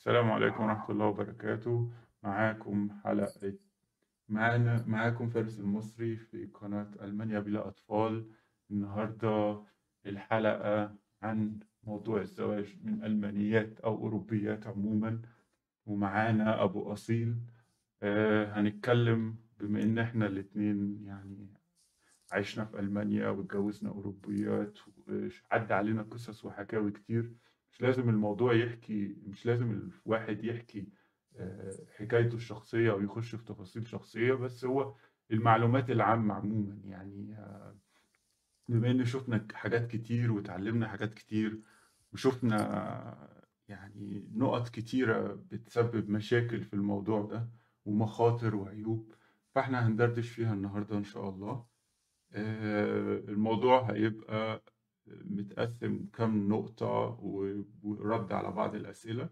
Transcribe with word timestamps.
السلام 0.00 0.30
عليكم 0.30 0.64
ورحمة 0.64 0.90
الله 0.90 1.06
وبركاته. 1.06 1.92
معاكم 2.22 2.88
حلقة 3.04 3.54
معانا 4.28 4.84
معاكم 4.86 5.28
فارس 5.28 5.60
المصري 5.60 6.16
في 6.16 6.46
قناة 6.46 6.90
ألمانيا 7.02 7.40
بلا 7.40 7.68
أطفال. 7.68 8.30
النهاردة 8.70 9.62
الحلقة 10.06 10.94
عن 11.22 11.60
موضوع 11.84 12.20
الزواج 12.20 12.76
من 12.84 13.04
ألمانيات 13.04 13.80
أو 13.80 13.94
أوروبيات 13.96 14.66
عموما. 14.66 15.22
ومعانا 15.86 16.64
أبو 16.64 16.92
أصيل. 16.92 17.36
آه 18.02 18.52
هنتكلم 18.60 19.36
بما 19.60 19.82
إن 19.82 19.98
إحنا 19.98 20.26
الاتنين 20.26 21.04
يعني 21.04 21.48
عشنا 22.32 22.64
في 22.64 22.78
ألمانيا 22.80 23.28
واتجوزنا 23.28 23.90
أوروبيات 23.90 24.78
وعدى 25.08 25.74
علينا 25.74 26.02
قصص 26.02 26.44
وحكاوي 26.44 26.90
كتير. 26.90 27.32
مش 27.70 27.80
لازم 27.82 28.08
الموضوع 28.08 28.54
يحكي 28.54 29.16
مش 29.26 29.46
لازم 29.46 29.90
الواحد 30.06 30.44
يحكي 30.44 30.88
آه، 31.36 31.72
حكايته 31.96 32.34
الشخصية 32.36 32.90
أو 32.92 33.00
يخش 33.00 33.34
في 33.34 33.44
تفاصيل 33.44 33.86
شخصية 33.88 34.32
بس 34.34 34.64
هو 34.64 34.94
المعلومات 35.30 35.90
العامة 35.90 36.34
عموما. 36.34 36.80
يعني 36.84 37.34
آه، 37.34 37.76
بما 38.68 38.90
إن 38.90 39.04
شفنا 39.04 39.46
حاجات 39.54 39.86
كتير 39.90 40.32
وتعلمنا 40.32 40.88
حاجات 40.88 41.14
كتير 41.14 41.60
وشفنا 42.12 43.28
يعني 43.68 44.28
نقط 44.34 44.68
كتيرة 44.68 45.34
بتسبب 45.50 46.10
مشاكل 46.10 46.64
في 46.64 46.74
الموضوع 46.74 47.22
ده 47.22 47.48
ومخاطر 47.84 48.56
وعيوب 48.56 49.14
فإحنا 49.54 49.86
هندردش 49.86 50.28
فيها 50.28 50.54
النهاردة 50.54 50.96
إن 50.96 51.04
شاء 51.04 51.28
الله. 51.28 51.66
آه، 52.32 53.18
الموضوع 53.18 53.92
هيبقى 53.92 54.62
متقسم 55.10 56.06
كام 56.12 56.48
نقطة 56.48 57.18
ورد 57.82 58.32
على 58.32 58.50
بعض 58.50 58.74
الأسئلة. 58.74 59.28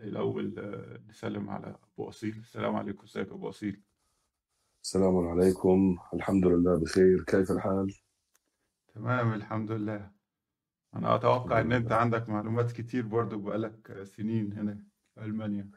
الأول 0.00 0.58
آه، 0.58 1.00
نسلم 1.08 1.50
على 1.50 1.76
أبو 1.94 2.08
أصيل. 2.08 2.36
السلام 2.38 2.76
عليكم 2.76 3.04
ازيك 3.04 3.32
أبو 3.32 3.48
أصيل. 3.48 3.82
السلام 4.84 5.16
عليكم. 5.16 5.98
الحمد 6.14 6.46
لله 6.46 6.80
بخير. 6.80 7.24
كيف 7.26 7.50
الحال؟ 7.50 7.94
تمام 8.94 9.32
الحمد 9.32 9.70
لله. 9.70 10.10
أنا 10.94 11.14
أتوقع 11.14 11.60
إن 11.60 11.72
أنت 11.72 11.92
عندك 11.92 12.28
معلومات 12.28 12.72
كتير 12.72 13.06
برضو 13.06 13.38
بقالك 13.38 14.02
سنين 14.02 14.52
هنا 14.52 14.84
في 15.14 15.24
ألمانيا. 15.24 15.70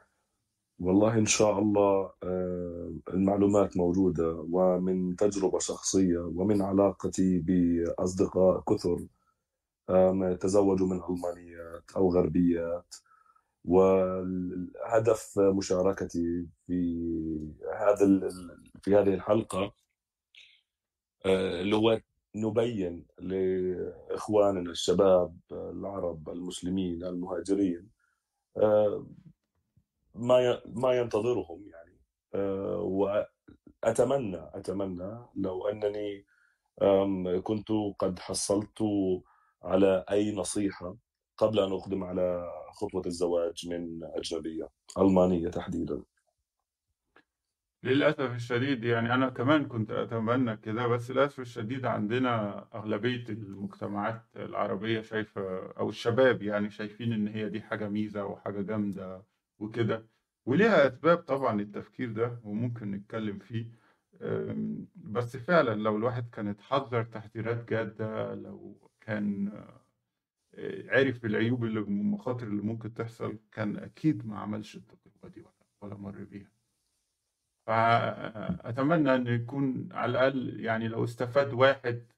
والله 0.80 1.18
إن 1.18 1.26
شاء 1.26 1.60
الله 1.60 2.14
آه، 2.24 2.94
المعلومات 3.14 3.78
موجودة 3.78 4.46
ومن 4.52 5.16
تجربة 5.16 5.60
شخصية 5.60 6.20
ومن 6.20 6.62
علاقتي 6.62 7.40
بأصدقاء 7.40 8.64
كثر. 8.70 9.08
تزوجوا 10.42 10.88
من 10.88 11.02
ألمانيات 11.10 11.92
أو 11.96 12.12
غربيات. 12.14 12.96
وهدف 13.66 15.40
مشاركتي 15.40 16.48
في 16.68 17.54
هذا 17.80 18.30
في 18.82 18.96
هذه 18.96 19.14
الحلقة 19.14 19.74
آه، 21.26 21.62
اللي 21.62 21.76
هو 21.76 22.02
نبين 22.36 23.06
لإخواننا 23.20 24.72
الشباب 24.72 25.38
العرب 25.52 26.30
المسلمين 26.30 27.04
المهاجرين 27.04 27.90
آه، 28.58 29.06
ما 30.16 30.62
ما 30.66 30.94
ينتظرهم 30.94 31.68
يعني. 31.68 31.98
آه، 32.36 32.78
وأتمنى 32.82 34.42
أتمنى 34.54 35.18
لو 35.36 35.68
أنني 35.68 36.26
آم، 36.82 37.42
كنت 37.44 37.68
قد 38.00 38.20
حصلت 38.20 38.84
على 39.64 40.06
أي 40.12 40.36
نصيحة 40.36 40.96
قبل 41.38 41.60
أن 41.60 41.72
أقدم 41.72 42.04
على 42.04 42.52
خطوة 42.72 43.02
الزواج 43.06 43.68
من 43.70 44.04
أجنبية 44.04 44.70
ألمانية 44.98 45.50
تحديدا؟ 45.50 46.04
للأسف 47.84 48.36
الشديد 48.36 48.84
يعني 48.84 49.14
أنا 49.14 49.30
كمان 49.30 49.66
كنت 49.66 49.92
أتمنى 49.92 50.58
كده 50.58 50.88
بس 50.88 51.12
للأسف 51.12 51.40
الشديد 51.40 51.86
عندنا 51.86 52.66
أغلبية 52.76 53.30
المجتمعات 53.30 54.22
العربية 54.36 55.02
شايفة 55.02 55.72
أو 55.80 55.90
الشباب 55.90 56.42
يعني 56.42 56.70
شايفين 56.70 57.14
إن 57.14 57.28
هي 57.28 57.50
دي 57.50 57.62
حاجة 57.62 57.88
ميزة 57.90 58.26
وحاجة 58.26 58.62
جامدة 58.62 59.24
وكده. 59.60 60.08
وليها 60.46 60.88
أسباب 60.88 61.18
طبعا 61.18 61.62
التفكير 61.62 62.12
ده 62.12 62.40
وممكن 62.44 62.92
نتكلم 62.92 63.40
فيه. 63.40 63.72
بس 64.96 65.38
فعلا 65.38 65.76
لو 65.76 65.98
الواحد 65.98 66.30
كان 66.30 66.48
اتحذر 66.48 67.04
تحذيرات 67.04 67.70
جادة 67.70 68.34
لو 68.36 68.91
كان 69.12 69.48
آه، 70.56 70.98
عرف 70.98 71.26
العيوب 71.26 71.64
اللي 71.66 71.80
والمخاطر 71.80 72.48
اللي 72.48 72.62
ممكن 72.62 72.94
تحصل 72.94 73.40
كان 73.52 73.78
أكيد 73.78 74.26
ما 74.26 74.40
عملش 74.40 74.76
التجربة 74.76 75.28
دي 75.36 75.44
ولا 75.82 75.96
مر 75.96 76.24
بيها. 76.24 76.52
فأتمنى 77.68 79.16
أن 79.16 79.28
يكون 79.28 79.90
على 79.92 80.12
الأقل 80.12 80.60
يعني 80.60 80.88
لو 80.88 81.04
استفاد 81.04 81.54
واحد 81.54 82.12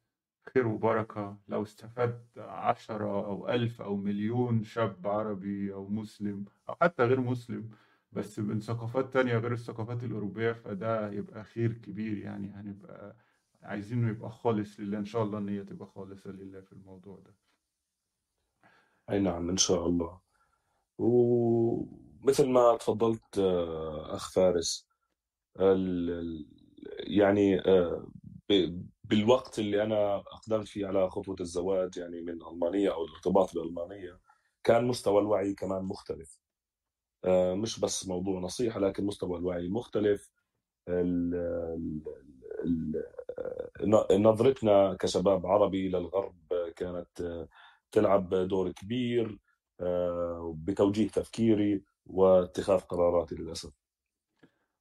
خير 0.54 0.68
وبركة 0.68 1.38
لو 1.48 1.64
استفاد 1.64 2.26
عشرة 2.38 3.26
أو 3.26 3.50
ألف 3.50 3.82
أو 3.82 3.96
مليون 3.96 4.64
شاب 4.64 5.08
عربي 5.08 5.74
أو 5.74 5.88
مسلم 5.88 6.46
أو 6.70 6.76
حتى 6.82 7.04
غير 7.04 7.22
مسلم 7.22 7.70
بس 8.12 8.40
من 8.40 8.60
ثقافات 8.60 9.14
تانية 9.14 9.38
غير 9.38 9.54
الثقافات 9.54 10.04
الأوروبية 10.04 10.52
فده 10.52 11.12
يبقى 11.12 11.44
خير 11.44 11.74
كبير 11.74 12.18
يعني 12.18 12.52
هنبقى 12.56 13.16
عايزينه 13.64 14.10
يبقى 14.10 14.32
خالص 14.32 14.80
لله 14.80 14.98
إن 14.98 15.06
شاء 15.06 15.24
الله 15.24 15.52
هي 15.52 15.64
تبقى 15.64 15.86
خالصة 15.88 16.32
لله 16.32 16.62
في 16.62 16.74
الموضوع 16.74 17.20
ده. 17.20 17.36
أي 19.10 19.20
نعم 19.20 19.50
إن 19.50 19.58
شاء 19.58 19.88
الله. 19.88 20.22
ومثل 20.98 22.50
ما 22.50 22.78
تفضلت 22.78 23.38
آه، 23.40 24.16
أخ 24.16 24.32
فارس 24.32 24.88
ال- 25.60 26.46
يعني 27.00 27.60
آه، 27.60 28.08
ب- 28.50 28.88
بالوقت 29.04 29.60
اللي 29.60 29.84
أنا 29.84 30.16
أقدمت 30.16 30.68
فيه 30.68 30.88
على 30.88 31.10
خطوة 31.10 31.36
الزواج 31.40 31.98
يعني 31.98 32.22
من 32.22 32.42
ألمانية 32.48 32.94
أو 32.94 33.06
الارتباط 33.06 33.56
بألمانية 33.56 34.20
كان 34.64 34.86
مستوى 34.86 35.22
الوعي 35.22 35.54
كمان 35.54 35.84
مختلف. 35.84 36.40
آه، 37.26 37.54
مش 37.56 37.80
بس 37.80 38.08
موضوع 38.08 38.40
نصيحة 38.40 38.80
لكن 38.80 39.06
مستوى 39.06 39.38
الوعي 39.40 39.68
مختلف. 39.70 40.32
ال- 40.88 41.36
ال- 41.36 42.33
نظرتنا 44.12 44.98
كشباب 45.00 45.46
عربي 45.46 45.90
للغرب 45.90 46.36
كانت 46.76 47.22
آه، 47.22 47.48
تلعب 47.92 48.30
دور 48.36 48.72
كبير 48.72 49.40
آه، 49.82 50.56
بتوجيه 50.58 51.08
تفكيري 51.08 51.84
واتخاذ 52.06 52.80
قراراتي 52.80 53.36
للأسف. 53.36 53.72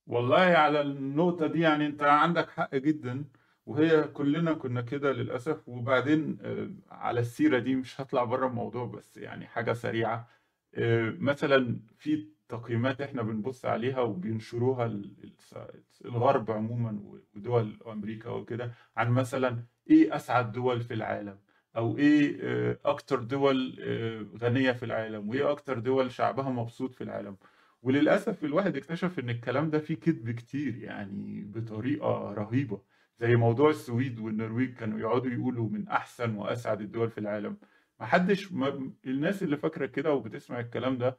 والله 0.07 0.39
على 0.39 0.81
النقطة 0.81 1.47
دي 1.47 1.61
يعني 1.61 1.87
أنت 1.87 2.03
عندك 2.03 2.51
حق 2.51 2.75
جدا 2.75 3.25
وهي 3.67 4.03
كلنا 4.03 4.53
كنا 4.53 4.81
كده 4.83 5.13
للأسف. 5.13 5.69
وبعدين 5.69 6.39
آه، 6.43 6.71
على 6.91 7.21
السيرة 7.21 7.59
دي 7.59 7.77
مش 7.77 8.01
هطلع 8.01 8.25
بره 8.25 8.47
الموضوع 8.47 8.85
بس 8.87 9.17
يعني 9.17 9.47
حاجة 9.47 9.73
سريعة. 9.73 10.29
آه، 10.75 11.15
مثلا 11.19 11.81
في 11.99 12.29
تقييمات 12.49 13.01
إحنا 13.01 13.23
بنبص 13.23 13.65
عليها 13.65 14.01
وبينشروها 14.01 14.87
ال- 14.87 15.15
ال- 15.25 15.83
الغرب 16.05 16.51
عموما 16.51 17.01
ودول 17.37 17.79
أمريكا 17.87 18.31
وكده 18.31 18.73
عن 18.97 19.11
مثلا 19.11 19.65
إيه 19.91 20.17
أسعد 20.17 20.53
دول 20.53 20.81
في 20.81 20.95
العالم 20.95 21.39
أو 21.77 21.99
إيه 21.99 22.39
آه، 22.43 22.79
أكتر 22.85 23.23
دول 23.23 23.77
آه، 23.81 24.27
غنية 24.39 24.73
في 24.73 24.85
العالم 24.85 25.29
وإيه 25.29 25.51
أكتر 25.51 25.79
دول 25.79 26.11
شعبها 26.13 26.51
مبسوط 26.51 26.95
في 26.95 27.05
العالم. 27.05 27.37
وللأسف 27.83 28.45
الواحد 28.45 28.77
اكتشف 28.77 29.19
إن 29.19 29.31
الكلام 29.31 29.71
ده 29.71 29.79
فيه 29.79 29.95
كذب 29.95 30.31
كتير 30.31 30.77
يعني 30.77 31.45
بطريقة 31.45 32.33
رهيبة 32.33 32.81
زي 33.21 33.37
موضوع 33.37 33.71
السويد 33.71 34.19
والنرويج 34.21 34.75
كانوا 34.75 34.99
يقعدوا 35.01 35.31
يقولوا 35.31 35.69
من 35.69 35.89
أحسن 35.89 36.35
وأسعد 36.37 36.81
الدول 36.81 37.11
في 37.11 37.19
العالم. 37.19 37.57
محدش 38.01 38.53
ما 38.53 38.93
الناس 39.07 39.43
اللي 39.43 39.57
فاكرة 39.57 39.87
كده 39.87 40.13
وبتسمع 40.15 40.61
الكلام 40.61 40.99
ده 40.99 41.17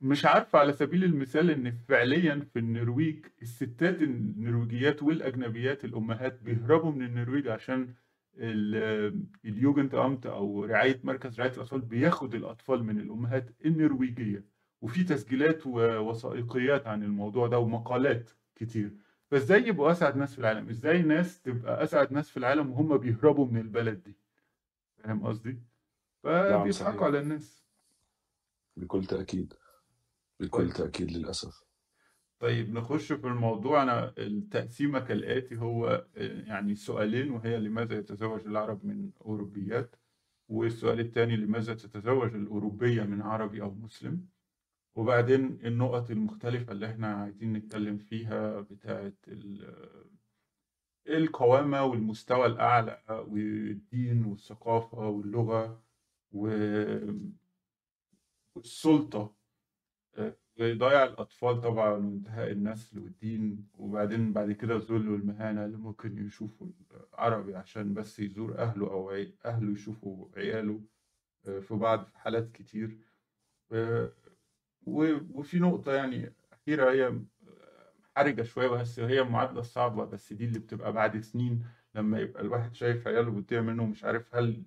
مش 0.00 0.24
عارفة 0.26 0.58
على 0.58 0.72
سبيل 0.72 1.04
المثال 1.04 1.50
إن 1.50 1.70
فعليا 1.88 2.46
في 2.52 2.58
النرويج 2.58 3.26
الستات 3.42 4.02
النرويجيات 4.02 5.02
والأجنبيات 5.02 5.84
الأمهات 5.84 6.42
بيهربوا 6.42 6.92
من 6.92 7.02
النرويج 7.02 7.48
عشان 7.48 7.94
ال- 8.36 9.22
اليوجنت 9.44 9.94
أمت 9.94 10.26
أو 10.26 10.64
رعاية 10.64 11.00
مركز 11.04 11.40
رعاية 11.40 11.52
الأطفال 11.52 11.80
بياخد 11.80 12.34
الأطفال 12.34 12.84
من 12.84 13.00
الأمهات 13.00 13.50
النرويجية 13.64 14.44
وفي 14.80 15.04
تسجيلات 15.04 15.66
ووثائقيات 15.66 16.86
عن 16.86 17.02
الموضوع 17.02 17.46
ده 17.46 17.58
ومقالات 17.58 18.30
كتير 18.56 18.90
فإزاي 19.30 19.68
يبقوا 19.68 19.90
أسعد 19.90 20.16
ناس 20.16 20.32
في 20.34 20.38
العالم؟ 20.38 20.68
إزاي 20.68 21.02
ناس 21.02 21.42
تبقى 21.42 21.82
أسعد 21.84 22.12
ناس 22.12 22.30
في 22.30 22.36
العالم 22.36 22.70
وهم 22.70 22.96
بيهربوا 22.96 23.46
من 23.46 23.60
البلد 23.60 24.02
دي؟ 24.02 24.16
فاهم 24.96 25.26
قصدي؟ 25.26 25.58
نعم 26.24 26.60
فبيضحكوا 26.60 27.06
على 27.06 27.18
الناس. 27.20 27.62
بكل 28.76 29.04
تأكيد. 29.04 29.54
بكل 30.40 30.58
طيب. 30.72 30.72
تأكيد 30.76 31.10
للأسف. 31.12 31.62
طيب 32.38 32.72
نخش 32.74 33.12
في 33.12 33.26
الموضوع. 33.26 33.82
أنا 33.82 34.14
التقسيمة 34.18 34.98
كالآتي 35.00 35.56
هو 35.56 36.06
آه، 36.16 36.42
يعني 36.46 36.74
سؤالين 36.74 37.30
وهي 37.30 37.58
لماذا 37.60 37.98
يتزوج 37.98 38.46
العرب 38.46 38.84
من 38.86 39.10
أوروبيات؟ 39.20 39.96
والسؤال 40.48 41.00
الثاني 41.00 41.36
لماذا 41.36 41.74
تتزوج 41.74 42.34
الأوروبية 42.34 43.02
من 43.02 43.22
عربي 43.22 43.62
أو 43.62 43.70
مسلم؟ 43.74 44.26
وبعدين 44.94 45.58
النقط 45.64 46.10
المختلفة 46.10 46.72
اللي 46.72 46.86
إحنا 46.86 47.14
عايزين 47.14 47.52
نتكلم 47.52 47.98
فيها 47.98 48.60
بتاعة 48.60 49.12
ال- 49.28 50.06
القوامة 51.08 51.84
والمستوى 51.84 52.46
الأعلى 52.46 53.02
والدين 53.28 54.24
والثقافة 54.24 54.98
واللغة. 55.08 55.82
والسلطة 58.56 59.34
آه، 60.16 60.36
وضياع 60.60 61.04
الأطفال 61.04 61.60
طبعا 61.60 61.90
وانتهاء 61.90 62.50
النسل 62.52 62.98
والدين 62.98 63.68
وبعدين 63.74 64.32
بعد 64.32 64.52
كده 64.52 64.76
الذل 64.76 65.08
والمهانة 65.08 65.64
اللي 65.64 65.76
ممكن 65.76 66.26
يشوفوا 66.26 66.66
العربي 67.14 67.56
عشان 67.56 67.94
بس 67.94 68.18
يزور 68.20 68.58
أهله 68.58 68.90
أو 68.90 69.10
أهله 69.44 69.72
يشوفوا 69.72 70.28
عياله 70.36 70.80
آه، 71.46 71.58
في 71.60 71.74
بعض 71.74 72.08
حالات 72.14 72.52
كتير. 72.52 72.98
آه، 73.72 74.12
وفي 74.86 75.58
نقطة 75.58 75.92
يعني 75.92 76.32
أخيرة 76.52 76.90
هي 76.92 77.18
حرجة 78.16 78.42
شوية 78.42 78.68
بس 78.68 79.00
هي 79.00 79.22
معادلة 79.22 79.62
صعبة 79.62 80.04
بس 80.04 80.32
دي 80.32 80.44
اللي 80.44 80.58
بتبقى 80.58 80.92
بعد 80.92 81.20
سنين. 81.20 81.66
لما 81.94 82.18
يبقى 82.20 82.42
الواحد 82.42 82.74
شايف 82.74 83.08
عياله 83.08 83.30
بتضيع 83.30 83.60
منه 83.60 83.86
مش 83.86 84.04
عارف 84.04 84.34
هل 84.34 84.64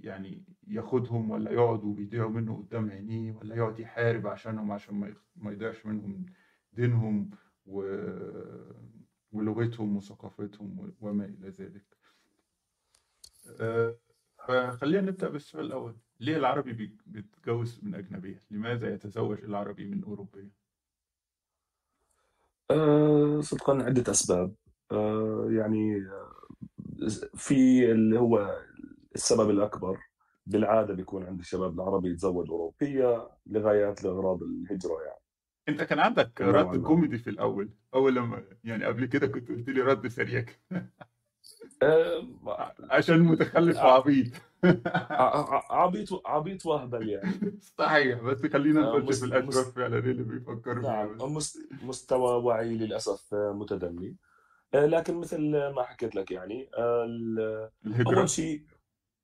يعني 0.00 0.44
ياخدهم 0.68 1.30
ولا 1.30 1.50
يقعدوا 1.50 1.94
بيضيعوا 1.94 2.30
منه 2.30 2.56
قدام 2.56 2.90
عينيه 2.90 3.32
ولا 3.32 3.56
يقعد 3.56 3.78
يحارب 3.78 4.26
عشانهم 4.26 4.72
عشان 4.72 5.14
ما 5.36 5.52
يضيعش 5.52 5.86
منهم 5.86 6.26
دينهم 6.72 7.30
و... 7.66 7.82
ولغتهم 9.32 9.96
وثقافتهم 9.96 10.92
وما 11.00 11.24
إلى 11.24 11.48
ذلك 11.48 11.84
آه، 13.60 13.96
فخلينا 14.48 15.00
نبدأ 15.10 15.28
بالسؤال 15.28 15.66
الأول 15.66 15.96
ليه 16.20 16.36
العربي 16.36 16.72
بي- 16.72 16.96
بيتجوز 17.06 17.80
من 17.82 17.94
أجنبية؟ 17.94 18.40
لماذا 18.50 18.94
يتزوج 18.94 19.38
العربي 19.44 19.86
من 19.86 20.04
أوروبية؟ 20.04 20.50
آه، 22.70 23.40
صدقا 23.40 23.72
عدة 23.82 24.10
أسباب 24.12 24.54
آه، 24.92 25.46
يعني 25.50 26.06
في 27.34 27.90
اللي 27.92 28.18
هو 28.20 28.58
السبب 29.14 29.50
الأكبر 29.50 29.98
بالعادة 30.46 30.94
بيكون 30.94 31.24
عند 31.26 31.40
الشباب 31.40 31.74
العربي 31.74 32.10
يتزوج 32.10 32.50
أوروبية 32.50 33.28
لغايات 33.46 34.04
لأغراض 34.04 34.42
الهجرة 34.42 35.02
يعني. 35.06 35.20
أنت 35.68 35.82
كان 35.82 35.98
عندك 35.98 36.40
رد 36.40 36.82
كوميدي 36.82 37.18
في 37.18 37.30
الأول 37.30 37.70
أول 37.94 38.14
لما 38.14 38.44
يعني 38.64 38.84
قبل 38.84 39.06
كده 39.06 39.26
كنت 39.26 39.48
قلت 39.48 39.68
لي 39.68 39.80
رد 39.82 40.06
سريع. 40.08 40.40
كده. 40.40 40.90
آه، 41.82 42.26
عشان 42.90 43.20
متخلف 43.20 43.76
ع- 43.78 43.84
وعبيط. 43.86 44.26
ع- 44.86 45.54
ع- 45.54 45.82
عبيط 45.82 46.26
عبيط 46.26 46.66
وهبل 46.66 47.08
يعني. 47.08 47.58
صحيح 47.78 48.20
بس 48.22 48.46
خلينا 48.46 48.92
آه، 48.94 48.98
نخش 48.98 49.18
في 49.18 49.26
مس 49.40 49.58
فعلا 49.58 49.98
اللي 49.98 50.22
بيفكروا 50.22 50.82
فيها 50.82 51.04
نعم 51.18 51.38
مستوى 51.82 52.42
وعي 52.42 52.74
للأسف 52.76 53.34
آه، 53.34 53.52
متدني. 53.52 54.08
آه، 54.08 54.29
لكن 54.74 55.14
مثل 55.14 55.40
ما 55.50 55.82
حكيت 55.82 56.14
لك 56.14 56.30
يعني 56.30 56.70
آه، 56.78 57.04
ال- 57.04 57.70
الهجرة. 57.86 58.18
أول 58.18 58.28
شيء 58.28 58.62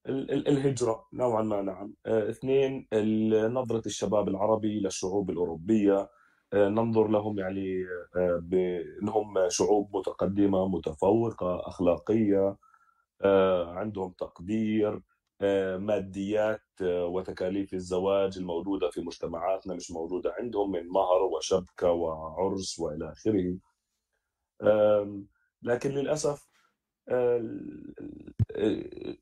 ال- 0.06 0.30
ال- 0.30 0.48
الهجرة 0.48 1.06
نوعا 1.12 1.42
ما 1.42 1.62
نعم. 1.62 1.94
آه، 2.06 2.30
اثنين 2.30 2.88
نظرة 3.52 3.82
الشباب 3.86 4.28
العربي 4.28 4.80
للشعوب 4.80 5.30
الأوروبية. 5.30 6.10
آه، 6.52 6.68
ننظر 6.68 7.08
لهم 7.08 7.38
يعني 7.38 7.84
آه، 8.16 8.40
بأنهم 8.42 9.48
شعوب 9.48 9.96
متقدمة 9.96 10.68
متفوقة 10.68 11.68
أخلاقية 11.68 12.56
آه، 13.22 13.72
عندهم 13.74 14.10
تقدير 14.18 15.02
آه، 15.40 15.76
ماديات 15.76 16.62
آه، 16.82 17.06
وتكاليف 17.06 17.74
الزواج 17.74 18.38
الموجودة 18.38 18.90
في 18.90 19.00
مجتمعاتنا 19.00 19.74
مش 19.74 19.90
موجودة 19.90 20.34
عندهم 20.38 20.70
من 20.70 20.88
مهر 20.88 21.22
وشبكة 21.22 21.90
وعرس 21.92 22.78
وإلى 22.78 23.12
آخره. 23.12 23.58
آم، 24.62 25.26
لكن 25.66 25.90
للأسف 25.90 26.46
آه، 27.08 27.40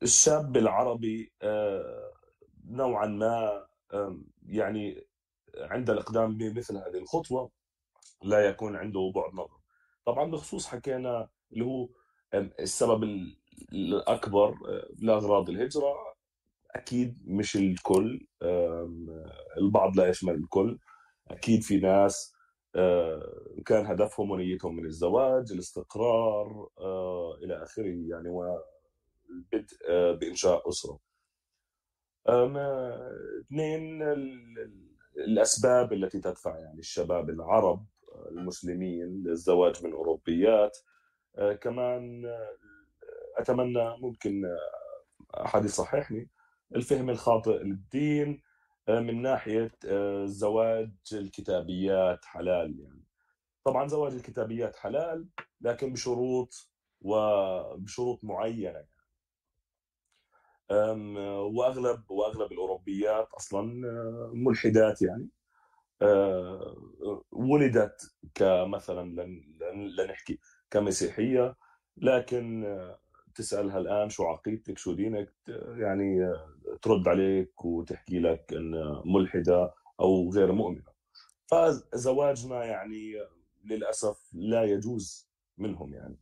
الشاب 0.03 0.57
العربي 0.57 1.31
آه، 1.41 2.11
نوعا 2.69 3.05
ما 3.07 3.65
يعني 4.47 5.07
عند 5.57 5.89
الإقدام 5.89 6.37
بمثل 6.37 6.77
هذه 6.77 6.97
الخطوة 6.97 7.51
لا 8.23 8.39
يكون 8.49 8.75
عنده 8.75 9.11
بعد 9.15 9.33
نظر. 9.33 9.57
طبعا 10.05 10.31
بخصوص 10.31 10.67
حكينا 10.67 11.29
اللي 11.53 11.65
هو 11.65 11.89
السبب 12.33 13.03
ال- 13.03 13.37
الأكبر 13.73 14.49
آه، 14.49 14.89
لأغراض 14.99 15.49
الهجرة 15.49 16.15
أكيد 16.71 17.17
مش 17.25 17.55
الكل 17.55 18.27
البعض 19.57 19.97
لا 19.97 20.07
يشمل 20.07 20.33
الكل 20.33 20.79
أكيد 21.27 21.61
في 21.63 21.77
ناس 21.77 22.34
كان 23.65 23.85
هدفهم 23.85 24.31
ونيتهم 24.31 24.75
من 24.75 24.85
الزواج 24.85 25.51
الاستقرار 25.51 26.69
آه، 26.79 27.35
إلى 27.43 27.63
آخره 27.63 27.95
يعني 28.09 28.29
والبدء 28.29 29.77
آه، 29.89 30.11
أم، 32.29 32.57
آه، 32.57 33.11
اثنين 33.41 34.01
ال- 34.03 34.59
ال- 34.59 34.95
الأسباب 35.17 35.93
التي 35.93 36.19
تدفع 36.19 36.59
يعني 36.59 36.79
الشباب 36.79 37.29
العرب 37.29 37.85
آه، 38.11 38.29
المسلمين 38.29 39.23
للزواج 39.23 39.85
من 39.85 39.91
أوروبيات. 39.93 40.77
آه، 41.37 41.53
كمان 41.53 42.25
آه، 42.25 42.57
أتمنى 43.37 43.97
ممكن 43.97 44.45
آه، 44.45 45.43
أحد 45.45 45.65
يصححني 45.65 46.29
الفهم 46.75 47.09
الخاطئ 47.09 47.63
للدين 47.63 48.29
آه، 48.29 48.44
من 48.89 49.21
ناحية 49.21 49.71
آه، 49.87 50.25
زواج 50.25 50.91
الكتابيات 51.13 52.25
حلال 52.25 52.79
يعني. 52.79 53.03
طبعا 53.63 53.87
زواج 53.87 54.13
الكتابيات 54.13 54.75
حلال 54.75 55.29
لكن 55.61 55.93
بشروط 55.93 56.71
وبشروط 57.01 58.23
معينة 58.23 58.85
أم، 60.71 61.17
وأغلب 61.57 62.11
وأغلب 62.11 62.51
الأوروبيات 62.51 63.27
أصلا 63.33 63.87
آه، 63.89 64.31
ملحدات 64.33 65.01
يعني. 65.01 65.29
آه، 66.01 66.75
ولدت 67.31 68.15
كمثلا 68.35 69.01
لن 69.01 69.57
لن 69.61 69.87
لن 69.87 70.07
نحكي 70.11 70.39
كمسيحية 70.71 71.55
لكن 71.97 72.65
آه، 72.65 72.99
تسالها 73.35 73.77
الآن 73.77 74.09
شو 74.09 74.23
عقيدتك 74.25 74.77
شو 74.77 74.93
دينك 74.93 75.33
آه، 75.49 75.75
يعني 75.77 76.23
آه، 76.25 76.49
ترد 76.81 77.07
عليك 77.07 77.65
وتحكي 77.65 78.19
لك 78.19 78.53
إن 78.53 79.01
ملحدة 79.05 79.73
أو 79.99 80.29
غير 80.31 80.51
مؤمنة. 80.51 80.95
فزواجنا 81.47 82.63
يعني 82.63 83.21
آه، 83.21 83.29
للأسف 83.65 84.29
لا 84.33 84.63
يجوز 84.63 85.29
منهم 85.57 85.93
يعني. 85.93 86.17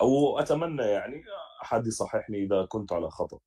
أو 0.00 0.38
أتمنى 0.38 0.82
يعني 0.82 1.24
أحد 1.62 1.86
يصححني 1.86 2.42
إذا 2.42 2.64
كنت 2.64 2.92
على 2.92 3.10
خطأ. 3.10 3.38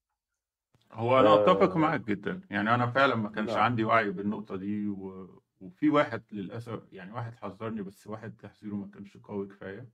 هو 0.92 1.20
أنا 1.20 1.34
أتفق 1.34 1.72
آه، 1.72 1.78
معك 1.78 2.02
جدا. 2.02 2.42
يعني 2.50 2.76
أنا 2.76 2.88
فعلا 2.92 3.16
ما 3.16 3.30
كانش 3.30 3.50
نعم. 3.50 3.60
عندي 3.60 3.84
وعي 3.84 4.10
بالنقطة 4.12 4.56
دي 4.56 4.88
و... 4.88 5.42
وفي 5.60 5.90
واحد 5.90 6.24
للأسف 6.32 6.80
يعني 6.92 7.12
واحد 7.12 7.36
حذرني 7.36 7.82
بس 7.82 8.08
واحد 8.08 8.38
تحذيره 8.38 8.76
ما 8.76 8.88
كانش 8.94 9.18
قوي 9.18 9.48
كفاية. 9.48 9.90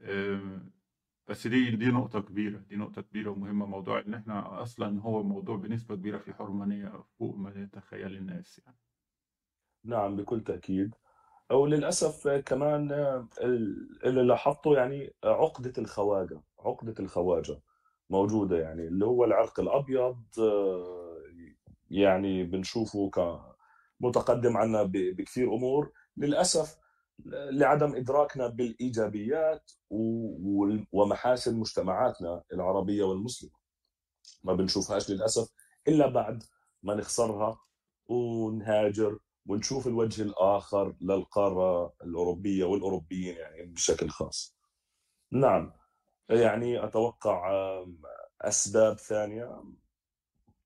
أم، 0.00 0.70
بس 1.28 1.46
دي 1.46 1.70
دي 1.76 1.86
نقطة 1.86 2.20
كبيرة 2.20 2.58
دي 2.58 2.76
نقطة 2.76 3.02
كبيرة 3.02 3.30
ومهمة. 3.30 3.66
موضوع 3.66 4.00
إن 4.00 4.14
إحنا 4.14 4.62
أصلا 4.62 5.00
هو 5.02 5.22
موضوع 5.22 5.56
بنسبة 5.56 5.94
كبيرة 5.94 6.18
فيه 6.18 6.32
حرمانية 6.32 6.92
فوق 7.18 7.36
ما 7.36 7.52
يتخيل 7.56 8.16
الناس 8.16 8.60
يعني. 8.66 8.78
نعم 9.84 10.16
بكل 10.16 10.40
تأكيد. 10.44 10.94
وللأسف 11.52 12.28
كمان 12.28 12.92
ال- 13.42 13.98
اللي 14.06 14.22
لاحظته 14.22 14.74
يعني 14.76 15.14
عقدة 15.24 15.72
الخواجة 15.78 16.40
عقدة 16.58 16.94
الخواجة 17.00 17.60
موجودة 18.10 18.58
يعني 18.58 18.86
اللي 18.88 19.04
هو 19.06 19.24
العرق 19.24 19.60
الأبيض 19.60 20.22
يعني 21.90 22.44
بنشوفه 22.44 23.10
كمتقدم 24.00 24.56
عنا 24.56 24.82
بكثير 24.82 25.54
أمور. 25.54 25.92
للأسف 26.16 26.81
لعدم 27.50 27.94
إدراكنا 27.94 28.46
بالإيجابيات 28.46 29.72
و- 29.90 30.60
وال- 30.60 30.86
ومحاسن 30.92 31.56
مجتمعاتنا 31.58 32.42
العربية 32.52 33.04
والمسلمة. 33.04 33.52
ما 34.44 34.52
بنشوفهاش 34.54 35.10
للأسف 35.10 35.52
إلا 35.88 36.06
بعد 36.08 36.42
ما 36.82 36.94
نخسرها 36.94 37.60
ونهاجر 38.06 39.18
ونشوف 39.46 39.86
الوجه 39.86 40.22
الآخر 40.22 40.94
للقارة 41.00 41.94
الأوروبية 42.04 42.64
والأوروبيين 42.64 43.36
يعني 43.36 43.62
بشكل 43.66 44.08
خاص. 44.08 44.56
نعم 45.32 45.72
يعني 46.28 46.84
أتوقع 46.84 47.50
آم، 47.52 48.02
أسباب 48.40 48.98
ثانية. 48.98 49.62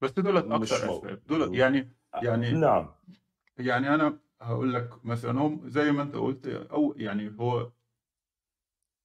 بس 0.02 0.10
دولت 0.10 0.44
مو... 0.44 0.62
أسباب. 0.62 1.26
دولت 1.26 1.54
يعني 1.54 1.96
يعني 2.22 2.52
نعم. 2.52 2.94
يعني 3.58 3.94
أنا 3.94 4.18
هقول 4.40 4.74
لك 4.74 5.04
مثلا 5.04 5.40
هم 5.40 5.68
زي 5.68 5.92
ما 5.92 6.02
أنت 6.02 6.14
قلت 6.16 6.46
أو 6.46 6.94
يعني 6.96 7.32
هو 7.40 7.70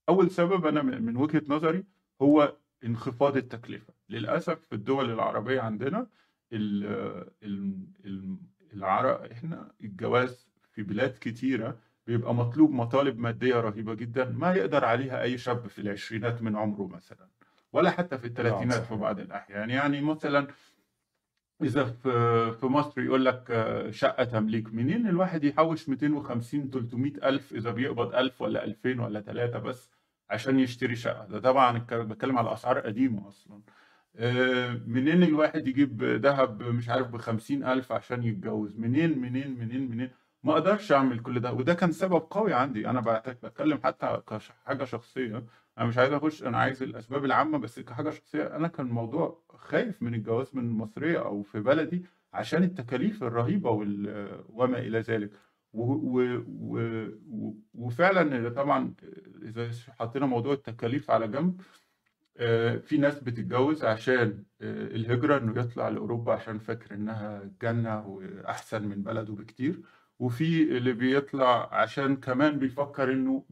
أول 0.10 0.32
سبب 0.32 0.66
أنا 0.66 0.82
من 0.82 1.18
وجهة 1.18 1.44
نظري 1.48 1.84
هو 2.22 2.58
انخفاض 2.86 3.38
التكلفة. 3.38 3.94
للأسف 4.10 4.60
في 4.60 4.76
الدول 4.76 5.12
العربية 5.12 5.62
عندنا 5.62 6.08
ال 6.54 6.86
ال 7.44 7.88
إحنا 9.32 9.72
الجواز 9.82 10.48
في 10.72 10.84
بلاد 10.84 11.18
كتيرة 11.22 11.78
بيبقى 12.08 12.36
مطلوب 12.36 12.72
مطالب 12.72 13.20
مادية 13.20 13.56
رهيبة 13.56 13.94
جدا 13.94 14.30
ما 14.30 14.54
يقدر 14.54 14.86
عليها 14.86 15.22
أي 15.22 15.38
شاب 15.38 15.68
في 15.68 15.80
العشرينات 15.82 16.42
من 16.42 16.56
عمره 16.56 16.88
مثلا 16.88 17.28
ولا 17.74 17.92
حتى 17.92 18.18
في 18.18 18.26
الثلاثينات 18.28 18.84
في 18.84 18.96
بعض 18.96 19.20
الأحيان. 19.20 19.70
يعني 19.70 20.02
مثلا 20.02 20.48
إذا 21.64 21.84
في 21.86 22.52
في 22.60 22.66
مصر 22.66 23.02
يقول 23.02 23.26
لك 23.26 23.52
آه، 23.52 23.92
شقة 23.92 24.24
تمليك. 24.24 24.74
منين 24.74 25.08
الواحد 25.08 25.44
يحوش 25.44 25.90
250 25.90 26.70
300 26.70 27.12
ألف؟ 27.30 27.54
إذا 27.54 27.72
بيقبض 27.72 28.16
1000 28.16 28.42
ولا 28.42 28.64
2000 28.64 29.00
ولا 29.02 29.22
3 29.22 29.60
بس 29.60 29.90
عشان 30.30 30.60
يشتري 30.60 30.96
شقة. 30.96 31.26
ده 31.28 31.40
طبعا 31.40 31.78
بتكلم 31.92 32.38
على 32.38 32.54
أسعار 32.54 32.80
قديمة 32.80 33.28
أصلا. 33.28 33.62
آه، 34.16 34.82
منين 34.88 35.24
الواحد 35.24 35.68
يجيب 35.68 36.04
ذهب 36.04 36.64
مش 36.64 36.90
عارف 36.90 37.08
بخمسين 37.08 37.64
ألف 37.64 37.92
عشان 37.92 38.24
يتجوز؟ 38.24 38.78
منين 38.80 39.20
منين 39.20 39.60
منين 39.60 39.92
منين؟ 39.92 40.12
ما 40.44 40.54
أقدرش 40.54 40.92
أعمل 40.92 41.20
كل 41.20 41.40
ده. 41.40 41.54
وده 41.54 41.74
كان 41.74 41.92
سبب 41.92 42.22
قوي 42.32 42.54
عندي. 42.54 42.84
بعت- 42.84 43.30
بتكلم 43.46 43.80
حتى 43.84 44.22
كحاجة 44.28 44.84
شخصية. 44.84 45.44
أنا 45.78 45.86
مش 45.86 45.98
عايز 45.98 46.14
أخش 46.14 46.44
أنا 46.44 46.58
عايز 46.58 46.84
الأسباب 46.84 47.26
العامة 47.26 47.58
بس 47.58 47.80
كحاجة 47.80 48.10
شخصية 48.10 48.56
أنا 48.56 48.68
كان 48.68 48.86
الموضوع 48.88 49.44
خايف 49.50 50.02
من 50.02 50.14
الجواز 50.14 50.56
من 50.56 50.70
مصرية 50.70 51.20
أو 51.26 51.44
في 51.44 51.60
بلدي 51.60 52.06
عشان 52.34 52.64
التكاليف 52.64 53.24
الرهيبة 53.24 53.70
وال... 53.70 54.44
وما 54.50 54.80
إلى 54.80 55.00
ذلك. 55.00 55.32
و... 55.74 55.84
و... 55.94 56.44
و... 56.48 57.54
وفعلا 57.74 58.50
طبعا 58.50 58.94
إذا 59.44 59.72
حطينا 60.00 60.26
موضوع 60.26 60.54
التكاليف 60.54 61.12
على 61.12 61.28
جنب 61.28 61.62
آه، 62.38 62.78
في 62.78 62.98
ناس 62.98 63.20
بتتجوز 63.20 63.84
عشان 63.84 64.44
آه، 64.62 64.88
الهجرة 64.88 65.38
إنه 65.38 65.60
يطلع 65.62 65.90
لأوروبا 65.90 66.34
عشان 66.34 66.60
فاكر 66.60 66.96
إنها 66.96 67.52
جنة 67.62 68.08
وأحسن 68.08 68.84
من 68.88 69.04
بلده 69.04 69.34
بكتير 69.34 69.82
وفي 70.20 70.78
اللي 70.78 70.94
بيطلع 70.94 71.74
عشان 71.76 72.16
كمان 72.18 72.60
بيفكر 72.60 73.14
إنه 73.14 73.46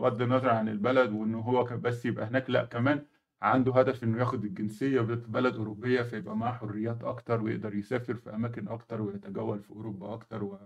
بغض 0.00 0.22
النظر 0.22 0.48
عن 0.50 0.68
البلد 0.68 1.12
وانه 1.12 1.40
هو 1.40 1.64
ك- 1.64 1.72
بس 1.72 2.06
يبقى 2.06 2.26
هناك 2.26 2.50
لأ 2.50 2.64
كمان 2.64 3.06
عنده 3.42 3.72
هدف 3.72 4.04
إنه 4.04 4.18
ياخد 4.18 4.44
الجنسية 4.44 5.00
في 5.00 5.14
بلد 5.16 5.54
أوروبية 5.56 6.02
فيبقى 6.02 6.36
معاه 6.36 6.52
حريات 6.52 7.04
أكتر 7.04 7.42
ويقدر 7.42 7.74
يسافر 7.74 8.14
في 8.14 8.34
أماكن 8.34 8.68
أكتر 8.68 9.02
ويتجول 9.02 9.60
في 9.62 9.70
أوروبا 9.70 10.14
أكتر 10.14 10.44
و- 10.44 10.58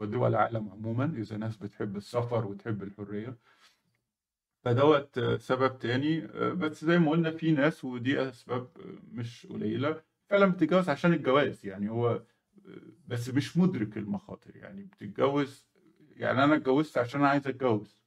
ودول 0.00 0.28
العالم 0.30 0.68
عموما 0.70 1.04
إذا 1.16 1.36
ناس 1.36 1.56
بتحب 1.56 1.96
السفر 1.96 2.46
وتحب 2.46 2.82
الحرية. 2.82 3.36
فدوت 4.64 5.20
سبب 5.20 5.78
تاني. 5.78 6.20
بس 6.54 6.84
زي 6.84 6.98
ما 6.98 7.10
قلنا 7.10 7.30
في 7.30 7.52
ناس 7.52 7.84
ودي 7.84 8.28
أسباب 8.28 8.68
مش 9.12 9.46
قليلة. 9.46 10.02
فعلا 10.30 10.46
بتتجوز 10.46 10.88
عشان 10.88 11.12
الجواز 11.12 11.66
يعني 11.66 11.90
هو 11.90 12.22
بس 13.06 13.28
مش 13.28 13.56
مدرك 13.56 13.96
المخاطر 13.96 14.56
يعني 14.56 14.82
بتتجوز 14.84 15.66
يعني 16.16 16.44
أنا 16.44 16.54
اتجوزت 16.54 16.98
عشان 16.98 17.20
أنا 17.20 17.28
عايز 17.28 17.46
أتجوز. 17.46 17.99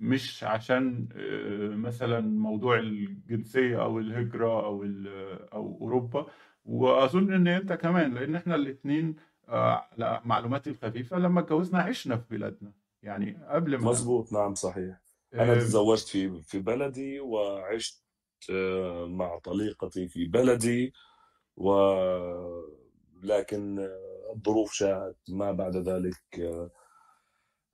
مش 0.00 0.44
عشان 0.44 1.08
آه، 1.16 1.68
مثلا 1.76 2.20
موضوع 2.20 2.78
الجنسية 2.78 3.82
أو 3.82 3.98
الهجرة 3.98 4.64
أو 4.66 4.82
ال- 4.82 5.52
أو 5.52 5.78
أوروبا 5.80 6.26
وأظن 6.64 7.32
إن 7.32 7.48
أنت 7.48 7.72
كمان 7.72 8.14
لأن 8.14 8.34
إحنا 8.36 8.54
الاتنين 8.54 9.16
آه، 9.48 9.88
على 9.92 10.20
معلوماتي 10.24 10.70
الخفيفة 10.70 11.18
لما 11.18 11.40
اتجوزنا 11.40 11.78
عشنا 11.82 12.16
في 12.16 12.24
بلادنا 12.30 12.72
يعني 13.02 13.38
قبل 13.48 13.76
ما 13.78 13.90
مظبوط 13.90 14.32
نعم 14.32 14.54
صحيح. 14.54 15.00
أنا 15.34 15.52
آه، 15.52 15.58
تزوجت 15.58 16.08
في 16.08 16.42
في 16.42 16.58
بلدي 16.58 17.20
وعشت 17.20 18.02
آه، 18.52 19.06
مع 19.06 19.38
طليقتي 19.38 20.08
في 20.08 20.24
بلدي 20.24 20.92
و 21.56 21.72
لكن 23.22 23.78
آه، 23.78 24.32
الظروف 24.36 24.72
شاءت 24.72 25.16
ما 25.28 25.52
بعد 25.52 25.76
ذلك 25.76 26.40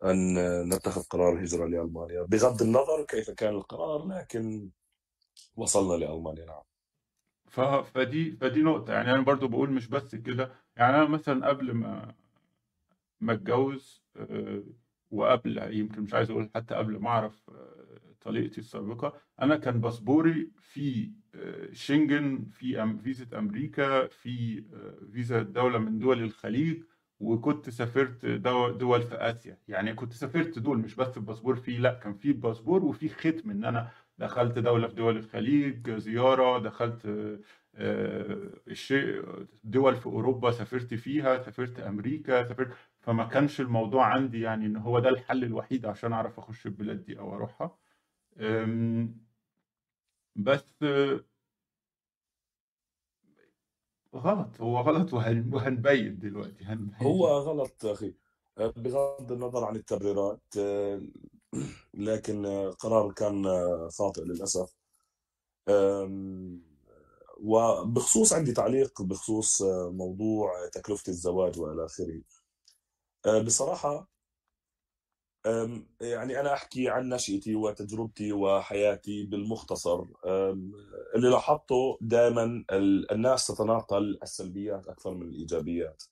أن 0.05 0.35
نتخذ 0.69 1.03
قرار 1.03 1.33
الهجرة 1.33 1.67
لألمانيا. 1.67 2.23
بغض 2.23 2.63
النظر 2.63 3.05
كيف 3.09 3.31
كان 3.31 3.55
القرار 3.55 4.07
لكن 4.09 4.71
وصلنا 5.57 6.05
لألمانيا 6.05 6.45
نعم. 6.45 6.63
فدي 7.83 8.37
فدي 8.37 8.63
نقطة. 8.63 8.93
يعني 8.93 9.11
أنا 9.15 9.23
برضو 9.23 9.49
بقول 9.49 9.71
مش 9.71 9.89
بس 9.89 10.15
كده. 10.15 10.53
يعني 10.77 10.97
أنا 10.97 11.05
مثلا 11.09 11.49
قبل 11.49 11.73
ما 11.73 12.15
ما 13.21 13.33
أتجوز 13.33 14.03
آه، 14.17 14.63
وقبل 15.11 15.75
يمكن 15.77 16.03
مش 16.03 16.15
عايز 16.15 16.31
أقول 16.31 16.51
حتى 16.55 16.75
قبل 16.75 16.99
ما 16.99 17.09
أعرف 17.09 17.51
آه، 17.51 18.15
طليقتي 18.21 18.61
السابقة 18.61 19.13
أنا 19.43 19.57
كان 19.57 19.81
باسبوري 19.81 20.51
في 20.61 21.13
آه، 21.35 21.73
شنجن 21.73 22.45
في 22.51 22.99
فيزا 23.05 23.39
أمريكا 23.39 24.07
في 24.07 24.65
فيزا 25.13 25.43
دولة 25.43 25.79
من 25.79 25.99
دول 25.99 26.23
الخليج. 26.23 26.83
وكنت 27.23 27.71
سافرت 27.71 28.27
دو- 28.27 28.71
دول 28.71 29.03
في 29.03 29.15
آسيا. 29.15 29.59
يعني 29.69 29.95
كنت 29.95 30.13
سافرت 30.13 30.59
دول 30.59 30.79
مش 30.79 30.95
بس 30.97 31.17
الباسبور 31.17 31.57
فيه 31.57 31.79
لا 31.79 31.95
كان 31.95 32.15
في 32.15 32.33
باسبور 32.33 32.85
وفي 32.85 33.09
ختم 33.09 33.51
إن 33.51 33.65
أنا 33.65 33.91
دخلت 34.19 34.59
دولة 34.59 34.89
في 34.89 34.95
دول 34.95 35.17
الخليج 35.17 35.91
زيارة 35.91 36.59
دخلت 36.59 37.07
آه، 37.75 38.51
دول 39.65 39.97
في 39.97 40.07
أوروبا 40.07 40.51
سافرت 40.51 40.95
فيها 40.95 41.39
سافرت 41.43 41.81
أمريكا 41.81 42.45
سافرت 42.49 42.73
فما 43.01 43.25
كانش 43.25 43.61
الموضوع 43.61 44.07
عندي 44.07 44.41
يعني 44.41 44.67
إن 44.67 44.77
هو 44.77 44.99
ده 44.99 45.09
الحل 45.09 45.45
الوحيد 45.45 45.87
عشان 45.87 46.13
أعرف 46.13 46.39
أخش 46.39 46.67
البلاد 46.67 47.05
دي 47.05 47.19
أو 47.19 47.35
أروحها. 47.35 47.79
بس 50.37 50.65
غلط. 54.15 54.61
هو 54.61 54.81
غلط 54.81 55.13
وهن- 55.13 55.55
وهنبين 55.55 56.19
دلوقتي 56.19 56.65
هو 56.65 56.69
هنبين 56.69 57.27
غلط 57.27 57.85
أخي. 57.87 58.15
آه، 58.59 58.73
بغض 58.77 59.33
النظر 59.33 59.65
عن 59.65 59.77
التبريرات 59.77 60.43
آه، 60.59 61.03
لكن 61.95 62.47
آه، 62.47 62.71
قرار 62.71 63.13
كان 63.13 63.45
خاطئ 63.91 64.23
للأسف. 64.25 64.75
وبخصوص 67.41 68.33
عندي 68.33 68.53
تعليق 68.53 69.03
بخصوص 69.03 69.63
موضوع 69.91 70.69
تكلفة 70.73 71.11
الزواج 71.11 71.61
وإلى 71.61 71.85
آخره. 71.85 72.23
بصراحة 73.45 74.12
يعني 76.01 76.41
أنا 76.41 76.53
أحكي 76.53 76.89
عن 76.89 77.09
نشأتي 77.09 77.55
وتجربتي 77.55 78.33
وحياتي 78.33 79.25
بالمختصر. 79.25 80.05
اللي 81.15 81.29
لاحظته 81.31 81.99
دائما 82.01 82.65
الناس 83.13 83.47
تتناقل 83.47 84.19
السلبيات 84.23 84.89
أكثر 84.89 85.15
من 85.15 85.29
الإيجابيات. 85.29 86.03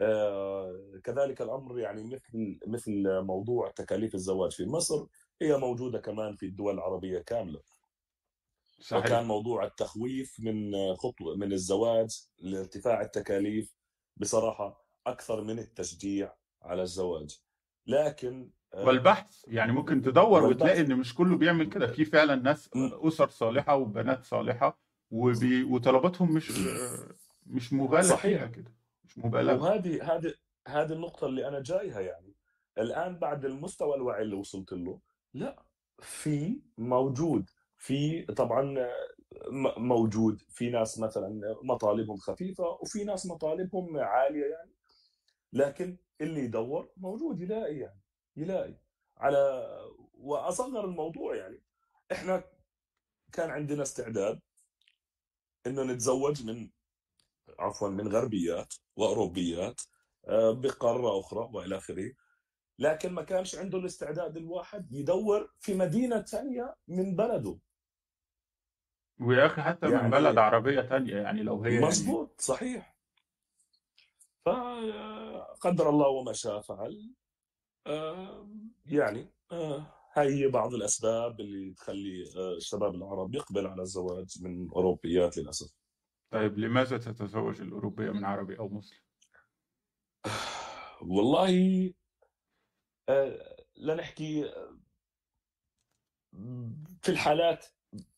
أه، 0.00 1.00
كذلك 1.04 1.42
الأمر 1.42 1.78
يعني 1.78 2.04
مثل 2.04 2.58
مثل 2.66 3.20
موضوع 3.20 3.70
تكاليف 3.70 4.14
الزواج 4.14 4.52
في 4.52 4.66
مصر 4.66 5.06
هي 5.42 5.56
موجودة 5.56 5.98
كمان 5.98 6.36
في 6.36 6.46
الدول 6.46 6.74
العربية 6.74 7.18
كاملة. 7.18 7.60
وكان 8.78 9.02
صحيح 9.02 9.20
موضوع 9.20 9.64
التخويف 9.64 10.36
من 10.40 10.72
خطوة 10.94 11.36
من 11.36 11.52
الزواج 11.52 12.28
لارتفاع 12.38 13.00
التكاليف 13.02 13.76
بصراحة 14.16 14.86
أكثر 15.06 15.44
من 15.44 15.58
التشجيع 15.58 16.34
على 16.62 16.82
الزواج. 16.82 17.45
لكن 17.86 18.50
أه، 18.74 18.84
والبحث 18.84 19.44
يعني 19.48 19.72
ممكن 19.72 20.02
تدور 20.02 20.42
وتلاقي 20.44 20.70
والبحث. 20.78 20.90
إن 20.90 20.96
مش 20.98 21.14
كله 21.14 21.36
بيعمل 21.36 21.66
كده. 21.68 21.86
في 21.86 22.04
فعلا 22.04 22.34
ناس 22.34 22.70
أسر 22.76 23.28
صالحة 23.28 23.76
وبنات 23.76 24.24
صالحة 24.24 24.78
وبي... 25.10 25.64
وطلباتهم 25.64 26.34
مش 26.34 26.50
مش 27.46 27.72
مبالغ 27.72 28.02
فيها 28.02 28.16
صحيح. 28.16 28.44
كده. 28.44 28.72
مش 29.04 29.18
مبالغه 29.18 29.62
وهذه 29.62 30.14
هذه 30.16 30.34
هذه 30.68 30.92
النقطة 30.92 31.26
اللي 31.26 31.48
أنا 31.48 31.60
جايها 31.62 32.00
يعني. 32.00 32.34
الآن 32.78 33.18
بعد 33.18 33.44
المستوى 33.44 33.94
الوعي 33.96 34.22
اللي 34.22 34.36
وصلت 34.36 34.72
له 34.72 35.00
لا 35.34 35.62
في 35.98 36.60
موجود. 36.78 37.50
في 37.78 38.22
طبعا 38.22 38.62
م- 39.50 39.86
موجود. 39.88 40.42
في 40.48 40.70
ناس 40.70 40.98
مثلا 41.00 41.56
مطالبهم 41.62 42.16
خفيفة 42.16 42.64
وفي 42.64 43.04
ناس 43.04 43.26
مطالبهم 43.26 43.96
عالية 43.98 44.44
يعني. 44.44 44.70
لكن 45.52 45.96
اللي 46.20 46.40
يدور 46.40 46.92
موجود 46.96 47.40
يلاقي 47.40 47.76
يعني 47.76 48.00
يلاقي. 48.36 48.74
على 49.16 49.62
وأصغر 50.14 50.84
الموضوع 50.84 51.36
يعني 51.36 51.62
إحنا 52.12 52.44
كان 53.32 53.50
عندنا 53.50 53.82
استعداد 53.82 54.40
إنه 55.66 55.82
نتزوج 55.82 56.46
من 56.46 56.70
عفوا 57.58 57.88
من 57.88 58.08
غربيات 58.08 58.74
وأوروبيات 58.96 59.80
آه، 60.28 60.50
بقارة 60.52 61.20
أخرى 61.20 61.50
وإلى 61.52 61.76
آخره. 61.76 62.12
لكن 62.78 63.12
ما 63.12 63.22
كانش 63.22 63.54
عنده 63.54 63.78
الاستعداد 63.78 64.36
الواحد 64.36 64.92
يدور 64.92 65.52
في 65.60 65.74
مدينة 65.74 66.22
ثانية 66.22 66.76
من 66.88 67.16
بلده. 67.16 67.58
ويا 69.20 69.46
أخي 69.46 69.62
حتى 69.62 69.86
من 69.86 70.10
بلد 70.10 70.24
يعني 70.24 70.40
عربية 70.40 70.80
تانية 70.80 71.16
يعني 71.16 71.42
لو 71.42 71.62
هي 71.62 71.74
يعني 71.74 71.86
مزبوط 71.86 72.40
صحيح. 72.40 72.96
فقدر 75.56 75.90
الله 75.90 76.08
وما 76.08 76.32
شاء 76.32 76.60
فعل. 76.60 77.14
يعني 78.86 79.32
آه، 79.52 79.86
هاي 80.12 80.34
هي 80.34 80.48
بعض 80.48 80.74
الأسباب 80.74 81.40
اللي 81.40 81.74
تخلي 81.74 82.24
آه، 82.36 82.56
الشباب 82.56 82.94
العرب 82.94 83.34
يقبل 83.34 83.66
على 83.66 83.82
الزواج 83.82 84.42
من 84.42 84.70
أوروبيات 84.70 85.36
للأسف. 85.38 85.74
طيب 86.30 86.58
لماذا 86.58 86.98
تتزوج 86.98 87.60
الأوروبية 87.60 88.10
من 88.10 88.24
عربي 88.24 88.58
أو 88.58 88.68
مسلم؟ 88.68 88.98
والله 91.16 91.92
آه، 93.08 93.56
لنحكي 93.76 94.52
في 97.02 97.08
الحالات 97.08 97.66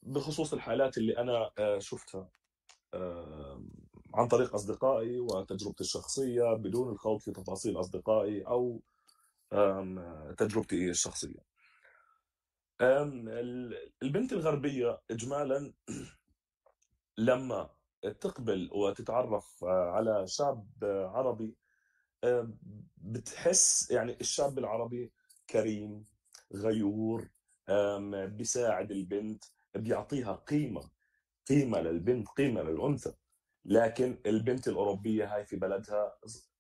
بخصوص 0.03 0.53
الحالات 0.53 0.99
اللي 0.99 1.19
أنا 1.19 1.51
شفتها. 1.79 2.31
عن 4.15 4.29
طريق 4.29 4.55
أصدقائي 4.55 5.21
وتجربتي 5.21 5.81
الشخصية 5.81 6.55
بدون 6.55 6.93
الخوض 6.93 7.21
في 7.21 7.31
تفاصيل 7.33 7.81
أصدقائي 7.81 8.43
أو 8.43 8.81
تجربتي 10.39 10.91
الشخصية. 10.91 11.49
البنت 14.03 14.33
الغربية 14.33 15.01
اجمالا 15.11 15.73
لما 17.19 17.71
تقبل 18.21 18.71
وتتعرف 18.73 19.65
على 19.65 20.27
شاب 20.27 20.69
عربي 20.85 21.57
آه، 22.25 22.51
بتحس 22.97 23.91
يعني 23.91 24.17
الشاب 24.21 24.59
العربي 24.59 25.13
كريم 25.51 26.05
غيور 26.55 27.29
بيساعد 28.11 28.91
البنت 28.91 29.45
بيعطيها 29.75 30.33
قيمة 30.33 30.91
قيمة 31.49 31.81
للبنت 31.81 32.29
قيمة 32.29 32.63
للأنثى. 32.63 33.13
لكن 33.69 34.19
البنت 34.27 34.69
الأوروبية 34.69 35.35
هاي 35.35 35.45
في 35.45 35.57
بلدها 35.57 36.13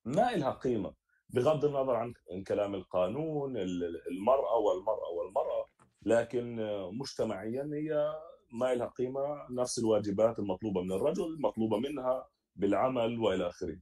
ما 0.04 0.34
إلها 0.34 0.50
قيمة 0.50 0.94
بغض 1.30 1.64
النظر 1.64 1.94
عن 1.96 2.14
كلام 2.46 2.74
القانون 2.74 3.56
ال- 3.56 4.02
المرأة 4.10 4.56
والمرأة 4.56 5.08
والمرأة 5.08 5.66
لكن 6.02 6.56
مجتمعيا 6.92 7.70
هي 7.74 8.18
ما 8.52 8.74
لها 8.74 8.86
قيمة 8.86 9.46
نفس 9.50 9.78
الواجبات 9.78 10.38
المطلوبة 10.38 10.82
من 10.82 10.92
الرجل 10.92 11.36
مطلوبة 11.40 11.78
منها 11.78 12.28
بالعمل 12.56 13.18
وإلى 13.18 13.48
آخره. 13.48 13.78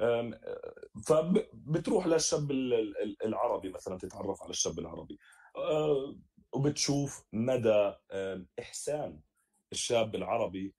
أم، 0.00 0.40
فبتروح 1.06 2.06
للشاب 2.06 2.50
ال- 2.50 2.74
ال- 3.02 3.22
العربي 3.24 3.68
مثلا 3.68 3.98
تتعرف 3.98 4.42
على 4.42 4.50
الشاب 4.50 4.78
العربي. 4.78 5.18
أه، 5.56 6.16
وبتشوف 6.52 7.24
مدى 7.32 7.94
أم، 8.12 8.46
إحسان 8.60 9.20
الشاب 9.72 10.14
العربي 10.14 10.74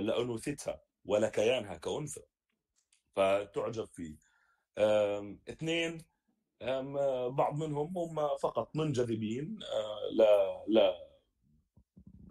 لأنوثتها 0.00 0.82
ولكيانها 1.04 1.76
كأنثى 1.76 2.20
فتعجب 3.16 3.84
فيه. 3.92 4.16
اثنين 5.48 6.04
بعض 7.30 7.54
منهم 7.54 7.98
هم 7.98 8.36
فقط 8.36 8.76
منجذبين 8.76 9.58
ل 10.12 10.22
ل 10.68 10.94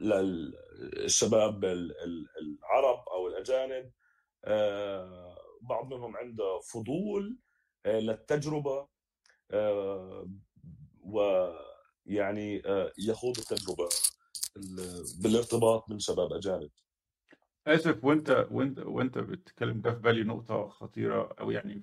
للشباب 0.01 1.65
ال- 1.65 1.97
ال- 2.03 2.27
العرب 2.41 3.09
أو 3.09 3.27
الأجانب 3.27 3.91
آه، 4.45 5.37
بعض 5.61 5.93
منهم 5.93 6.17
عنده 6.17 6.59
فضول 6.59 7.37
آه، 7.85 7.99
للتجربة 7.99 8.87
آه، 9.51 10.29
ويعني 11.03 12.61
آه، 12.65 12.93
يخوض 12.99 13.37
التجربة 13.37 13.89
ال- 14.57 15.03
بالارتباط 15.23 15.89
من 15.89 15.99
شباب 15.99 16.33
أجانب. 16.33 16.71
آسف 17.69 18.05
وأنت 18.05 18.47
وأنت 18.51 18.79
وأنت 18.79 19.17
بتتكلم 19.17 19.81
ده 19.81 19.91
في 19.91 19.99
بالي 20.01 20.23
نقطة 20.23 20.67
خطيرة 20.67 21.35
أو 21.39 21.51
يعني 21.51 21.81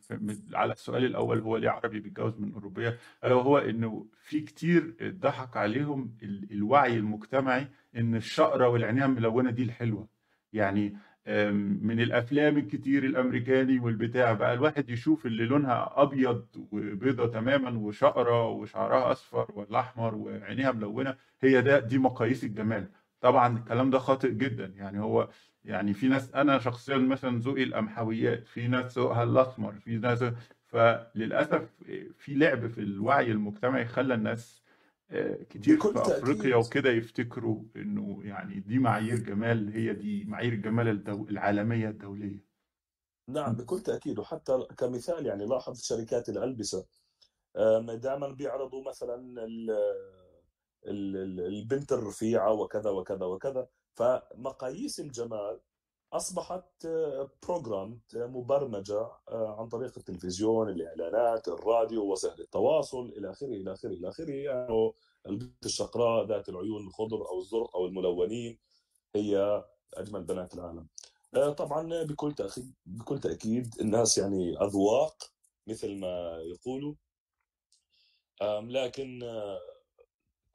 على 0.54 0.72
السؤال 0.72 1.04
الأول 1.04 1.40
هو 1.40 1.56
ليه 1.56 1.70
عربي 1.70 2.00
بيتجوز 2.00 2.40
من 2.40 2.52
أوروبية؟ 2.52 2.98
ألا 3.24 3.34
وهو 3.34 3.58
إنه 3.58 4.06
في 4.22 4.40
كتير 4.40 4.94
اتضحك 5.00 5.56
عليهم 5.56 6.16
ال- 6.22 6.52
الوعي 6.52 6.96
المجتمعي 6.96 7.66
إن 7.96 8.14
الشقرة 8.14 8.68
والعينيها 8.68 9.06
الملونة 9.06 9.50
دي 9.50 9.62
الحلوة. 9.62 10.08
يعني 10.52 10.96
من 11.82 12.00
الأفلام 12.00 12.56
الكتير 12.58 13.04
الأمريكاني 13.04 13.78
والبتاع 13.78 14.32
بقى 14.32 14.54
الواحد 14.54 14.90
يشوف 14.90 15.26
اللي 15.26 15.44
لونها 15.46 15.92
أبيض 16.02 16.46
وبيضة 16.72 17.26
تماما 17.26 17.70
وشقرة 17.78 18.46
وشعرها 18.48 19.12
أصفر 19.12 19.46
ولا 19.54 19.80
أحمر 19.80 20.14
وعينيها 20.14 20.72
ملونة 20.72 21.16
هي 21.40 21.62
ده 21.62 21.78
دي 21.78 21.98
مقاييس 21.98 22.44
الجمال. 22.44 22.88
طبعا 23.20 23.58
الكلام 23.58 23.90
ده 23.90 23.98
خاطئ 23.98 24.30
جدا 24.34 24.66
يعني 24.76 25.00
هو 25.00 25.28
يعني 25.66 25.94
في 25.94 26.08
ناس 26.08 26.34
أنا 26.34 26.58
شخصيا 26.58 26.96
مثلا 26.96 27.38
ذوقي 27.40 27.62
القمحويات 27.62 28.46
في 28.46 28.68
ناس 28.68 28.98
ذوقها 28.98 29.22
الأسمر 29.22 29.72
في 29.72 29.96
ناس 29.96 30.24
فللأسف 30.66 31.68
في 32.18 32.34
لعب 32.34 32.66
في 32.66 32.78
الوعي 32.78 33.30
المجتمعي 33.30 33.86
خلى 33.86 34.14
الناس 34.14 34.62
آه، 35.10 35.42
كتير 35.50 35.80
في 35.80 35.98
أفريقيا 35.98 36.56
وكده 36.56 36.90
يفتكروا 36.90 37.62
إنه 37.76 38.20
يعني 38.24 38.60
دي 38.60 38.78
معايير 38.78 39.18
جمال 39.18 39.72
هي 39.72 39.94
دي 39.94 40.24
معايير 40.24 40.52
الجمال 40.52 40.88
الدو... 40.88 41.28
العالمية 41.28 41.88
الدولية. 41.88 42.44
نعم 43.28 43.52
بكل 43.52 43.80
تأكيد. 43.80 44.18
وحتى 44.18 44.66
كمثال 44.78 45.26
يعني 45.26 45.46
لاحظ 45.46 45.80
شركات 45.82 46.28
الألبسة 46.28 46.86
دائما 47.94 48.28
بيعرضوا 48.28 48.88
مثلا 48.88 49.14
ال- 49.44 49.70
ال- 50.86 51.16
ال- 51.16 51.40
البنت 51.46 51.92
الرفيعة 51.92 52.52
وكذا 52.52 52.90
وكذا 52.90 53.24
وكذا. 53.26 53.66
فمقاييس 53.96 55.00
الجمال 55.00 55.60
أصبحت 56.12 56.86
بروجرام 57.42 58.00
مبرمجة 58.14 59.00
آه، 59.28 59.56
عن 59.60 59.68
طريق 59.68 59.92
التلفزيون 59.98 60.68
الإعلانات 60.68 61.48
الراديو 61.48 62.12
وسائل 62.12 62.40
التواصل 62.40 63.12
إلى 63.16 63.30
آخره 63.30 63.46
إلى 63.46 63.72
آخره 63.72 63.90
إلى 63.90 64.08
آخره. 64.08 64.32
يعني 64.32 64.92
البنت 65.26 65.66
الشقراء 65.66 66.26
ذات 66.26 66.48
العيون 66.48 66.86
الخضر 66.86 67.28
أو 67.28 67.38
الزرق 67.38 67.76
أو 67.76 67.86
الملونين 67.86 68.58
هي 69.14 69.64
أجمل 69.94 70.24
بنات 70.24 70.54
العالم. 70.54 70.88
آه، 71.34 71.50
طبعا 71.50 72.04
بكل 72.04 72.34
تأكيد 72.34 72.74
بكل 72.86 73.20
تأكيد 73.20 73.74
الناس 73.80 74.18
يعني 74.18 74.62
أذواق 74.62 75.30
مثل 75.66 75.96
ما 75.96 76.38
يقولوا. 76.42 76.94
لكن 78.62 79.22
آه، 79.22 79.60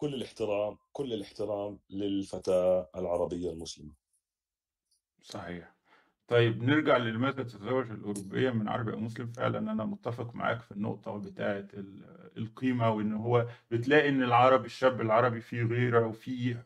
كل 0.01 0.13
الاحترام 0.13 0.77
كل 0.93 1.13
الاحترام 1.13 1.79
للفتاة 1.89 2.89
العربية 2.95 3.51
المسلمة. 3.51 3.91
صحيح. 5.21 5.75
طيب 6.27 6.63
نرجع 6.63 6.97
للماذا 6.97 7.43
تتزوج 7.43 7.91
الأوروبية 7.91 8.49
من 8.49 8.67
عربي 8.67 8.93
أو 8.93 8.99
مسلم؟ 8.99 9.27
فعلا 9.31 9.59
أنا 9.59 9.85
متفق 9.85 10.35
معاك 10.35 10.61
في 10.61 10.71
النقطة 10.71 11.17
بتاعة 11.17 11.67
ال- 11.73 12.31
القيمة 12.37 12.89
وإن 12.89 13.13
هو 13.13 13.47
بتلاقي 13.71 14.09
إن 14.09 14.23
العربي 14.23 14.65
الشاب 14.65 15.01
العربي 15.01 15.41
فيه 15.41 15.63
غيرة 15.63 16.07
وفيه 16.07 16.65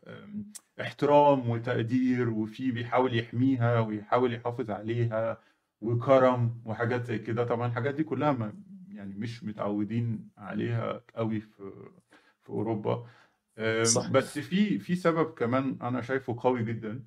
احترام 0.82 1.50
وتقدير 1.50 2.30
وفيه 2.30 2.72
بيحاول 2.72 3.20
يحميها 3.20 3.80
ويحاول 3.80 4.34
يحافظ 4.34 4.72
عليها 4.72 5.38
وكرم 5.82 6.62
وحاجات 6.66 7.04
زي 7.06 7.20
كده. 7.20 7.44
طبعا 7.44 7.68
الحاجات 7.68 7.96
دي 7.96 8.04
كلها 8.04 8.32
ما 8.32 8.54
يعني 8.90 9.14
مش 9.16 9.44
متعودين 9.44 10.30
عليها 10.38 11.02
قوي 11.16 11.40
في 11.42 11.72
في 12.44 12.50
أوروبا. 12.50 13.08
صحيح 13.84 14.12
بس 14.12 14.40
في 14.40 14.80
في 14.80 14.96
سبب 14.96 15.34
كمان 15.34 15.78
أنا 15.82 16.02
شايفه 16.02 16.36
قوي 16.40 16.64
جدا 16.64 17.04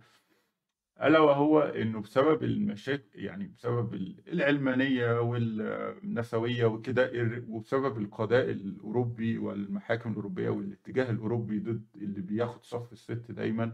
ألا 1.03 1.19
وهو 1.19 1.61
إنه 1.61 2.01
بسبب 2.01 2.43
المشاكل 2.45 3.05
يعني 3.15 3.47
بسبب 3.59 3.95
ال- 3.95 4.23
العلمانية 4.33 5.21
والنسوية 5.21 6.65
وكده 6.65 7.11
وبسبب 7.49 7.99
القضاء 7.99 8.51
الأوروبي 8.51 9.39
والمحاكم 9.39 10.11
الأوروبية 10.11 10.49
والاتجاه 10.49 11.11
الأوروبي 11.11 11.59
ضد 11.59 11.87
اللي 11.97 12.21
بياخد 12.21 12.65
صف 12.65 12.93
الست 12.93 13.31
دايما 13.31 13.73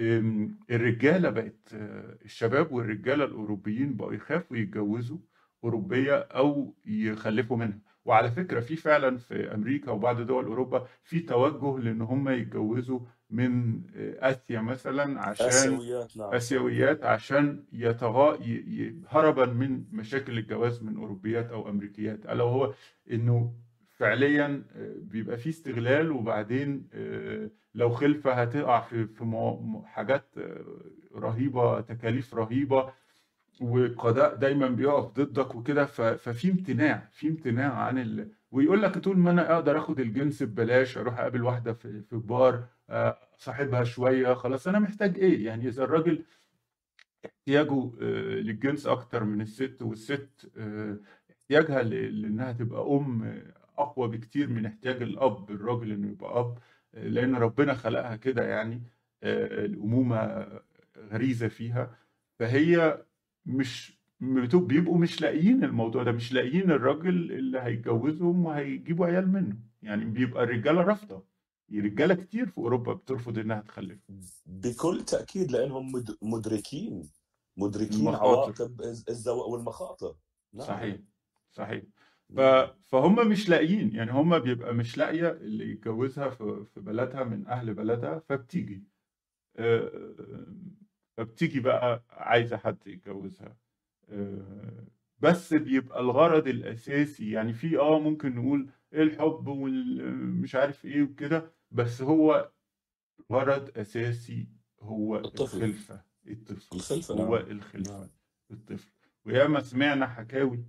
أم، 0.00 0.58
الرجالة 0.70 1.30
بقت 1.30 1.74
آه، 1.74 2.18
الشباب 2.24 2.72
والرجالة 2.72 3.24
الأوروبيين 3.24 3.96
بقوا 3.96 4.12
يخافوا 4.14 4.56
يتجوزوا 4.56 5.18
أوروبية 5.64 6.14
أو 6.18 6.74
يخلفوا 6.86 7.56
منها. 7.56 7.78
وعلى 8.04 8.30
فكرة 8.30 8.60
في 8.60 8.76
فعلا 8.76 9.16
في 9.16 9.54
أمريكا 9.54 9.90
وبعض 9.90 10.20
دول 10.20 10.44
أوروبا 10.44 10.86
في 11.02 11.20
توجه 11.20 11.78
لأن 11.82 12.00
هم 12.02 12.28
يتجوزوا 12.28 13.00
من 13.30 13.82
آسيا 14.20 14.60
مثلا 14.60 15.20
عشان 15.20 15.46
آسيويات 15.46 16.16
نعم 16.16 16.28
صح 16.28 16.34
آسيويات 16.34 17.04
عشان 17.04 17.64
يتغا. 17.72 18.38
هربا 19.08 19.46
من 19.46 19.84
مشاكل 19.92 20.38
الجواز 20.38 20.82
من 20.82 20.96
أوروبيات 20.96 21.50
أو 21.50 21.68
أمريكيات 21.68 22.26
ألا 22.26 22.42
وهو 22.44 22.74
إنه 23.10 23.54
فعليا 23.96 24.64
آه، 24.74 24.94
بيبقى 24.98 25.36
فيه 25.36 25.50
استغلال 25.50 26.10
وبعدين 26.10 26.88
آه، 26.92 27.50
لو 27.74 27.90
خلفة 27.90 28.32
هتقع 28.32 28.80
في 28.80 29.06
في 29.06 29.24
حاجات 29.84 30.24
آه، 30.38 30.64
رهيبة 31.14 31.80
تكاليف 31.80 32.34
رهيبة 32.34 32.92
والقضاء 33.62 34.34
دايما 34.34 34.68
بيقف 34.68 35.04
ضدك 35.20 35.54
وكده 35.54 35.84
ففي 36.16 36.50
امتناع 36.50 37.08
في 37.12 37.28
امتناع 37.28 37.72
عن 37.74 37.98
ال... 37.98 38.28
ويقول 38.52 38.82
لك 38.82 38.98
طول 38.98 39.18
ما 39.18 39.30
أنا 39.30 39.54
أقدر 39.54 39.78
آخد 39.78 40.00
الجنس 40.00 40.42
ببلاش 40.42 40.98
أروح 40.98 41.18
أقابل 41.20 41.42
واحدة 41.42 41.72
في 41.72 42.02
في 42.02 42.16
بار 42.16 42.64
آه، 42.90 43.18
صاحبها 43.38 43.84
شوية 43.84 44.34
خلاص 44.34 44.68
أنا 44.68 44.78
محتاج 44.78 45.18
إيه؟ 45.18 45.46
يعني 45.46 45.68
إذا 45.68 45.84
الراجل 45.84 46.24
احتياجه 47.26 47.90
آه، 48.02 48.34
للجنس 48.34 48.86
أكتر 48.86 49.24
من 49.24 49.40
الست 49.40 49.82
والست 49.82 50.50
آه، 50.56 50.96
احتياجها 51.30 51.82
لأنها 51.82 52.52
تبقى 52.52 52.82
أم 52.82 53.42
أقوى 53.78 54.08
بكتير 54.08 54.48
من 54.48 54.66
احتياج 54.66 55.02
الأب 55.02 55.50
الراجل 55.50 55.92
إنه 55.92 56.08
يبقى 56.08 56.40
أب 56.40 56.58
لأن 56.94 57.34
ربنا 57.34 57.74
خلقها 57.74 58.16
كده 58.16 58.42
يعني 58.44 58.82
الأمومة 59.24 60.46
غريزة 61.12 61.48
فيها. 61.48 61.96
فهي 62.38 63.02
مش 63.46 63.98
بتو- 64.20 64.60
بيبقوا 64.66 64.98
مش 64.98 65.20
لاقيين 65.22 65.64
الموضوع 65.64 66.02
ده 66.02 66.12
مش 66.12 66.32
لاقيين 66.32 66.70
الراجل 66.70 67.32
اللي 67.32 67.58
هيتجوزهم 67.60 68.46
وهيجيبوا 68.46 69.06
عيال 69.06 69.28
منه. 69.32 69.56
يعني 69.82 70.04
بيبقى 70.04 70.44
الرجالة 70.44 70.82
رافضة. 70.82 71.24
رجالة 71.74 72.14
كتير 72.14 72.46
في 72.46 72.58
أوروبا 72.58 72.92
بترفض 72.92 73.38
إنها 73.38 73.60
تخلف. 73.60 73.98
بكل 74.46 75.04
تأكيد 75.04 75.52
لأنهم 75.52 75.92
مد- 75.92 76.16
مدركين. 76.22 77.02
مدركين 77.56 77.98
المخاطر. 78.08 78.24
عواقب 78.24 78.80
الز- 78.80 79.04
الزواج 79.08 79.50
والمخاطر. 79.52 80.14
نعم. 80.52 80.66
صحيح. 80.66 80.96
صحيح. 81.50 81.82
ف... 82.36 82.40
نعم. 82.40 82.68
فهم 82.82 83.28
مش 83.28 83.48
لاقيين. 83.48 83.94
يعني 83.94 84.12
هم 84.12 84.38
بيبقى 84.38 84.74
مش 84.74 84.98
لاقية 84.98 85.30
اللي 85.30 85.70
يتجوزها 85.70 86.30
في 86.30 86.64
في 86.74 86.80
بلدها 86.80 87.24
من 87.24 87.46
أهل 87.46 87.74
بلدها 87.74 88.18
فبتيجي. 88.28 88.84
آه، 89.56 90.14
فبتيجي 91.16 91.60
بقى 91.60 92.04
عايزة 92.10 92.56
حد 92.56 92.86
يتجوزها. 92.86 93.56
آه، 94.08 94.86
بس 95.18 95.54
بيبقى 95.54 96.00
الغرض 96.00 96.48
الأساسي 96.48 97.30
يعني 97.30 97.52
في 97.52 97.78
آه 97.78 98.00
ممكن 98.00 98.34
نقول 98.34 98.70
الحب 98.94 99.46
والمش 99.48 100.54
عارف 100.54 100.84
إيه 100.84 101.02
وكده 101.02 101.52
بس 101.70 102.02
هو 102.02 102.50
غرض 103.32 103.78
أساسي 103.78 104.48
هو 104.80 105.16
الطفل. 105.18 105.56
الخلفة 105.56 106.02
الطفل 106.28 106.76
الخلفة 106.76 107.14
هو 107.14 107.36
نعم. 107.38 107.50
الخلفة 107.50 107.98
نعم. 107.98 108.08
الطفل. 108.50 108.90
وياما 109.24 109.60
سمعنا 109.60 110.06
حكاوي 110.06 110.64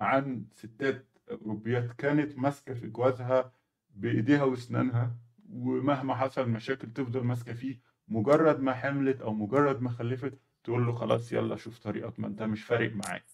عن 0.00 0.44
ستات 0.54 1.06
أوروبيات 1.30 1.92
كانت 1.92 2.38
ماسكة 2.38 2.74
في 2.74 2.86
جوازها 2.88 3.52
بإيديها 3.90 4.44
وأسنانها 4.44 5.16
ومهما 5.50 6.14
حصل 6.14 6.48
مشاكل 6.48 6.92
تفضل 6.92 7.20
ماسكة 7.24 7.52
فيه 7.52 7.80
مجرد 8.08 8.60
ما 8.60 8.74
حملت 8.74 9.20
أو 9.20 9.32
مجرد 9.32 9.80
ما 9.82 9.90
خلفت 9.90 10.38
تقول 10.64 10.86
له 10.86 10.94
خلاص 10.94 11.32
يلا 11.32 11.56
شوف 11.56 11.78
طريقك 11.78 12.20
ما 12.20 12.26
أنت 12.26 12.42
مش 12.42 12.64
فارق 12.64 12.92
معايا 12.92 13.24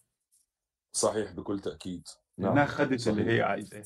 صحيح 0.93 1.33
بكل 1.33 1.61
لأنها 2.39 2.55
نعم 2.55 2.67
خدت 2.67 3.09
اللي 3.09 3.23
صحيح. 3.23 3.27
هي 3.29 3.43
عايزاه. 3.43 3.85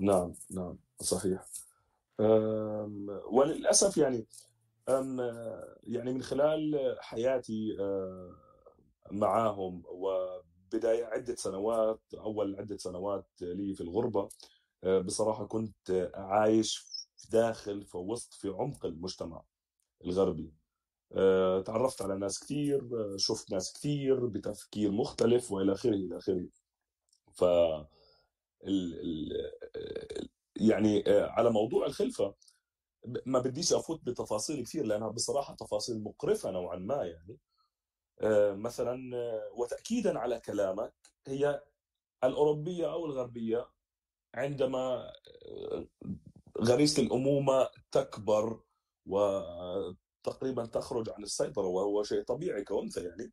نعم 0.00 0.34
نعم 0.50 0.78
صحيح. 1.00 1.44
أم، 2.20 3.20
وللأسف 3.26 3.96
يعني 3.96 4.26
أم، 4.88 5.20
يعني 5.82 6.12
من 6.12 6.22
خلال 6.22 6.96
حياتي 7.00 7.76
معاهم 9.10 9.82
وبداية 9.86 11.04
عدة 11.04 11.34
سنوات 11.34 12.00
أول 12.14 12.56
عدة 12.60 12.76
سنوات 12.76 13.28
لي 13.40 13.74
في 13.74 13.80
الغربة 13.80 14.28
بصراحة 14.84 15.46
كنت 15.46 16.10
عايش 16.14 16.86
داخل 17.32 17.84
في 17.86 17.96
وسط 17.96 18.34
في 18.34 18.48
عمق 18.48 18.86
المجتمع. 18.86 19.42
الغربي. 20.04 20.52
أه، 21.12 21.60
تعرفت 21.60 22.02
على 22.02 22.18
ناس 22.18 22.40
كثير 22.40 22.80
أه، 23.14 23.16
شفت 23.16 23.52
ناس 23.52 23.72
كثير 23.72 24.26
بتفكير 24.26 24.90
مختلف 24.90 25.52
وإلى 25.52 25.72
آخره 25.72 25.90
إلى 25.94 26.16
آخره. 26.18 26.46
ف 27.32 27.44
ال- 27.44 29.00
ال- 29.00 29.32
ال- 29.76 30.28
يعني 30.60 31.04
آه، 31.08 31.26
على 31.30 31.50
موضوع 31.50 31.86
الخلفة 31.86 32.34
ما 33.26 33.38
بديش 33.38 33.72
أفوت 33.72 34.00
بتفاصيل 34.04 34.64
كثير 34.64 34.84
لأنها 34.86 35.08
بصراحة 35.08 35.54
تفاصيل 35.54 36.02
مقرفة 36.02 36.50
نوعا 36.50 36.76
ما 36.76 37.04
يعني. 37.04 37.38
آه، 38.20 38.52
مثلا 38.54 39.16
آه، 39.16 39.50
وتأكيدا 39.54 40.18
على 40.18 40.40
كلامك 40.40 40.94
هي 41.26 41.62
الأوروبية 42.24 42.92
أو 42.92 43.06
الغربية 43.06 43.70
عندما 44.34 45.12
آه، 45.46 45.86
غريزة 46.60 47.02
الأمومة 47.02 47.68
تكبر 47.92 48.60
وتقريبا 49.06 50.66
تخرج 50.66 51.10
عن 51.10 51.22
السيطرة 51.22 51.66
وهو 51.66 52.02
شيء 52.02 52.22
طبيعي 52.22 52.64
كأنثى 52.64 53.00
يعني. 53.04 53.32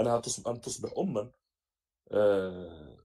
أنها 0.00 0.22
أن 0.46 0.60
تصبح 0.60 0.90
أما 0.98 1.30
آه، 2.12 2.96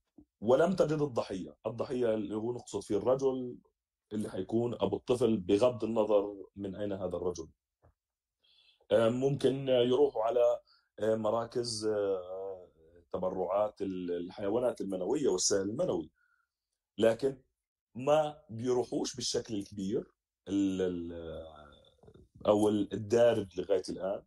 ولم 0.42 0.74
تجد 0.74 1.02
الضحية. 1.02 1.56
الضحية 1.66 2.13
اللي 2.13 2.36
هو 2.36 2.54
نقصد 2.54 2.84
فيه 2.84 2.98
الرجل 2.98 3.58
اللي 4.13 4.30
حيكون 4.30 4.74
أبو 4.74 4.96
الطفل 4.96 5.38
بغض 5.38 5.84
النظر 5.84 6.46
من 6.56 6.76
أين 6.76 6.92
هذا 6.94 7.18
الرجل. 7.18 7.48
آه، 8.92 9.10
ممكن 9.10 9.68
يروحوا 9.68 10.24
على 10.24 10.60
آه، 11.00 11.16
مراكز 11.16 11.89
تبرعات 13.13 13.82
الحيوانات 13.82 14.82
المنوية 14.82 15.28
والسائل 15.28 15.70
المنوي. 15.70 16.12
لكن 16.98 17.42
ما 17.96 18.44
بيروحوش 18.50 19.16
بالشكل 19.16 19.56
الكبير 19.56 20.12
أو 22.47 22.69
الدارج 22.69 23.60
لغاية 23.60 23.84
الآن 23.89 24.21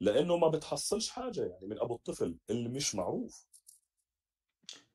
لأنه 0.00 0.36
ما 0.36 0.48
بتحصلش 0.48 1.10
حاجة 1.10 1.40
يعني 1.40 1.66
من 1.66 1.80
أبو 1.80 1.94
الطفل 1.94 2.36
اللي 2.50 2.68
مش 2.68 2.94
معروف. 2.94 3.46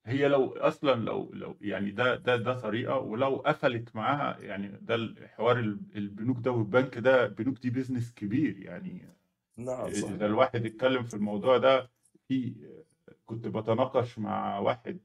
هي 0.05 0.27
لو 0.27 0.51
أصلا 0.57 0.95
لو 1.05 1.31
لو 1.33 1.57
يعني 1.61 1.91
ده 1.91 2.15
ده 2.15 2.35
ده 2.35 2.59
طريقة 2.59 2.97
ولو 2.97 3.35
قفلت 3.35 3.95
معاها 3.95 4.39
يعني 4.39 4.67
ده 4.81 4.95
الحوار 4.95 5.59
البنوك 5.95 6.37
ده 6.39 6.51
والبنك 6.51 6.97
ده 6.97 7.25
البنوك 7.25 7.59
دي 7.59 7.69
بيزنس 7.69 8.13
كبير 8.13 8.57
يعني. 8.59 9.09
نعم 9.57 9.85
إذا 9.85 10.01
صحيح. 10.01 10.21
الواحد 10.21 10.65
اتكلم 10.65 11.03
في 11.03 11.13
الموضوع 11.13 11.57
ده 11.57 11.89
في 12.27 12.55
كنت 13.25 13.47
بتناقش 13.47 14.19
مع 14.19 14.59
واحد 14.59 14.99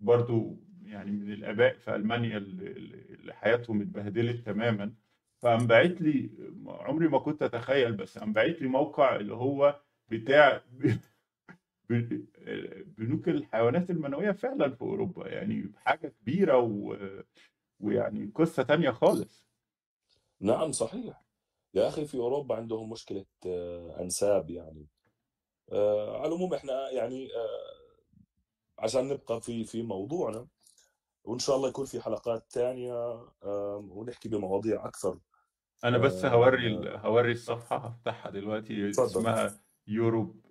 برضو 0.00 0.56
يعني 0.82 1.10
من 1.10 1.32
الآباء 1.32 1.78
في 1.78 1.94
ألمانيا 1.94 2.36
اللي 2.38 2.70
اللي 3.14 3.34
حياتهم 3.34 3.80
اتبهدلت 3.80 4.46
تماما. 4.46 4.94
فقام 5.42 5.66
باعت 5.66 6.00
لي 6.00 6.30
عمري 6.66 7.08
ما 7.08 7.18
كنت 7.18 7.42
أتخيل 7.42 7.92
بس 7.92 8.18
قام 8.18 8.32
باعت 8.32 8.62
لي 8.62 8.68
موقع 8.68 9.16
اللي 9.16 9.34
هو 9.34 9.80
بتاع 10.08 10.62
بنوك 12.98 13.28
الحيوانات 13.28 13.90
المنوية 13.90 14.32
فعلا 14.32 14.74
في 14.74 14.82
أوروبا 14.82 15.28
يعني 15.28 15.72
حاجة 15.76 16.08
كبيرة 16.08 16.58
و... 16.58 16.96
ويعني 17.80 18.32
قصة 18.34 18.62
تانية 18.62 18.90
خالص. 18.90 19.46
نعم 20.40 20.72
صحيح. 20.72 21.22
يا 21.74 21.88
أخي 21.88 22.04
في 22.04 22.18
أوروبا 22.18 22.56
عندهم 22.56 22.90
مشكلة 22.90 23.24
آه، 23.46 24.00
أنساب 24.00 24.50
يعني. 24.50 24.86
آه، 25.72 26.18
على 26.18 26.28
العموم 26.28 26.54
إحنا 26.54 26.90
يعني 26.90 27.28
آه، 27.36 27.82
عشان 28.78 29.08
نبقى 29.08 29.40
في 29.40 29.64
في 29.64 29.82
موضوعنا 29.82 30.46
وإن 31.24 31.38
شاء 31.38 31.56
الله 31.56 31.68
يكون 31.68 31.86
في 31.86 32.00
حلقات 32.00 32.50
تانية 32.50 32.92
آه، 33.42 33.88
ونحكي 33.90 34.28
بمواضيع 34.28 34.86
أكثر 34.86 35.18
أنا 35.84 35.98
بس 35.98 36.24
هوري 36.24 36.66
ال... 36.66 36.88
آه، 36.88 36.98
هوري 36.98 37.32
الصفحة 37.32 37.76
هفتحها 37.76 38.30
دلوقتي. 38.30 38.90
تفضل 38.90 39.06
اسمها 39.06 39.50
Europe 39.86 40.46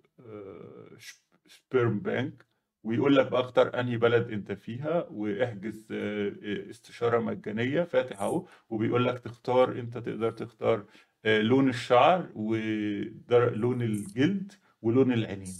Sperm 1.46 2.00
Bank 2.00 2.46
ويقول 2.84 3.16
لك 3.16 3.32
اختار 3.32 3.80
أنهي 3.80 3.96
بلد 3.96 4.30
أنت 4.30 4.52
فيها 4.52 5.06
وإحجز 5.10 5.88
آه، 5.92 6.32
استشارة 6.70 7.18
مجانية 7.18 7.82
فاتح 7.82 8.20
أهو. 8.22 8.46
وبيقول 8.70 9.04
لك 9.06 9.18
تختار 9.18 9.72
أنت 9.78 9.98
تقدر 9.98 10.30
تختار 10.30 10.84
آه، 11.24 11.40
لون 11.40 11.68
الشعر 11.68 12.28
ولون 12.34 13.82
الجلد 13.82 14.52
ولون 14.82 15.12
العينين. 15.12 15.54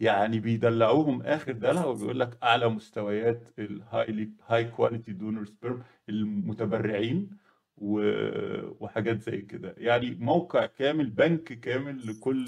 يعني 0.00 0.40
بيدلعوهم 0.40 1.22
آخر 1.22 1.52
دلع 1.52 1.84
وبيقول 1.84 2.20
لك 2.20 2.38
أعلى 2.42 2.68
مستويات 2.68 3.48
ال 3.58 4.30
high 4.46 4.64
high 4.64 4.82
quality 4.82 5.12
donor 5.12 5.44
sperm 5.44 5.82
المتبرعين. 6.08 7.30
وحاجات 7.76 9.22
زي 9.22 9.42
كده. 9.42 9.74
يعني 9.78 10.14
موقع 10.14 10.66
كامل 10.66 11.10
بنك 11.10 11.42
كامل 11.60 12.06
لكل 12.06 12.46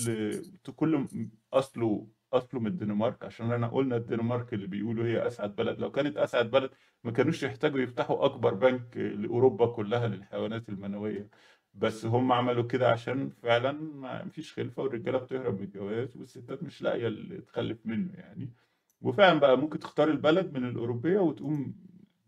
كل 0.77 1.07
أصله 1.53 2.09
أصله 2.33 2.61
من 2.61 2.67
الدنمارك. 2.67 3.25
عشان 3.25 3.53
أنا 3.53 3.67
قلنا 3.69 3.97
الدنمارك 3.97 4.55
اللي 4.55 4.67
بيقولوا 4.67 5.05
هي 5.05 5.27
أسعد 5.27 5.57
بلد. 5.57 5.79
لو 5.81 5.91
كانت 5.91 6.17
أسعد 6.17 6.51
بلد 6.51 6.71
ما 7.05 7.11
كانوش 7.11 7.43
يحتاجوا 7.43 7.81
يفتحوا 7.81 8.25
أكبر 8.25 8.55
بنك 8.55 8.97
لأوروبا 8.97 9.67
كلها 9.67 10.09
للحيوانات 10.09 10.69
المنوية. 10.69 11.29
بس 11.75 12.07
هم 12.07 12.33
عملوا 12.33 12.65
كده 12.65 12.91
عشان 12.91 13.31
فعلا 13.31 13.73
ما 13.73 14.29
فيش 14.29 14.53
خلفة 14.53 14.83
والرجالة 14.83 15.19
بتهرب 15.19 15.59
من 15.59 15.65
الجواز 15.65 16.17
والستات 16.17 16.63
مش 16.63 16.83
لاقية 16.83 17.07
اللي 17.07 17.41
تخلف 17.41 17.79
منه 17.87 18.15
يعني. 18.15 18.53
وفعلا 19.01 19.39
بقى 19.41 19.59
ممكن 19.59 19.79
تختار 19.79 20.11
البلد 20.11 20.53
من 20.59 20.69
الأوروبية 20.69 21.19
وتقوم 21.19 21.77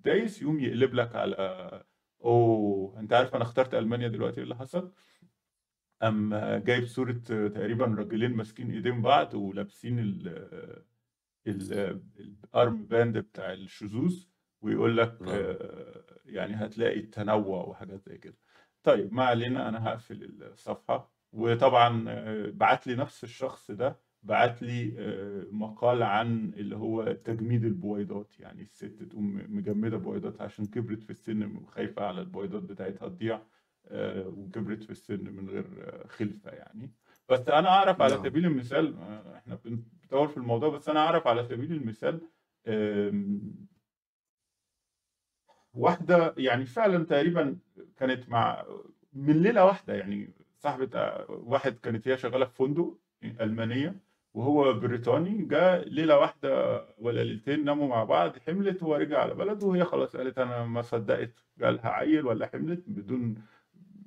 دايس 0.05 0.43
يقوم 0.43 0.61
يقلب 0.61 0.95
لك 0.95 1.17
على 1.17 1.85
أوه 2.25 3.01
أنت 3.01 3.13
عارف 3.13 3.35
أنا 3.35 3.43
اخترت 3.45 3.75
ألمانيا 3.75 4.09
دلوقتي 4.09 4.37
إيه 4.37 4.45
اللي 4.45 4.57
حصل؟ 4.57 4.93
قام 6.03 6.35
جايب 6.65 6.87
صورة 6.87 7.13
تقريبا 7.49 7.85
راجلين 7.85 8.31
ماسكين 8.31 8.71
إيدين 8.71 9.03
بعض 9.03 9.35
ولابسين 9.35 9.99
ال 9.99 10.29
ال 11.47 12.01
ال 12.21 12.87
armband 12.87 13.19
بتاع 13.19 13.53
الشذوذ 13.53 14.25
ويقول 14.63 14.97
لك 14.97 15.23
نعم. 15.23 15.35
آه، 15.35 16.05
يعني 16.25 16.55
هتلاقي 16.55 17.01
التنوع 17.01 17.65
وحاجات 17.65 18.03
زي 18.09 18.19
كده. 18.19 18.37
طيب 18.83 19.13
ما 19.13 19.25
علينا 19.25 19.69
أنا 19.69 19.89
هقفل 19.89 20.43
الصفحة. 20.43 21.13
وطبعا 21.33 22.05
آه، 22.09 22.51
بعت 22.51 22.87
لي 22.87 22.95
نفس 22.95 23.25
الشخص 23.25 23.71
ده 23.71 24.01
بعت 24.23 24.63
لي 24.63 24.95
آه، 24.99 25.47
مقال 25.51 26.03
عن 26.03 26.53
اللي 26.57 26.77
هو 26.77 27.13
تجميد 27.13 27.65
البويضات 27.65 28.41
يعني 28.41 28.63
الست 28.63 29.03
تقوم 29.03 29.43
مجمدة 29.49 29.97
بويضاتها 29.97 30.45
عشان 30.45 30.67
كبرت 30.67 31.03
في 31.03 31.11
السن 31.11 31.57
وخايفة 31.57 32.05
على 32.07 32.21
البويضات 32.21 32.63
بتاعتها 32.63 33.09
تضيع 33.09 33.43
آه، 33.87 34.29
وكبرت 34.29 34.83
في 34.83 34.91
السن 34.91 35.31
من 35.31 35.49
غير 35.51 35.67
آه، 35.79 36.07
خلفة 36.07 36.51
يعني. 36.51 36.91
بس 37.29 37.49
أنا 37.49 37.69
أعرف 37.69 38.03
على 38.03 38.15
نعم. 38.15 38.25
سبيل 38.25 38.47
المثال 38.47 38.99
إحنا 39.37 39.59
بنطور 39.65 40.29
في 40.29 40.37
الموضوع 40.37 40.69
بس 40.69 40.89
أنا 40.89 41.01
أعرف 41.01 41.27
على 41.27 41.45
سبيل 41.45 41.73
المثال 41.73 42.21
آم، 42.67 43.53
واحدة 45.75 46.35
يعني 46.39 46.67
فعلا 46.67 47.05
تقريبا 47.05 47.59
كانت 47.97 48.29
مع 48.29 48.65
من 49.13 49.43
ليلة 49.43 49.65
واحدة 49.65 49.95
يعني 49.95 50.31
صاحبة 50.59 50.91
آه، 50.99 51.27
واحد 51.31 51.73
كانت 51.79 52.09
هي 52.09 52.17
شغالة 52.17 52.45
في 52.45 52.55
فندق 52.55 52.99
ألمانية. 53.25 54.10
وهو 54.35 54.73
بريطاني 54.73 55.43
جاء 55.45 55.89
ليلة 55.89 56.19
واحدة 56.19 56.81
ولا 56.99 57.21
ليلتين 57.25 57.65
ناموا 57.65 57.89
مع 57.89 58.05
بعض 58.05 58.39
حملت 58.39 58.83
هو 58.83 58.95
رجع 58.97 59.19
على 59.23 59.35
بلده 59.35 59.67
وهي 59.67 59.85
خلاص 59.85 60.17
قالت 60.17 60.39
أنا 60.39 60.65
ما 60.65 60.83
صدقت 60.83 61.45
جالها 61.59 61.89
عيل 61.89 62.27
ولا 62.27 62.47
حملت 62.47 62.85
بدون 62.87 63.35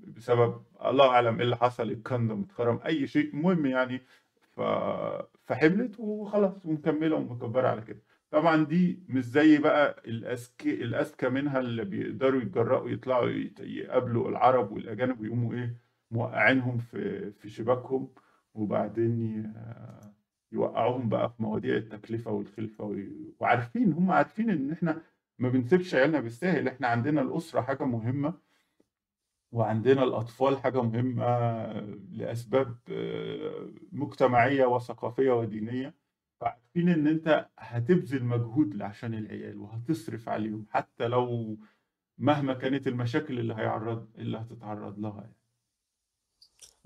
بسبب 0.08 0.62
الله 0.86 1.08
أعلم 1.10 1.36
إيه 1.36 1.44
اللي 1.44 1.56
حصل 1.58 1.92
الكندم 1.92 2.42
اتخرم 2.42 2.80
أي 2.86 3.08
شيء. 3.08 3.34
المهم 3.34 3.66
يعني 3.66 4.02
ف... 4.52 4.62
فحملت 5.46 6.00
وخلاص 6.00 6.66
ومكملة 6.66 7.16
ومكبرة 7.16 7.68
على 7.68 7.82
كده. 7.82 8.02
طبعا 8.32 8.66
دي 8.66 9.04
مش 9.10 9.24
زي 9.26 9.58
بقى 9.58 10.04
الأذكى 10.08 10.74
الأذكى 10.84 11.30
منها 11.30 11.60
اللي 11.60 11.86
بيقدروا 11.86 12.42
يتجرأوا 12.42 12.90
يطلعوا 12.90 13.30
يقابلوا 13.60 14.30
العرب 14.30 14.72
والأجانب 14.72 15.20
ويقوموا 15.22 15.54
إيه 15.54 15.76
موقعينهم 16.12 16.78
في 16.78 17.32
في 17.32 17.50
شباكهم 17.50 18.10
وبعدين 18.54 19.22
ي- 19.22 20.13
يوقعوهم 20.54 21.10
بقى 21.10 21.30
في 21.30 21.44
مواضيع 21.44 21.76
التكلفة 21.78 22.32
والخلفة 22.32 22.84
وي- 22.84 23.34
وعارفين 23.40 23.94
هم 23.94 24.12
عارفين 24.12 24.50
إن 24.50 24.72
إحنا 24.72 25.02
ما 25.40 25.50
بنسيبش 25.50 25.96
عيالنا 25.96 26.20
بالساهل 26.20 26.68
إحنا 26.68 26.88
عندنا 26.88 27.22
الأسرة 27.22 27.62
حاجة 27.62 27.84
مهمة 27.86 28.34
وعندنا 29.52 30.04
الأطفال 30.04 30.58
حاجة 30.58 30.82
مهمة 30.84 31.26
لأسباب 32.12 32.76
آه، 32.92 33.70
مجتمعية 33.92 34.66
وثقافية 34.66 35.32
ودينية 35.32 35.96
فعارفين 36.42 36.90
إن 36.90 37.08
أنت 37.08 37.50
هتبذل 37.60 38.26
مجهود 38.26 38.82
عشان 38.82 39.14
العيال 39.14 39.58
وهتصرف 39.58 40.30
عليهم 40.30 40.66
حتى 40.70 41.08
لو 41.08 41.58
مهما 42.18 42.54
كانت 42.54 42.88
المشاكل 42.88 43.40
اللي 43.40 43.54
هيعرض 43.54 44.10
اللي 44.18 44.38
هتتعرض 44.38 45.00
لها 45.00 45.22
يعني. 45.22 45.43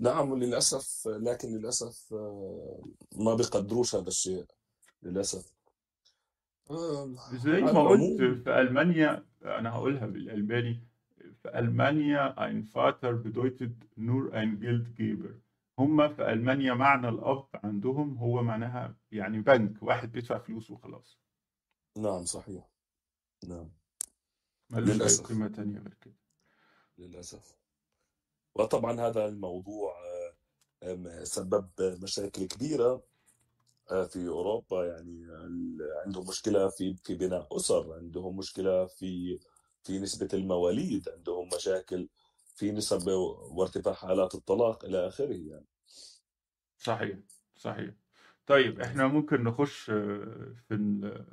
نعم 0.00 0.34
للأسف 0.34 1.08
لكن 1.08 1.48
للأسف 1.48 2.12
آه، 2.12 2.82
ما 3.16 3.34
بيقدروش 3.34 3.94
هذا 3.94 4.08
الشيء 4.08 4.44
للأسف. 5.02 5.52
آه، 6.70 7.14
زي 7.34 7.62
على 7.62 7.72
ما 7.72 7.88
قلت 7.88 8.22
في 8.22 8.60
ألمانيا 8.60 9.26
أنا 9.42 9.70
هقولها 9.70 10.06
بالألماني 10.06 10.80
في 11.42 11.58
ألمانيا 11.58 12.34
ein 12.38 12.62
Vater 12.62 13.12
bedeutet 13.24 13.72
nur 13.96 14.32
ein 14.32 14.60
Geldgeber. 14.60 15.34
هما 15.78 16.08
في 16.08 16.32
ألمانيا 16.32 16.74
معنى 16.74 17.08
الأب 17.08 17.48
عندهم 17.54 18.16
هو 18.16 18.42
معناها 18.42 18.96
يعني 19.12 19.40
بنك 19.40 19.82
واحد 19.82 20.12
بيدفع 20.12 20.38
فلوس 20.38 20.70
وخلاص. 20.70 21.18
نعم 21.96 22.24
صحيح. 22.24 22.70
نعم. 23.48 23.70
ملوش 24.70 24.90
أي 24.90 24.96
للأسف. 24.96 25.26
قيمة 25.26 25.48
تانية 25.48 25.78
غير 25.78 25.94
كده. 26.00 26.14
للأسف. 26.98 27.57
وطبعا 28.58 29.00
هذا 29.00 29.26
الموضوع 29.26 29.94
سبب 31.22 31.68
مشاكل 31.80 32.44
كبيرة 32.46 33.02
آه، 33.90 34.04
في 34.04 34.28
أوروبا. 34.28 34.86
يعني 34.86 35.26
عندهم 36.04 36.26
مشكلة 36.28 36.68
في 36.68 36.94
في 37.04 37.14
بناء 37.14 37.56
أسر؟ 37.56 37.92
عندهم 37.92 38.36
مشكلة 38.36 38.86
في 38.86 39.38
في 39.82 39.98
نسبة 39.98 40.28
المواليد؟ 40.34 41.08
عندهم 41.08 41.48
مشاكل 41.56 42.08
في 42.54 42.72
نسب 42.72 43.08
وارتفاع 43.52 43.94
حالات 43.94 44.34
الطلاق 44.34 44.84
إلى 44.84 45.06
آخره 45.06 45.32
يعني. 45.34 45.66
صحيح 46.78 47.18
صحيح. 47.56 47.94
طيب 48.46 48.80
إحنا 48.80 49.06
ممكن 49.06 49.44
نخش 49.44 49.90
آه، 49.90 50.54
في 50.68 50.74
ال- 50.74 51.26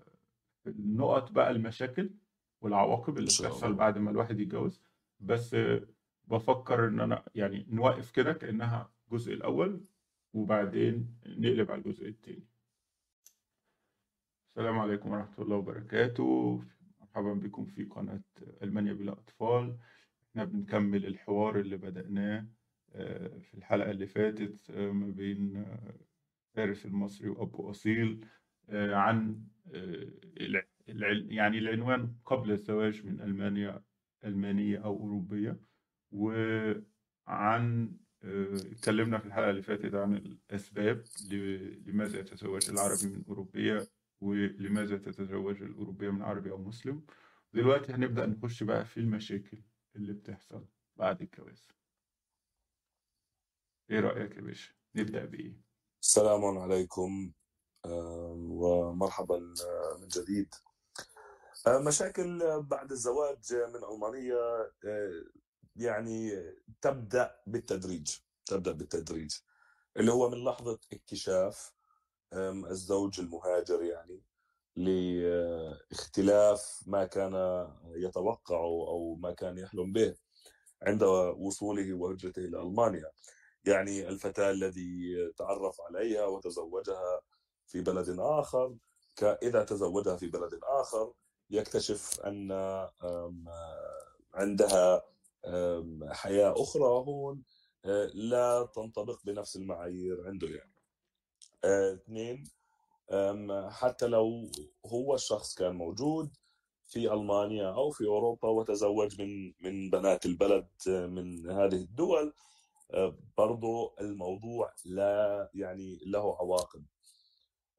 في 0.64 0.70
النقط 0.70 1.32
بقى 1.32 1.52
المشاكل 1.52 2.10
والعواقب 2.62 3.18
اللي 3.18 3.30
بتحصل 3.40 3.74
بعد 3.74 3.98
ما 3.98 4.12
الواحد 4.12 4.40
يتجوز. 4.40 4.82
بس 5.20 5.54
آه، 5.54 5.88
بفكر 6.28 6.88
إن 6.88 7.00
أنا 7.00 7.24
يعني 7.36 7.66
نوقف 7.70 8.12
كده 8.12 8.34
كأنها 8.34 8.92
الجزء 9.06 9.34
الأول 9.34 9.86
وبعدين 10.34 11.18
نقلب 11.26 11.72
على 11.72 11.82
الجزء 11.82 12.08
التاني. 12.08 12.48
السلام 14.50 14.80
عليكم 14.80 15.12
ورحمة 15.12 15.46
الله 15.46 15.56
وبركاته. 15.58 16.64
مرحبا 17.00 17.34
بكم 17.34 17.66
في 17.66 17.84
قناة 17.84 18.24
ألمانيا 18.64 18.94
بلا 18.94 19.12
أطفال. 19.12 19.78
إحنا 20.30 20.46
بنكمل 20.46 21.06
الحوار 21.06 21.60
اللي 21.60 21.78
بدأناه 21.78 22.48
آه، 22.96 23.38
في 23.40 23.54
الحلقة 23.54 23.92
اللي 23.92 24.08
فاتت 24.08 24.70
آه، 24.70 24.92
ما 24.92 25.08
بين 25.12 25.58
آه، 25.58 26.00
فارس 26.56 26.86
المصري 26.86 27.30
وأبو 27.30 27.70
أصيل 27.70 28.26
عن 28.70 29.42
يعني 31.30 31.58
العنوان 31.58 32.16
قبل 32.26 32.52
الزواج 32.52 33.06
من 33.06 33.22
ألمانيا 33.22 33.84
ألمانية 34.26 34.78
أو 34.78 35.00
أوروبية. 35.00 35.60
وعن 36.12 37.96
آه، 38.24 38.56
اتكلمنا 38.56 39.18
في 39.20 39.26
الحلقة 39.26 39.50
اللي 39.50 39.62
فاتت 39.62 39.94
عن 39.96 40.16
الأسباب 40.16 41.04
لماذا 41.86 42.20
يتزوج 42.20 42.70
العربي 42.70 43.08
من 43.08 43.24
أوروبية 43.28 43.88
ولماذا 44.22 44.98
تتزوج 44.98 45.62
الأوروبية 45.64 46.10
من 46.10 46.22
عربي 46.22 46.52
أو 46.52 46.58
مسلم 46.58 47.06
دلوقتي 47.54 47.94
هنبدأ 47.94 48.26
نخش 48.26 48.64
بقى 48.64 48.86
في 48.86 49.00
المشاكل 49.00 49.64
اللي 49.96 50.14
بتحصل 50.14 50.66
بعد 50.96 51.22
الجواز 51.22 51.68
إيه 53.92 54.00
رأيك 54.00 54.36
يا 54.36 54.42
باشا؟ 54.42 54.74
نبدأ 54.96 55.26
بإيه؟ 55.26 55.62
السلام 56.02 56.58
عليكم 56.58 57.32
ومرحبا 57.86 59.36
آه، 59.66 59.98
من 60.02 60.08
جديد 60.08 60.56
آه، 61.68 61.80
مشاكل 61.80 62.62
بعد 62.62 62.92
الزواج 62.92 63.54
من 63.54 63.84
آه، 64.86 65.24
يعني 65.76 66.32
تبدأ 66.82 67.36
بالتدريج 67.48 68.16
تبدأ 68.46 68.72
بالتدريج. 68.72 69.36
اللي 69.98 70.12
هو 70.12 70.30
من 70.30 70.44
لحظة 70.44 70.80
اكتشاف 70.94 71.74
الزوج 72.34 73.20
المهاجر 73.20 73.84
يعني 73.84 74.22
لاختلاف 75.92 76.84
ما 76.88 77.06
كان 77.06 77.34
يتوقعه 77.96 78.88
أو 78.88 79.16
ما 79.16 79.32
كان 79.34 79.58
يحلم 79.58 79.92
به 79.92 80.16
عند 80.84 81.04
وصوله 81.38 81.94
وهجرته 81.94 82.40
إلى 82.40 82.62
ألمانيا. 82.62 83.12
يعني 83.66 84.08
الفتاة 84.08 84.52
الذي 84.52 85.16
تعرف 85.38 85.82
عليها 85.82 86.26
وتزوجها 86.26 87.22
في 87.68 87.82
بلد 87.82 88.16
آخر 88.20 88.76
ك- 89.16 89.24
إذا 89.44 89.64
تزوجها 89.64 90.16
في 90.18 90.28
بلد 90.28 90.60
آخر 90.64 91.14
يكتشف 91.50 92.20
آم، 92.22 92.52
عندها 94.34 95.04
آم، 95.46 96.14
حياة 96.14 96.54
أخرى 96.58 96.84
هون 96.84 97.44
آه، 97.86 98.06
لا 98.14 98.70
تنطبق 98.76 99.20
بنفس 99.26 99.56
المعايير 99.56 100.28
عنده 100.28 100.48
يعني. 100.48 100.74
آه، 101.64 101.94
اثنين 101.94 102.44
حتى 103.70 104.08
لو 104.08 104.52
هو 104.86 105.16
الشخص 105.16 105.56
كان 105.56 105.76
موجود 105.76 106.38
في 106.88 107.14
ألمانيا 107.14 107.68
أو 107.70 107.92
في 107.92 108.06
أوروبا 108.06 108.50
وتزوج 108.50 109.22
من 109.22 109.54
من 109.62 109.90
بنات 109.90 110.26
البلد 110.26 110.68
آه، 110.90 111.06
من 111.06 111.50
هذه 111.52 111.76
الدول 111.76 112.34
برضو 113.38 113.96
الموضوع 114.02 114.74
لا 114.86 115.50
يعني 115.54 116.00
له 116.06 116.38
عواقب. 116.38 116.86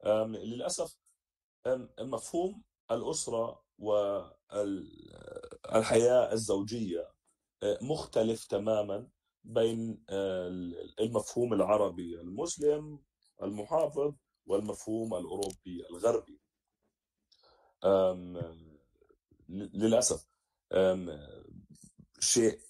آم، 0.07 0.37
مفهوم 2.00 2.62
الأسرة 2.90 3.62
والحياة 3.79 4.72
الزوجية 6.33 7.00
آه، 7.00 7.15
مختلف 7.82 8.44
تماما 8.46 9.08
بين 9.44 10.04
آه، 10.10 10.48
المفهوم 11.00 11.52
العربي 11.52 12.20
المسلم 12.20 13.00
المحافظ 13.42 14.14
والمفهوم 14.46 15.14
الأوروبي 15.14 15.86
الغربي. 15.90 16.40
آم، 17.84 18.36
شيء 22.20 22.60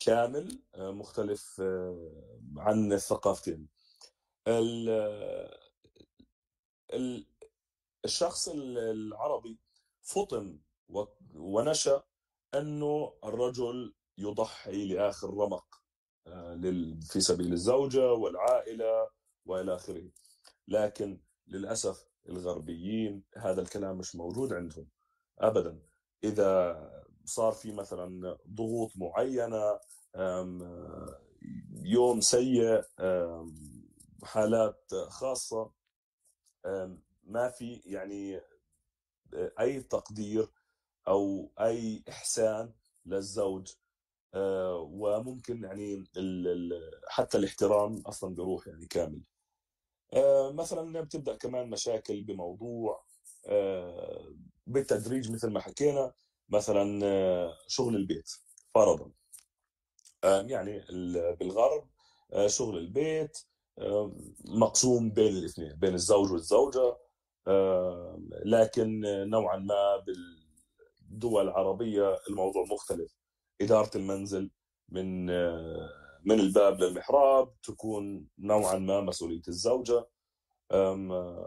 كامل 0.00 0.62
آه، 0.74 0.90
مختلف 0.90 1.60
آه، 1.60 2.38
عن 2.56 2.92
الثقافتين 2.92 3.68
ال- 4.48 4.88
ال- 6.92 7.26
الشخص 8.04 8.48
العربي 8.48 9.58
فطن 10.02 10.60
و- 10.88 11.04
ونشأ 11.34 12.02
أنه 12.54 13.14
الرجل 13.24 13.94
يضحي 14.18 14.86
لآخر 14.88 15.30
رمق 15.34 15.82
آه، 16.26 16.54
في 17.10 17.20
سبيل 17.20 17.52
الزوجة 17.52 18.12
والعائلة 18.12 19.08
وإلى 19.44 19.74
آخره. 19.74 20.10
لكن 20.68 21.20
للأسف 21.46 22.06
الغربيين 22.28 23.24
هذا 23.36 23.62
الكلام 23.62 23.98
مش 23.98 24.16
موجود 24.16 24.52
عندهم 24.52 24.88
أبدا. 25.38 25.78
إذا 26.24 26.76
صار 27.24 27.52
في 27.52 27.72
مثلا 27.72 28.38
ضغوط 28.48 28.92
معينة 28.96 29.78
آم، 30.16 30.62
يوم 31.84 32.20
سيء 32.20 32.82
حالات 34.22 34.90
خاصة 35.08 35.72
ما 37.24 37.48
في 37.48 37.74
يعني 37.84 38.40
أي 39.34 39.80
تقدير 39.82 40.48
أو 41.08 41.52
أي 41.60 42.04
إحسان 42.08 42.72
للزوج 43.06 43.72
وممكن 44.78 45.64
يعني 45.64 46.04
حتى 47.08 47.38
الاحترام 47.38 48.02
أصلا 48.06 48.34
بيروح 48.34 48.66
يعني 48.66 48.86
كامل. 48.86 49.22
مثلا 50.54 51.00
بتبدأ 51.00 51.36
كمان 51.36 51.70
مشاكل 51.70 52.22
بموضوع 52.22 53.04
بالتدريج 54.66 55.32
مثل 55.32 55.50
ما 55.50 55.60
حكينا 55.60 56.12
مثلا 56.48 57.00
شغل 57.66 57.96
البيت 57.96 58.30
فرضا. 58.74 59.10
يعني 60.24 60.84
بالغرب 61.40 61.88
شغل 62.46 62.78
البيت 62.78 63.38
مقسوم 64.44 65.10
بين 65.10 65.36
الاثنين 65.36 65.72
بين 65.72 65.94
الزوج 65.94 66.32
والزوجة. 66.32 66.96
لكن 68.44 69.00
نوعا 69.30 69.56
ما 69.56 70.04
بالدول 70.06 71.42
العربية 71.42 72.18
الموضوع 72.30 72.64
مختلف. 72.64 73.15
إدارة 73.60 73.90
المنزل 73.96 74.50
من 74.88 75.26
من 76.24 76.40
الباب 76.40 76.80
للمحراب 76.80 77.60
تكون 77.62 78.28
نوعا 78.38 78.78
ما 78.78 79.00
مسؤولية 79.00 79.42
الزوجة 79.48 80.08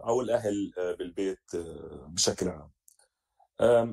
أو 0.05 0.21
الأهل 0.21 0.73
بالبيت 0.99 1.55
بشكل 2.07 2.47
عام. 2.47 2.71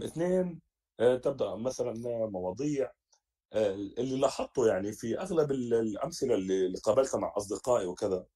اثنين 0.02 0.60
تبدأ 0.98 1.54
مثلا 1.54 1.92
مواضيع 2.26 2.92
اللي 3.98 4.20
لاحظته 4.20 4.66
يعني 4.66 4.92
في 4.92 5.20
أغلب 5.20 5.50
الأمثلة 5.50 6.34
اللي 6.34 6.78
قابلتها 6.84 7.18
مع 7.18 7.32
أصدقائي 7.36 7.86
وكذا 7.86 8.26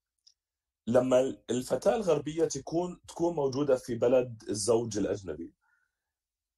لما 0.86 1.36
الفتاة 1.50 1.96
الغربية 1.96 2.44
تكون 2.44 3.00
تكون 3.08 3.34
موجودة 3.34 3.76
في 3.76 3.94
بلد 3.94 4.42
الزوج 4.48 4.98
الأجنبي. 4.98 5.52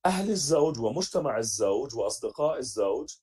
أهل 0.07 0.31
الزوج 0.31 0.81
ومجتمع 0.81 1.39
الزوج 1.39 1.97
وأصدقاء 1.97 2.59
الزوج 2.59 3.17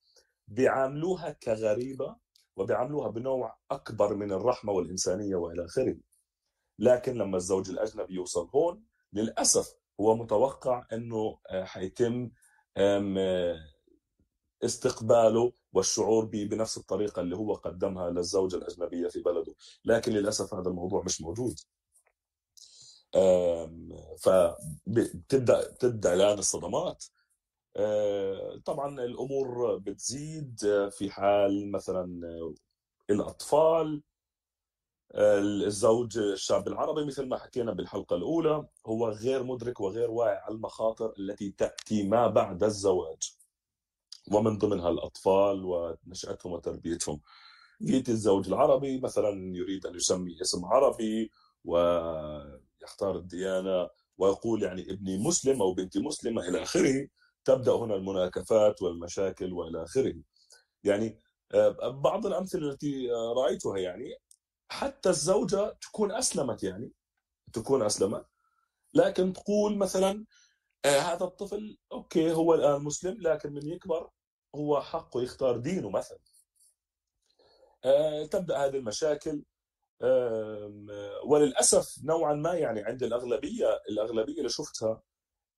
بيعاملوها 0.47 1.31
كغريبة 1.31 2.15
وبيعاملوها 2.55 3.09
بنوع 3.09 3.57
أكبر 3.71 4.15
من 4.15 4.31
الرحمة 4.31 4.73
والإنسانية 4.73 5.35
وإلى 5.35 5.65
آخره. 5.65 5.97
لكن 6.79 7.13
لما 7.13 7.37
الزوج 7.37 7.69
الأجنبي 7.69 8.13
يوصل 8.13 8.49
هون 8.55 8.83
للأسف 9.13 9.75
هو 9.99 10.15
متوقع 10.15 10.87
إنه 10.93 11.39
حيتم 11.51 12.31
استقباله 14.63 15.53
والشعور 15.73 16.25
به 16.25 16.45
بنفس 16.45 16.77
الطريقة 16.77 17.19
اللي 17.19 17.35
هو 17.35 17.53
قدمها 17.53 18.09
للزوجة 18.09 18.55
الأجنبية 18.55 19.07
في 19.07 19.19
بلده. 19.19 19.55
لكن 19.85 20.11
للأسف 20.11 20.53
هذا 20.53 20.69
الموضوع 20.69 21.03
مش 21.05 21.21
موجود. 21.21 21.59
فبتبدأ 24.19 25.71
تبدأ 25.71 26.13
الآن 26.13 26.39
الصدمات. 26.39 27.05
طبعا 28.65 29.01
الأمور 29.01 29.77
بتزيد. 29.77 30.59
في 30.91 31.09
حال 31.11 31.71
مثلا 31.71 32.21
الأطفال 33.09 34.03
الزوج 35.15 36.17
الشاب 36.17 36.67
العربي 36.67 37.05
مثل 37.05 37.25
ما 37.25 37.37
حكينا 37.37 37.73
بالحلقة 37.73 38.15
الأولى 38.15 38.67
هو 38.85 39.09
غير 39.09 39.43
مدرك 39.43 39.79
وغير 39.79 40.11
واعي 40.11 40.37
على 40.37 40.55
المخاطر 40.55 41.13
التي 41.19 41.51
تأتي 41.51 42.03
ما 42.07 42.27
بعد 42.27 42.63
الزواج. 42.63 43.35
ومن 44.31 44.57
ضمنها 44.57 44.89
الأطفال 44.89 45.65
ونشأتهم 45.65 46.51
وتربيتهم. 46.51 47.21
جيت 47.81 48.09
الزوج 48.09 48.47
العربي 48.47 48.99
مثلا 48.99 49.55
يريد 49.55 49.85
أن 49.85 49.95
يسمي 49.95 50.41
اسم 50.41 50.65
عربي 50.65 51.31
ويختار 52.89 53.17
الديانة 53.17 53.89
ويقول 54.17 54.63
يعني 54.63 54.91
ابني 54.91 55.17
مسلم 55.17 55.61
أو 55.61 55.73
بنتي 55.73 55.99
مسلمة 55.99 56.47
إلى 56.47 56.63
آخره 56.63 57.07
تبدأ 57.45 57.71
هنا 57.71 57.95
المناكفات 57.95 58.81
والمشاكل 58.81 59.53
وإلى 59.53 59.83
آخره. 59.83 60.15
يعني 60.83 61.19
بعض 61.83 62.25
الأمثلة 62.25 62.69
التي 62.69 63.09
رأيتها 63.11 63.77
يعني 63.77 64.15
حتى 64.69 65.09
الزوجة 65.09 65.77
تكون 65.81 66.11
أسلمت 66.11 66.63
يعني 66.63 66.91
تكون 67.53 67.81
أسلمت 67.81 68.25
لكن 68.93 69.33
تقول 69.33 69.77
مثلا 69.77 70.25
آه 70.85 70.99
هذا 70.99 71.25
الطفل 71.25 71.77
أوكي 71.91 72.33
هو 72.33 72.53
الآن 72.53 72.81
مسلم 72.83 73.21
لكن 73.21 73.53
من 73.53 73.67
يكبر 73.67 74.09
هو 74.55 74.81
حقه 74.81 75.21
يختار 75.21 75.57
دينه 75.57 75.89
مثلا. 75.89 76.19
آه 77.85 78.25
تبدأ 78.25 78.57
هذه 78.57 78.75
المشاكل 78.77 79.31
آه 79.31 79.43
وللأسف 81.25 81.95
نوعا 82.03 82.33
ما 82.33 82.53
يعني 82.53 82.81
عند 82.81 83.03
الأغلبية 83.03 83.81
الأغلبية 83.89 84.37
اللي 84.37 84.49
شفتها 84.49 85.01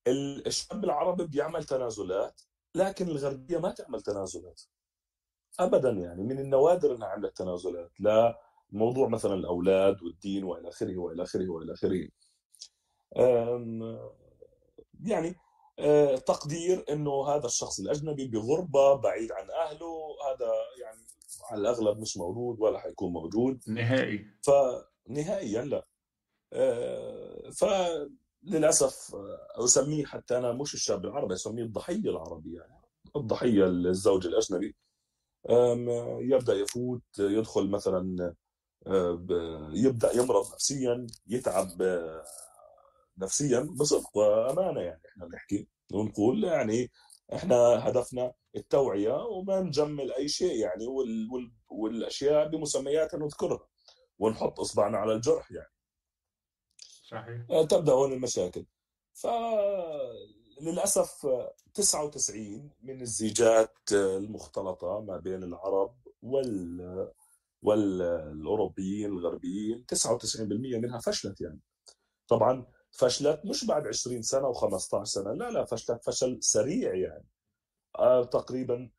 الشاب 0.08 0.84
العربي 0.84 1.28
بيعمل 1.28 1.64
تنازلات 1.64 2.42
لكن 2.76 3.08
الغربية 3.08 3.58
ما 3.58 3.72
تعمل 3.72 4.02
تنازلات. 4.02 4.62
ابدا 5.60 5.90
يعني 5.90 6.24
من 6.24 6.40
النوادر 6.40 6.96
إنها 6.96 7.08
عملت 7.08 7.38
تنازلات 7.38 7.92
لا 8.00 8.40
موضوع 8.72 9.08
مثلا 9.08 9.34
الأولاد 9.34 10.04
والدين 10.04 10.44
وإلى 10.44 10.70
آخره 10.70 10.98
وإلى 10.98 11.24
آخره 11.24 11.50
وإلى 11.50 11.74
آخره. 11.74 12.08
يعني 15.04 15.36
تقدير 16.18 16.86
إنه 16.90 17.28
هذا 17.28 17.46
الشخص 17.46 17.80
الأجنبي 17.80 18.28
بغربة 18.28 18.94
بعيد 18.94 19.32
عن 19.32 19.52
أهله 19.52 20.16
هذا 20.30 20.52
يعني 20.82 21.06
على 21.46 21.62
الأغلب 21.62 22.00
مش 22.00 22.18
موجود 22.18 22.60
ولا 22.60 22.80
حيكون 22.80 23.14
موجود. 23.14 23.64
نهائي. 23.68 24.26
فنهائيا 24.42 25.62
لا. 25.62 25.88
فللأسف 27.54 29.16
أسميه 29.56 30.06
حتى 30.06 30.38
أنا 30.38 30.52
مش 30.54 30.74
الشاب 30.74 31.06
العربي 31.06 31.34
أسميه 31.34 31.64
الضحية 31.64 32.10
العربي 32.10 32.54
يعني 32.56 32.82
الضحية 33.16 33.66
الزوج 33.66 34.28
الأجنبي. 34.28 34.76
يبدأ 36.20 36.54
يفوت 36.54 37.02
يدخل 37.20 37.70
مثلا 37.70 38.36
يبدأ 39.74 40.12
يمرض 40.16 40.54
نفسيا 40.54 41.08
يتعب 41.28 41.70
نفسيا 43.18 43.60
بصدق 43.60 44.18
وأمانة 44.18 44.82
يعني 44.82 45.02
إحنا 45.10 45.26
بنحكي 45.26 45.68
ونقول 45.94 46.44
يعني 46.44 46.92
إحنا 47.34 47.56
هدفنا 47.58 48.34
التوعية 48.56 49.24
وما 49.26 49.60
نجمل 49.60 50.12
أي 50.12 50.28
شيء 50.28 50.56
يعني 50.56 50.88
وال 50.88 51.30
وال 51.32 51.52
والأشياء 51.70 52.48
بمسمياتها 52.48 53.18
نذكرها 53.18 53.68
ونحط 54.20 54.60
إصبعنا 54.60 54.98
على 54.98 55.14
الجرح 55.14 55.52
يعني. 55.52 55.72
صحيح. 57.04 57.42
تبدا 57.70 57.92
هون 57.92 58.14
المشاكل. 58.14 58.66
فللاسف 60.62 61.28
99 61.74 62.72
من 62.82 63.02
الزيجات 63.02 63.78
المختلطة 63.92 65.00
ما 65.02 65.18
بين 65.18 65.44
العرب 65.44 65.96
وال 66.22 67.12
والأوروبيين 67.62 69.10
الغربيين 69.10 69.86
99% 69.96 70.42
منها 70.78 71.00
فشلت 71.00 71.42
يعني. 71.42 71.60
طبعا 72.28 72.66
فشلت 72.92 73.42
مش 73.46 73.66
بعد 73.66 73.88
20 73.88 74.22
سنة 74.22 74.54
و15 74.54 75.04
سنة 75.04 75.34
لا 75.34 75.52
لا 75.52 75.66
فشلت 75.66 76.04
فشل 76.04 76.38
سريع 76.42 76.96
يعني. 76.96 77.26
آه 77.26 77.41
تقريبا 78.32 78.90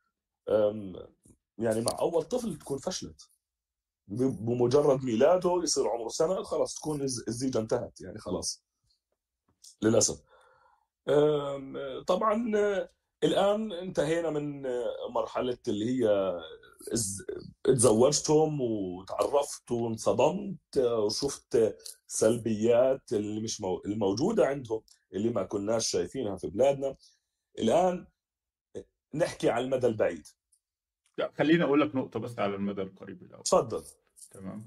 يعني 1.58 1.80
مع 1.80 1.96
أول 2.00 2.22
طفل 2.22 2.58
تكون 2.58 2.78
فشلت. 2.78 3.28
بمجرد 4.08 5.04
ميلاده 5.04 5.60
يصير 5.62 5.88
عمره 5.88 6.08
سنة 6.08 6.42
خلاص 6.42 6.74
تكون 6.74 7.02
الزيجه 7.02 7.58
انتهت 7.58 8.00
يعني 8.00 8.18
خلاص. 8.18 8.64
للأسف. 9.82 10.22
طبعا 12.06 12.52
الآن 13.24 13.72
انتهينا 13.72 14.30
من 14.30 14.62
مرحلة 15.10 15.58
اللي 15.68 16.04
هي 16.04 16.32
تزوجتهم 17.64 18.60
وتعرفت 18.60 19.70
وانصدمت 19.70 20.78
وشفت 20.78 21.76
سلبيات 22.06 23.12
اللي 23.12 23.40
مش 23.40 23.60
مو... 23.60 23.82
الموجودة 23.86 24.46
عندهم 24.46 24.82
اللي 25.12 25.30
ما 25.30 25.42
كناش 25.42 25.88
شايفينها 25.88 26.36
في 26.36 26.46
بلادنا. 26.46 26.96
الآن 27.58 28.06
نحكي 29.14 29.50
على 29.50 29.64
المدى 29.64 29.86
البعيد. 29.86 30.26
لا 31.18 31.32
خليني 31.38 31.64
أقول 31.64 31.80
لك 31.80 31.96
نقطة 31.96 32.20
بس 32.20 32.38
على 32.38 32.54
المدى 32.54 32.82
القريب 32.82 33.22
الأول. 33.22 33.42
تفضل 33.42 33.82
تمام. 34.30 34.66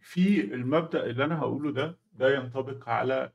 في 0.00 0.40
المبدأ 0.54 1.06
اللي 1.06 1.24
أنا 1.24 1.38
هقوله 1.38 1.72
ده 1.72 1.98
ده 2.12 2.34
ينطبق 2.34 2.88
على 2.88 3.32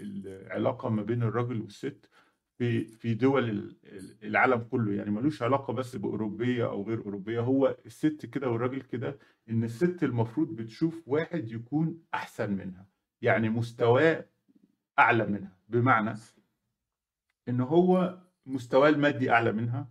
العلاقة 0.00 0.88
ما 0.88 1.02
بين 1.02 1.22
الرجل 1.22 1.60
والست 1.60 2.10
في 2.58 2.84
في 2.84 3.14
دول 3.14 3.76
العالم 4.22 4.58
كله. 4.58 4.92
يعني 4.92 5.10
ملوش 5.10 5.42
علاقة 5.42 5.72
بس 5.72 5.96
بأوروبية 5.96 6.64
أو 6.64 6.82
غير 6.82 6.98
أوروبية. 6.98 7.40
هو 7.40 7.76
الست 7.86 8.26
كده 8.26 8.50
والراجل 8.50 8.80
كده 8.82 9.18
إن 9.50 9.64
الست 9.64 10.02
المفروض 10.02 10.56
بتشوف 10.56 11.02
واحد 11.06 11.52
يكون 11.52 12.02
أحسن 12.14 12.52
منها. 12.52 12.86
يعني 13.22 13.48
مستواه 13.48 14.24
أعلى 14.98 15.26
منها. 15.26 15.56
بمعنى 15.68 16.14
إن 17.48 17.60
هو 17.60 18.18
مستواه 18.48 18.88
المادي 18.88 19.30
أعلى 19.30 19.52
منها 19.52 19.88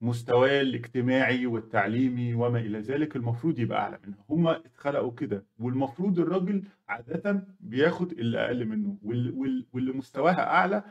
مستواه 0.00 0.60
الاجتماعي 0.60 1.46
والتعليمي 1.46 2.34
وما 2.34 2.58
إلى 2.58 2.78
ذلك 2.80 3.16
المفروض 3.16 3.58
يبقى 3.58 3.78
أعلى 3.78 3.98
منها. 4.06 4.24
هم 4.30 4.48
اتخلقوا 4.48 5.12
كده 5.14 5.46
والمفروض 5.58 6.18
الراجل 6.18 6.64
عادة 6.88 7.46
بياخد 7.60 8.12
اللي 8.12 8.38
أقل 8.46 8.66
منه 8.66 8.98
وال- 9.02 9.30
وال- 9.34 9.66
واللي 9.72 9.92
مستواها 9.92 10.40
أعلى 10.46 10.82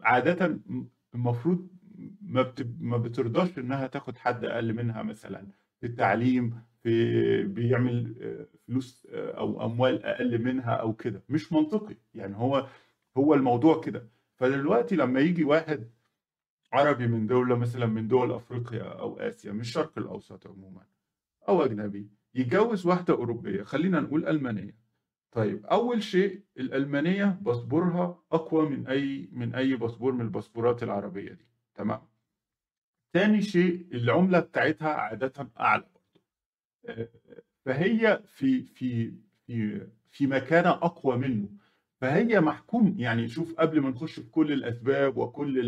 عادة 0.00 0.58
المفروض 1.14 1.68
ما 2.22 2.52
ما 2.80 2.96
بترضاش 2.96 3.58
إنها 3.58 3.86
تاخد 3.86 4.16
حد 4.18 4.44
أقل 4.44 4.72
منها 4.74 5.02
مثلا 5.02 5.46
في 5.80 5.86
التعليم 5.86 6.54
في 6.82 7.42
بيعمل 7.42 8.14
فلوس 8.66 9.06
أو 9.12 9.64
أموال 9.66 10.04
أقل 10.04 10.42
منها 10.44 10.70
أو 10.74 10.92
كده. 10.92 11.22
مش 11.28 11.52
منطقي 11.52 11.96
يعني 12.14 12.36
هو 12.36 12.66
هو 13.16 13.34
الموضوع 13.34 13.80
كده. 13.80 14.08
فدلوقتي 14.36 14.96
لما 14.96 15.20
يجي 15.20 15.44
واحد 15.44 15.90
عربي 16.72 17.06
من 17.06 17.26
دولة 17.26 17.56
مثلا 17.56 17.86
من 17.86 18.08
دول 18.08 18.32
أفريقيا 18.32 18.82
أو 18.82 19.18
آسيا 19.18 19.52
من 19.52 19.60
الشرق 19.60 19.98
الأوسط 19.98 20.46
عموما 20.46 20.82
أو 21.48 21.64
أجنبي 21.64 22.10
يتجوز 22.34 22.86
واحدة 22.86 23.14
أوروبية 23.14 23.62
خلينا 23.62 24.00
نقول 24.00 24.26
ألمانية. 24.26 24.76
طيب 25.32 25.66
أول 25.66 26.02
شيء 26.02 26.42
الألمانية 26.58 27.24
باسبورها 27.40 28.22
أقوى 28.32 28.68
من 28.68 28.86
أي 28.86 29.28
من 29.32 29.54
أي 29.54 29.76
باسبور 29.76 30.12
من 30.12 30.20
الباسبورات 30.20 30.82
العربية 30.82 31.32
دي. 31.32 31.46
تمام؟ 31.74 32.00
تاني 33.12 33.42
شيء 33.42 33.86
العملة 33.92 34.40
بتاعتها 34.40 34.88
عادة 34.88 35.50
أعلى 35.60 35.88
آه، 36.86 37.08
فهي 37.64 38.22
في 38.26 38.62
في 38.64 39.12
في 39.46 39.86
في 40.10 40.26
مكانة 40.26 40.70
أقوى 40.70 41.16
منه. 41.16 41.48
فهي 42.06 42.40
محكوم. 42.40 42.94
يعني 42.98 43.28
شوف 43.28 43.54
قبل 43.54 43.80
ما 43.80 43.90
نخش 43.90 44.20
في 44.20 44.30
كل 44.30 44.52
الأسباب 44.52 45.16
وكل 45.16 45.58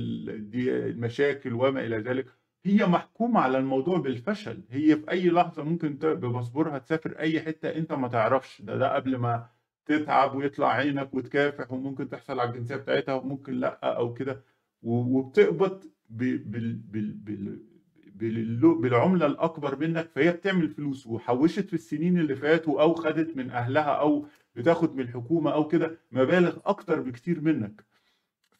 المشاكل 0.68 1.53
وما 1.53 1.86
إلى 1.86 1.99
ذلك 1.99 2.26
هي 2.64 2.86
محكومة 2.86 3.41
على 3.41 3.59
الموضوع 3.59 3.99
بالفشل. 3.99 4.62
هي 4.70 4.97
في 4.97 5.11
أي 5.11 5.28
لحظة 5.30 5.62
ممكن 5.64 5.89
بباسبورها 5.95 6.78
تسافر 6.78 7.18
أي 7.18 7.41
حتة 7.41 7.68
أنت 7.68 7.93
ما 7.93 8.09
تعرفش. 8.09 8.62
ده 8.62 8.76
ده 8.76 8.95
قبل 8.95 9.16
ما 9.16 9.47
تتعب 9.86 10.34
ويطلع 10.34 10.68
عينك 10.72 11.14
وتكافح 11.14 11.72
وممكن 11.72 12.09
تحصل 12.09 12.41
على 12.41 12.51
الجنسية 12.51 12.76
بتاعتها 12.76 13.14
وممكن 13.14 13.53
لأ 13.53 13.97
أو 13.97 14.14
كده. 14.14 14.45
وبتقبض 14.82 15.84
ب- 16.11 16.51
بال 16.51 16.74
بال 16.74 17.12
بال 17.12 17.59
باللو- 18.18 18.80
بالعملة 18.80 19.26
الأكبر 19.26 19.76
منك 19.78 20.11
فهي 20.14 20.30
بتعمل 20.32 20.68
فلوس 20.68 21.07
وحوشت 21.07 21.66
في 21.68 21.74
السنين 21.74 22.18
اللي 22.18 22.36
فاتوا 22.36 22.82
أو 22.82 22.95
خدت 22.95 23.36
من 23.36 23.51
أهلها 23.51 23.82
أو 23.91 24.26
بتاخد 24.59 24.95
من 24.95 25.01
الحكومة 25.01 25.51
أو 25.51 25.69
كده 25.69 25.99
مبالغ 26.13 26.59
أكتر 26.67 27.01
بكتير 27.01 27.41
منك. 27.41 27.85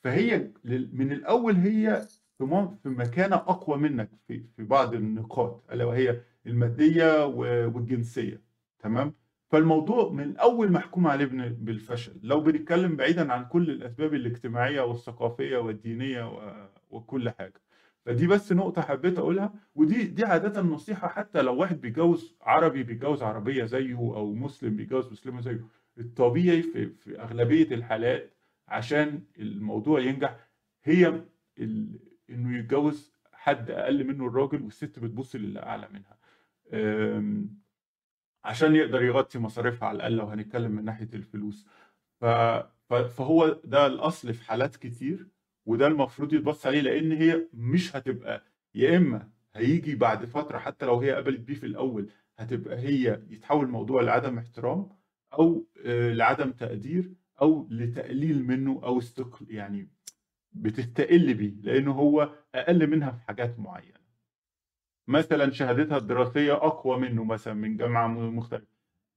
فهي 0.03 0.51
من 0.93 1.13
الأول 1.13 1.55
هي 1.55 2.07
في 2.39 2.45
م- 2.45 2.77
في 2.83 2.89
مكانة 2.89 3.37
أقوى 3.37 3.77
منك 3.79 4.11
في 4.29 4.43
في 4.57 4.65
بعض 4.65 4.95
النقاط 4.95 5.65
ألا 5.73 5.85
وهي 5.85 6.21
المادية 6.47 7.27
و- 7.27 7.71
والجنسية. 7.75 8.41
تمام؟ 8.79 9.15
فالموضوع 9.51 10.11
من 10.13 10.23
الأول 10.25 10.73
محكوم 10.73 11.07
عليه 11.07 11.25
بالفشل. 11.61 12.13
لو 12.23 12.41
بنتكلم 12.41 12.97
بعيدا 12.97 13.33
عن 13.33 13.45
كل 13.45 13.71
الأسباب 13.71 14.15
الاجتماعية 14.15 14.81
والثقافية 14.81 15.57
والدينية 15.59 16.29
و- 16.29 16.69
وكل 16.91 17.31
حاجة. 17.31 17.61
فدي 18.07 18.27
بس 18.27 18.53
نقطة 18.53 18.83
حبيت 18.83 19.19
أقولها 19.19 19.55
ودي 19.75 20.05
دي 20.05 20.25
عادة 20.25 20.63
نصيحة 20.63 21.09
حتى 21.09 21.43
لو 21.43 21.57
واحد 21.57 21.81
بيتجوز 21.81 22.37
عربي 22.43 22.83
بيتجوز 22.83 23.23
عربية 23.23 23.65
زيه 23.65 23.95
أو 23.97 24.35
مسلم 24.35 24.77
بيتجوز 24.77 25.13
مسلمة 25.13 25.41
زيه. 25.41 25.65
الطبيعي 25.99 26.63
في, 26.63 26.89
في 26.89 27.21
أغلبية 27.21 27.75
الحالات 27.75 28.35
عشان 28.69 29.23
الموضوع 29.39 30.01
ينجح 30.01 30.49
هي 30.85 31.23
ال... 31.59 31.99
إنه 32.31 32.59
يتجوز 32.59 33.13
حد 33.33 33.71
أقل 33.71 34.05
منه 34.07 34.27
الراجل 34.27 34.63
والست 34.63 34.99
بتبص 34.99 35.37
للي 35.37 35.63
أعلى 35.63 35.89
منها 35.93 36.19
عشان 38.45 38.77
يقدر 38.77 39.03
يغطي 39.03 39.39
مصاريفها 39.39 39.89
على 39.89 39.97
الأقل 39.97 40.17
لو 40.17 40.27
هنتكلم 40.27 40.71
من 40.73 40.85
ناحية 40.85 41.09
الفلوس. 41.15 41.67
فهو 42.91 43.61
ده 43.65 43.87
الأصل 43.87 44.35
في 44.35 44.45
حالات 44.45 44.77
كتير 44.77 45.29
وده 45.67 45.87
المفروض 45.87 46.33
يتبص 46.33 46.67
عليه 46.67 46.81
لأن 46.81 47.13
هي 47.13 47.49
مش 47.55 47.97
هتبقى 47.97 48.45
يا 48.75 48.97
إما 48.97 49.29
هيجي 49.55 49.95
بعد 49.95 50.25
فترة 50.25 50.59
حتى 50.59 50.87
لو 50.87 50.99
هي 51.01 51.13
قبلت 51.13 51.41
بيه 51.41 51.55
في 51.55 51.67
الأول 51.67 52.11
هتبقى 52.39 52.79
هي 52.79 53.23
يتحول 53.31 53.65
الموضوع 53.67 54.03
لعدم 54.03 54.39
احترام 54.39 54.91
أو 55.33 55.67
آه، 55.87 56.13
لعدم 56.13 56.53
تقدير 56.53 57.13
أو 57.43 57.69
لتقليل 57.71 58.45
منه 58.47 58.81
أو 58.85 58.99
استقل 58.99 59.47
يعني 59.51 59.89
بتستقل 60.53 61.35
بيه 61.35 61.55
لأنه 61.63 61.93
هو 61.93 62.35
أقل 62.55 62.87
منها 62.91 63.11
في 63.11 63.21
حاجات 63.23 63.59
معينة. 63.59 63.99
مثلا 65.09 65.51
شهادتها 65.51 65.97
الدراسية 65.99 66.53
أقوى 66.53 66.99
منه 66.99 67.25
مثلا 67.25 67.55
من 67.55 67.77
جامعة 67.77 68.09
مختلفة. 68.09 68.67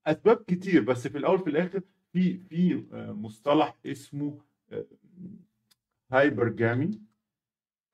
أسباب 0.07 0.38
كتير 0.47 0.82
بس 0.84 1.07
في 1.07 1.18
الأول 1.18 1.39
في 1.39 1.49
الآخر 1.49 1.82
في 2.14 2.38
في 2.38 2.86
آه، 2.93 3.12
مصطلح 3.12 3.78
اسمه 3.86 4.41
هايبرجامي 6.12 7.01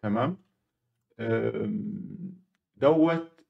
تمام؟ 0.02 0.38
آم، 1.20 2.34
دوت 2.78 3.42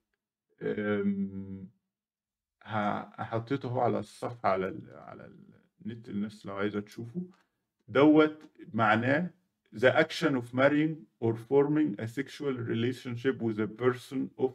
آم، 0.61 1.69
حطيته 3.23 3.69
هو 3.69 3.79
على 3.79 3.99
الصفحة 3.99 4.49
على 4.49 4.67
ال 4.67 4.81
على 4.95 5.31
النت 5.85 6.09
الناس 6.09 6.45
لو 6.45 6.55
عايزة 6.55 6.79
تشوفه. 6.79 7.21
دوت 7.87 8.41
معناه 8.73 9.29
the 9.75 9.91
action 10.03 10.33
of 10.35 10.53
marrying 10.53 10.95
or 11.19 11.33
forming 11.33 11.95
a 11.99 12.07
sexual 12.07 12.53
relationship 12.73 13.35
with 13.41 13.59
a 13.59 13.67
person 13.67 14.29
of 14.43 14.51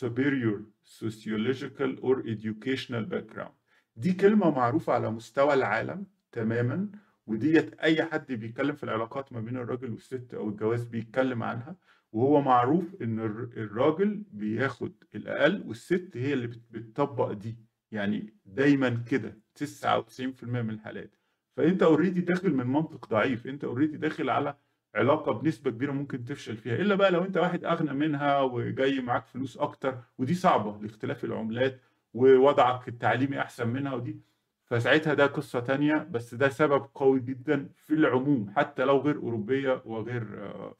superior 0.00 0.58
sociological 0.82 1.90
or 2.02 2.22
educational 2.26 3.04
background. 3.04 3.54
دي 3.96 4.12
كلمة 4.12 4.50
معروفة 4.50 4.92
على 4.92 5.10
مستوى 5.10 5.54
العالم 5.54 6.06
تماما 6.32 6.88
وديت 7.26 7.74
أي 7.74 8.04
حد 8.04 8.32
بيتكلم 8.32 8.74
في 8.74 8.84
العلاقات 8.84 9.32
ما 9.32 9.40
بين 9.40 9.56
الراجل 9.56 9.90
والست 9.90 10.34
أو 10.34 10.48
الجواز 10.48 10.84
بيتكلم 10.84 11.42
عنها. 11.42 11.76
وهو 12.14 12.40
معروف 12.40 12.94
الر- 13.02 13.50
الراجل 13.56 14.22
بياخد 14.32 14.92
الأقل 15.14 15.64
والست 15.66 16.10
هي 16.14 16.32
اللي 16.32 16.46
بت- 16.46 16.62
بتطبق 16.70 17.32
دي. 17.32 17.56
يعني 17.92 18.34
دايما 18.46 18.88
كده 19.10 19.38
99% 19.54 20.62
من 20.62 20.70
الحالات. 20.70 21.16
فأنت 21.56 21.82
already 21.82 22.20
داخل 22.20 22.54
من 22.54 22.66
منطق 22.66 23.08
ضعيف. 23.08 23.46
أنت 23.46 23.64
already 23.64 23.96
داخل 23.96 24.30
على 24.30 24.56
علاقة 24.94 25.32
بنسبة 25.32 25.70
كبيرة 25.70 25.92
ممكن 25.92 26.24
تفشل 26.24 26.56
فيها. 26.56 26.74
إلا 26.76 26.94
بقى 26.94 27.10
لو 27.10 27.24
أنت 27.24 27.36
واحد 27.36 27.64
أغنى 27.64 27.92
منها 27.92 28.40
وجاي 28.40 29.00
معاك 29.00 29.26
فلوس 29.26 29.56
أكتر 29.58 29.98
ودي 30.18 30.34
صعبة 30.34 30.82
لاختلاف 30.82 31.24
العملات 31.24 31.80
ووضعك 32.14 32.88
التعليمي 32.88 33.40
أحسن 33.40 33.68
منها 33.68 33.94
ودي. 33.94 34.20
فساعتها 34.66 35.14
ده 35.14 35.26
قصة 35.26 35.60
تانية 35.60 35.94
بس 36.10 36.34
ده 36.34 36.48
سبب 36.48 36.86
قوي 36.94 37.20
جدا 37.20 37.68
في 37.74 37.94
العموم 37.94 38.50
حتى 38.56 38.84
لو 38.84 38.98
غير 38.98 39.16
أوروبية 39.16 39.82
وغير 39.84 40.22
آه، 40.46 40.76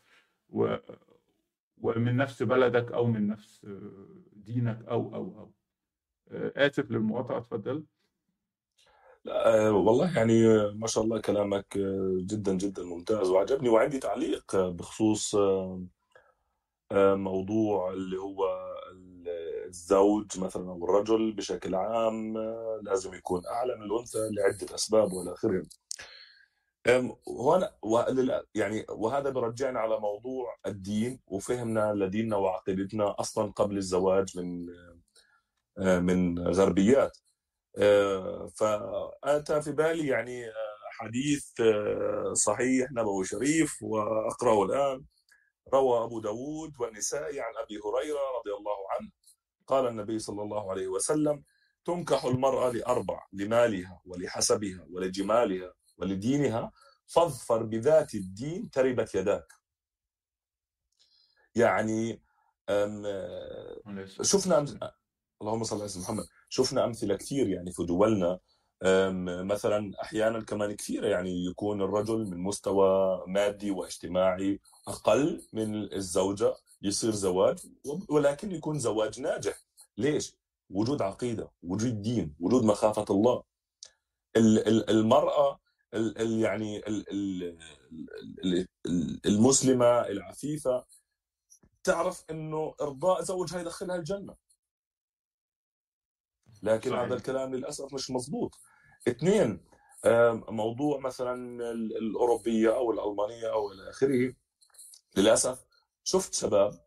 ومن 1.78 2.16
نفس 2.16 2.42
بلدك 2.42 2.92
أو 2.92 3.06
من 3.06 3.26
نفس 3.26 3.64
آه، 3.64 4.06
دينك 4.32 4.84
أو 4.88 5.14
أو 5.14 5.40
أو. 5.40 5.52
آه، 6.30 6.66
آسف 6.66 6.90
للمقاطعة 6.90 7.38
اتفضل. 7.38 7.84
لا، 9.24 9.66
آه، 9.68 9.72
والله 9.72 10.16
يعني 10.16 10.46
ما 10.74 10.86
شاء 10.86 11.04
الله 11.04 11.20
كلامك 11.20 11.78
جدا 12.26 12.54
جدا 12.54 12.82
ممتاز 12.82 13.28
وعجبني. 13.30 13.68
وعندي 13.68 13.98
تعليق 13.98 14.56
بخصوص 14.56 15.36
موضوع 16.92 17.92
اللي 17.92 18.16
هو 18.16 18.44
ال- 18.92 19.28
الزوج 19.66 20.40
مثلا 20.40 20.70
أو 20.70 20.84
الرجل 20.84 21.32
بشكل 21.32 21.74
عام 21.74 22.38
لازم 22.82 23.14
يكون 23.14 23.42
أعلى 23.46 23.76
من 23.76 23.82
الأنثى 23.82 24.18
لعدة 24.32 24.74
أسباب 24.74 25.12
والى 25.12 25.32
اخره. 25.32 25.62
ولل- 27.82 28.46
يعني 28.54 28.86
وهذا 28.90 29.30
برجعنا 29.30 29.80
على 29.80 30.00
موضوع 30.00 30.56
الدين 30.66 31.20
وفهمنا 31.26 31.92
لديننا 31.94 32.36
وعقيدتنا 32.36 33.20
أصلا 33.20 33.52
قبل 33.52 33.76
الزواج 33.76 34.38
من 34.38 34.66
آه، 35.78 35.98
من 35.98 36.38
غربيات. 36.48 37.18
آه، 37.78 38.48
فاتى 38.56 39.62
في 39.62 39.72
بالي 39.72 40.06
يعني 40.06 40.46
آه، 40.48 40.52
حديث 40.90 41.52
صحيح 42.32 42.92
نبوي 42.92 43.24
شريف 43.24 43.82
وأقرأه 43.82 44.62
الآن. 44.64 45.04
روى 45.74 46.04
أبو 46.04 46.20
داود 46.20 46.72
والنسائي 46.80 47.40
عن 47.40 47.52
أبي 47.64 47.74
هريرة 47.78 48.18
رضي 48.40 48.50
الله 48.58 48.76
عنه. 48.90 49.10
قال 49.66 49.86
النبي 49.86 50.18
صلى 50.18 50.42
الله 50.42 50.70
عليه 50.70 50.86
وسلم 50.88 51.44
تنكح 51.84 52.24
المرأة 52.24 52.70
لأربع 52.70 53.26
لمالها 53.32 54.00
ولحسبها 54.06 54.86
ولجمالها 54.90 55.72
ولدينها 55.98 56.72
فاظفر 57.06 57.62
بذات 57.62 58.14
الدين 58.14 58.70
تربت 58.70 59.14
يداك. 59.14 59.52
يعني 61.54 62.22
شفنا. 64.22 64.64
اللهم 65.42 65.64
صل 65.64 65.78
على 65.80 65.88
سيدنا 65.88 66.04
محمد. 66.04 66.24
شفنا 66.48 66.84
أمثلة 66.84 67.16
كثير 67.16 67.48
يعني 67.48 67.72
في 67.72 67.84
دولنا. 67.84 68.38
مثلا 69.42 69.92
أحيانا 70.02 70.40
كمان 70.44 70.76
كثيرة 70.76 71.06
يعني 71.06 71.44
يكون 71.44 71.82
الرجل 71.82 72.18
من 72.30 72.38
مستوى 72.38 73.24
مادي 73.26 73.70
واجتماعي 73.70 74.60
أقل 74.88 75.46
من 75.52 75.92
الزوجة 75.92 76.54
يصير 76.82 77.10
زواج 77.10 77.58
ولكن 78.08 78.52
يكون 78.52 78.78
زواج 78.78 79.20
ناجح. 79.20 79.54
ليش؟ 79.96 80.36
وجود 80.70 81.02
عقيدة 81.02 81.50
وجود 81.62 82.02
دين 82.02 82.34
وجود 82.40 82.64
مخافة 82.64 83.04
الله. 83.10 83.42
ال- 84.36 84.68
ال- 84.68 84.90
المرأة 84.90 85.60
ال- 85.94 86.18
ال- 86.18 86.40
يعني 86.40 86.78
ال- 86.78 87.10
ال- 87.10 87.58
ال- 88.44 88.68
ال- 88.86 89.20
المسلمة 89.26 90.00
العفيفة 90.06 90.84
تعرف 91.84 92.24
إنه 92.30 92.74
إرضاء 92.80 93.22
زوجها 93.22 93.60
يدخلها 93.60 93.96
الجنة. 93.96 94.36
لكن 96.62 96.90
صحيح. 96.90 97.02
هذا 97.02 97.14
الكلام 97.14 97.54
للأسف 97.54 97.94
مش 97.94 98.10
مزبوط 98.10 98.58
اثنين 99.08 99.64
موضوع 100.48 100.98
مثلا 101.00 101.34
ال- 101.70 101.96
الأوروبية 101.96 102.74
أو 102.76 102.92
الألمانية 102.92 103.52
أو 103.52 103.72
إلى 103.72 103.90
آخره. 103.90 104.34
للأسف 105.16 105.64
شفت 106.04 106.34
شباب 106.34 106.84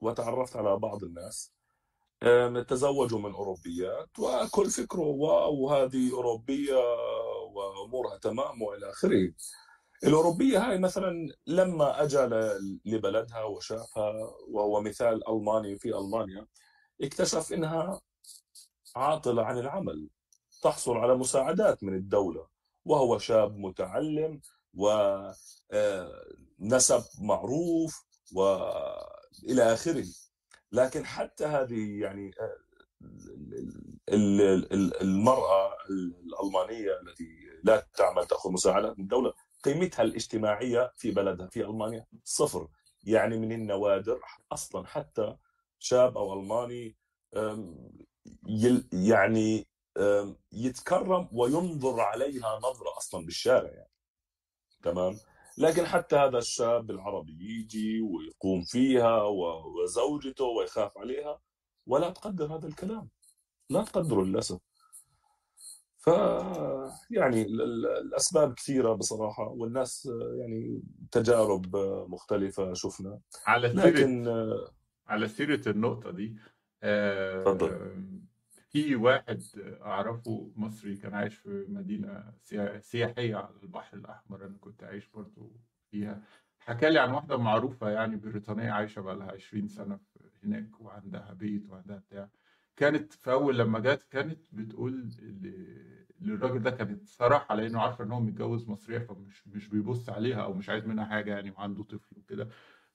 وتعرفت 0.00 0.56
على 0.56 0.76
بعض 0.76 1.04
الناس 1.04 1.52
تزوجوا 2.68 3.18
من 3.18 3.32
أوروبيات 3.34 4.18
وكل 4.18 4.70
فكره 4.70 5.00
واو 5.00 5.70
هذه 5.70 6.12
أوروبية 6.12 6.74
وأمورها 7.52 8.18
تمام 8.18 8.62
وإلى 8.62 8.90
آخره. 8.90 9.32
الأوروبية 10.04 10.58
هاي 10.70 10.78
مثلا 10.78 11.28
لما 11.46 12.02
اجى 12.02 12.18
لبلدها 12.84 13.44
وشافها 13.44 14.12
وهو 14.48 14.80
مثال 14.80 15.28
ألماني 15.28 15.78
في 15.78 15.98
ألمانيا 15.98 16.46
اكتشف 17.02 17.52
إنها 17.52 18.00
عاطلة 18.96 19.42
عن 19.44 19.58
العمل 19.58 20.08
تحصل 20.62 20.96
على 20.96 21.14
مساعدات 21.14 21.84
من 21.84 21.94
الدولة 21.94 22.46
وهو 22.84 23.18
شاب 23.18 23.56
متعلم 23.56 24.40
ونسب 24.74 25.34
معروف 27.20 28.04
والى 28.34 29.62
آخره. 29.74 30.04
لكن 30.76 31.06
حتى 31.06 31.44
هذه 31.44 32.00
يعني 32.00 32.30
آه، 32.40 32.56
ال- 34.08 34.40
ال- 34.40 34.72
ال- 34.72 35.00
المرأة 35.02 35.76
الألمانية 35.90 37.00
التي 37.00 37.28
لا 37.64 37.86
تعمل 37.96 38.26
تأخذ 38.26 38.50
مساعدات 38.52 38.98
من 38.98 39.04
الدولة 39.04 39.32
قيمتها 39.64 40.02
الاجتماعية 40.02 40.92
في 40.96 41.10
بلدها 41.10 41.46
في 41.46 41.64
ألمانيا 41.64 42.06
صفر. 42.24 42.68
يعني 43.04 43.38
من 43.38 43.52
النوادر 43.52 44.20
أصلا 44.52 44.86
حتى 44.86 45.36
شاب 45.78 46.18
أم، 47.36 47.90
يل- 48.48 48.88
يعني 48.92 49.66
يتكرم 50.52 51.28
وينظر 51.32 52.00
عليها 52.00 52.58
نظرة 52.58 52.96
أصلا 52.98 53.24
بالشارع 53.24 53.70
يعني. 53.70 53.90
تمام؟ 54.82 55.18
لكن 55.58 55.86
حتى 55.86 56.16
هذا 56.16 56.38
الشاب 56.38 56.90
العربي 56.90 57.32
يجي 57.60 58.00
ويقوم 58.00 58.62
فيها 58.64 59.22
وزوجته 59.22 60.44
ويخاف 60.44 60.98
عليها 60.98 61.40
ولا 61.86 62.10
تقدر 62.10 62.56
هذا 62.56 62.66
الكلام. 62.68 63.08
لا 63.70 63.82
تقدره 63.84 64.22
للأسف. 64.24 64.58
ف 65.98 66.06
يعني 67.10 67.42
ال- 67.42 67.62
ال- 67.62 67.86
الأسباب 67.86 68.54
كثيرة 68.54 68.92
بصراحة 68.92 69.48
والناس 69.48 70.08
يعني 70.38 70.82
تجارب 71.12 71.76
مختلفة 72.08 72.72
شفنا. 72.74 73.20
على 73.46 73.68
لكن 73.68 74.28
على 75.06 75.28
سيرة 75.28 75.68
النقطة 75.68 76.10
دي 76.10 76.36
آه، 76.82 77.42
تفضل. 77.44 77.92
في 78.82 78.96
واحد 78.96 79.42
أعرفه 79.82 80.52
مصري 80.56 80.96
كان 80.96 81.14
عايش 81.14 81.34
في 81.34 81.66
مدينة 81.68 82.32
سيا- 82.42 82.78
سياحية 82.80 83.36
على 83.36 83.48
البحر 83.62 83.96
الأحمر 83.96 84.44
أنا 84.46 84.56
كنت 84.60 84.84
عايش 84.84 85.08
برضو 85.08 85.56
فيها. 85.90 86.22
حكى 86.58 86.90
لي 86.90 86.98
عن 86.98 87.10
واحدة 87.10 87.36
معروفة 87.36 87.90
يعني 87.90 88.16
بريطانية 88.16 88.70
عايشة 88.70 89.00
بقى 89.02 89.16
لها 89.16 89.32
20 89.32 89.68
سنة 89.68 89.96
في- 89.96 90.46
هناك 90.46 90.80
وعندها 90.80 91.32
بيت 91.32 91.68
وعندها 91.70 91.96
بتاع. 91.98 92.28
كانت 92.76 93.12
في 93.12 93.30
أول 93.32 93.58
لما 93.58 93.78
جت 93.78 94.02
كانت 94.10 94.40
بتقول 94.52 95.08
للراجل 96.20 96.62
ده 96.62 96.70
كانت 96.70 97.08
صراحة 97.08 97.54
لأنه 97.54 97.80
عارفة 97.80 98.04
إن 98.04 98.12
هو 98.12 98.20
متجوز 98.20 98.68
مصرية 98.68 98.98
فمش 98.98 99.48
مش 99.48 99.68
بيبص 99.68 100.08
عليها 100.10 100.42
أو 100.42 100.52
مش 100.54 100.68
عايز 100.68 100.86
منها 100.86 101.04
حاجة 101.04 101.30
يعني 101.34 101.50
وعنده 101.50 101.82
طفل 101.84 102.18
وكده. 102.18 102.48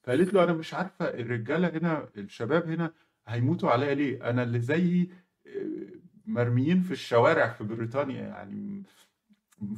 فقالت 0.04 0.34
له 0.34 0.44
أنا 0.44 0.54
مش 0.54 0.74
عارفة 0.74 1.06
الرجالة 1.06 1.68
هنا 1.78 2.10
الشباب 2.18 2.70
هنا 2.70 2.94
هيموتوا 3.28 3.70
عليا 3.72 3.94
ليه؟ 3.94 4.30
أنا 4.30 4.44
اللي 4.44 4.60
زيي 4.60 5.10
مرميين 6.26 6.82
في 6.82 6.92
الشوارع 6.92 7.50
في 7.54 7.64
بريطانيا 7.64 8.22
يعني 8.22 8.84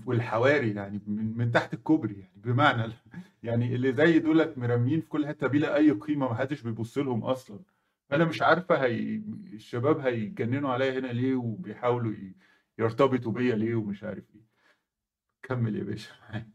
والحواري 0.06 0.74
يعني 0.74 1.02
من, 1.08 1.38
من 1.38 1.52
تحت 1.52 1.74
الكوبري 1.74 2.20
يعني 2.20 2.34
بمعنى 2.36 2.94
يعني 3.44 3.76
اللي 3.76 3.94
زي 3.94 4.20
دولت 4.20 4.58
مرميين 4.58 5.02
في 5.02 5.08
كل 5.08 5.28
حتة 5.28 5.48
بلا 5.48 5.76
أي 5.76 5.92
قيمة 5.92 6.30
ما 6.30 6.36
حدش 6.36 6.62
بيبص 6.62 6.98
لهم 6.98 7.24
أصلا. 7.24 7.60
فانا 8.10 8.26
مش 8.26 8.42
عارفة 8.42 8.84
هي 8.86 9.22
الشباب 9.54 10.00
هيجننوا 10.00 10.70
عليا 10.70 11.00
هنا 11.00 11.08
ليه 11.08 11.36
وبيحاولوا 11.36 12.14
يرتبطوا 12.80 13.32
بيا 13.32 13.56
ليه 13.56 13.76
ومش 13.76 14.04
عارف 14.04 14.24
إيه. 14.36 14.42
كمل 15.44 15.76
يا 15.76 15.84
باشا 15.84 16.12
معاك. 16.30 16.48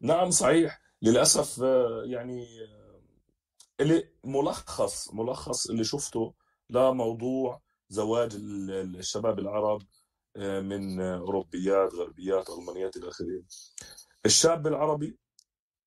نعم 0.00 0.30
صحيح. 0.30 0.80
للأسف 1.02 1.58
يعني 2.04 2.46
اللي 3.80 4.08
ملخص 4.24 5.14
ملخص 5.14 5.70
اللي 5.70 5.84
شفته 5.84 6.34
لموضوع 6.70 7.60
زواج 7.88 8.34
ال- 8.34 8.70
ال- 8.70 8.96
الشباب 8.96 9.38
العرب 9.38 9.82
آه، 10.36 10.60
من 10.60 11.00
أوروبيات 11.00 11.94
غربيات 11.94 12.50
ألمانيات 12.50 12.96
إلى 12.96 13.08
آخره. 13.08 13.42
الشاب 14.26 14.66
العربي 14.66 15.18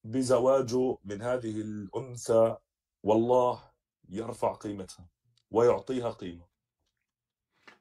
بزواجه 0.03 0.97
من 1.03 1.21
هذه 1.21 1.61
الأنثى 1.61 2.55
والله 3.03 3.71
يرفع 4.09 4.53
قيمتها 4.53 5.09
ويعطيها 5.51 6.11
قيمة. 6.11 6.45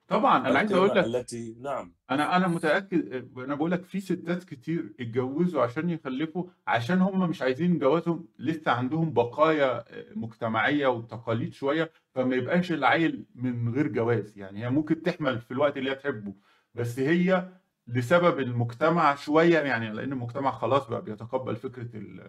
طبعا 0.09 0.48
أنا 0.48 0.59
عايز 0.59 0.72
أقول 0.72 0.88
لك 0.88 1.04
التي 1.07 1.57
نعم. 1.61 1.94
أنا 2.11 2.36
أنا 2.36 2.48
متأكد 2.48 3.12
أنا 3.38 3.54
بقول 3.54 3.70
لك 3.70 3.84
في 3.84 4.00
ستات 4.00 4.44
كتير 4.44 4.94
اتجوزوا 5.00 5.62
عشان 5.62 5.90
يخلفوا 5.90 6.44
عشان 6.66 7.00
هم 7.00 7.28
مش 7.30 7.42
عايزين 7.42 7.78
جوازهم 7.78 8.28
لسه 8.38 8.70
عندهم 8.72 9.12
بقايا 9.12 9.84
مجتمعية 10.14 10.86
وتقاليد 10.86 11.52
شوية 11.52 11.92
فما 12.14 12.36
يبقاش 12.36 12.72
العيل 12.72 13.26
من 13.34 13.74
غير 13.74 13.86
جواز. 13.88 14.38
يعني 14.38 14.64
هي 14.64 14.70
ممكن 14.70 15.02
تحمل 15.02 15.40
في 15.40 15.50
الوقت 15.50 15.76
اللي 15.76 15.90
هي 15.90 15.94
تحبه 15.94 16.34
بس 16.74 16.98
هي 16.98 17.48
لسبب 17.86 18.38
المجتمع 18.40 19.14
شوية 19.14 19.59
يعني 19.59 19.92
لأن 19.92 20.12
المجتمع 20.12 20.50
خلاص 20.50 20.88
بقى 20.88 21.02
بيتقبل 21.02 21.57
فكرة 21.57 21.88
ال 21.96 22.20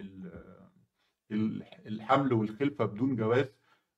ال 0.00 0.32
ال- 1.32 1.62
الحمل 1.86 2.32
والخلفة 2.32 2.84
بدون 2.84 3.16
جواز 3.16 3.46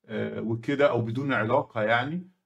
آه، 0.06 0.40
وكده 0.40 0.90
أو 0.90 1.00
بدون 1.02 1.32
علاقة 1.32 1.82
يعني. 1.82 2.14
آه، 2.16 2.37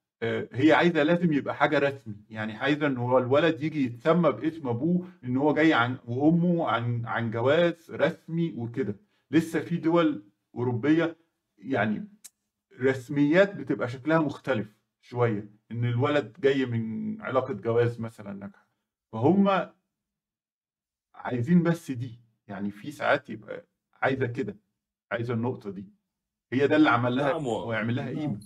هي 0.53 0.73
عايزة 0.73 1.03
لازم 1.03 1.33
يبقى 1.33 1.55
حاجة 1.55 1.79
رسمي. 1.79 2.15
يعني 2.29 2.53
عايزة 2.57 2.87
إن 2.87 2.97
هو 2.97 3.17
الولد 3.17 3.63
يجي 3.63 3.85
يتسمى 3.85 4.31
باسم 4.31 4.67
أبوه 4.67 5.07
إن 5.23 5.37
هو 5.37 5.53
جاي 5.53 5.73
عن 5.73 5.97
وأمه 6.05 6.67
عن 6.69 7.05
عن 7.05 7.31
جواز 7.31 7.91
رسمي 7.91 8.53
وكده. 8.57 8.95
لسه 9.31 9.59
في 9.59 9.77
دول 9.77 10.23
أوروبية 10.55 11.17
يعني 11.57 12.07
رسميات 12.81 13.55
بتبقى 13.55 13.87
شكلها 13.89 14.19
مختلف 14.19 14.67
شوية. 15.01 15.49
إن 15.71 15.85
الولد 15.85 16.37
جاي 16.41 16.65
من 16.65 17.21
علاقة 17.21 17.53
جواز 17.53 17.99
مثلا 18.01 18.33
ناجحة. 18.33 18.67
فهم 19.11 19.69
عايزين 21.15 21.63
بس 21.63 21.91
دي. 21.91 22.19
يعني 22.47 22.71
في 22.71 22.91
ساعات 22.91 23.29
يبقى 23.29 23.65
عايزة 24.01 24.27
كده 24.27 24.57
عايزة 25.11 25.33
النقطة 25.33 25.69
دي. 25.71 25.85
هي 26.53 26.67
ده 26.67 26.75
اللي 26.75 26.89
عمل 26.89 27.15
لها 27.15 27.31
نعم. 27.31 27.47
ويعمل 27.47 27.95
لها 27.95 28.05
نعم. 28.05 28.19
قيمة. 28.19 28.39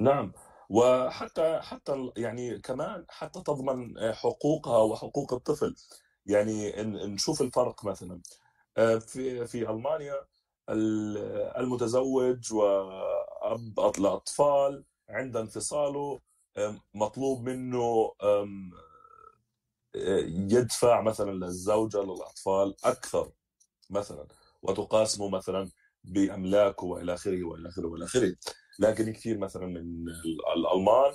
نعم. 0.00 0.32
وحتى 0.70 1.60
حتى 1.62 2.10
يعني 2.16 2.58
كمان 2.58 3.04
حتى 3.08 3.42
تضمن 3.42 4.12
حقوقها 4.12 4.78
وحقوق 4.78 5.32
الطفل. 5.34 5.74
يعني 6.26 6.72
نشوف 6.82 7.42
الفرق 7.42 7.84
مثلا. 7.84 8.20
آه، 8.76 8.96
في 8.98 9.46
في 9.46 9.70
ألمانيا 9.70 10.14
ال- 10.70 11.18
المتزوج 11.56 12.52
وأب 12.54 13.78
الأطفال 13.98 14.84
عند 15.08 15.36
انفصاله 15.36 16.20
مطلوب 16.94 17.42
منه 17.42 18.12
آه، 18.22 18.46
يدفع 20.50 21.00
مثلا 21.02 21.30
للزوجة 21.30 21.98
للأطفال 22.02 22.76
أكثر 22.84 23.32
مثلا. 23.90 24.26
وتقاسمه 24.62 25.28
مثلا 25.28 25.70
بأملاكه 26.04 26.86
وإلى 26.86 27.14
آخره 27.14 27.44
وإلى 27.44 27.68
آخره 27.68 27.86
وإلى 27.86 28.04
آخره. 28.04 28.36
لكن 28.78 29.12
كثير 29.12 29.38
مثلا 29.38 29.66
من 29.66 29.76
ال- 30.08 30.40
الألمان 30.56 31.12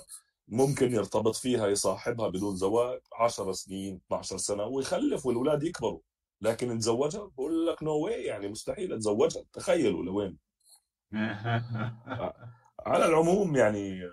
ممكن 0.48 0.92
يرتبط 0.92 1.36
فيها 1.36 1.66
يصاحبها 1.66 2.28
بدون 2.28 2.56
زواج 2.56 3.00
10 3.12 3.52
سنين 3.52 4.00
12 4.06 4.36
سنة 4.36 4.64
ويخلف 4.64 5.26
والاولاد 5.26 5.62
يكبروا. 5.62 6.00
لكن 6.40 6.68
نتزوجها 6.68 7.24
بقول 7.26 7.66
لك 7.66 7.82
no 7.82 7.98
way 7.98 8.24
يعني 8.24 8.48
مستحيل 8.48 8.92
أتزوجها. 8.92 9.44
تخيلوا 9.52 10.04
لوين. 10.04 10.38
على 12.86 13.04
العموم 13.06 13.56
يعني 13.56 14.10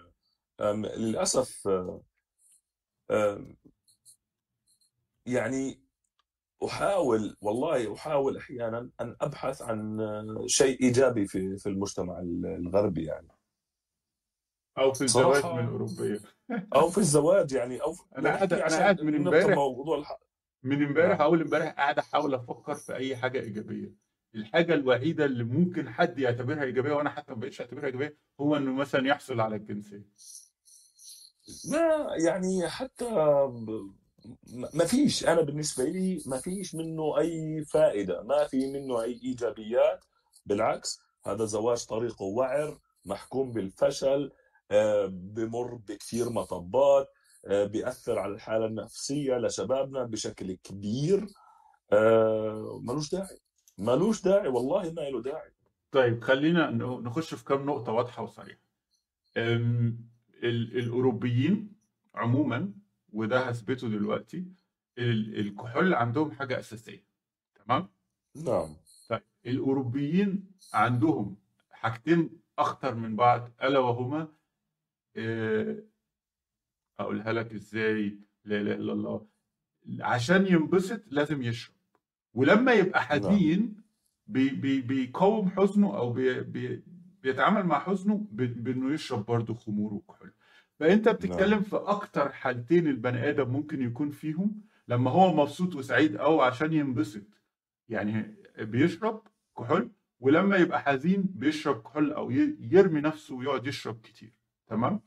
للأسف 0.98 1.68
يعني 5.26 5.82
أحاول 6.66 7.38
والله 7.42 7.94
أحاول 7.94 8.38
أحيانا 8.38 8.90
أن 9.02 9.16
أبحث 9.22 9.62
عن 9.62 9.98
شيء 10.48 10.82
إيجابي 10.82 11.28
في 11.28 11.58
في 11.58 11.70
المجتمع 11.70 12.20
الغربي 12.46 13.06
يعني. 13.06 13.28
أو 14.78 14.94
في 14.94 15.04
الزواج 15.04 15.42
صراحة 15.42 15.62
من 15.62 15.68
أوروبية. 15.68 16.20
أو 16.76 16.90
في 16.90 16.98
الزواج 16.98 17.52
يعني 17.52 17.82
أو 17.82 17.96
أنا 18.18 18.30
قاعد 18.30 18.54
نحكي 18.54 18.68
أنا 18.68 18.78
قاعد 18.78 19.02
من 19.02 19.16
امبارح 19.16 19.56
موضوع 19.56 19.98
الح... 19.98 20.18
من 20.64 20.86
امبارح 20.86 21.10
نعم. 21.18 21.22
أول 21.22 21.42
امبارح 21.42 21.72
قاعد 21.72 22.00
أحاول 22.00 22.34
أفكر 22.34 22.76
في 22.76 22.96
أي 22.96 23.16
حاجة 23.18 23.40
إيجابية. 23.40 23.94
الحاجة 24.36 24.74
الوحيدة 24.74 25.26
اللي 25.26 25.44
ممكن 25.44 25.90
حد 25.90 26.20
يعتبرها 26.20 26.64
إيجابية 26.64 26.94
وأنا 26.94 27.10
حتى 27.10 27.34
ما 27.34 27.40
بقتش 27.40 27.62
أعتبرها 27.62 27.86
إيجابية 27.86 28.18
هو 28.40 28.58
إنه 28.58 28.72
مثلا 28.74 29.08
يحصل 29.08 29.40
على 29.40 29.56
الجنسية. 29.56 30.06
ما 31.72 32.08
يعني 32.26 32.70
حتى 32.70 33.06
ب- 33.50 33.92
ما 34.74 34.86
فيش. 34.86 35.28
أنا 35.28 35.42
بالنسبة 35.42 35.84
لي 35.84 36.24
ما 36.26 36.38
فيش 36.38 36.76
منه 36.76 37.18
أي 37.18 37.64
فائدة 37.66 38.24
ما 38.24 38.48
في 38.48 38.72
منه 38.72 39.02
أي 39.02 39.20
إيجابيات. 39.24 40.06
بالعكس 40.46 41.00
هذا 41.26 41.46
زواج 41.46 41.86
طريقه 41.86 42.24
وعر 42.24 42.80
محكوم 43.06 43.52
بالفشل 43.52 44.32
بمر 45.08 45.76
بكثير 45.76 46.30
مطبات 46.30 47.08
آه، 47.46 47.66
بيأثر 47.66 48.20
على 48.20 48.34
الحالة 48.34 48.66
النفسية 48.66 49.38
لشبابنا 49.38 50.04
بشكل 50.04 50.54
كبير. 50.54 51.28
آه، 51.92 52.80
ملوش 52.84 53.12
داعي 53.12 53.38
ملوش 53.78 54.22
داعي 54.24 54.48
والله 54.48 54.92
ما 54.92 55.02
له 55.02 55.22
داعي. 55.22 55.52
طيب 55.92 56.24
خلينا 56.24 56.72
نخش 57.02 57.34
في 57.34 57.44
كام 57.46 57.66
نقطة 57.66 57.92
واضحة 57.92 58.24
وصريحة. 58.24 58.60
أم، 59.38 60.00
ال- 60.44 60.78
الأوروبيين 60.78 61.74
عموما 62.16 62.74
وده 63.14 63.40
هثبته 63.40 63.90
دلوقتي 63.90 64.46
ال- 64.98 65.40
الكحول 65.40 65.94
عندهم 65.94 66.32
حاجة 66.32 66.60
أساسية 66.60 67.06
تمام؟ 67.66 67.90
نعم. 68.36 68.76
طيب 69.10 69.22
الأوروبيين 69.46 70.52
عندهم 70.74 71.38
حاجتين 71.72 72.30
أخطر 72.60 72.96
من 72.96 73.16
بعض 73.16 73.50
ألا 73.64 73.80
وهما 73.80 74.28
آه، 75.18 75.84
أقولها 77.00 77.34
لك 77.34 77.54
إزاي؟ 77.54 78.20
لا 78.46 78.62
إله 78.62 78.74
إلا 78.74 78.94
الله. 78.94 79.28
عشان 80.00 80.48
ينبسط 80.48 81.02
لازم 81.08 81.42
يشرب. 81.42 81.76
ولما 82.34 82.74
يبقى 82.74 83.00
نعم. 83.00 83.08
حزين 83.08 83.76
بي 84.28 84.50
بي 84.50 84.82
بيقاوم 84.82 85.50
حزنه 85.50 85.98
أو 85.98 86.14
بي 86.14 86.40
بي 86.42 86.84
بيتعامل 87.24 87.64
مع 87.64 87.80
حزنه 87.80 88.28
بإنه 88.32 88.94
يشرب 88.94 89.26
برضه 89.26 89.54
خمور 89.54 89.94
وكحول. 89.94 90.32
فأنت 90.80 91.10
بتتكلم 91.10 91.50
نعم. 91.50 91.64
في 91.64 91.76
أكتر 91.76 92.32
حالتين 92.32 92.88
البني 92.88 93.30
آدم 93.30 93.50
ممكن 93.50 93.82
يكون 93.82 94.10
فيهم. 94.10 94.62
لما 94.88 95.12
هو 95.12 95.34
مبسوط 95.36 95.76
وسعيد 95.76 96.16
أو 96.16 96.42
عشان 96.42 96.74
ينبسط 96.74 97.22
يعني 97.90 98.36
بيشرب 98.60 99.22
كحول. 99.58 99.92
ولما 100.20 100.58
يبقى 100.58 100.82
حزين 100.82 101.22
بيشرب 101.22 101.82
كحول 101.82 102.12
أو 102.14 102.32
يرمي 102.60 103.02
نفسه 103.02 103.36
ويقعد 103.36 103.68
يشرب 103.68 104.02
كتير. 104.02 104.34
تمام؟ 104.68 105.02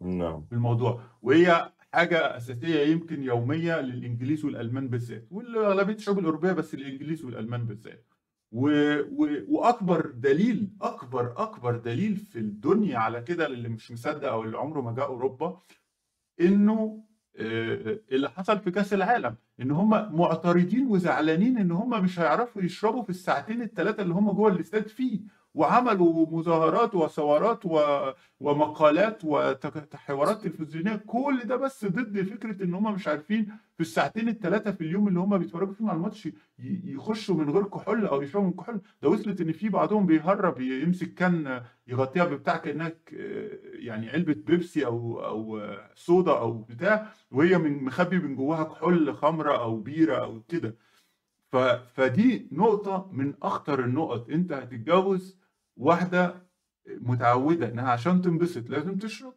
نعم. 0.00 0.42
في 0.42 0.52
الموضوع. 0.52 1.02
وهي 1.22 1.72
حاجة 1.92 2.36
أساسية 2.36 2.86
يمكن 2.86 3.22
يومية 3.22 3.80
للإنجليز 3.80 4.44
والألمان 4.44 4.88
بالذات 4.88 5.26
والأغلبية 5.30 5.94
الشعوب 5.94 6.18
الأوروبية 6.18 6.52
بس 6.52 6.74
الإنجليز 6.74 7.24
والألمان 7.24 7.66
بالذات. 7.66 8.06
و... 8.52 8.68
و... 9.00 9.28
وأكبر 9.48 10.10
دليل 10.10 10.70
أكبر 10.82 11.34
أكبر 11.42 11.76
دليل 11.76 12.16
في 12.16 12.38
الدنيا 12.38 12.98
على 12.98 13.22
كده 13.22 13.46
اللي 13.46 13.68
مش 13.68 13.92
مصدق 13.92 14.28
أو 14.28 14.42
اللي 14.42 14.58
عمره 14.58 14.80
ما 14.80 14.92
جاء 14.94 15.06
أوروبا 15.06 15.60
إنه 16.40 17.04
آه، 17.36 18.00
اللي 18.12 18.30
حصل 18.30 18.58
في 18.58 18.70
كأس 18.70 18.94
العالم 18.94 19.36
إن 19.60 19.70
هم 19.70 20.16
معترضين 20.16 20.86
وزعلانين 20.86 21.58
إن 21.58 21.70
هم 21.70 22.04
مش 22.04 22.20
هيعرفوا 22.20 22.62
يشربوا 22.62 23.02
في 23.02 23.10
الساعتين 23.10 23.62
الثلاثة 23.62 24.02
اللي 24.02 24.14
هم 24.14 24.32
جوه 24.32 24.52
الاستاد 24.52 24.88
فيه. 24.88 25.20
وعملوا 25.54 26.26
مظاهرات 26.30 26.94
وثورات. 26.94 27.62
ومقالات 28.40 29.24
وحوارات 29.24 30.42
تلفزيونية 30.42 30.96
كل 30.96 31.40
ده 31.44 31.56
بس 31.56 31.84
ضد 31.84 32.22
فكرة 32.22 32.64
إن 32.64 32.74
هم 32.74 32.94
مش 32.94 33.08
عارفين 33.08 33.44
في 33.74 33.80
الساعتين 33.80 34.28
الثلاثه 34.28 34.72
في 34.72 34.80
اليوم 34.80 35.08
اللي 35.08 35.20
هم 35.20 35.38
بيتفرجوا 35.38 35.74
فيهم 35.74 35.90
على 35.90 35.96
الماتش 35.96 36.28
يخشوا 36.84 37.34
من 37.34 37.50
غير 37.50 37.62
كحول 37.64 38.06
أو 38.06 38.22
يشربوا 38.22 38.46
من 38.46 38.52
كحول 38.52 38.80
ده 39.02 39.08
وصلت 39.08 39.40
إن 39.40 39.52
في 39.52 39.68
بعضهم 39.68 40.06
بيهرب 40.06 40.60
يمسك 40.60 41.14
كان 41.14 41.62
يغطيها 41.86 42.24
ببتاع 42.24 42.56
كانها 42.56 42.88
ك- 42.88 43.12
يعني 43.74 44.08
علبة 44.10 44.36
بيبسي 44.46 44.86
أو 44.86 45.24
أو 45.24 45.60
صودا 45.94 46.32
أو 46.38 46.52
بتاع 46.52 47.12
وهي 47.30 47.58
من 47.58 47.84
مخبي 47.84 48.18
من 48.18 48.36
جواها 48.36 48.64
كحول 48.64 49.14
خمرة 49.16 49.56
أو 49.58 49.76
بيرة 49.80 50.16
أو 50.16 50.42
كده. 50.48 50.76
فدي 51.94 52.48
نقطة 52.52 53.08
من 53.12 53.34
أخطر 53.42 53.84
النقط 53.84 54.30
أنت 54.30 54.52
هتتجوز 54.52 55.43
واحدة 55.76 56.42
متعودة 56.86 57.68
إنها 57.68 57.90
عشان 57.90 58.22
تنبسط 58.22 58.70
لازم 58.70 58.98
تشرب 58.98 59.34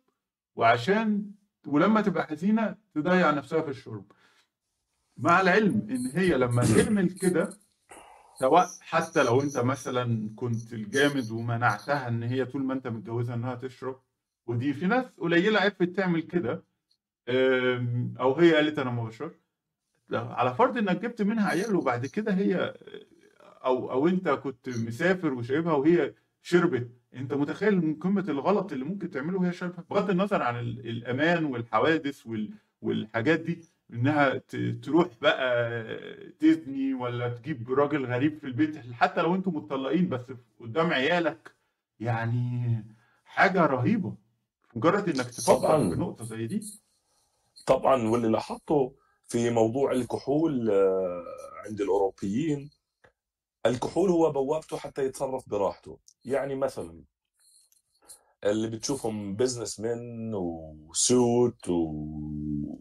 وعشان 0.55 1.31
ولما 1.67 2.01
تبقى 2.01 2.27
حزينة 2.27 2.75
تضيع 2.95 3.31
نفسها 3.31 3.61
في 3.61 3.69
الشرب. 3.69 4.11
مع 5.17 5.41
العلم 5.41 5.87
إن 5.89 6.05
هي 6.13 6.37
لما 6.37 6.63
تعمل 6.65 7.09
كده 7.09 7.49
سواء 8.39 8.67
حتى 8.81 9.23
لو 9.23 9.41
أنت 9.41 9.57
مثلا 9.57 10.29
كنت 10.35 10.73
الجامد 10.73 11.31
ومنعتها 11.31 12.07
إن 12.07 12.23
هي 12.23 12.45
طول 12.45 12.63
ما 12.63 12.73
أنت 12.73 12.87
متجوزها 12.87 13.35
إنها 13.35 13.55
تشرب 13.55 14.01
ودي 14.47 14.73
في 14.73 14.87
ناس 14.87 15.05
قليلة 15.17 15.59
عرفت 15.59 15.83
تعمل 15.83 16.21
كده 16.21 16.63
أو 18.19 18.35
هي 18.35 18.55
قالت 18.55 18.79
أنا 18.79 18.91
ما 18.91 19.03
بشربش. 19.03 19.35
على 20.11 20.53
فرض 20.55 20.77
إنك 20.77 21.01
جبت 21.01 21.21
منها 21.21 21.49
عيال 21.49 21.75
وبعد 21.75 22.05
كده 22.05 22.33
هي 22.33 22.73
أو 23.65 23.91
أو 23.91 24.07
أنت 24.07 24.29
كنت 24.29 24.69
مسافر 24.69 25.33
وشايبها 25.33 25.73
وهي 25.73 26.13
شربت. 26.41 26.89
انت 27.15 27.33
متخيل 27.33 27.81
من 27.85 27.95
قمة 27.95 28.25
الغلط 28.29 28.71
اللي 28.71 28.85
ممكن 28.85 29.09
تعمله 29.11 29.39
وهي 29.39 29.53
شاربه 29.53 29.83
بغض 29.89 30.09
النظر 30.09 30.41
عن 30.41 30.59
ال- 30.59 30.89
الأمان 30.89 31.45
والحوادث 31.45 32.27
وال 32.27 32.49
والحاجات 32.81 33.39
دي 33.39 33.59
إنها 33.93 34.37
ت- 34.37 34.55
تروح 34.55 35.07
بقى 35.21 35.87
تزني 36.39 36.93
ولا 36.93 37.29
تجيب 37.29 37.71
راجل 37.71 38.05
غريب 38.05 38.37
في 38.37 38.43
البيت 38.47 38.77
حتى 38.93 39.21
لو 39.21 39.35
أنتم 39.35 39.55
متطلقين 39.55 40.09
بس 40.09 40.31
قدام 40.59 40.93
عيالك 40.93 41.55
يعني 41.99 42.83
حاجة 43.25 43.65
رهيبة. 43.65 44.13
مجرد 44.75 45.09
إنك 45.09 45.25
تفكر 45.25 45.89
في 45.89 45.99
نقطة 45.99 46.25
زي 46.25 46.47
دي. 46.47 46.61
طبعا. 47.65 48.03
واللي 48.09 48.27
لاحظته 48.27 48.95
في 49.27 49.49
موضوع 49.49 49.91
الكحول 49.91 50.69
آه، 50.69 51.23
عند 51.67 51.81
الأوروبيين 51.81 52.69
الكحول 53.67 54.09
هو 54.09 54.31
بوابته 54.31 54.77
حتى 54.77 55.05
يتصرف 55.05 55.49
براحته. 55.49 55.99
يعني 56.25 56.55
مثلا 56.55 57.03
اللي 58.43 58.67
بتشوفهم 58.67 59.35
بزنس 59.35 59.79
مان 59.79 60.33
وسوت 60.35 61.69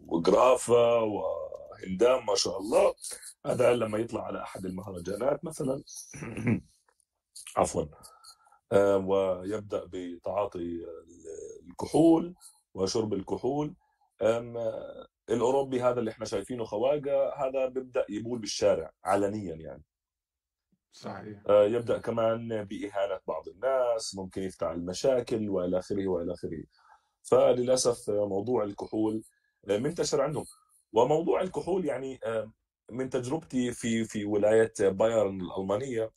وجرافة 0.07 1.03
وهندام 1.03 2.25
ما 2.25 2.35
شاء 2.35 2.57
الله 2.57 2.93
هذا 3.45 3.75
لما 3.75 3.97
يطلع 3.97 4.23
على 4.23 4.41
أحد 4.43 4.65
المهرجانات 4.65 5.45
مثلا. 5.45 5.83
عفوا. 7.57 7.85
آه، 8.71 8.97
ويبدأ 8.97 9.83
بتعاطي 9.93 10.85
الكحول 11.69 12.35
وشرب 12.73 13.13
الكحول. 13.13 13.75
الأوروبي 15.29 15.81
هذا 15.81 15.99
اللي 15.99 16.11
إحنا 16.11 16.25
شايفينه 16.25 16.63
خواجة 16.63 17.33
هذا 17.33 17.65
بيبدأ 17.65 18.05
يبول 18.09 18.39
بالشارع 18.39 18.91
علنيا 19.03 19.55
يعني. 19.55 19.83
صحيح. 20.97 21.41
آه، 21.49 21.63
يبدأ 21.63 21.97
كمان 21.97 22.63
بإهانة 22.63 23.19
بعض 23.27 23.47
الناس 23.47 24.15
ممكن 24.15 24.41
يفتعل 24.43 24.79
مشاكل 24.79 25.49
وإلى 25.49 25.79
آخره 25.79 26.07
وإلى 26.07 26.33
آخره. 26.33 26.63
فللأسف 27.23 28.09
آه، 28.09 28.27
موضوع 28.27 28.63
الكحول 28.63 29.23
آه، 29.69 29.77
منتشر 29.77 30.21
عندهم. 30.21 30.45
وموضوع 30.93 31.41
الكحول 31.41 31.85
يعني 31.85 32.19
آه، 32.25 32.51
من 32.91 33.09
تجربتي 33.09 33.71
في 33.71 34.03
في 34.05 34.25
ولاية 34.25 34.73
بايرن 34.79 35.41
الألمانية 35.41 36.11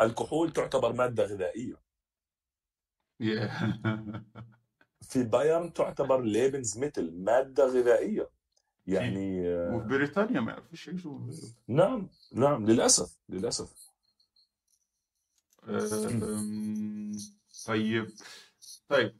الكحول 0.00 0.52
تعتبر 0.52 0.92
مادة 0.92 1.24
غذائية. 1.24 1.74
في 5.10 5.24
بايرن 5.24 5.72
تعتبر 5.72 6.20
Lebensmittel 6.20 7.12
مادة 7.24 7.64
غذائية. 7.66 8.30
في 8.84 8.92
يعني 8.94 9.48
آه، 9.48 9.74
وفي 9.74 9.88
بريطانيا 9.88 10.40
ما 10.40 10.52
غيره. 10.52 11.54
نعم 11.68 12.08
نعم 12.32 12.66
للأسف 12.66 13.16
أم، 13.30 13.85
طيب 17.66 18.10
طيب 18.88 19.14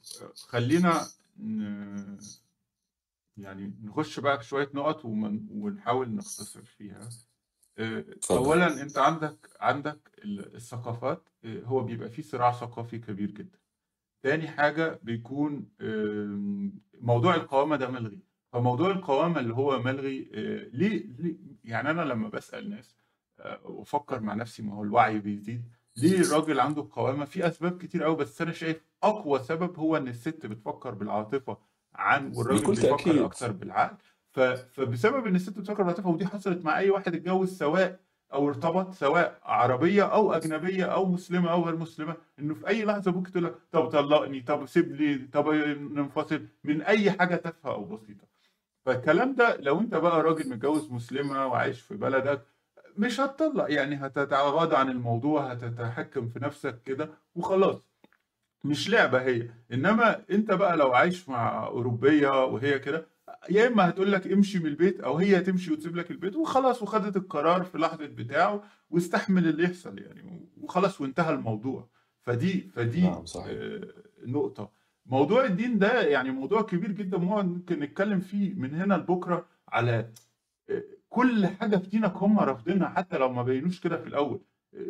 خلينا 0.49 1.07
يعني 3.37 3.73
نخش 3.83 4.21
بقى 4.21 4.39
في 4.39 4.45
شوية 4.45 4.71
نقط 4.75 5.05
ونحاول 5.05 6.15
نختصر 6.15 6.63
فيها. 6.63 7.09
اتفضل. 7.79 8.39
أولا 8.39 8.83
أنت 8.83 8.99
عندك 8.99 9.49
عندك 9.61 10.11
ال- 10.25 10.55
الثقافات 10.55 11.29
أه، 11.45 11.61
هو 11.63 11.81
بيبقى 11.83 12.11
فيه 12.11 12.23
صراع 12.23 12.53
ثقافي 12.53 12.99
كبير 12.99 13.31
جدا. 13.31 13.59
تاني 14.23 14.49
حاجة 14.49 15.01
بيكون 15.03 15.69
موضوع 17.01 17.35
القوامة 17.35 17.77
ده 17.77 17.89
ملغي. 17.91 18.21
فموضوع 18.53 18.91
القوامة 18.91 19.41
اللي 19.41 19.55
هو 19.55 19.83
ملغي 19.83 20.31
آه، 20.35 20.69
ليه, 20.73 21.07
ليه؟ 21.19 21.37
يعني 21.65 21.91
أنا 21.91 22.03
لما 22.03 22.29
بسأل 22.29 22.71
ناس 22.71 22.97
آه، 23.39 23.61
وأفكر 23.65 24.21
مع 24.21 24.35
نفسي 24.35 24.63
ما 24.63 24.75
هو 24.75 24.83
الوعي 24.83 25.19
بيزيد. 25.19 25.76
ليه 25.97 26.21
الراجل 26.21 26.61
عنده 26.61 26.83
القوامة 26.83 27.25
في 27.25 27.47
أسباب 27.47 27.79
كتير 27.79 28.03
قوي 28.05 28.17
بس 28.17 28.43
أنا 28.43 28.53
شايف 28.53 28.81
أقوى 29.03 29.39
سبب 29.39 29.79
هو 29.79 29.97
إن 29.97 30.09
الست 30.09 30.47
بتفكر 30.47 30.91
بالعاطفة 30.95 31.59
عن 31.95 32.33
والراجل 32.35 32.67
بيفكر 32.67 32.97
تأكيد. 32.97 33.23
أكتر 33.23 33.53
بالعقل. 33.53 33.97
ف- 34.33 34.41
فبسبب 34.41 35.27
إن 35.27 35.35
الست 35.37 35.59
بتفكر 35.59 35.75
بالعاطفة 35.83 36.11
ودي 36.11 36.27
حصلت 36.27 36.65
مع 36.65 36.79
أي 36.79 36.91
واحد 36.91 37.15
اتجوز 37.15 37.59
سواء 37.59 38.01
أو 38.33 38.49
ارتبط 38.49 38.95
سواء 38.95 39.41
عربية 39.45 40.03
أو 40.03 40.33
أجنبية 40.33 40.85
أو 40.85 41.07
مسلمة 41.07 41.51
أو 41.53 41.63
غير 41.65 41.77
مسلمة 41.77 42.17
إنه 42.39 42.55
في 42.55 42.69
أي 42.69 42.85
لحظة 42.85 43.13
ممكن 43.13 43.31
تقول 43.33 43.45
لك 43.45 43.55
طب 43.73 43.87
طلقني 43.89 44.41
طب 44.41 44.67
سيب 44.67 44.93
لي 44.93 45.19
طب 45.33 45.49
ننفصل 45.93 46.47
من 46.65 46.83
أي 46.83 47.11
حاجة 47.11 47.37
تافهة 47.37 47.73
أو 47.75 47.85
بسيطة. 47.85 48.27
فالكلام 48.87 49.35
ده 49.35 49.57
لو 49.57 49.81
أنت 49.81 49.95
بقى 49.95 50.23
راجل 50.23 50.51
متجوز 50.51 50.91
مسلمة 50.93 51.47
وعايش 51.47 51.81
في 51.81 51.97
بلدك 51.97 52.43
مش 52.99 53.21
هتطلق 53.21 53.73
يعني 53.73 53.97
هتتغاضى 53.97 54.77
عن 54.77 54.91
الموضوع 54.91 55.53
هتتحكم 55.53 56.29
في 56.29 56.39
نفسك 56.39 56.83
كده 56.83 57.11
وخلاص. 57.35 57.77
مش 58.65 58.91
لعبة 58.91 59.23
هي. 59.23 59.49
إنما 59.73 60.23
أنت 60.31 60.51
بقى 60.53 60.77
لو 60.77 60.93
عايش 60.93 61.29
مع 61.29 61.67
أوروبية 61.67 62.45
وهي 62.45 62.79
كده 62.79 63.07
يا 63.51 63.67
إما 63.67 63.89
هتقول 63.89 64.13
لك 64.13 64.27
امشي 64.33 64.59
من 64.59 64.67
البيت 64.67 65.01
أو 65.01 65.17
هي 65.17 65.41
تمشي 65.41 65.73
وتسيب 65.73 65.97
لك 65.97 66.11
البيت 66.11 66.37
وخلاص 66.37 66.83
وخدت 66.83 67.17
القرار 67.17 67.65
في 67.65 67.79
لحظة 67.79 68.07
بتاعه 68.07 68.63
واستحمل 68.91 69.49
اللي 69.49 69.65
يحصل 69.65 69.99
يعني. 69.99 70.49
وخلاص 70.61 71.01
وانتهى 71.01 71.35
الموضوع. 71.35 71.89
فدي 72.23 72.61
فدي 72.75 73.03
نعم 73.03 73.25
صحيح. 73.25 73.51
آه، 73.61 73.81
نقطة. 74.27 74.71
موضوع 75.07 75.45
الدين 75.45 75.79
ده 75.79 76.03
يعني 76.03 76.31
موضوع 76.31 76.63
كبير 76.63 76.93
جدا 76.93 77.19
ممكن 77.19 77.79
نتكلم 77.81 78.21
فيه 78.21 78.55
من 78.55 78.75
هنا 78.75 78.95
لبكرة 78.95 79.47
على 79.69 80.11
كل 81.17 81.47
حاجة 81.47 81.77
في 81.77 81.89
دينك 81.91 82.13
هم 82.17 82.39
رافضينها 82.41 82.89
حتى 82.89 83.19
لو 83.19 83.33
ما 83.33 83.43
بينوش 83.43 83.81
كده 83.81 83.97
في 83.97 84.07
الأول. 84.07 84.41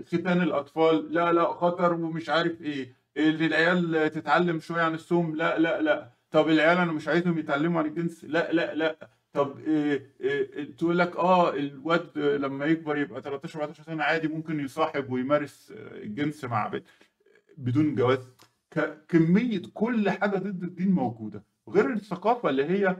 ختان 0.06 0.42
الأطفال 0.42 1.12
لا 1.12 1.32
لا 1.32 1.44
خطر 1.52 1.92
ومش 1.92 2.28
عارف 2.30 2.62
إيه. 2.62 2.96
اللي 3.16 3.46
العيال 3.46 4.10
تتعلم 4.12 4.60
شوية 4.60 4.82
عن 4.82 4.94
الصوم 4.94 5.36
لا 5.36 5.58
لا 5.58 5.82
لا. 5.82 6.10
طب 6.30 6.48
العيال 6.48 6.78
أنا 6.78 6.92
مش 6.92 7.08
عايزهم 7.08 7.38
يتعلموا 7.38 7.80
عن 7.80 7.86
الجنس 7.86 8.24
لا 8.24 8.52
لا 8.52 8.74
لا. 8.74 9.10
طب 9.32 9.58
إيه 9.58 10.14
إيه 10.20 10.76
تقول 10.76 10.98
لك 10.98 11.16
آه 11.16 11.54
الواد 11.54 12.18
لما 12.18 12.64
يكبر 12.66 12.96
يبقى 12.98 13.22
13 13.22 13.60
14 13.60 13.82
سنة 13.82 14.02
عادي 14.04 14.28
ممكن 14.28 14.60
يصاحب 14.60 15.10
ويمارس 15.12 15.72
الجنس 15.76 16.44
مع 16.44 16.68
بنت 16.68 16.86
بدون 17.58 17.94
جواز. 17.94 18.28
ك- 18.70 19.06
كمية 19.08 19.62
كل 19.74 20.10
حاجة 20.10 20.36
ضد 20.38 20.62
الدين 20.62 20.90
موجودة. 20.90 21.44
غير 21.68 21.92
الثقافة 21.92 22.48
اللي 22.50 22.64
هي 22.64 22.96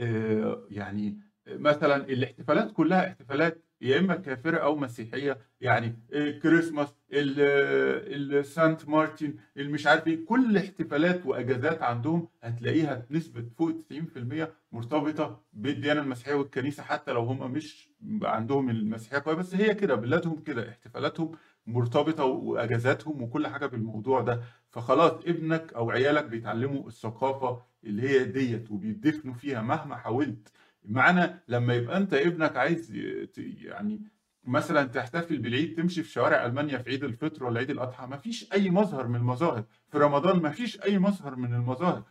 آه، 0.00 0.66
يعني 0.70 1.18
مثلا 1.48 1.96
الاحتفالات 1.96 2.72
كلها 2.72 3.06
احتفالات 3.08 3.64
يا 3.80 3.98
إما 3.98 4.14
كافرة 4.16 4.56
أو 4.58 4.76
مسيحية 4.76 5.38
يعني 5.60 5.98
الكريسماس 6.12 6.88
ال- 7.12 8.34
السانت 8.38 8.88
مارتن 8.88 9.34
المش 9.56 9.86
عارف 9.86 10.06
إيه 10.06 10.24
كل 10.26 10.56
احتفالات 10.56 11.26
وأجازات 11.26 11.82
عندهم 11.82 12.28
هتلاقيها 12.42 13.06
بنسبه 13.10 13.44
فوق 13.58 13.72
90% 13.72 14.48
مرتبطة 14.72 15.40
بالديانة 15.52 16.00
المسيحية 16.00 16.34
والكنيسة 16.34 16.82
حتى 16.82 17.12
لو 17.12 17.20
هم 17.22 17.52
مش 17.52 17.90
عندهم 18.22 18.70
المسيحية 18.70 19.22
قويه 19.26 19.36
بس 19.36 19.54
هي 19.54 19.74
كده 19.74 19.94
بلادهم 19.94 20.40
كده 20.42 20.68
احتفالاتهم 20.68 21.32
مرتبطة 21.66 22.24
وأجازاتهم 22.24 23.22
وكل 23.22 23.46
حاجة 23.46 23.66
بالموضوع 23.66 24.20
ده. 24.20 24.40
فخلاص 24.70 25.12
ابنك 25.12 25.72
أو 25.72 25.90
عيالك 25.90 26.24
بيتعلموا 26.24 26.88
الثقافة 26.88 27.62
اللي 27.84 28.08
هي 28.08 28.24
ديت 28.24 28.70
وبيدفنوا 28.70 29.34
فيها 29.34 29.62
مهما 29.62 29.96
حاولت. 29.96 30.48
معنى 30.84 31.40
لما 31.48 31.74
يبقى 31.74 31.96
انت 31.96 32.14
ابنك 32.14 32.56
عايز 32.56 32.92
يعني 33.36 34.00
مثلا 34.44 34.84
تحتفل 34.84 35.38
بالعيد 35.38 35.76
تمشي 35.76 36.02
في 36.02 36.10
شوارع 36.10 36.46
ألمانيا 36.46 36.78
في 36.78 36.90
عيد 36.90 37.04
الفطر 37.04 37.44
ولا 37.44 37.58
عيد 37.58 37.70
الأضحى 37.70 38.06
ما 38.06 38.16
فيش 38.16 38.52
أي 38.52 38.70
مظهر 38.70 39.06
من 39.06 39.16
المظاهر. 39.16 39.64
في 39.88 39.98
رمضان 39.98 40.40
ما 40.42 40.50
فيش 40.50 40.82
أي 40.82 40.98
مظهر 40.98 41.36
من 41.36 41.54
المظاهر. 41.54 42.04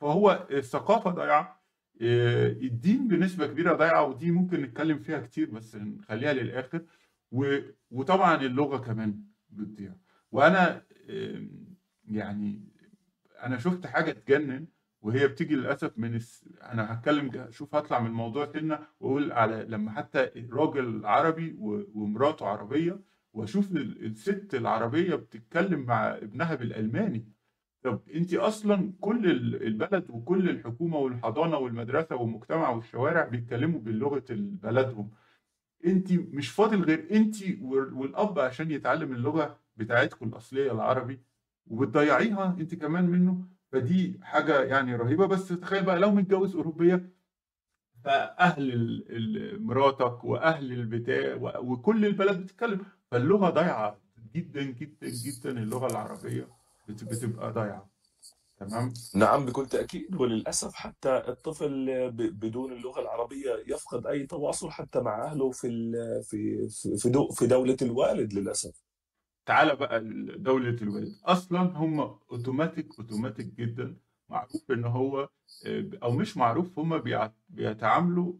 فهو 0.00 0.46
الثقافة 0.50 1.10
ضايعة 1.10 1.58
إيه، 2.00 2.52
الدين 2.52 3.08
بنسبة 3.08 3.46
كبيرة 3.46 3.72
ضايعة 3.72 4.02
ودي 4.04 4.30
ممكن 4.30 4.62
نتكلم 4.62 4.98
فيها 4.98 5.20
كتير 5.20 5.50
بس 5.50 5.76
نخليها 5.76 6.32
للآخر. 6.32 6.82
وطبعا 7.90 8.34
اللغة 8.42 8.78
كمان 8.78 9.20
بتضيع. 9.50 9.92
وأنا 10.32 10.82
يعني 12.08 12.68
أنا 13.42 13.58
شفت 13.58 13.86
حاجة 13.86 14.10
تجنن 14.12 14.66
وهي 15.08 15.28
بتيجي 15.28 15.56
للأسف 15.56 15.92
من 15.98 16.14
الس... 16.14 16.48
أنا 16.62 16.92
هتكلم 16.94 17.46
شوف 17.50 17.74
هطلع 17.74 18.00
من 18.00 18.06
الموضوع 18.06 18.46
سنه 18.46 18.78
وأقول 19.00 19.32
على 19.32 19.64
لما 19.68 19.90
حتى 19.90 20.30
راجل 20.52 21.06
عربي 21.06 21.56
و... 21.58 21.82
ومراته 21.94 22.46
عربية 22.46 23.00
وأشوف 23.32 23.72
ال- 23.72 24.04
الست 24.06 24.54
العربية 24.54 25.14
بتتكلم 25.14 25.80
مع 25.80 26.08
ابنها 26.16 26.54
بالألماني. 26.54 27.28
طب 27.82 28.00
انت 28.14 28.34
أصلا 28.34 28.92
كل 29.00 29.30
ال- 29.30 29.62
البلد 29.66 30.10
وكل 30.10 30.50
الحكومة 30.50 30.96
والحضانة 30.98 31.56
والمدرسة 31.58 32.16
والمجتمع 32.16 32.70
والشوارع 32.70 33.24
بيتكلموا 33.28 33.80
بلغة 33.80 34.24
بلدهم. 34.30 35.10
انت 35.86 36.12
مش 36.12 36.48
فاضل 36.48 36.82
غير 36.84 37.08
انت 37.10 37.36
وال- 37.60 37.94
والأب 37.94 38.38
عشان 38.38 38.70
يتعلم 38.70 39.12
اللغة 39.12 39.58
بتاعتكم 39.76 40.28
الأصلية 40.28 40.72
العربي 40.72 41.20
وبتضيعيها 41.66 42.56
انت 42.60 42.74
كمان 42.74 43.06
منه؟ 43.06 43.57
فدي 43.72 44.20
حاجة 44.22 44.62
يعني 44.62 44.94
رهيبة. 44.96 45.26
بس 45.26 45.48
تخيل 45.48 45.84
بقى 45.84 45.98
لو 45.98 46.10
متجوز 46.10 46.56
أوروبية 46.56 47.10
فأهل 48.04 49.04
مراتك 49.60 50.24
وأهل 50.24 50.72
البتاع 50.72 51.34
وكل 51.60 52.06
البلد 52.06 52.40
بتتكلم 52.42 52.80
فاللغة 53.10 53.50
ضايعة 53.50 53.98
جدا 54.34 54.62
جدا 54.62 55.08
جدا. 55.08 55.50
اللغة 55.50 55.86
العربية 55.86 56.48
بت- 56.88 57.04
بتبقى 57.04 57.52
ضايعة. 57.52 57.88
تمام؟ 58.58 58.92
نعم 59.14 59.46
بكل 59.46 59.66
تأكيد. 59.66 60.14
وللأسف 60.20 60.74
حتى 60.74 61.22
الطفل 61.28 62.10
بدون 62.12 62.72
اللغة 62.72 63.00
العربية 63.00 63.64
يفقد 63.66 64.06
أي 64.06 64.26
تواصل 64.26 64.70
حتى 64.70 65.00
مع 65.00 65.24
أهله 65.24 65.50
في 65.50 65.68
في 66.22 66.68
في 66.68 66.96
في 66.96 67.08
دو- 67.10 67.28
في 67.28 67.46
دولة 67.46 67.76
الوالد 67.82 68.32
للأسف. 68.32 68.82
تعالى 69.48 69.76
بقى 69.76 70.00
دولة 70.38 70.76
الوالد 70.82 71.14
أصلا 71.24 71.60
هم 71.60 72.00
أوتوماتيك 72.00 72.98
أوتوماتيك 72.98 73.46
جدا. 73.46 73.96
معروف 74.30 74.70
إن 74.70 74.84
هو 74.84 75.28
آه، 75.66 75.84
أو 76.02 76.12
مش 76.12 76.36
معروف 76.36 76.78
هم 76.78 76.98
بيتعاملوا 77.48 78.32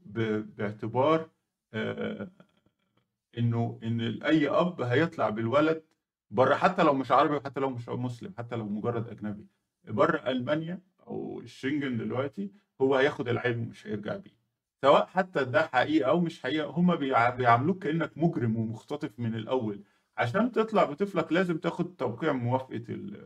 باعتبار 0.57 1.31
آه، 1.75 2.31
إنه 3.39 3.81
إن 3.83 4.01
أي 4.23 4.49
أب 4.49 4.81
هيطلع 4.81 5.31
بالولد 5.31 5.83
بره 6.31 6.55
حتى 6.55 6.83
لو 6.83 6.95
مش 6.95 7.13
عربي 7.13 7.35
وحتى 7.37 7.61
لو 7.61 7.71
مش 7.71 7.89
مسلم 7.89 8.35
حتى 8.39 8.57
لو 8.57 8.69
مجرد 8.69 9.09
أجنبي. 9.09 9.47
بره 9.85 10.17
ألمانيا 10.31 10.81
أو 11.07 11.41
الشنجن 11.41 11.97
دلوقتي 11.99 12.51
هو 12.81 12.95
هياخد 12.95 13.29
العلم 13.29 13.63
ومش 13.63 13.87
هيرجع 13.87 14.17
بيه. 14.17 14.39
سواء 14.85 15.07
حتى 15.07 15.45
ده 15.45 15.67
حقيقة 15.67 16.09
أو 16.11 16.21
مش 16.21 16.43
حقيقة 16.43 16.67
هم 16.71 16.97
بيع- 16.97 17.31
بيعاملوك 17.31 17.83
كأنك 17.83 18.19
مجرم 18.19 18.57
ومختطف 18.57 19.11
من 19.19 19.35
الأول. 19.35 19.83
عشان 20.19 20.53
تطلع 20.53 20.85
بطفلك 20.85 21.33
لازم 21.33 21.59
تاخد 21.59 21.97
توقيع 21.97 22.33
موافقة 22.33 22.85
ال 22.89 23.17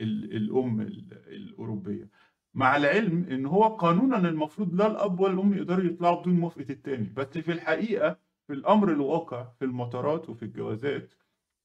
ال 0.00 0.36
الأم 0.36 0.80
ال- 0.80 1.22
الأوروبية. 1.26 2.08
مع 2.54 2.76
العلم 2.76 3.24
إن 3.30 3.46
هو 3.46 3.64
قانونا 3.76 4.16
المفروض 4.28 4.74
لا 4.74 4.86
الأب 4.86 5.20
ولا 5.20 5.32
الأم 5.34 5.54
يقدروا 5.54 5.84
يطلعوا 5.84 6.20
بدون 6.20 6.34
موافقة 6.34 6.66
التاني. 6.70 7.12
بس 7.16 7.26
في 7.26 7.52
الحقيقة 7.52 8.18
في 8.46 8.52
الأمر 8.52 8.92
الواقع 8.92 9.44
في 9.58 9.64
المطارات 9.64 10.28
وفي 10.30 10.42
الجوازات 10.44 11.14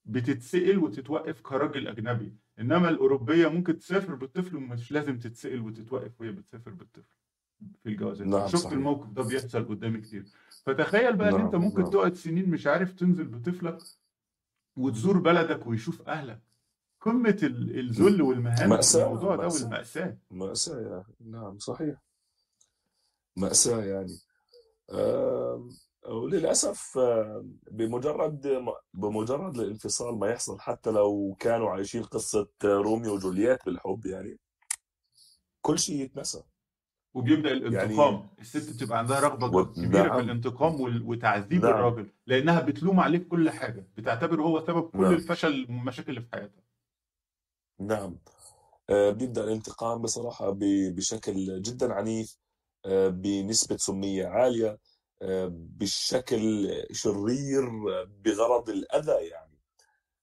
بتتسأل 0.04 0.78
وتتوقف 0.78 1.40
كراجل 1.40 1.88
أجنبي. 1.88 2.34
إنما 2.60 2.88
الأوروبية 2.88 3.48
ممكن 3.48 3.78
تسافر 3.78 4.14
بالطفل 4.14 4.56
ومش 4.56 4.92
لازم 4.92 5.18
تتسأل 5.18 5.60
وتتوقف 5.60 6.20
وهي 6.20 6.32
بتسافر 6.32 6.70
بالطفل 6.70 7.16
في 7.82 7.88
الجوازات. 7.88 8.26
نعم 8.26 8.46
شفت 8.48 8.56
صحيح. 8.56 8.72
الموقف 8.72 9.10
ده 9.10 9.22
بيحصل 9.22 9.68
قدامي 9.68 9.98
كتير. 10.00 10.24
فتخيل 10.66 11.16
بقى 11.16 11.28
إن 11.28 11.40
أنت 11.40 11.54
نعم 11.54 11.64
ممكن 11.64 11.82
نعم. 11.82 11.90
تقعد 11.90 12.14
سنين 12.14 12.50
مش 12.50 12.66
عارف 12.66 12.92
تنزل 12.92 13.24
بطفلك 13.24 13.78
وتزور 14.76 15.18
بلدك 15.18 15.66
ويشوف 15.66 16.02
أهلك. 16.08 16.40
قمة 17.00 17.38
ال- 17.42 17.78
الذل 17.78 18.22
والمهانة 18.22 18.56
في 18.62 18.66
مأساة 18.66 19.04
الموضوع 19.06 19.36
ده 19.36 19.42
مأساة. 19.42 19.64
والمأساة. 19.64 20.16
مأساة 20.30 20.80
يا 20.80 21.00
أخي. 21.00 21.12
نعم 21.20 21.58
صحيح. 21.58 22.02
مأساة 23.36 23.84
يعني. 23.84 24.18
آم، 24.92 25.68
وللأسف 26.08 26.98
آم، 26.98 27.58
بمجرد 27.70 28.64
بمجرد 28.94 29.58
الانفصال 29.58 30.18
ما 30.18 30.28
يحصل 30.28 30.60
حتى 30.60 30.90
لو 30.90 31.36
كانوا 31.40 31.70
عايشين 31.70 32.02
قصة 32.02 32.48
روميو 32.64 33.14
وجولييت 33.14 33.64
بالحب 33.66 34.06
يعني 34.06 34.38
كل 35.60 35.78
شيء 35.78 36.04
يتنسى. 36.04 36.42
وبيبدأ 37.14 37.50
يعني 37.50 37.66
الانتقام 37.66 38.28
الست 38.40 38.74
بتبقى 38.74 38.98
عندها 38.98 39.20
رغبة 39.20 39.46
و... 39.58 39.64
كبيرة 39.64 40.02
في 40.02 40.08
نعم. 40.08 40.18
الانتقام 40.18 41.02
وتعذيب 41.08 41.62
نعم. 41.64 41.74
الراجل 41.74 42.06
لأنها 42.26 42.60
بتلوم 42.60 43.00
عليه 43.00 43.18
في 43.18 43.24
كل 43.24 43.50
حاجة. 43.50 43.86
بتعتبره 43.96 44.42
هو 44.42 44.60
سبب 44.66 44.90
كل 44.90 45.00
نعم. 45.02 45.12
الفشل 45.14 45.66
والمشاكل 45.68 46.10
اللي 46.10 46.20
في 46.20 46.28
حياتها 46.32 46.62
نعم. 47.80 48.16
آه، 48.90 49.10
بيبدأ 49.10 49.44
الانتقام 49.44 50.02
بصراحة 50.02 50.50
ب- 50.50 50.94
بشكل 50.96 51.62
جدا 51.62 51.92
عنيف 51.94 52.38
آه، 52.86 53.08
بنسبة 53.08 53.76
سمية 53.76 54.26
عالية 54.26 54.78
آه، 55.22 55.52
بشكل 55.54 56.70
شرير 56.92 57.70
بغرض 58.24 58.68
الأذى 58.70 59.12
يعني. 59.28 59.50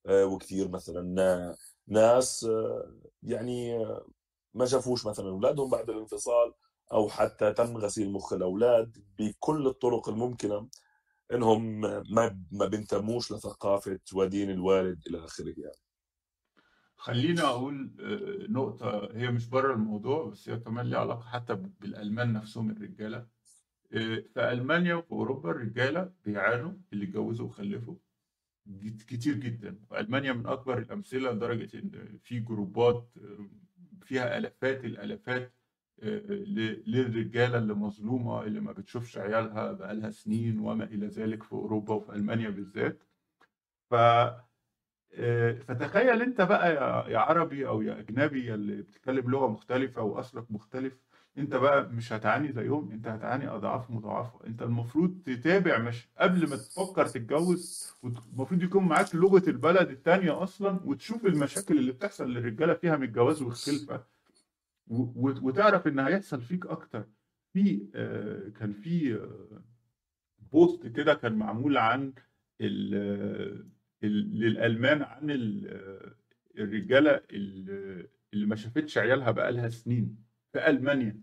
وكثير 0.10 0.68
مثلا 0.70 1.02
ناس 1.88 2.48
يعني 3.24 3.86
ما 4.54 4.66
شافوش 4.66 5.06
مثلا 5.06 5.30
أولادهم 5.30 5.70
بعد 5.70 5.90
الانفصال 5.90 6.54
أو 6.92 7.10
حتى 7.10 7.54
تم 7.54 7.78
غسيل 7.78 8.12
مخ 8.12 8.34
الأولاد 8.34 8.98
بكل 9.20 9.68
الطرق 9.68 10.10
الممكنة 10.10 10.70
إنهم 11.34 11.82
ما 11.82 12.40
ما 12.52 12.66
بينتموش 12.66 13.32
لثقافة 13.32 14.00
ودين 14.14 14.50
الوالد 14.50 15.08
إلى 15.08 15.26
آخره 15.26 15.54
يعني. 15.58 15.78
خليني 16.98 17.42
أقول 17.42 17.92
آه، 18.00 18.52
نقطة 18.52 19.10
هي 19.18 19.32
مش 19.32 19.50
بره 19.50 19.74
الموضوع 19.74 20.26
بس 20.30 20.50
هي 20.50 20.58
كمان 20.58 20.86
ليها 20.86 21.00
علاقة 21.00 21.22
حتى 21.22 21.56
بالألمان 21.56 22.34
نفسهم 22.34 22.70
الرجالة. 22.70 23.28
آه، 23.94 24.24
في 24.34 24.52
ألمانيا 24.52 24.96
وفي 24.96 25.12
أوروبا 25.12 25.52
الرجالة 25.52 26.14
بيعانوا 26.26 26.74
اللي 26.94 27.06
اتجوزوا 27.06 27.48
وخلفوا 27.48 27.96
كتير 29.08 29.34
جدا. 29.34 29.80
وألمانيا 29.92 30.34
من 30.34 30.48
أكبر 30.48 30.78
الأمثلة 30.78 31.32
لدرجة 31.32 31.78
إن 31.80 32.20
في 32.24 32.40
جروبات 32.40 33.10
آه، 33.18 33.50
فيها 34.06 34.38
آلافات 34.38 34.86
الآلافات 34.86 35.57
ل- 36.04 36.84
للرجالة 36.88 37.58
اللي 37.58 37.74
مظلومة 37.74 38.44
اللي 38.44 38.60
ما 38.60 38.72
بتشوفش 38.72 39.18
عيالها 39.18 39.72
بقالها 39.72 40.10
سنين 40.12 40.60
وما 40.60 40.84
إلى 40.84 41.08
ذلك 41.08 41.44
في 41.44 41.54
أوروبا 41.54 41.94
وفي 41.94 42.12
ألمانيا 42.14 42.50
بالذات. 42.50 43.04
ف 43.92 43.96
آه، 45.14 45.52
فتخيل 45.68 46.22
أنت 46.22 46.42
بقى 46.42 46.74
يا 47.12 47.20
عربي 47.20 47.68
أو 47.68 47.82
يا 47.82 48.00
أجنبي 48.00 48.54
اللي 48.54 48.82
بتتكلم 48.82 49.32
لغة 49.32 49.48
مختلفة 49.48 50.02
وأصلك 50.02 50.52
مختلف 50.52 50.94
أنت 51.38 51.56
بقى 51.56 51.90
مش 51.90 52.14
هتعاني 52.14 52.52
زيهم 52.52 52.92
أنت 52.92 53.08
هتعاني 53.08 53.48
أضعاف 53.50 53.92
مضاعفة. 53.92 54.40
أنت 54.48 54.62
المفروض 54.62 55.18
تتابع 55.26 55.78
مش 55.78 56.08
قبل 56.18 56.50
ما 56.50 56.56
تفكر 56.56 57.06
تتجوز 57.08 57.94
المفروض 58.04 58.64
يكون 58.64 58.84
معاك 58.84 59.16
لغة 59.16 59.44
البلد 59.50 59.90
التانية 59.90 60.44
أصلا 60.44 60.80
وتشوف 60.86 61.26
المشاكل 61.26 61.78
اللي 61.78 61.92
بتحصل 61.92 62.30
للرجالة 62.34 62.74
فيها 62.74 62.98
من 62.98 63.04
الجواز 63.04 63.42
والخلفة. 63.42 64.04
وتعرف 64.90 65.88
ان 65.88 66.00
هيحصل 66.00 66.42
فيك 66.42 66.66
أكتر. 66.66 67.08
في 67.54 67.88
آه، 67.96 68.50
كان 68.50 68.74
في 68.74 69.14
آه، 69.16 69.64
بوست 70.52 70.88
كده 70.88 71.14
كان 71.14 71.34
معمول 71.34 71.78
عن 71.78 72.14
ال 72.62 72.96
ال 74.04 74.40
للألمان 74.40 75.02
عن 75.02 75.32
ال- 75.32 76.14
الرجالة 76.58 77.22
ال- 77.32 78.08
اللي 78.34 78.46
ما 78.46 78.56
شافتش 78.56 78.98
عيالها 78.98 79.32
بقالها 79.32 79.70
سنين 79.70 80.18
في 80.54 80.70
ألمانيا. 80.70 81.22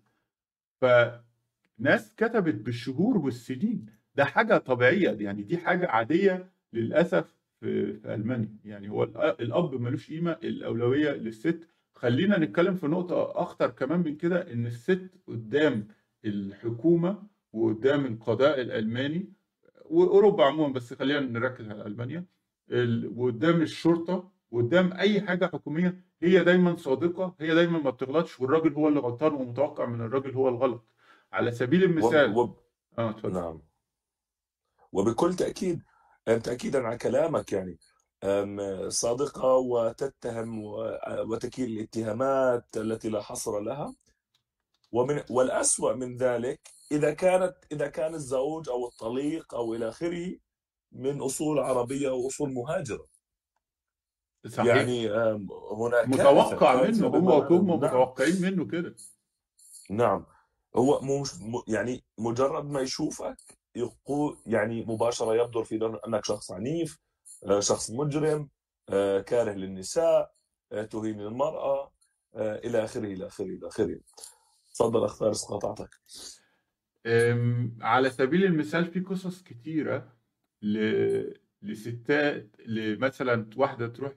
فناس 0.80 2.14
كتبت 2.16 2.54
بالشهور 2.54 3.18
والسنين. 3.18 3.86
ده 4.14 4.24
حاجة 4.24 4.58
طبيعية 4.58 5.10
يعني 5.10 5.42
دي 5.42 5.58
حاجة 5.58 5.86
عادية 5.90 6.52
للأسف 6.72 7.36
في, 7.60 8.00
ألمانيا. 8.14 8.48
يعني 8.64 8.88
هو 8.90 9.04
الأب 9.40 9.74
ملوش 9.80 10.10
قيمة 10.10 10.32
الأولوية 10.32 11.10
للست 11.12 11.68
خلينا 11.95 12.38
نتكلم 12.38 12.74
في 12.74 12.86
نقطة 12.86 13.42
أخطر 13.42 13.70
كمان 13.70 14.01
من 14.01 14.16
كده 14.16 14.53
إن 14.53 14.66
الست 14.66 15.11
قدام 15.26 15.88
الحكومة 16.24 17.22
وقدام 17.53 18.07
القضاء 18.07 18.61
الألماني 18.61 19.32
وأوروبا 19.84 20.45
عموما 20.45 20.72
بس 20.72 20.95
خلينا 20.95 21.20
نركز 21.20 21.68
على 21.68 21.86
ألمانيا 21.86 22.24
ال- 22.70 23.12
وقدام 23.18 23.62
الشرطة 23.62 24.32
وقدام 24.51 24.92
أي 24.92 25.20
حاجة 25.20 25.47
حكومية 25.47 26.05
هي 26.22 26.45
دايما 26.45 26.76
صادقة 26.76 27.34
هي 27.40 27.55
دايما 27.55 27.78
ما 27.78 27.90
بتغلطش 27.90 28.40
والراجل 28.40 28.72
هو 28.74 28.88
اللي 28.88 29.01
غلطان 29.01 29.32
ومتوقع 29.32 29.86
من 29.86 30.01
الراجل 30.01 30.30
هو 30.34 30.49
الغلط 30.49 30.84
على 31.32 31.53
سبيل. 31.53 31.84
المثال 31.84 32.36
وب... 32.36 32.59
آه 32.99 33.11
اتفضل 33.11 33.32
نعم 33.34 33.61
وبكل 34.92 35.34
تأكيد 35.34 35.82
تأكيدا 36.26 36.86
على 36.86 36.97
كلامك 36.99 37.53
يعني 37.53 37.78
صادقة 38.88 39.54
وتتهم 39.56 40.62
وتكيل 41.28 41.70
الاتهامات 41.70 42.76
التي 42.76 43.08
لا 43.08 43.22
حصر 43.22 43.60
لها. 43.60 43.94
ومن 44.92 45.22
والأسوأ 45.30 45.92
من 45.92 46.16
ذلك 46.16 46.60
إذا 46.92 47.14
كانت 47.14 47.54
إذا 47.72 47.86
كان 47.88 48.14
الزوج 48.14 48.68
أو 48.68 48.88
الطليق 48.88 49.54
أو 49.54 49.74
إلى 49.74 49.88
آخره 49.88 50.36
من 50.92 51.20
أصول 51.20 51.58
عربية 51.58 52.10
وأصول 52.10 52.52
مهاجرة. 52.52 53.06
صحيح. 54.48 54.66
يعني 54.66 55.10
أم، 55.10 55.48
هنا 55.72 56.02
كارثة 56.16 56.30
متوقع 56.30 56.82
منه 56.82 57.06
هو 57.06 57.42
هم 57.42 57.66
نعم. 57.66 57.76
متوقعين 57.76 58.42
منه 58.42 58.66
كده. 58.66 58.94
نعم. 59.90 60.26
هو 60.76 61.00
مش 61.00 61.30
يعني 61.68 62.04
مجرد 62.18 62.64
ما 62.64 62.80
يشوفك 62.80 63.36
يقول 63.76 64.38
يعني 64.46 64.84
مباشرة 64.84 65.34
يبدر 65.34 65.64
في 65.64 66.00
أنك 66.06 66.24
شخص 66.24 66.50
عنيف 66.50 67.03
شخص 67.61 67.90
مجرم 67.90 68.49
آه، 68.88 69.20
كاره 69.20 69.53
للنساء 69.53 70.34
آه، 70.72 70.82
تهين 70.84 71.20
المرأة 71.20 71.92
آه، 72.34 72.59
إلى 72.59 72.84
آخره 72.84 73.05
إلى 73.05 73.26
آخره 73.26 73.45
إلى 73.47 73.66
آخره 73.68 74.01
تفضل 74.74 75.05
أخ 75.05 75.16
فارس 75.16 75.45
قاطعتك 75.45 76.01
على 77.80 78.11
سبيل 78.11 78.45
المثال 78.45 78.86
في 78.86 79.01
قصص 79.01 79.42
كتيرة 79.42 80.12
ل... 80.62 80.78
لستات 81.62 82.57
مثلا 82.99 83.51
واحدة 83.57 83.88
تروح 83.88 84.12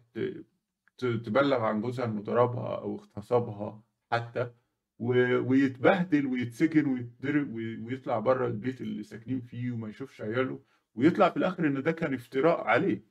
تبلغ 0.98 1.58
عن 1.62 1.82
جوزها 1.82 2.06
إنه 2.06 2.22
ضربها 2.22 2.78
أو 2.78 2.96
اغتصبها 2.96 3.84
حتى. 4.12 4.52
ويتبهدل 5.00 6.26
ويتسجن 6.26 6.86
ويتضرب 6.94 7.54
وي- 7.54 7.78
ويطلع 7.84 8.20
بره 8.20 8.48
البيت 8.48 8.82
اللي 8.82 9.04
ساكنين 9.04 9.42
فيه 9.42 9.72
وما 9.72 9.90
يشوفش 9.90 10.22
عياله 10.22 10.60
ويطلع 10.96 11.30
في 11.30 11.38
الآخر 11.38 11.68
إن 11.68 11.84
ده 11.84 11.92
كان 11.92 12.14
افتراء 12.14 12.62
عليه 12.62 13.04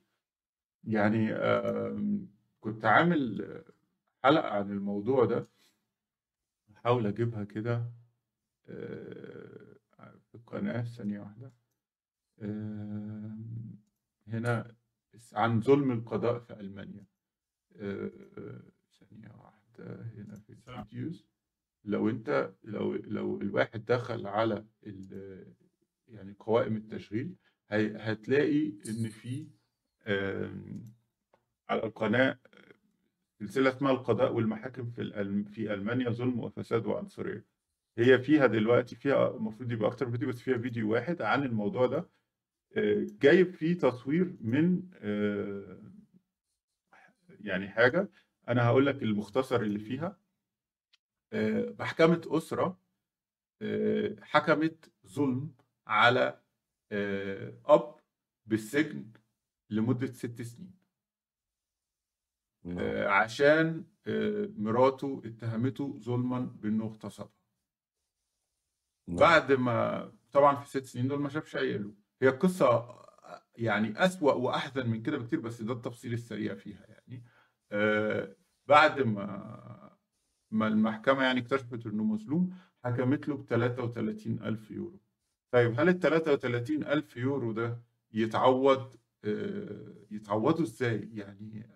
يعني 0.87 1.33
آم، 1.33 2.27
كنت 2.59 2.85
عامل 2.85 3.63
حلقة 4.23 4.47
عن 4.49 4.71
الموضوع 4.71 5.25
ده 5.25 5.47
احاول 6.75 7.07
أجيبها 7.07 7.43
كده 7.43 7.91
آه، 8.67 9.77
في 10.29 10.35
القناة 10.35 10.83
ثانية 10.83 11.19
واحدة 11.19 11.53
آم، 12.41 13.77
هنا 14.27 14.75
عن 15.33 15.61
ظلم 15.61 15.91
القضاء 15.91 16.39
في 16.39 16.53
ألمانيا 16.59 17.05
آه، 17.75 18.11
ثانية 18.99 19.29
واحدة 19.43 20.01
هنا 20.15 20.39
في 20.39 20.49
الفيديوز 20.49 21.27
لو 21.83 22.09
أنت 22.09 22.53
لو 22.63 22.93
لو 22.95 23.41
الواحد 23.41 23.85
دخل 23.85 24.27
على 24.27 24.65
يعني 26.07 26.33
قوائم 26.39 26.75
التشغيل 26.77 27.35
هتلاقي 27.71 28.67
إن 28.89 29.09
في 29.09 29.47
على 31.69 31.83
القناة 31.83 32.39
سلسلة 33.39 33.69
اسمها 33.69 33.91
القضاء 33.91 34.33
والمحاكم 34.33 34.91
في 34.91 35.03
في 35.45 35.73
ألمانيا 35.73 36.09
ظلم 36.09 36.39
وفساد 36.39 36.85
وعنصرية. 36.85 37.45
هي 37.97 38.19
فيها 38.19 38.47
دلوقتي 38.47 38.95
فيها 38.95 39.35
المفروض 39.35 39.71
يبقى 39.71 39.87
أكتر 39.89 40.11
فيديو 40.11 40.29
بس 40.29 40.41
فيها 40.41 40.57
فيديو 40.57 40.91
واحد 40.93 41.21
عن 41.21 41.43
الموضوع 41.43 41.85
ده. 41.85 42.09
آه، 42.77 43.07
جايب 43.21 43.53
فيه 43.53 43.77
تصوير 43.77 44.37
من 44.41 44.89
آه، 45.01 45.81
يعني 47.41 47.69
حاجة 47.69 48.09
أنا 48.49 48.65
هقول 48.67 48.85
لك 48.85 49.03
المختصر 49.03 49.61
اللي 49.61 49.79
فيها. 49.79 50.19
آه، 51.33 51.75
محكمة 51.79 52.21
أسرة 52.27 52.79
آه، 53.61 54.15
حكمت 54.21 54.91
ظلم 55.07 55.53
على 55.87 56.41
آه، 56.91 57.53
أب 57.65 57.95
بالسجن 58.45 59.11
لمدة 59.69 60.07
ست 60.07 60.41
سنين. 60.41 60.77
آه، 62.67 63.07
عشان 63.07 63.85
آه، 64.07 64.49
مراته 64.57 65.21
اتهمته 65.25 65.99
ظلما 65.99 66.39
بأنه 66.39 66.85
اغتصبها 66.85 67.33
بعد 69.07 69.51
ما 69.51 70.11
طبعا 70.31 70.55
في 70.55 70.65
الست 70.65 70.85
سنين 70.85 71.07
دول 71.07 71.19
ما 71.19 71.29
شافش 71.29 71.55
عياله 71.55 71.93
هي 72.21 72.29
القصة 72.29 72.95
يعني 73.55 74.05
أسوأ 74.05 74.33
وأحزن 74.33 74.89
من 74.89 75.01
كده 75.03 75.17
بكتير 75.17 75.39
بس 75.39 75.61
ده 75.61 75.73
التفصيل 75.73 76.13
السريع 76.13 76.55
فيها 76.55 76.85
يعني. 76.87 77.23
آه، 77.71 78.35
بعد 78.67 79.01
ما 79.01 79.97
ما 80.51 80.67
المحكمة 80.67 81.23
يعني 81.23 81.39
اكتشفت 81.39 81.85
إنه 81.85 82.03
مظلوم 82.03 82.55
حكمت 82.83 83.27
له 83.27 83.37
ب 83.37 83.45
33 83.45 84.39
ألف 84.43 84.71
يورو. 84.71 84.99
طيب 85.51 85.79
هل 85.79 85.89
ال 85.89 85.99
33 85.99 86.83
ألف 86.83 87.17
يورو 87.17 87.51
ده 87.51 87.81
يتعوض 88.13 88.79
آه، 88.79 88.99
يتعوضوا 90.11 90.63
إزاي؟ 90.65 91.09
يعني 91.13 91.69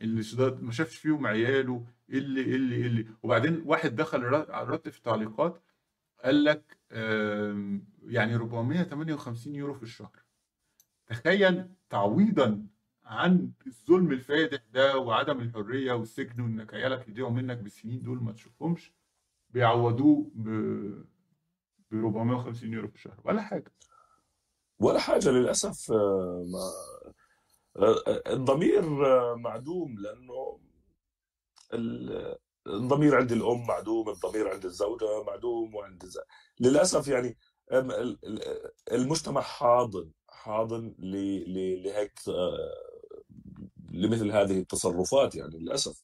اللي 0.00 0.22
شداد 0.22 0.62
ما 0.62 0.72
شافش 0.72 0.96
فيهم 0.96 1.26
عياله 1.26 1.86
إيه 2.10 2.18
اللي 2.18 2.40
إيه 2.40 2.54
اللي 2.56 2.74
إيه 2.76 2.86
اللي؟ 2.86 3.06
وبعدين 3.22 3.62
واحد 3.66 3.96
دخل 3.96 4.22
رد 4.48 4.88
في 4.88 4.98
التعليقات 4.98 5.62
قال 6.24 6.44
لك 6.44 6.78
يعني 8.02 8.34
458 8.34 9.54
يورو 9.54 9.74
في 9.74 9.82
الشهر. 9.82 10.22
تخيل 11.06 11.68
تعويضا 11.90 12.66
عن 13.04 13.50
الظلم 13.66 14.12
الفادح 14.12 14.62
ده 14.72 14.98
وعدم 14.98 15.40
الحرية 15.40 15.92
والسجن 15.92 16.40
وإنك 16.40 16.74
عيالك 16.74 17.08
يضيعوا 17.08 17.30
منك 17.30 17.58
بالسنين 17.58 18.02
دول 18.02 18.22
ما 18.22 18.32
تشوفهمش 18.32 18.92
بيعوضوه 19.50 20.30
ب 20.34 21.04
450 21.92 22.72
يورو 22.72 22.88
في 22.88 22.94
الشهر. 22.94 23.20
ولا 23.24 23.42
حاجة. 23.42 23.72
ولا 24.78 24.98
حاجة 25.00 25.28
للأسف 25.30 25.92
آه، 25.92 26.44
ما 26.48 26.70
آه، 27.76 28.22
الضمير 28.32 29.06
آه، 29.06 29.34
معدوم 29.34 29.98
لأنه 29.98 30.60
ال- 31.74 32.36
الضمير 32.66 33.16
عند 33.16 33.32
الأم 33.32 33.66
معدوم 33.66 34.08
الضمير 34.08 34.48
عند 34.48 34.64
الزوجة 34.64 35.22
معدوم 35.22 35.74
وعند 35.74 36.02
الز... 36.02 36.18
للأسف 36.60 37.08
يعني 37.08 37.36
المجتمع 38.92 39.40
حاضن 39.40 40.10
حاضن 40.28 40.94
لهيك 40.98 42.12
لمثل 43.90 44.30
هذه 44.30 44.58
التصرفات 44.58 45.34
يعني 45.34 45.58
للأسف. 45.58 46.02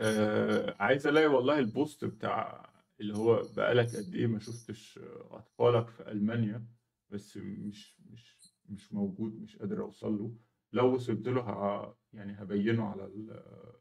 آه 0.00 0.76
عايز 0.78 1.06
ألاقي 1.06 1.26
والله 1.26 1.58
البوست 1.58 2.04
بتاع 2.04 2.66
اللي 3.00 3.16
هو 3.16 3.42
بقالك 3.56 3.96
قد 3.96 4.14
إيه 4.14 4.26
ما 4.26 4.38
شفتش 4.38 4.98
أطفالك 5.30 5.88
في 5.90 6.10
ألمانيا 6.12 6.66
بس 7.10 7.36
مش 7.36 8.00
مش 8.10 8.36
مش 8.68 8.92
موجود 8.94 9.40
مش 9.42 9.56
قادر 9.56 9.82
أوصل 9.82 10.18
له. 10.18 10.34
لو 10.72 10.94
وصلت 10.94 11.28
له 11.28 11.94
يعني 12.12 12.32
هبينه 12.42 12.84
على 12.88 13.04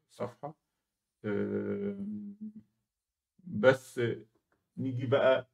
الصفحة. 0.09 0.57
آه 1.25 2.05
بس 3.43 4.01
نيجي 4.77 5.05
بقى 5.05 5.49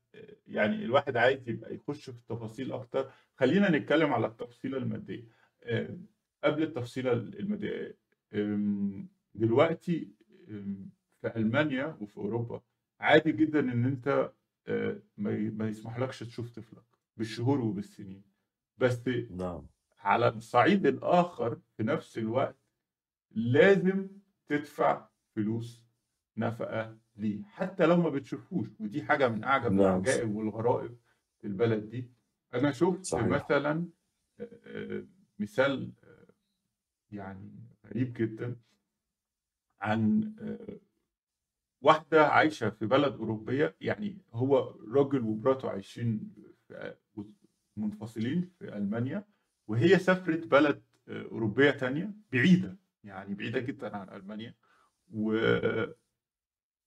يعني 0.48 0.76
الواحد 0.86 1.18
عايز 1.18 1.50
يبقى 1.50 1.76
يخش 1.76 2.10
في 2.10 2.18
التفاصيل 2.18 2.72
أكتر. 2.72 3.12
خلينا 3.36 3.72
نتكلم 3.78 4.14
على 4.14 4.28
التفصيلة 4.28 4.78
المادية. 4.78 5.28
آه، 5.64 5.98
قبل 6.44 6.64
التفصيلة 6.64 7.14
المادية 7.14 7.98
آم، 8.34 9.10
دلوقتي 9.36 10.12
في 11.22 11.32
ألمانيا 11.36 11.98
وفي 12.02 12.18
أوروبا 12.18 12.62
عادي 13.02 13.32
جدا 13.32 13.60
إن 13.60 13.86
أنت 13.86 14.32
آه، 14.68 15.02
ما 15.18 15.32
ي- 15.32 15.50
ما 15.50 15.68
يسمحلكش 15.68 16.20
تشوف 16.20 16.50
طفلك 16.50 16.84
بالشهور 17.18 17.62
وبالسنين. 17.62 18.24
بس 18.78 19.08
نعم. 19.30 19.68
على 20.00 20.28
الصعيد 20.28 20.86
الآخر 20.86 21.60
في 21.78 21.84
نفس 21.84 22.18
الوقت 22.18 22.58
لازم 23.32 24.10
تدفع 24.48 25.08
فلوس 25.36 25.86
نفقة 26.38 26.98
ليه 27.16 27.44
حتى 27.44 27.86
لو 27.86 27.98
ما 27.98 28.10
بتشوفوش. 28.10 28.68
ودي 28.80 29.04
حاجة 29.04 29.28
من 29.30 29.44
أعجب 29.44 29.72
نعم. 29.72 29.82
العجائب 29.86 30.36
والغرائب 30.36 30.98
في 31.42 31.48
البلد 31.48 31.90
دي. 31.90 32.12
أنا 32.54 32.72
شفت 32.72 33.06
صحيح. 33.06 33.28
مثلا 33.28 33.88
آه، 34.40 34.60
آه، 34.66 35.06
مثال 35.40 35.94
آه، 36.04 36.28
يعني 37.12 37.52
غريب 37.86 38.14
جدا 38.14 38.56
عن 39.82 40.34
آه، 40.40 40.80
واحدة 41.82 42.28
عايشة 42.28 42.70
في 42.70 42.86
بلد 42.86 43.14
أوروبية 43.14 43.76
يعني 43.82 44.18
هو 44.34 44.76
راجل 44.94 45.22
ومراته 45.22 45.70
عايشين 45.70 46.34
منفصلين 47.78 48.52
في 48.60 48.78
ألمانيا 48.78 49.26
وهي 49.68 50.00
سافرت 50.00 50.48
بلد 50.48 50.84
أوروبية 51.10 51.72
تانية 51.72 52.14
بعيدة 52.32 52.78
يعني 53.04 53.36
بعيدة 53.36 53.60
جدا 53.60 53.98
عن 53.98 54.10
ألمانيا 54.10 54.56
و... 55.14 55.34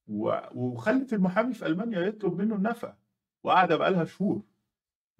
و... 0.06 0.40
وخلت 0.54 1.12
المحامي 1.12 1.54
في 1.54 1.66
ألمانيا 1.66 2.00
يطلب 2.00 2.38
منه 2.40 2.54
النفقة 2.56 2.98
وقاعدة 3.42 3.76
بقالها 3.76 4.04
شهور. 4.04 4.42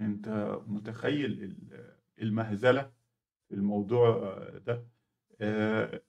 أنت 0.01 0.29
متخيل 0.67 1.43
ال- 1.43 1.97
المهزلة 2.23 2.93
في 3.49 3.55
الموضوع 3.55 4.39
ده؟ 4.67 4.87
آه، 5.41 6.03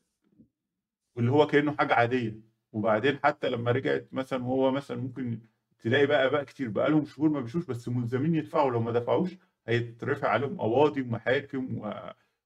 واللي 1.15 1.31
هو 1.31 1.47
كأنه 1.47 1.75
حاجة 1.77 1.93
عادية. 1.93 2.39
وبعدين 2.75 3.19
حتى 3.23 3.49
لما 3.49 3.71
رجعت 3.71 4.07
مثلا 4.11 4.43
وهو 4.43 4.71
مثلا 4.71 4.97
ممكن 4.97 5.39
تلاقي 5.79 6.05
بقى 6.05 6.29
بقى 6.29 6.45
كتير 6.45 6.69
بقى 6.69 6.89
لهم 6.89 7.05
شهور 7.05 7.29
ما 7.29 7.39
بيشوش 7.41 7.65
بس 7.65 7.89
ملزمين 7.89 8.35
يدفعوا. 8.35 8.71
لو 8.71 8.79
ما 8.81 8.91
دفعوش 8.91 9.31
هيترفع 9.67 10.27
عليهم 10.27 10.57
قواضي 10.57 11.01
ومحاكم 11.01 11.91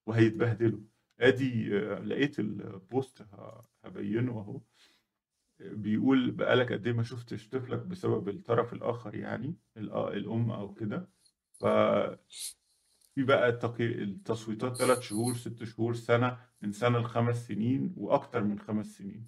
وهيتبهدلوا. 0.06 0.80
ادي 1.20 1.70
لقيت 1.80 2.40
البوست 2.40 3.26
هبينه 3.84 4.32
اهو. 4.32 4.62
بيقول 5.60 6.32
بقالك 6.32 6.74
قد 6.74 6.88
إيه 6.88 6.94
ما 6.94 7.04
شفتش 7.04 7.50
طفلك 7.50 7.80
بسبب 7.80 8.30
الطرف 8.30 8.74
الآخر 8.74 9.16
يعني 9.16 9.56
الأم 9.78 10.52
أو 10.52 10.74
كده. 10.74 11.10
ف 11.60 11.66
في 13.16 13.24
بقى. 13.24 13.60
التصويتات 13.80 14.78
ثلاث 14.78 15.00
شهور 15.00 15.34
ست 15.36 15.64
شهور 15.64 15.94
سنة 15.94 16.38
من 16.62 16.72
سنة 16.72 17.00
لخمس 17.00 17.48
سنين 17.48 17.94
وأكتر 17.98 18.44
من 18.44 18.60
خمس 18.60 18.98
سنين. 18.98 19.28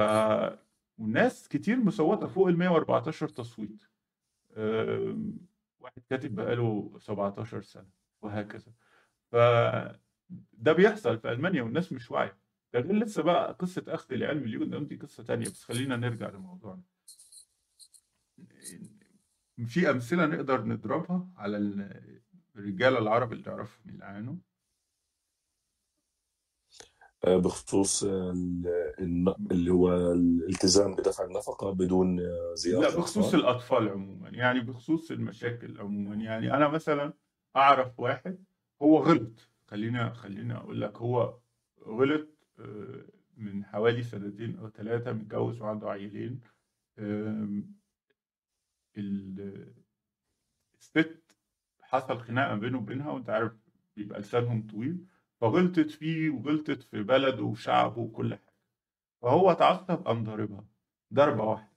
ف 0.00 0.60
والناس 0.98 1.48
كتير 1.48 1.76
مصوتة 1.84 2.26
فوق 2.26 2.48
ال 2.48 2.58
114 2.58 3.28
تصويت. 3.28 3.82
واحد 5.80 6.02
كاتب 6.10 6.34
بقاله 6.34 6.98
17 6.98 7.62
سنة 7.62 7.88
وهكذا. 8.22 8.72
ف 9.32 9.36
ده 10.52 10.72
بيحصل 10.72 11.18
في 11.18 11.32
ألمانيا 11.32 11.62
والناس 11.62 11.92
مش 11.92 12.10
واعية. 12.10 12.38
ده 12.74 12.80
غير 12.80 12.94
لسه 12.96 13.22
بقى 13.22 13.52
قصة 13.52 13.84
أخذ 13.88 14.12
العلم 14.14 14.42
اليوم 14.44 14.84
دي 14.84 14.96
قصة 14.96 15.22
تانية 15.24 15.46
بس 15.46 15.64
خلينا 15.64 15.96
نرجع 15.96 16.28
لموضوعنا. 16.30 16.82
في 19.66 19.90
أمثلة 19.90 20.26
نقدر 20.26 20.64
نضربها 20.64 21.28
على 21.36 21.56
ال- 21.56 22.20
الرجالة 22.56 22.98
العرب 22.98 23.32
اللي 23.32 23.42
تعرفهم 23.44 24.02
آه، 24.02 24.36
بخصوص 27.26 28.04
ال- 28.04 28.92
الن- 28.98 29.34
اللي 29.50 29.70
هو 29.72 30.12
الالتزام 30.12 30.94
بدفع 30.94 31.24
النفقة 31.24 31.70
بدون 31.70 32.20
آه، 32.20 32.54
زيارة 32.54 32.80
لا 32.82 32.96
بخصوص 32.96 33.34
الأطفال 33.34 33.88
عموما 33.88 34.28
يعني 34.28 34.60
بخصوص 34.60 35.10
المشاكل 35.10 35.80
عموما. 35.80 36.14
يعني 36.14 36.54
أنا 36.54 36.68
مثلا 36.68 37.12
أعرف 37.56 38.00
واحد 38.00 38.38
هو 38.82 38.98
غلط. 38.98 39.48
خلينا 39.66 40.12
خلينا 40.12 40.56
أقول 40.56 40.80
لك 40.80 40.96
هو 40.96 41.34
غلط 41.86 42.28
آه، 42.58 43.04
من 43.36 43.64
حوالي 43.64 44.02
سنتين 44.02 44.56
أو 44.58 44.68
ثلاثة 44.70 45.12
متجوز 45.12 45.60
وعنده 45.62 45.90
عيلين. 45.90 46.40
الست 50.78 51.36
حصل 51.80 52.20
خناقة 52.20 52.54
بينه 52.54 52.78
وبينها 52.78 53.10
وأنت 53.10 53.30
عارف 53.30 53.52
بيبقى 53.96 54.20
لسانهم 54.20 54.66
طويل. 54.66 55.04
فغلطت 55.40 55.90
فيه 55.90 56.30
وغلطت 56.30 56.82
في 56.82 57.02
بلده 57.02 57.42
وشعبه 57.42 57.98
وكل 57.98 58.34
حاجة. 58.34 58.54
فهو 59.22 59.50
اتعصب 59.50 60.04
قام 60.06 60.24
ضاربها 60.24 60.64
ضربة 61.14 61.44
واحدة. 61.44 61.70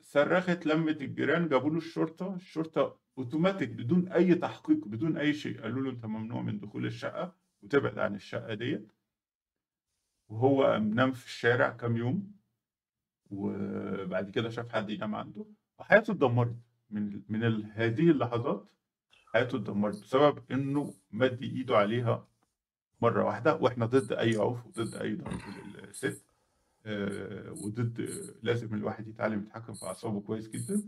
صرخت 0.00 0.66
لمت 0.66 1.02
الجيران 1.02 1.48
جابوا 1.48 1.70
له 1.70 1.76
الشرطة 1.76 2.34
الشرطة 2.34 2.98
اوتوماتيك 3.18 3.68
بدون 3.70 4.08
أي 4.08 4.34
تحقيق 4.34 4.84
بدون 4.88 5.16
أي 5.16 5.34
شيء 5.34 5.60
قالوا 5.62 5.82
له 5.82 5.90
أنت 5.90 6.06
ممنوع 6.06 6.42
من 6.42 6.60
دخول 6.60 6.86
الشقة 6.86 7.34
وتبعد 7.62 7.98
عن 7.98 8.14
الشقة 8.14 8.54
ديت. 8.54 8.92
وهو 10.28 10.78
نام 10.78 11.12
في 11.12 11.26
الشارع 11.26 11.70
كام 11.70 11.96
يوم 11.96 12.32
وبعد 13.30 14.30
كده 14.30 14.48
شاف 14.50 14.72
حد 14.72 14.90
ينام 14.90 15.14
عنده. 15.14 15.46
وحياته 15.78 16.10
اتدمرت 16.12 16.56
من 16.90 17.22
من 17.28 17.64
هذه 17.64 18.10
اللحظات. 18.10 18.75
حياته 19.36 19.56
اتدمرت 19.56 20.02
بسبب 20.02 20.38
إنه 20.50 20.94
مد 21.10 21.42
إيده 21.42 21.76
عليها 21.76 22.28
مرة 23.02 23.24
واحدة 23.24 23.54
وإحنا 23.56 23.86
ضد 23.86 24.12
أي 24.12 24.28
عنف 24.36 24.66
وضد 24.66 24.94
أي 24.94 25.14
ضرب 25.14 25.40
للست 25.76 26.22
آه، 26.86 27.50
وضد 27.52 28.00
لازم 28.42 28.74
الواحد 28.74 29.08
يتعلم 29.08 29.42
يتحكم 29.42 29.74
في 29.74 29.84
أعصابه 29.86 30.20
كويس 30.20 30.48
جدا. 30.48 30.82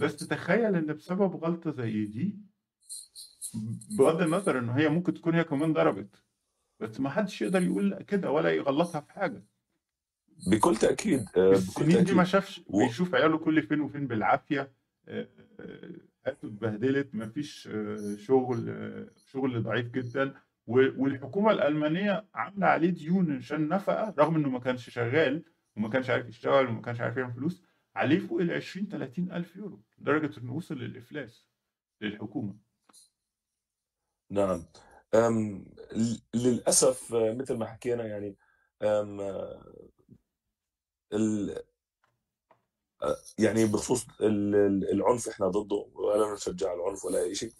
بس 0.00 0.16
تخيل 0.16 0.76
إن 0.76 0.86
بسبب 0.94 1.44
غلطة 1.44 1.70
زي 1.70 2.04
دي 2.06 2.36
بغض 3.98 4.22
النظر 4.22 4.58
إن 4.58 4.68
هي 4.68 4.88
ممكن 4.88 5.14
تكون 5.14 5.34
هي 5.34 5.44
كمان 5.44 5.72
ضربت 5.72 6.22
بس 6.80 7.00
ما 7.00 7.10
حدش 7.10 7.42
يقدر 7.42 7.62
يقول 7.62 8.02
كده 8.02 8.30
ولا 8.30 8.50
يغلطها 8.50 9.00
في 9.00 9.12
حاجة. 9.12 9.44
بكل 10.46 10.76
تأكيد 10.76 11.20
آه، 11.20 11.24
بكل 11.48 11.52
السنين 11.52 11.88
دي 11.88 11.96
ما 11.96 12.04
تأكيد. 12.04 12.24
شافش 12.24 12.62
و... 12.66 12.78
بيشوف 12.86 13.14
عياله 13.14 13.38
كل 13.38 13.62
فين 13.62 13.80
وفين 13.80 14.06
بالعافية 14.06 14.72
آه، 15.08 15.28
آه، 15.60 15.90
حياته 16.24 16.46
اتبهدلت 16.48 17.14
ما 17.14 17.28
فيش 17.28 17.68
آه، 17.72 18.16
شغل 18.16 18.68
آه، 18.70 19.10
شغل 19.26 19.62
ضعيف 19.62 19.86
جدا. 19.90 20.34
و- 20.66 21.02
والحكومة 21.02 21.50
الألمانية 21.50 22.26
عاملة 22.34 22.66
عليه 22.66 22.90
ديون 22.90 23.36
عشان 23.36 23.68
نفقة 23.68 24.14
رغم 24.18 24.36
إنه 24.36 24.48
ما 24.48 24.58
كانش 24.60 24.90
شغال 24.90 25.44
وما 25.76 25.88
كانش 25.88 26.10
عارف 26.10 26.28
يشتغل 26.28 26.66
وما 26.66 26.82
كانش 26.82 27.00
عارف 27.00 27.16
يعمل 27.16 27.32
فلوس 27.34 27.62
عليه 27.96 28.18
فوق 28.18 28.40
ال 28.40 28.50
20 28.52 28.88
30 28.88 29.32
ألف 29.32 29.56
يورو 29.56 29.82
لدرجة 29.98 30.40
إنه 30.40 30.54
وصل 30.54 30.78
للإفلاس 30.78 31.46
للحكومة. 32.00 32.56
نعم. 34.30 34.64
أم 35.14 35.64
ل- 35.92 36.18
للأسف 36.34 37.14
آه، 37.14 37.34
مثل 37.34 37.56
ما 37.56 37.66
حكينا 37.66 38.04
يعني 38.06 38.36
أم 38.82 39.20
ال... 41.12 41.62
يعني 43.38 43.66
بخصوص 43.66 44.06
ال- 44.20 44.54
ال- 44.54 44.90
العنف 44.92 45.28
إحنا 45.28 45.48
ضده 45.48 45.86
ولا 45.94 46.32
نشجع 46.34 46.74
العنف 46.74 47.04
ولا 47.04 47.18
أي 47.22 47.34
شيء. 47.34 47.52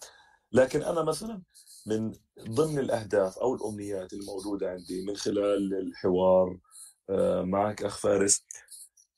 لكن 0.51 0.81
أنا 0.83 1.03
مثلا 1.03 1.41
من 1.85 2.11
ضمن 2.39 2.79
الأهداف 2.79 3.37
أو 3.37 3.55
الأمنيات 3.55 4.13
الموجودة 4.13 4.71
عندي 4.71 5.05
من 5.05 5.15
خلال 5.15 5.73
الحوار 5.73 6.57
آه، 7.09 7.41
معك 7.41 7.83
أخ 7.83 7.97
فارس 7.97 8.45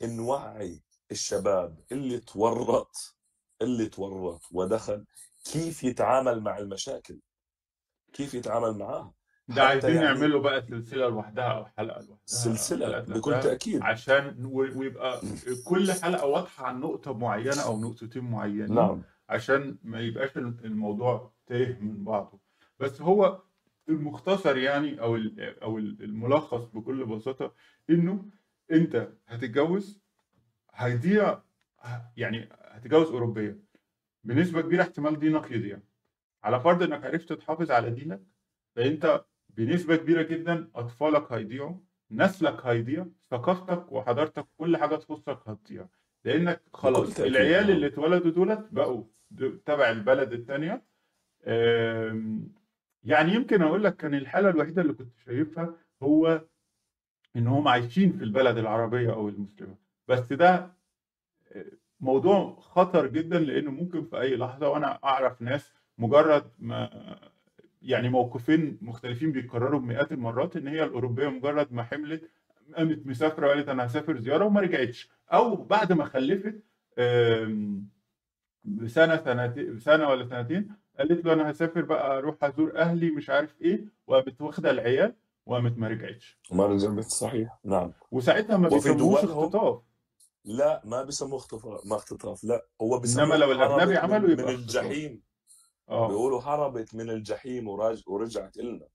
إن 0.04 0.20
وعي 0.20 0.82
الشباب 1.12 1.84
اللي 1.92 2.20
تورط 2.20 2.92
اللي 3.62 3.86
تورط 3.86 4.42
ودخل 4.52 5.06
كيف 5.52 5.84
يتعامل 5.84 6.42
مع 6.44 6.58
المشاكل 6.58 7.20
كيف 8.14 8.34
يتعامل 8.34 8.78
معاها. 8.78 9.14
ده 9.48 9.64
عايزين 9.64 9.96
يعني 9.96 10.06
نعمله 10.06 10.40
بقى 10.40 10.62
سلسلة 10.62 11.10
لوحدها 11.10 11.44
أو 11.44 11.66
حلقة 11.66 12.00
لوحدها 12.02 12.28
حلقات 12.88 13.10
بكل 13.10 13.40
تأكيد. 13.40 13.82
عشان 13.82 14.46
ويبقى 14.46 15.22
كل 15.70 15.92
حلقة 15.92 16.26
واضحة 16.26 16.66
عن 16.66 16.80
نقطة 16.80 17.14
معينة 17.18 17.62
أو 17.66 17.80
نقطتين 17.80 18.24
معينين 18.24 18.76
نعم. 18.76 19.02
عشان 19.30 19.78
ما 19.84 20.00
يبقاش 20.02 20.38
الموضوع 20.38 21.34
تايه 21.48 21.78
من 21.82 22.04
بعضه. 22.04 22.40
بس 22.80 23.02
هو 23.02 23.42
المختصر 23.90 24.58
يعني 24.58 25.02
أو 25.02 25.16
أو 25.38 25.78
ال- 25.78 26.04
الملخص 26.04 26.64
بكل 26.66 27.06
بساطة 27.06 27.54
إنه 27.90 28.26
أنت 28.72 29.10
هتتجوز 29.28 30.02
هيضيع 30.74 31.40
يعني 32.18 32.50
هتتجوز 32.52 33.08
أوروبية 33.08 33.60
بنسبة 34.24 34.62
كبيرة 34.62 34.82
احتمال 34.82 35.20
دينك 35.20 35.52
يضيع. 35.52 35.80
على 36.44 36.60
فرض 36.60 36.84
إنك 36.84 37.06
عرفت 37.06 37.34
تحافظ 37.34 37.72
على 37.72 37.90
دينك 37.90 38.22
فأنت 38.76 39.26
بنسبة 39.58 39.96
كبيرة 39.96 40.22
جدا 40.22 40.68
أطفالك 40.76 41.32
هيضيعوا 41.32 41.76
نسلك 42.12 42.66
هيضيع 42.66 43.06
ثقافتك 43.32 43.92
وحضارتك 43.92 44.46
كل 44.58 44.78
حاجة 44.78 44.96
تخصك 44.96 45.40
هتضيع. 45.48 45.88
لأنك 46.26 46.62
خلاص 46.74 47.20
العيال 47.20 47.70
اللي 47.72 47.82
نعم 47.82 47.92
اتولدوا 47.92 48.32
دولت 48.32 48.68
بقوا 48.72 49.04
تبع 49.66 49.90
البلد 49.92 50.34
التانية. 50.34 50.84
أم، 51.48 52.54
يعني 53.04 53.34
يمكن 53.34 53.62
أقول 53.62 53.84
لك 53.84 53.98
كان 53.98 54.14
الحالة 54.14 54.50
الوحيدة 54.50 54.82
اللي 54.82 54.94
كنت 54.94 55.14
شايفها 55.26 55.76
هو 56.04 56.42
إن 57.36 57.48
هم 57.48 57.68
عايشين 57.68 58.12
في 58.12 58.24
البلد 58.24 58.58
العربية 58.58 59.14
أو 59.14 59.30
المسلمة. 59.30 59.76
بس 60.08 60.34
ده 60.34 60.74
موضوع 62.00 62.56
خطر 62.60 63.08
جدا 63.08 63.40
لأنه 63.40 63.72
ممكن 63.72 64.06
في 64.06 64.22
أي 64.22 64.36
لحظة 64.36 64.70
وأنا 64.70 65.00
أعرف 65.04 65.42
ناس 65.42 65.74
مجرد 65.98 66.52
ما 66.60 66.90
يعني 67.84 68.10
موقفين 68.10 68.78
مختلفين 68.82 69.32
بيتكرروا 69.32 69.80
بمئات 69.80 70.12
المرات 70.12 70.56
إن 70.56 70.68
هي 70.68 70.84
الأوروبية 70.84 71.28
مجرد 71.28 71.74
ما 71.74 71.84
حملت 71.84 72.30
قامت 72.78 73.08
مسافرة 73.08 73.48
وقالت 73.48 73.70
أنا 73.70 73.86
هسافر 73.86 74.18
زيارة 74.20 74.46
وما 74.46 74.62
رجعتش. 74.62 75.10
أو 75.34 75.56
بعد 75.56 75.94
ما 75.94 76.06
خلفت 76.06 76.56
بسنة 78.66 79.18
سنتين 79.26 79.80
سنه 79.80 80.10
ولا 80.10 80.26
سنتين 80.30 80.70
قالت 81.00 81.26
له 81.26 81.34
أنا 81.34 81.52
هسافر 81.52 81.82
بقى 81.82 82.18
أروح 82.18 82.44
أزور 82.44 82.78
أهلي 82.78 83.12
مش 83.12 83.30
عارف 83.30 83.62
إيه 83.62 83.86
وقامت 84.08 84.42
واخدة 84.42 84.72
العيال 84.72 85.14
وقامت 85.46 85.78
ما 85.78 85.88
رجعتش. 85.88 86.40
ما 86.52 86.66
رجعت 86.66 87.00
صحيح 87.04 87.58
نعم. 87.66 87.92
وساعتها 88.12 88.58
ما 88.58 88.70
دولهم 88.70 89.14
اختطاف. 89.14 89.82
لا 90.46 90.82
ما 90.86 91.04
بيسموه 91.04 91.36
اختطاف 91.40 91.86
ما 91.86 91.96
اختطاف 91.96 92.44
لا. 92.44 92.66
هو 92.82 92.88
إنما 92.94 93.02
بيسموه 93.02 93.38
لو 93.38 93.52
الأجنبي 93.52 93.92
من 93.92 93.98
عمله 93.98 94.20
من 94.20 94.32
يبقى 94.32 94.46
اختطاف. 94.56 94.60
الجحيم. 94.84 95.22
آه. 95.90 96.08
بيقولوا 96.08 96.42
هربت 96.42 96.96
من 96.96 97.10
الجحيم 97.10 97.68
وراج 97.68 98.04
ورجعت 98.08 98.58
إلنا. 98.58 98.88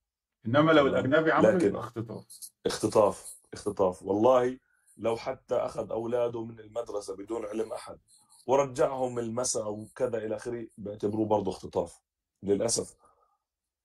إنما 0.46 0.72
لو 0.72 0.86
الأجنبي 0.86 1.32
عمله 1.32 1.50
لكن 1.50 1.76
اختطاف. 1.76 2.26
اختطاف 2.66 3.38
اختطاف. 3.52 4.02
والله 4.02 4.58
لو 4.96 5.16
حتى 5.16 5.54
أخذ 5.54 5.90
أولاده 5.90 6.44
من 6.44 6.60
المدرسة 6.60 7.16
بدون 7.16 7.46
علم 7.46 7.72
أحد 7.72 7.98
ورجعهم 8.46 9.18
المساء 9.18 9.70
وكذا 9.72 10.18
إلى 10.18 10.36
آخره 10.36 10.66
بيعتبروه 10.78 11.26
برضه 11.26 11.50
اختطاف. 11.50 12.00
للأسف. 12.42 12.96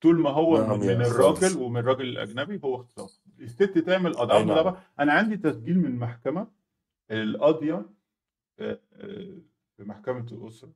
طول 0.00 0.20
ما 0.20 0.30
هو 0.30 0.58
نعم 0.58 0.80
من 0.80 0.86
من 0.86 1.04
الراجل 1.04 1.62
ومن 1.62 1.80
الراجل 1.80 2.04
الأجنبي 2.08 2.60
هو 2.64 2.74
اختطاف. 2.80 3.20
الست 3.40 3.78
تعمل 3.78 4.16
اضعاف 4.16 4.46
نعم. 4.46 4.76
أنا 5.00 5.12
عندي 5.12 5.36
تسجيل 5.36 5.78
من 5.78 5.96
محكمة 5.96 6.46
القاضية 7.10 7.86
آه، 8.58 8.80
آه، 8.92 9.38
في 9.76 9.84
محكمة 9.84 10.26
الأسرة. 10.32 10.72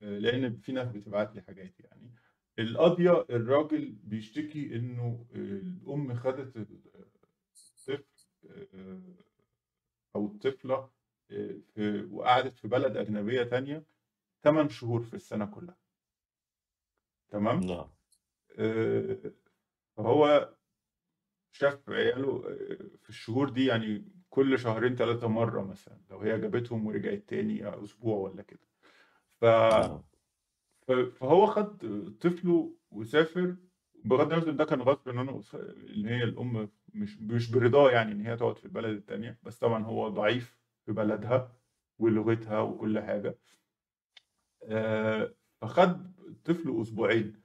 لأن 0.00 0.56
في 0.56 0.72
ناس 0.72 0.88
بتبعت 0.88 1.34
لي 1.34 1.42
حاجات 1.42 1.80
يعني. 1.80 2.14
القاضيه 2.58 3.26
الراجل 3.30 3.92
بيشتكي 4.04 4.76
إنه 4.76 5.26
آه، 5.32 5.36
الأم 5.36 6.14
خدت 6.14 6.56
الطفل 6.56 8.04
آه، 8.74 9.14
أو 10.16 10.26
الطفلة 10.26 10.90
آه، 11.30 11.56
في 11.74 12.08
وقعدت 12.10 12.56
في 12.56 12.68
بلد 12.68 12.96
أجنبية 12.96 13.42
تانية 13.42 13.84
8 14.42 14.68
شهور 14.68 15.02
في 15.02 15.14
السنة 15.14 15.46
كلها. 15.46 15.76
تمام؟ 17.28 17.60
نعم. 17.60 17.90
آه، 18.58 19.32
فهو 19.96 20.54
شاف 21.52 21.90
عياله 21.90 22.48
آه، 22.48 22.98
في 23.02 23.08
الشهور 23.08 23.48
دي 23.50 23.66
يعني 23.66 24.08
كل 24.30 24.58
شهرين 24.58 24.96
ثلاثة 24.96 25.28
مرة 25.28 25.62
مثلا 25.62 26.00
لو 26.10 26.18
هي 26.18 26.40
جابتهم 26.40 26.86
ورجعت 26.86 27.24
تاني 27.28 27.82
أسبوع 27.84 28.16
ولا 28.16 28.42
كده. 28.42 28.66
ف... 29.40 29.44
نعم 29.44 30.02
ف- 30.88 30.92
فهو 30.92 31.46
خد 31.46 31.78
طفله 32.20 32.74
وسافر. 32.90 33.56
بغض 34.04 34.32
النظر 34.32 34.50
ده 34.52 34.64
كان 34.64 34.82
غصب 34.82 35.08
عنه 35.08 35.42
إن 35.94 36.06
هي 36.06 36.24
الأم 36.24 36.68
مش 36.94 37.18
مش 37.20 37.50
برضاه 37.50 37.90
يعني 37.90 38.12
إن 38.12 38.20
هي 38.20 38.36
تقعد 38.36 38.58
في 38.58 38.64
البلد 38.64 38.96
التانية 38.96 39.38
بس 39.42 39.58
طبعا 39.58 39.84
هو 39.84 40.08
ضعيف 40.08 40.58
في 40.86 40.92
بلدها 40.92 41.52
ولغتها 41.98 42.60
وكل 42.60 43.00
حاجة. 43.00 43.38
آه، 44.64 45.34
فخد 45.60 46.12
طفله 46.44 46.82
أسبوعين. 46.82 47.42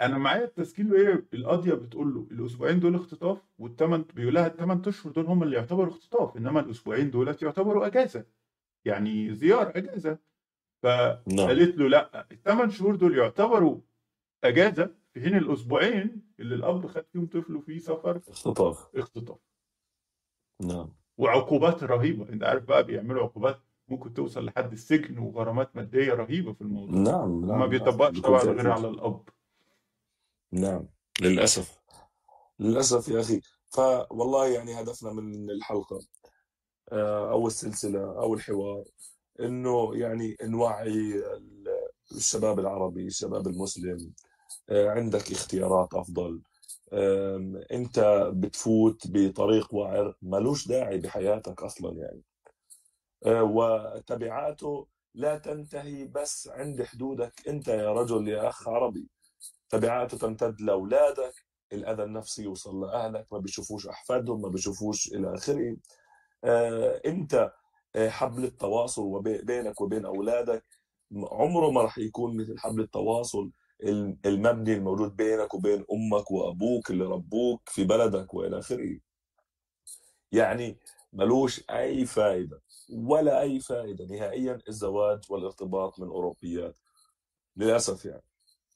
أنا 0.00 0.18
معايا 0.18 0.44
التسجيل 0.44 0.92
وهي 0.92 1.22
القاضية 1.34 1.74
بتقول 1.74 2.14
له 2.14 2.28
الأسبوعين 2.30 2.80
دول 2.80 2.94
اختطاف 2.94 3.42
والثمان 3.58 4.02
بيقول 4.02 4.34
لها 4.34 4.46
الثمان 4.46 4.82
أشهر 4.86 5.12
دول 5.12 5.26
هم 5.26 5.42
اللي 5.42 5.56
يعتبروا 5.56 5.92
اختطاف 5.92 6.36
إنما 6.36 6.60
الأسبوعين 6.60 7.10
دولت 7.10 7.42
يعتبروا 7.42 7.86
أجازة. 7.86 8.26
يعني 8.84 9.34
زياره 9.34 9.72
أجازة. 9.78 10.18
فقالت 10.82 11.76
له 11.76 11.88
لا 11.88 12.26
الثمان 12.32 12.70
شهور 12.70 12.96
دول 12.96 13.18
يعتبروا 13.18 13.80
أجازة 14.44 14.90
في 15.14 15.20
حين 15.20 15.36
الأسبوعين 15.36 16.22
اللي 16.40 16.54
الأب 16.54 16.86
خد 16.86 17.04
فيهم 17.12 17.26
طفله 17.26 17.60
في 17.60 17.78
سفر 17.78 18.20
اختطاف. 18.28 18.86
اختطاف. 18.96 19.38
نعم. 20.60 20.88
وعقوبات 21.18 21.84
رهيبة 21.84 22.28
أنت 22.28 22.44
عارف 22.44 22.64
بقى 22.64 22.84
بيعملوا 22.84 23.22
عقوبات 23.22 23.60
ممكن 23.88 24.14
توصل 24.14 24.44
لحد 24.44 24.72
السجن 24.72 25.18
وغرامات 25.18 25.76
مادية 25.76 26.12
رهيبة 26.14 26.52
في 26.52 26.60
الموضوع. 26.60 26.94
نعم 26.98 27.40
نعم 27.46 27.58
نعم. 27.58 27.66
بيطبقش 27.66 28.20
طبعا 28.20 28.42
غير 28.42 28.70
على 28.70 28.88
الأب. 28.88 29.28
نعم 30.52 30.88
للأسف. 31.20 31.78
للأسف 32.58 33.08
يا 33.08 33.20
أخي. 33.20 33.40
فوالله 33.66 34.46
يعني 34.46 34.80
هدفنا 34.80 35.12
من 35.12 35.50
الحلقة 35.50 36.00
آه، 36.92 37.30
أو 37.30 37.46
السلسلة 37.46 38.00
أو 38.20 38.34
الحوار 38.34 38.84
إنه 39.40 39.96
يعني 39.96 40.36
نوعي 40.42 41.14
ال- 41.14 41.68
الشباب 42.16 42.58
العربي 42.58 43.06
الشباب 43.06 43.46
المسلم 43.46 44.12
آه، 44.68 44.88
عندك 44.90 45.32
اختيارات 45.32 45.94
أفضل. 45.94 46.40
آم، 46.92 47.56
أنت 47.72 48.00
بتفوت 48.34 49.02
بطريق 49.06 49.74
وعر 49.74 50.16
ملوش 50.22 50.68
داعي 50.68 50.98
بحياتك 50.98 51.62
أصلا 51.62 51.96
يعني. 51.98 52.22
آه، 53.26 53.42
وتبعاته 53.42 54.86
لا 55.14 55.38
تنتهي 55.38 56.04
بس 56.04 56.48
عند 56.48 56.82
حدودك. 56.82 57.48
أنت 57.48 57.68
يا 57.68 57.92
رجل 57.92 58.28
يا 58.28 58.48
أخ 58.48 58.68
عربي 58.68 59.08
تبعاته 59.70 60.18
تمتد 60.18 60.60
لأولادك. 60.60 61.34
الأذى 61.72 62.02
النفسي 62.02 62.42
يوصل 62.42 62.80
لأهلك 62.80 63.26
ما 63.32 63.38
بيشوفوش 63.38 63.86
أحفادهم 63.86 64.42
ما 64.42 64.48
بيشوفوش 64.48 65.08
إلى 65.12 65.34
آخره. 65.34 65.76
آه، 66.44 67.00
آه، 67.04 67.52
حبل 67.96 68.44
التواصل 68.44 69.22
بينك 69.22 69.80
وبين 69.80 70.04
أولادك. 70.04 70.64
م- 71.10 71.24
عمره 71.24 71.70
ما 71.70 71.82
راح 71.82 71.98
يكون 71.98 72.36
مثل 72.36 72.58
حبل 72.58 72.80
التواصل 72.80 73.50
الم- 73.82 74.18
المبني 74.26 74.74
الموجود 74.74 75.16
بينك 75.16 75.54
وبين 75.54 75.84
أمك 75.92 76.30
وأبوك 76.30 76.90
اللي 76.90 77.04
ربوك 77.04 77.68
في 77.68 77.84
بلدك 77.84 78.34
وإلى 78.34 78.58
آخره. 78.58 78.98
يعني 80.32 80.76
ملوش 81.12 81.64
أي 81.70 82.06
فائدة 82.06 82.62
ولا 82.92 83.40
أي 83.40 83.60
فائدة 83.60 84.04
نهائيا 84.06 84.58
الزواج 84.68 85.20
والارتباط 85.30 86.00
من 86.00 86.06
أوروبيات. 86.08 86.78
للأسف 87.56 88.04
يعني. 88.04 88.22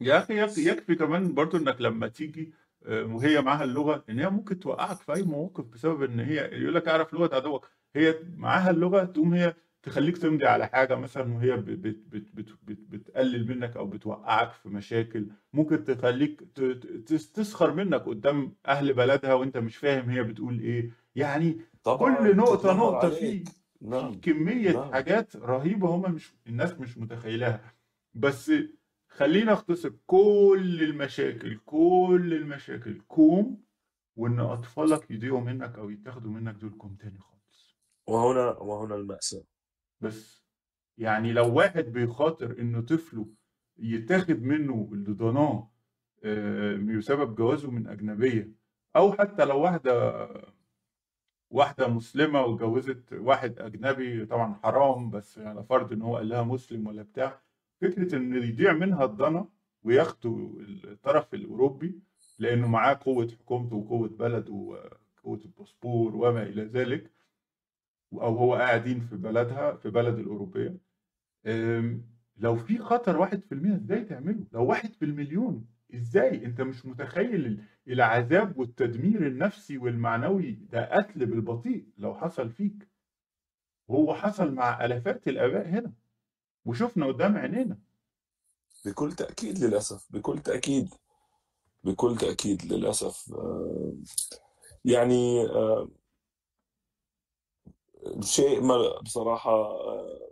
يا 0.00 0.18
أخي 0.18 0.40
يكفي, 0.68 0.94
كمان 0.94 1.34
برضو 1.34 1.56
إنك 1.56 1.80
لما 1.80 2.08
تيجي 2.08 2.52
آه، 2.86 3.04
وهي 3.04 3.40
معاها 3.42 3.64
اللغة 3.64 4.04
إن 4.10 4.18
هي 4.18 4.30
ممكن 4.30 4.60
توقعك 4.60 4.96
في 5.00 5.14
أي 5.14 5.22
مواقف 5.22 5.64
بسبب 5.64 6.02
إن 6.02 6.20
هي 6.20 6.34
يقول 6.36 6.74
لك 6.74 6.88
أعرف 6.88 7.14
لغة 7.14 7.34
عدوك 7.34 7.70
هي 7.96 8.14
معاها 8.36 8.70
اللغة 8.70 9.04
تقوم 9.04 9.34
هي 9.34 9.54
تخليك 9.82 10.18
تمضي 10.18 10.46
على 10.46 10.66
حاجة 10.66 10.94
مثلا 10.94 11.34
وهي 11.34 11.56
بت 11.56 11.78
بت 11.78 11.96
بت 12.08 12.28
بت 12.34 12.48
بت 12.64 12.78
بتقلل 12.88 13.48
منك 13.48 13.76
أو 13.76 13.86
بتوقعك 13.86 14.52
في 14.52 14.68
مشاكل. 14.68 15.26
ممكن 15.52 15.84
تخليك 15.84 16.40
تسخر 17.34 17.74
منك 17.74 18.00
قدام 18.02 18.56
أهل 18.66 18.92
بلدها 18.92 19.34
وأنت 19.34 19.56
مش 19.56 19.76
فاهم 19.76 20.10
هي 20.10 20.22
بتقول 20.22 20.60
إيه. 20.60 20.90
يعني 21.16 21.60
طبعا 21.84 22.14
كل 22.14 22.36
نقطة 22.36 22.72
نقطة 22.74 23.10
في 23.10 23.44
نعم. 23.80 24.14
كمية 24.14 24.72
نعم. 24.72 24.92
حاجات 24.92 25.36
رهيبة 25.36 25.88
هما 25.88 26.08
مش 26.08 26.34
الناس 26.46 26.72
مش 26.80 26.98
متخيلها 26.98 27.74
بس 28.14 28.52
خلينا 29.08 29.52
اختصر 29.52 29.92
كل 30.06 30.78
المشاكل 30.82 31.56
كل 31.64 32.32
المشاكل 32.36 33.00
كوم 33.08 33.64
وإن 34.16 34.40
أطفالك 34.40 35.10
يضيعوا 35.10 35.40
منك 35.40 35.78
أو 35.78 35.90
يتاخدوا 35.90 36.30
منك 36.30 36.54
دول 36.54 36.70
كوم 36.70 36.94
تاني 36.94 37.18
خالص. 37.18 37.35
وهنا 38.06 38.50
وهنا 38.50 38.94
المأساة. 38.94 39.44
بس 40.00 40.46
يعني 40.98 41.32
لو 41.32 41.54
واحد 41.54 41.84
بيخاطر 41.84 42.58
إنه 42.58 42.80
طفله 42.80 43.26
يتاخد 43.78 44.42
منه 44.42 44.88
اللي 44.92 45.12
ضناه 45.12 45.70
بسبب 46.98 47.34
جوازه 47.34 47.70
من 47.70 47.86
أجنبية 47.86 48.50
أو 48.96 49.12
حتى 49.12 49.44
لو 49.44 49.60
واحدة 49.60 50.28
واحدة 51.50 51.88
مسلمة 51.88 52.42
واتجوزت 52.44 53.12
واحد 53.12 53.58
أجنبي 53.58 54.26
طبعا 54.26 54.54
حرام 54.54 55.10
بس 55.10 55.38
على 55.38 55.64
فرض 55.64 55.92
إن 55.92 56.02
هو 56.02 56.16
قال 56.16 56.28
لها 56.28 56.42
مسلم 56.42 56.86
ولا 56.86 57.02
بتاع 57.02 57.40
فكرة 57.80 58.16
إن 58.16 58.42
يضيع 58.42 58.72
منها 58.72 59.04
الضنا 59.04 59.48
وياخدوا 59.82 60.60
الطرف 60.60 61.34
الأوروبي 61.34 62.00
لأنه 62.38 62.68
معاه 62.68 62.98
قوة 63.04 63.28
حكومته 63.28 63.76
وقوة 63.76 64.08
بلده 64.08 64.52
وقوة 64.52 65.40
الباسبور 65.44 66.16
وما 66.16 66.42
إلى 66.42 66.64
ذلك 66.64 67.10
أو 68.12 68.36
هو 68.36 68.54
قاعدين 68.54 69.00
في 69.00 69.16
بلدها 69.16 69.72
في 69.76 69.90
بلد 69.90 70.18
الأوروبية. 70.18 70.76
أم، 71.46 72.02
لو 72.36 72.56
في 72.56 72.78
خطر 72.78 73.18
واحد 73.18 73.42
في 73.42 73.52
المية 73.52 73.76
إزاي 73.76 74.04
تعمله؟ 74.04 74.44
لو 74.52 74.64
واحد 74.66 74.92
في 74.92 75.04
المليون 75.04 75.66
إزاي؟ 75.94 76.44
أنت 76.46 76.60
مش 76.60 76.86
متخيل 76.86 77.46
ال- 77.46 77.62
العذاب 77.88 78.58
والتدمير 78.58 79.26
النفسي 79.26 79.78
والمعنوي 79.78 80.50
ده 80.52 80.96
قتل 80.96 81.26
بالبطيء 81.26 81.86
لو 81.98 82.14
حصل 82.14 82.50
فيك. 82.50 82.88
وهو 83.88 84.14
حصل 84.14 84.54
مع 84.54 84.84
آلافات 84.84 85.28
الآباء 85.28 85.68
هنا. 85.68 85.92
وشفنا 86.64 87.06
قدام 87.06 87.36
عينينا. 87.36 87.78
بكل 88.84 89.12
تأكيد 89.12 89.58
للأسف 89.58 90.06
بكل 90.12 90.38
تأكيد. 90.38 90.88
بكل 91.84 92.16
تأكيد 92.16 92.72
للأسف. 92.72 93.32
آه، 93.32 93.92
يعني 94.84 95.46
شيء 98.22 98.60
ما 98.60 99.00
بصراحة 99.02 99.50
آه، 99.52 100.30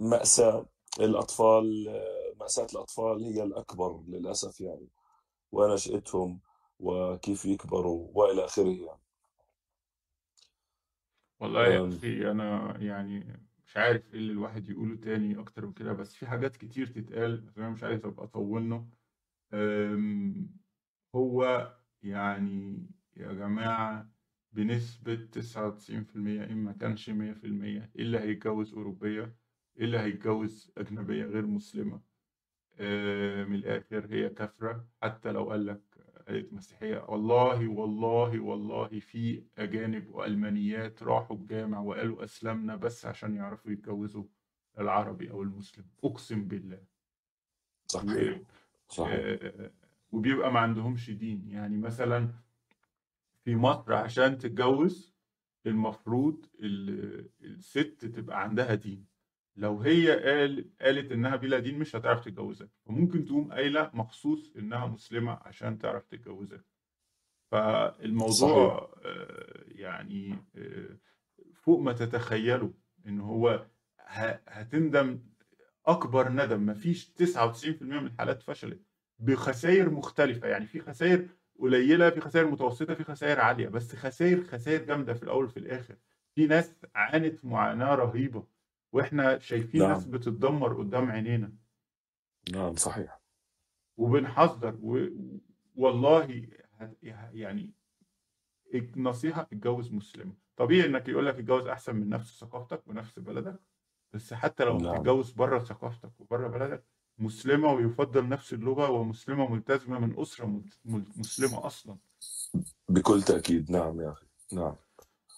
مأساة 0.00 0.66
الأطفال 1.00 1.88
آه، 1.88 2.34
مأساة 2.40 2.66
الأطفال 2.72 3.24
هي 3.24 3.42
الأكبر 3.42 4.02
للأسف 4.08 4.60
يعني 4.60 4.88
ونشأتهم 5.52 6.40
وكيف 6.80 7.44
يكبروا 7.46 8.08
وإلى 8.14 8.44
آخره 8.44 8.68
يعني. 8.70 9.00
والله 11.40 11.66
يا 11.66 11.78
آم، 11.80 11.90
أخي 11.90 12.30
أنا 12.30 12.76
يعني 12.80 13.40
مش 13.66 13.76
عارف 13.76 14.14
إيه 14.14 14.18
اللي 14.20 14.32
الواحد 14.32 14.68
يقوله 14.68 14.96
تاني 14.96 15.40
أكتر 15.40 15.66
من 15.66 15.72
كده 15.72 15.92
بس 15.92 16.14
في 16.14 16.26
حاجات 16.26 16.56
كتير 16.56 16.86
تتقال 16.86 17.40
بس 17.40 17.58
أنا 17.58 17.70
مش 17.70 17.82
عايز 17.84 18.04
أبقى 18.04 18.24
اطولنا 18.24 18.88
أم، 19.54 20.50
هو 21.14 21.68
يعني 22.02 22.86
يا 23.16 23.32
جماعة 23.32 24.10
بنسبة 24.58 25.14
تسعة 25.14 25.66
وتسعين 25.66 26.04
في 26.04 26.16
المية 26.16 26.44
إن 26.44 26.56
ما 26.56 26.72
كانش 26.72 27.10
مية 27.10 27.32
في 27.32 27.46
المية 27.46 27.90
اللي 27.96 28.18
هيتجوز 28.18 28.74
أوروبية 28.74 29.36
اللي 29.78 29.98
هيتجوز 29.98 30.72
أجنبية 30.78 31.24
غير 31.24 31.46
مسلمة. 31.46 32.00
آه، 32.80 33.44
من 33.44 33.54
الآخر 33.54 34.06
هي 34.10 34.28
كافرة 34.28 34.88
حتى 35.02 35.32
لو 35.32 35.50
قال 35.50 35.66
لك 35.66 35.82
قالت 36.28 36.52
مسيحية 36.52 37.04
والله 37.08 37.68
والله 37.68 38.40
والله 38.40 38.88
في 39.00 39.44
أجانب 39.58 40.08
وألمانيات 40.14 41.02
راحوا 41.02 41.36
الجامع 41.36 41.80
وقالوا 41.80 42.24
أسلمنا 42.24 42.76
بس 42.76 43.06
عشان 43.06 43.34
يعرفوا 43.36 43.70
يتجوزوا 43.70 44.24
العربي 44.78 45.30
أو 45.30 45.42
المسلم. 45.42 45.84
أقسم 46.04 46.48
بالله. 46.48 46.80
صحيح 47.86 48.40
صحيح. 48.88 49.14
آه، 49.14 49.70
وبيبقى 50.12 50.52
ما 50.52 50.60
عندهمش 50.60 51.10
دين. 51.10 51.48
يعني 51.48 51.76
مثلا 51.76 52.47
في 53.48 53.56
مصر 53.56 53.92
عشان 53.94 54.38
تتجوز 54.38 55.14
المفروض 55.66 56.46
ال- 56.60 57.28
الست 57.44 58.04
تبقى 58.04 58.42
عندها 58.42 58.74
دين. 58.74 59.06
لو 59.56 59.80
هي 59.80 60.10
قال 60.20 60.70
قالت 60.80 61.12
إنها 61.12 61.36
بلا 61.36 61.58
دين 61.58 61.78
مش 61.78 61.96
هتعرف 61.96 62.24
تتجوزك 62.24 62.70
وممكن 62.86 63.24
تقوم 63.24 63.52
قايلة 63.52 63.90
مخصوص 63.94 64.52
إنها 64.56 64.86
مسلمة 64.86 65.32
عشان 65.32 65.78
تعرف 65.78 66.06
تتجوزك 66.06 66.64
صحيح. 67.50 67.62
فالموضوع 67.62 68.94
آه، 69.04 69.64
يعني 69.66 70.38
آه، 70.56 70.98
فوق 71.54 71.80
ما 71.80 71.92
تتخيلوا 71.92 72.72
إن 73.06 73.20
هو 73.20 73.66
هتندم 74.48 75.20
أكبر 75.86 76.28
ندم. 76.32 76.66
مفيش 76.66 77.10
99% 77.10 77.82
من 77.82 78.06
الحالات 78.06 78.42
فشلت 78.42 78.82
بخسائر 79.18 79.90
مختلفة. 79.90 80.48
يعني 80.48 80.66
في 80.66 80.80
خسائر 80.80 81.28
قليلة 81.58 82.10
في 82.10 82.20
خسائر 82.20 82.46
متوسطة 82.46 82.94
في 82.94 83.04
خسائر 83.04 83.40
عالية. 83.40 83.68
بس 83.68 83.96
خسائر 83.96 84.44
خسائر 84.44 84.84
جامدة 84.84 85.14
في 85.14 85.22
الأول 85.22 85.44
وفي 85.44 85.56
الآخر. 85.56 85.96
في 86.34 86.46
ناس 86.46 86.74
عانت 86.94 87.44
معاناة 87.44 87.94
رهيبة 87.94 88.44
وإحنا 88.92 89.38
شايفين 89.38 89.88
ناس 89.88 90.02
نعم. 90.02 90.10
بتتدمر 90.10 90.72
قدام 90.78 91.10
عينينا. 91.10 91.52
نعم 92.52 92.74
صحيح. 92.74 93.20
وبنحذر 93.96 94.78
و... 94.82 95.06
والله 95.76 96.48
يعني 97.32 97.74
النصيحه 98.74 99.42
اتجوز 99.42 99.92
مسلمه 99.92 100.32
طبيعي 100.56 100.88
إنك 100.88 101.08
يقول 101.08 101.26
لك 101.26 101.34
اتجوز 101.34 101.66
أحسن 101.66 101.96
من 101.96 102.08
نفس 102.08 102.40
ثقافتك 102.40 102.88
ونفس 102.88 103.18
بلدك 103.18 103.60
بس 104.12 104.34
حتى 104.34 104.64
لو 104.64 104.78
نعم. 104.78 105.22
بره 105.36 105.58
ثقافتك 105.58 106.20
وبره 106.20 106.48
بلدك 106.48 106.84
مسلمة 107.18 107.72
ويفضل 107.72 108.28
نفس 108.28 108.52
اللغة 108.52 108.90
ومسلمة 108.90 109.48
ملتزمة 109.52 109.98
من 109.98 110.18
أسرة 110.20 110.62
مسلمة 111.16 111.66
أصلا. 111.66 111.96
بكل 112.88 113.22
تأكيد. 113.22 113.70
نعم 113.70 114.00
يا 114.00 114.10
أخي. 114.12 114.26
نعم. 114.52 114.74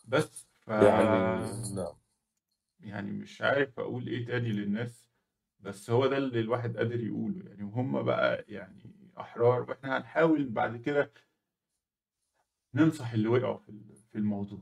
بس 0.09 0.47
ف 0.61 0.69
يعني 0.69 1.75
نعم. 1.75 1.93
يعني 2.81 3.11
مش 3.11 3.43
عارف 3.43 3.81
أقول 3.81 4.07
إيه 4.07 4.27
تاني 4.27 4.49
للناس 4.53 5.09
بس 5.61 5.91
هو 5.91 6.07
ده 6.07 6.17
اللي 6.17 6.41
الواحد 6.41 6.77
قادر 6.77 7.01
يقوله. 7.01 7.49
يعني 7.49 7.63
وهم 7.63 8.03
بقى 8.03 8.45
يعني 8.49 8.91
أحرار 9.21 9.63
وإحنا 9.71 9.99
هنحاول 9.99 10.49
بعد 10.49 10.77
كده 10.77 11.13
ننصح 12.75 13.13
اللي 13.13 13.29
وقعوا 13.29 13.59
في 13.59 13.69
ال- 13.69 13.97
في 14.13 14.19
الموضوع. 14.19 14.61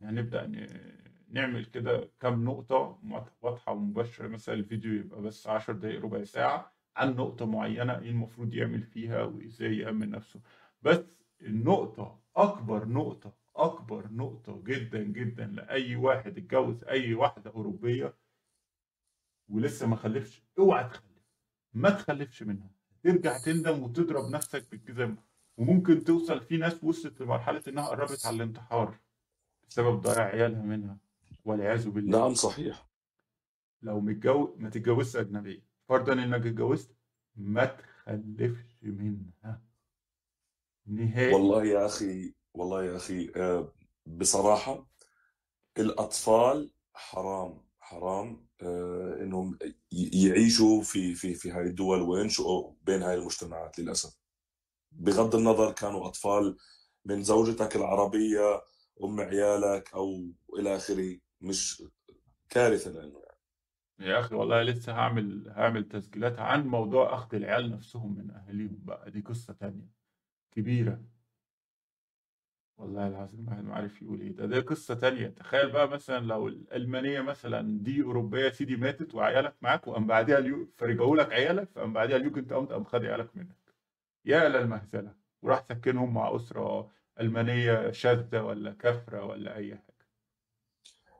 يعني 0.00 0.20
هنبدأ 0.20 0.46
ن- 0.46 1.07
نعمل 1.30 1.64
كده 1.66 2.10
كام 2.20 2.44
نقطة 2.44 2.98
واضحة 3.42 3.72
ومباشرة 3.72 4.28
مثلا 4.28 4.54
الفيديو 4.54 4.94
يبقى 4.94 5.22
بس 5.22 5.46
عشر 5.46 5.72
دقايق 5.72 6.02
ربع 6.02 6.24
ساعة 6.24 6.72
عن 6.96 7.16
نقطة 7.16 7.46
معينة 7.46 7.98
إيه 7.98 8.10
المفروض 8.10 8.54
يعمل 8.54 8.82
فيها 8.82 9.22
وإزاي 9.22 9.78
يأمن 9.78 10.10
نفسه. 10.10 10.40
بس 10.82 11.00
النقطة 11.42 12.20
أكبر 12.36 12.88
نقطة 12.88 13.32
أكبر 13.56 14.08
نقطة 14.12 14.62
جدا 14.66 15.02
جدا 15.02 15.46
لأي 15.46 15.96
واحد 15.96 16.38
اتجوز 16.38 16.84
أي 16.84 17.14
واحدة 17.14 17.50
أوروبية 17.50 18.14
ولسه 19.48 19.86
ما 19.86 19.96
خلفش 19.96 20.42
اوعى 20.58 20.84
تخلف. 20.84 21.28
ما 21.74 21.90
تخلفش 21.90 22.42
منها. 22.42 22.70
ترجع 23.02 23.38
تندم 23.38 23.82
وتضرب 23.82 24.30
نفسك 24.30 24.70
بالجزم. 24.70 25.16
وممكن 25.56 26.04
توصل 26.04 26.40
في 26.40 26.56
ناس 26.56 26.84
وصلت 26.84 27.20
لمرحلة 27.22 27.62
إنها 27.68 27.86
قربت 27.88 28.26
على 28.26 28.36
الانتحار 28.36 28.98
بسبب 29.68 30.00
ضياع 30.00 30.24
عيالها 30.24 30.62
منها. 30.62 30.98
والعياذ 31.48 31.88
بالله. 31.90 32.18
نعم 32.18 32.34
صحيح. 32.34 32.88
لو 33.82 34.00
متجوز 34.00 34.48
ما 34.56 34.70
تتجوزش 34.70 35.16
أجنبية 35.16 35.64
فرضا 35.88 36.12
إنك 36.12 36.46
اتجوزت 36.46 36.94
ما 37.36 37.64
تخلفش 37.64 38.76
منها. 38.82 39.62
نهائي. 40.86 41.34
والله 41.34 41.64
يا 41.64 41.86
أخي 41.86 42.34
والله 42.54 42.84
يا 42.84 42.96
أخي 42.96 43.32
آه، 43.36 43.72
بصراحة 44.06 44.86
الأطفال 45.78 46.72
حرام 46.94 47.60
حرام 47.80 48.46
آه، 48.62 49.16
إنهم 49.22 49.58
ي- 49.92 50.26
يعيشوا 50.28 50.82
في 50.82 51.14
في 51.14 51.34
في 51.34 51.50
هاي 51.50 51.62
الدول 51.66 52.02
وينشئوا 52.02 52.72
بين 52.82 53.02
هاي 53.02 53.14
المجتمعات 53.14 53.78
للأسف. 53.78 54.18
بغض 54.92 55.34
النظر 55.34 55.72
كانوا 55.72 56.06
أطفال 56.06 56.56
من 57.04 57.22
زوجتك 57.22 57.76
العربية 57.76 58.62
أم 59.04 59.20
عيالك 59.20 59.94
أو 59.94 60.32
إلى 60.58 60.76
آخره. 60.76 61.18
مش 61.40 61.82
كارثة 62.50 62.90
لأنه 62.90 63.18
يعني. 63.18 63.38
يا 63.98 64.20
أخي 64.20 64.34
والله 64.34 64.62
لسه 64.62 64.92
هعمل 64.92 65.48
هعمل 65.48 65.88
تسجيلات 65.88 66.38
عن 66.38 66.66
موضوع 66.66 67.14
أخذ 67.14 67.34
العيال 67.36 67.70
نفسهم 67.72 68.16
من 68.18 68.30
أهاليهم 68.30 68.78
بقى. 68.84 69.10
دي 69.10 69.20
قصة 69.20 69.52
تانية 69.52 69.88
كبيرة. 70.52 71.04
والله 72.78 73.08
العظيم 73.08 73.40
الواحد 73.40 73.64
ما 73.64 73.74
عارف 73.74 74.02
يقول 74.02 74.20
إيه 74.20 74.32
ده. 74.32 74.46
ده 74.46 74.60
قصة 74.60 74.94
تانية. 74.94 75.28
تخيل 75.28 75.70
بقى 75.72 75.88
مثلا 75.88 76.26
لو 76.26 76.48
الألمانية 76.48 77.20
مثلا 77.20 77.78
دي 77.82 78.02
أوروبية 78.02 78.44
يا 78.44 78.50
سيدي 78.50 78.76
ماتت 78.76 79.14
وعيالك 79.14 79.54
معاك 79.62 79.86
وقام 79.86 80.06
بعديها 80.06 80.38
اليو 80.38 80.72
فرجعوا 80.76 81.16
لك 81.16 81.32
عيالك 81.32 81.70
فقام 81.70 81.92
بعديها 81.92 82.16
اليوجنت 82.16 82.52
أمت 82.52 82.72
قام 82.72 82.84
خد 82.84 83.04
عيالك 83.04 83.36
منك. 83.36 83.56
يا 84.24 84.48
للمهزلة 84.48 85.14
وراح 85.42 85.64
سكنهم 85.68 86.14
مع 86.14 86.36
أسرة 86.36 86.90
ألمانية 87.20 87.90
شاذة 87.90 88.42
ولا 88.42 88.72
كافرة 88.72 89.24
ولا 89.24 89.56
أو 89.56 89.62
في 89.62 89.87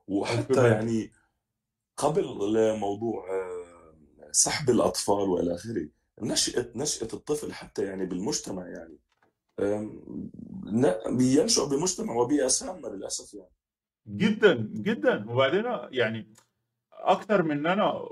وحتى 0.09 0.69
يعني 0.71 1.11
قبل 1.97 2.25
موضوع 2.79 3.31
آه، 3.31 3.95
سحب 4.33 4.71
الأطفال 4.71 5.29
وإلى 5.29 5.55
آخره 5.55 5.89
نشأة 6.23 6.67
نشأة 6.75 7.09
الطفل 7.13 7.53
حتى 7.53 7.85
يعني 7.85 8.07
بالمجتمع 8.07 8.67
يعني 8.67 8.99
آم، 9.61 10.03
ن- 10.65 11.21
ينشأ 11.21 11.65
بمجتمع 11.65 12.15
وبيئة 12.15 12.47
سامة 12.49 12.89
للأسف 12.89 13.35
يعني. 13.35 13.51
جدا 14.09 14.55
جدا. 14.75 15.31
وبعدين 15.31 15.65
يعني 15.91 16.27
أكتر 16.93 17.43
من 17.43 17.51
إن 17.51 17.67
أنا 17.67 18.09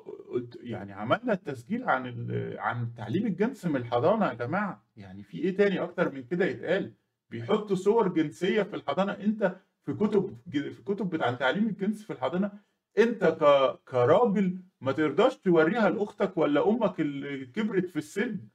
يعني 0.61 0.93
عملنا 0.93 1.33
التسجيل 1.33 1.85
عن 1.91 2.27
عن 2.59 2.95
تعليم 2.95 3.27
الجنس 3.27 3.65
من 3.65 3.77
الحضانة 3.77 4.27
يا 4.29 4.35
جماعة. 4.35 4.87
يعني 4.97 5.23
في 5.23 5.39
إيه 5.39 5.57
تاني 5.57 5.81
أكتر 5.83 6.13
من 6.13 6.25
كده 6.25 6.45
يتقال؟ 6.45 6.93
بيحطوا 7.31 7.77
صور 7.77 8.09
جنسية 8.09 8.63
في 8.63 8.77
الحضانة. 8.77 9.13
أنت 9.13 9.57
في 9.87 9.95
كتب 9.95 10.39
في 10.53 10.83
كتب 10.83 11.11
بتاع 11.11 11.33
تعليم 11.33 11.67
الجنس 11.69 12.05
في 12.05 12.13
الحضانة 12.13 12.53
انت 12.99 13.25
ك 13.25 13.45
كراجل 13.91 14.63
ما 14.81 14.93
ترضاش 14.93 15.37
توريها 15.39 15.91
لأختك 15.91 16.37
ولا 16.37 16.69
أمك 16.69 17.01
اللي 17.01 17.47
كبرت 17.47 17.87
في 17.87 17.97
السن. 17.97 18.49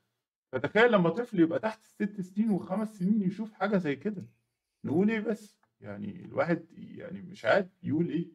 فتخيل 0.51 0.91
لما 0.91 1.09
طفل 1.09 1.39
يبقى 1.39 1.59
تحت 1.59 1.79
الست 1.83 2.21
سنين 2.21 2.49
وخمس 2.49 2.99
سنين 2.99 3.21
يشوف 3.21 3.53
حاجة 3.53 3.77
زي 3.77 3.95
كده. 3.95 4.25
نقول 4.83 5.09
إيه 5.11 5.19
بس؟ 5.19 5.57
يعني 5.81 6.25
الواحد 6.25 6.65
يعني 6.77 7.21
مش 7.21 7.45
عارف 7.45 7.67
يقول 7.83 8.09
إيه. 8.09 8.27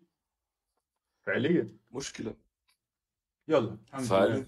فعليا. 1.27 1.78
مشكلة. 1.93 2.35
يلا 3.48 3.78
الحمد 3.89 4.05
فعلا 4.05 4.35
لله. 4.35 4.47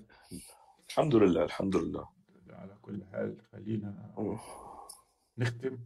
الحمد 0.89 1.15
لله 1.15 1.45
الحمد 1.45 1.77
لله. 1.77 2.09
على 2.51 2.77
كل 2.83 3.05
حال 3.05 3.43
خلينا 3.53 4.15
نختم. 5.39 5.79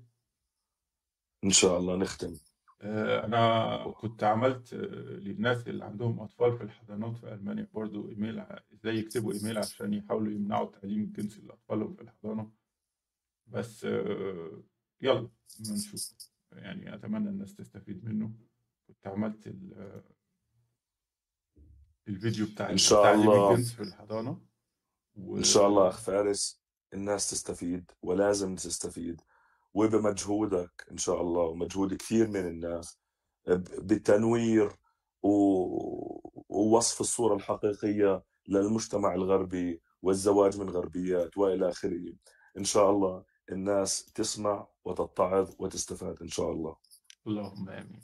إن 1.44 1.50
شاء 1.50 1.78
الله 1.78 1.96
نختم. 1.96 2.36
أنا 2.84 3.76
كنت 4.00 4.24
عملت 4.24 4.74
آه، 4.74 4.78
للناس 5.18 5.68
اللي 5.68 5.84
عندهم 5.84 6.20
أطفال 6.20 6.58
في 6.58 6.64
الحضانات 6.64 7.16
في 7.16 7.32
ألمانيا 7.34 7.68
برضو 7.74 8.08
إيميل 8.08 8.40
إزاي 8.72 8.96
يكتبوا 8.96 9.32
إيميل 9.32 9.58
عشان 9.58 9.94
يحاولوا 9.94 10.32
يمنعوا 10.32 10.70
تعليم 10.70 11.00
الجنس 11.02 11.38
لاطفالهم 11.38 11.94
في 11.94 12.02
الحضانة. 12.02 12.52
بس 13.46 13.84
آه، 13.84 14.62
يلا 15.00 15.28
نشوف 15.60 16.14
يعني 16.52 16.94
أتمنى 16.94 17.28
الناس 17.28 17.54
تستفيد 17.54 18.04
منه. 18.04 18.32
كنت 18.88 19.06
عملت 19.06 19.46
ال- 19.46 19.74
آه، 19.74 20.04
الفيديو 22.08 22.46
بتاع 22.46 22.70
إن 22.70 22.76
شاء 22.76 23.02
تعليم 23.04 23.30
الله. 23.30 23.50
الجنس 23.52 23.72
في 23.72 23.82
الحضانة. 23.82 24.40
و 25.14 25.36
إن 25.36 25.44
شاء 25.44 25.66
الله 25.68 25.88
أخ 25.88 26.00
فارس. 26.00 26.62
الناس 26.94 27.30
تستفيد 27.30 27.90
ولازم 28.02 28.54
تستفيد. 28.54 29.20
وبمجهودك 29.74 30.86
إن 30.90 30.96
شاء 30.96 31.20
الله 31.20 31.42
ومجهود 31.42 31.94
كثير 31.94 32.28
من 32.28 32.46
الناس 32.46 32.98
بالتنوير 33.78 34.72
ووصف 35.22 37.00
الصورة 37.00 37.34
الحقيقية 37.34 38.22
للمجتمع 38.48 39.14
الغربي 39.14 39.82
والزواج 40.02 40.60
من 40.60 40.70
غربيات 40.70 41.38
وإلى 41.38 41.68
آخره. 41.68 42.12
إن 42.58 42.64
شاء 42.64 42.90
الله 42.90 43.24
الناس 43.52 44.12
تسمع 44.12 44.68
وتتعظ 44.84 45.54
وتستفاد 45.58 46.22
إن 46.22 46.28
شاء 46.28 46.52
الله. 46.52 46.76
اللهم 47.26 47.68
آمين. 47.68 48.00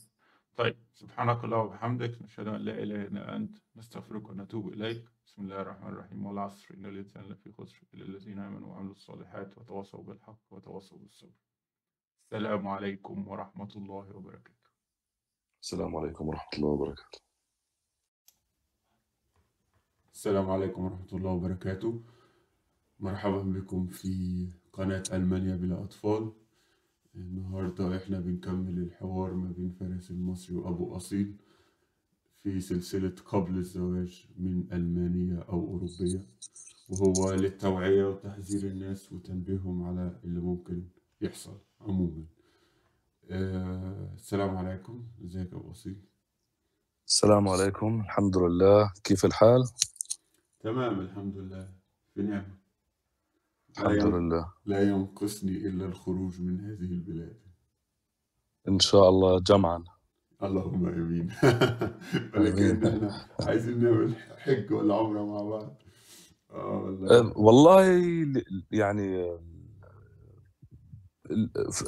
طيب 0.57 0.77
سبحانك 0.95 1.45
اللهم 1.45 1.66
وبحمدك 1.66 2.23
نشهد 2.23 2.47
أن 2.49 2.61
لا 2.61 2.82
إله 2.82 3.03
إلا 3.03 3.36
أنت 3.36 3.59
نستغفرك 3.77 4.28
ونتوب 4.28 4.69
إليك. 4.69 5.05
بسم 5.27 5.43
الله 5.43 5.61
الرحمن 5.61 5.89
الرحيم. 5.89 6.27
والعصر 6.27 6.74
إن 6.74 6.86
الإنسان 6.86 7.24
لفي 7.24 7.53
خسر 7.53 7.82
إلا 7.95 8.05
الذين 8.05 8.39
آمنوا 8.39 8.69
وعملوا 8.69 8.93
الصالحات 8.93 9.59
وتواصوا 9.59 10.03
بالحق 10.03 10.40
وتواصوا 10.51 10.99
بالصبر. 10.99 11.48
السلام 12.29 12.69
عليكم 12.69 13.29
ورحمة 13.29 13.73
الله 13.77 14.17
وبركاته. 14.17 14.69
السلام 15.63 15.97
عليكم 15.97 16.29
ورحمة 16.29 16.53
الله 16.59 16.69
وبركاته. 16.69 17.21
السلام 20.13 20.51
عليكم 20.51 20.85
ورحمة 20.85 21.13
الله 21.13 21.31
وبركاته. 21.31 22.03
مرحبا 23.01 23.43
بكم 23.43 23.87
في 23.87 24.13
قناة 24.73 25.03
ألمانيا 25.13 25.57
بلا 25.57 25.85
أطفال. 25.85 26.33
النهاردة 27.15 27.97
إحنا 27.97 28.21
بنكمل 28.21 28.79
الحوار 28.79 29.35
ما 29.35 29.53
بين 29.53 29.71
فارس 29.81 30.11
المصري 30.11 30.57
وأبو 30.57 30.97
أصيل 30.97 31.37
في 32.43 32.61
سلسلة 32.61 33.15
قبل 33.25 33.57
الزواج 33.57 34.29
من 34.37 34.73
ألمانية 34.73 35.39
أو 35.49 35.61
أوروبية 35.73 36.21
وهو 36.89 37.33
للتوعية 37.33 38.05
وتحذير 38.05 38.71
الناس 38.71 39.13
وتنبيههم 39.13 39.83
على 39.83 40.21
اللي 40.25 40.41
ممكن 40.41 40.89
يحصل. 41.21 41.68
عموما. 41.81 42.25
آه 43.31 44.15
السلام 44.15 44.57
عليكم. 44.57 45.07
إزيك 45.25 45.53
يا 45.53 45.57
أبو 45.59 45.71
أصيل 45.71 45.97
السلام 47.07 47.49
عليكم. 47.49 48.01
الحمد 48.01 48.37
لله. 48.37 48.93
كيف 49.05 49.25
الحال؟ 49.25 49.65
تمام 50.61 51.01
الحمد 51.01 51.37
لله. 51.37 51.69
في 52.15 52.23
نعمة. 52.23 52.59
لا 53.79 53.91
الحمد 53.91 54.13
ين- 54.15 54.29
لله. 54.29 54.53
لا 54.67 54.83
ينقصني 54.89 55.53
إلا 55.57 55.85
الخروج 55.87 56.41
من 56.41 56.61
هذه 56.61 56.93
البلاد. 56.93 57.41
إن 58.69 58.79
شاء 58.79 59.09
الله 59.09 59.41
جمعا. 59.41 59.85
اللهم 60.43 60.87
آمين. 60.87 61.29
كأن 62.33 62.87
إحنا 62.87 63.27
عايزين 63.41 63.85
نعمل 63.85 64.15
حج 64.17 64.73
ولا 64.73 64.95
عمره 64.95 65.25
مع 65.27 65.43
بعض. 65.43 65.83
آه 66.51 66.79
والله. 66.83 67.39
والله 67.39 67.83
يعني 68.71 69.39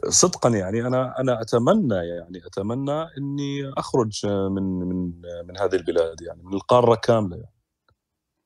صدقا 0.09 0.49
يعني 0.51 0.87
أنا 0.87 1.21
أنا 1.21 1.41
أتمنى 1.41 1.95
يعني 1.95 2.47
أتمنى 2.47 3.03
إني 3.19 3.69
أخرج 3.77 4.27
من 4.27 4.63
من 4.63 5.21
من 5.47 5.59
هذه 5.59 5.75
البلاد 5.77 6.21
يعني 6.23 6.43
من 6.43 6.55
القارة 6.55 6.95
كاملة 6.95 7.37
يعني. 7.37 7.55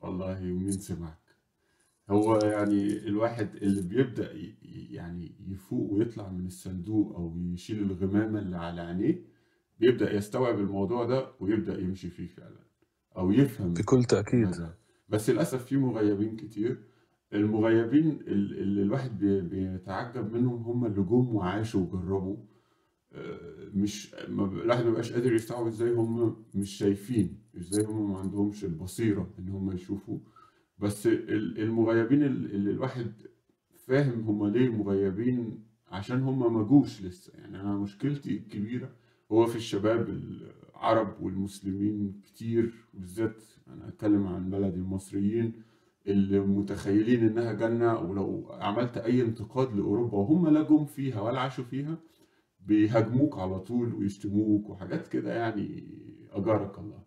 والله 0.01 0.33
ومين 0.43 0.71
سمعك 0.71 1.19
هو 2.11 2.37
يعني 2.39 2.99
الواحد 2.99 3.57
اللي 3.57 3.83
بيبدأ 3.83 4.33
ي- 4.33 4.57
يعني 4.91 5.35
يفوق 5.49 5.93
ويطلع 5.93 6.29
من 6.29 6.47
الصندوق 6.47 7.17
أو 7.17 7.37
يشيل 7.39 7.83
الغمامة 7.83 8.39
اللي 8.39 8.57
على 8.57 8.81
عينيه 8.81 9.25
بيبدأ 9.81 10.15
يستوعب 10.15 10.59
الموضوع 10.59 11.05
ده 11.05 11.27
ويبدأ 11.41 11.81
يمشي 11.81 12.11
فيه 12.11 12.27
فعلا 12.29 12.65
أو 13.17 13.31
يفهم 13.31 13.75
بكل 13.75 14.05
تأكيد. 14.05 14.45
ماذا 14.47 14.75
بس 15.09 15.31
للأسف 15.31 15.65
في 15.65 15.77
مغيبين 15.77 16.37
كتير. 16.37 16.94
المغيبين 17.35 18.11
ال- 18.11 18.59
اللي 18.59 18.83
الواحد 18.83 19.19
بي- 19.19 19.41
بيتعجب 19.41 20.33
منهم 20.33 20.63
هم 20.63 20.85
اللي 20.87 21.03
جم 21.03 21.35
وعاشوا 21.35 21.81
وجربوا. 21.81 22.37
آه، 23.13 23.69
مش 23.75 24.15
الواحد 24.29 24.85
ما 24.85 24.91
بقاش 24.91 25.13
قادر 25.13 25.33
يستوعب 25.35 25.67
إزاي 25.67 25.91
هم 25.93 26.37
مش 26.55 26.71
شايفين 26.71 27.39
إزاي 27.59 27.85
هم 27.85 28.11
ما 28.13 28.19
عندهمش 28.19 28.65
البصيرة 28.65 29.31
ان 29.39 29.49
هم 29.49 29.73
يشوفوا. 29.73 30.19
بس 30.79 31.07
ال- 31.07 31.59
المغيبين 31.61 32.23
ال- 32.23 32.55
اللي 32.55 32.71
الواحد 32.71 33.13
فاهم 33.87 34.21
هم 34.21 34.47
ليه 34.47 34.69
مغيبين 34.69 35.59
عشان 35.89 36.23
هم 36.23 36.55
ما 36.55 36.63
جوش 36.63 37.03
لسه. 37.03 37.33
يعني 37.39 37.61
أنا 37.61 37.77
مشكلتي 37.77 38.37
الكبيرة 38.37 38.91
هو 39.33 39.47
في 39.47 39.57
الشباب 39.57 40.09
العرب 40.09 41.23
والمسلمين 41.23 42.21
كتير 42.25 42.75
بالذات 42.95 43.43
أنا 43.69 43.89
أتكلم 43.89 44.27
عن 44.27 44.51
بلدي 44.51 44.77
المصريين. 44.77 45.53
اللي 46.07 46.41
متخيلين 46.41 47.23
إنها 47.29 47.53
جنة 47.53 47.99
ولو 47.99 48.49
عملت 48.53 48.97
أي 48.97 49.23
انتقاد 49.23 49.77
لأوروبا 49.77 50.19
وهم 50.19 50.49
لا 50.49 50.63
جم 50.63 50.87
فيها 50.87 51.21
ولا 51.21 51.41
عاشوا 51.41 51.65
فيها 51.65 51.97
بيهاجموك 52.61 53.39
على 53.39 53.59
طول 53.61 53.95
ويشتموك 53.95 54.71
وحاجات 54.71 55.09
كده 55.09 55.35
يعني 55.35 55.85
أجارك 56.33 56.79
الله. 56.79 57.03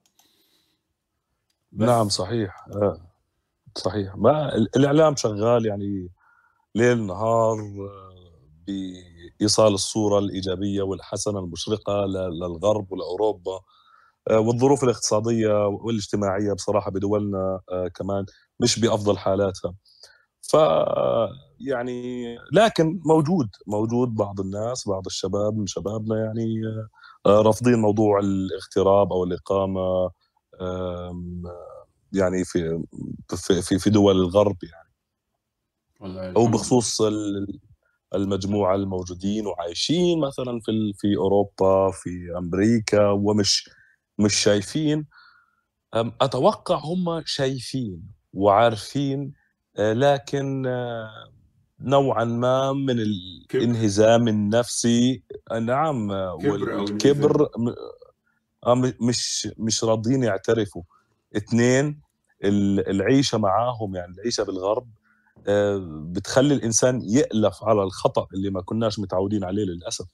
بس. 1.72 1.88
نعم 1.90 2.10
صحيح. 2.10 2.68
أه، 2.76 3.02
صحيح. 3.78 4.16
ما 4.16 4.56
ال- 4.56 4.76
الإعلام 4.76 5.16
شغال 5.16 5.66
يعني 5.66 6.10
ليل 6.76 7.06
نهار 7.08 7.60
أه، 7.60 8.38
بإيصال 8.68 9.74
الصورة 9.74 10.20
الإيجابية 10.20 10.82
والحسنة 10.82 11.40
المشرقة 11.40 12.06
للغرب 12.06 12.92
ولأوروبا. 12.92 13.60
والظروف 14.32 14.84
الاقتصادية 14.84 15.68
والاجتماعية 15.68 16.54
بصراحة 16.54 16.92
بدولنا 16.92 17.60
أه، 17.72 17.88
كمان 17.88 18.26
مش 18.60 18.80
بأفضل 18.80 19.18
حالاتها. 19.18 19.74
ف 20.42 20.54
يعني 21.60 22.36
لكن 22.54 23.00
موجود 23.06 23.50
موجود 23.68 24.16
بعض 24.16 24.40
الناس 24.40 24.88
بعض 24.88 25.06
الشباب 25.06 25.58
من 25.58 25.68
شبابنا 25.68 26.26
يعني 26.26 26.62
آه، 27.26 27.42
رافضين 27.42 27.80
موضوع 27.80 28.20
الاغتراب 28.20 29.14
أو 29.14 29.24
الإقامة 29.24 30.10
يعني 32.14 32.46
في 32.46 32.84
في 33.36 33.62
في 33.62 33.80
في 33.80 33.90
دول 33.90 34.16
الغرب 34.16 34.58
يعني. 34.64 34.90
والله 36.00 36.32
أو 36.36 36.48
بخصوص 36.48 37.02
ال- 37.02 37.60
المجموعة 38.16 38.76
الموجودين 38.76 39.48
وعايشين 39.48 40.20
مثلا 40.20 40.60
في 40.66 40.94
في 40.98 41.18
أوروبا 41.18 41.92
في 41.92 42.10
أمريكا 42.38 43.10
ومش 43.10 43.70
مش 44.20 44.36
شايفين. 44.36 45.06
أتوقع 45.94 46.76
هم 46.76 47.22
شايفين 47.26 48.04
وعارفين 48.34 49.34
آه، 49.78 49.94
لكن 49.94 50.66
آه، 50.68 51.30
نوعا 51.80 52.24
ما 52.24 52.74
من 52.74 53.00
الانهزام 53.00 54.28
النفسي. 54.28 55.24
آه، 55.52 55.60
نعم 55.60 56.10
والكبر 56.12 57.50
مش 59.02 59.48
مش 59.58 59.84
راضيين 59.84 60.24
يعترفوا. 60.24 60.84
اثنين 61.38 62.02
ال- 62.44 62.90
العيشة 62.90 63.38
معاهم 63.38 63.96
يعني 63.96 64.14
العيشة 64.14 64.44
بالغرب 64.44 64.88
بتخلي 66.14 66.54
الإنسان 66.54 67.02
يألف 67.04 67.64
على 67.64 67.84
الخطأ 67.84 68.28
اللي 68.34 68.50
ما 68.50 68.62
كناش 68.62 69.00
متعودين 69.00 69.44
عليه 69.44 69.64
للأسف. 69.64 70.06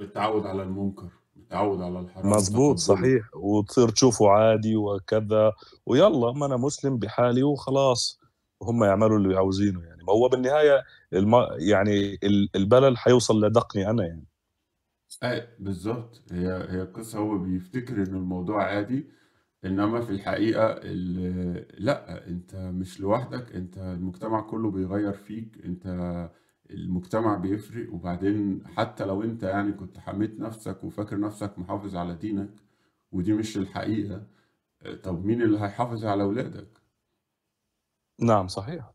التعود 0.00 0.46
على 0.46 0.62
المنكر. 0.62 1.08
اتعود 1.48 1.82
على 1.82 2.00
الحرام 2.00 2.32
وتقبله 2.32 2.76
صحيح. 2.76 3.30
وتصير 3.34 3.88
تشوفه 3.88 4.28
عادي 4.30 4.76
وكذا. 4.76 5.52
ويلا 5.86 6.32
ما 6.32 6.46
أنا 6.46 6.56
مسلم 6.56 6.98
بحالي 6.98 7.42
وخلاص. 7.42 8.20
وهم 8.60 8.84
يعملوا 8.84 9.18
اللي 9.18 9.36
عاوزينه 9.36 9.82
يعني. 9.84 10.02
ما 10.04 10.12
هو 10.12 10.28
بالنهاية 10.28 10.82
الم... 11.12 11.34
يعني 11.58 12.18
ال- 12.22 12.50
البلل 12.56 12.98
حيوصل 12.98 13.44
لدقني 13.44 13.90
أنا 13.90 14.06
يعني. 14.06 14.24
أي 15.24 15.48
بالظبط. 15.58 16.22
هي 16.32 16.48
هي 16.70 16.82
القصة. 16.82 17.18
هو 17.18 17.38
بيفتكر 17.38 17.96
إن 17.96 18.14
الموضوع 18.14 18.64
عادي 18.64 19.06
إنما 19.64 20.00
في 20.00 20.10
الحقيقة 20.10 20.66
ال- 20.66 21.84
لأ 21.84 22.26
أنت 22.28 22.54
مش 22.56 23.00
لوحدك. 23.00 23.52
أنت 23.54 23.78
المجتمع 23.78 24.40
كله 24.40 24.70
بيغير 24.70 25.12
فيك. 25.12 25.58
أنت 25.64 25.86
المجتمع 26.74 27.36
بيفرق 27.36 27.94
وبعدين 27.94 28.66
حتى 28.66 29.04
لو 29.04 29.22
انت 29.22 29.42
يعني 29.42 29.72
كنت 29.72 29.98
حميت 29.98 30.40
نفسك 30.40 30.84
وفاكر 30.84 31.20
نفسك 31.20 31.58
محافظ 31.58 31.96
على 31.96 32.14
دينك 32.14 32.50
ودي 33.12 33.32
مش 33.32 33.56
الحقيقة 33.58 34.26
طب 35.02 35.24
مين 35.24 35.42
اللي 35.42 35.58
هيحافظ 35.58 36.04
على 36.04 36.22
أولادك؟ 36.22 36.68
نعم 38.20 38.48
صحيح. 38.48 38.92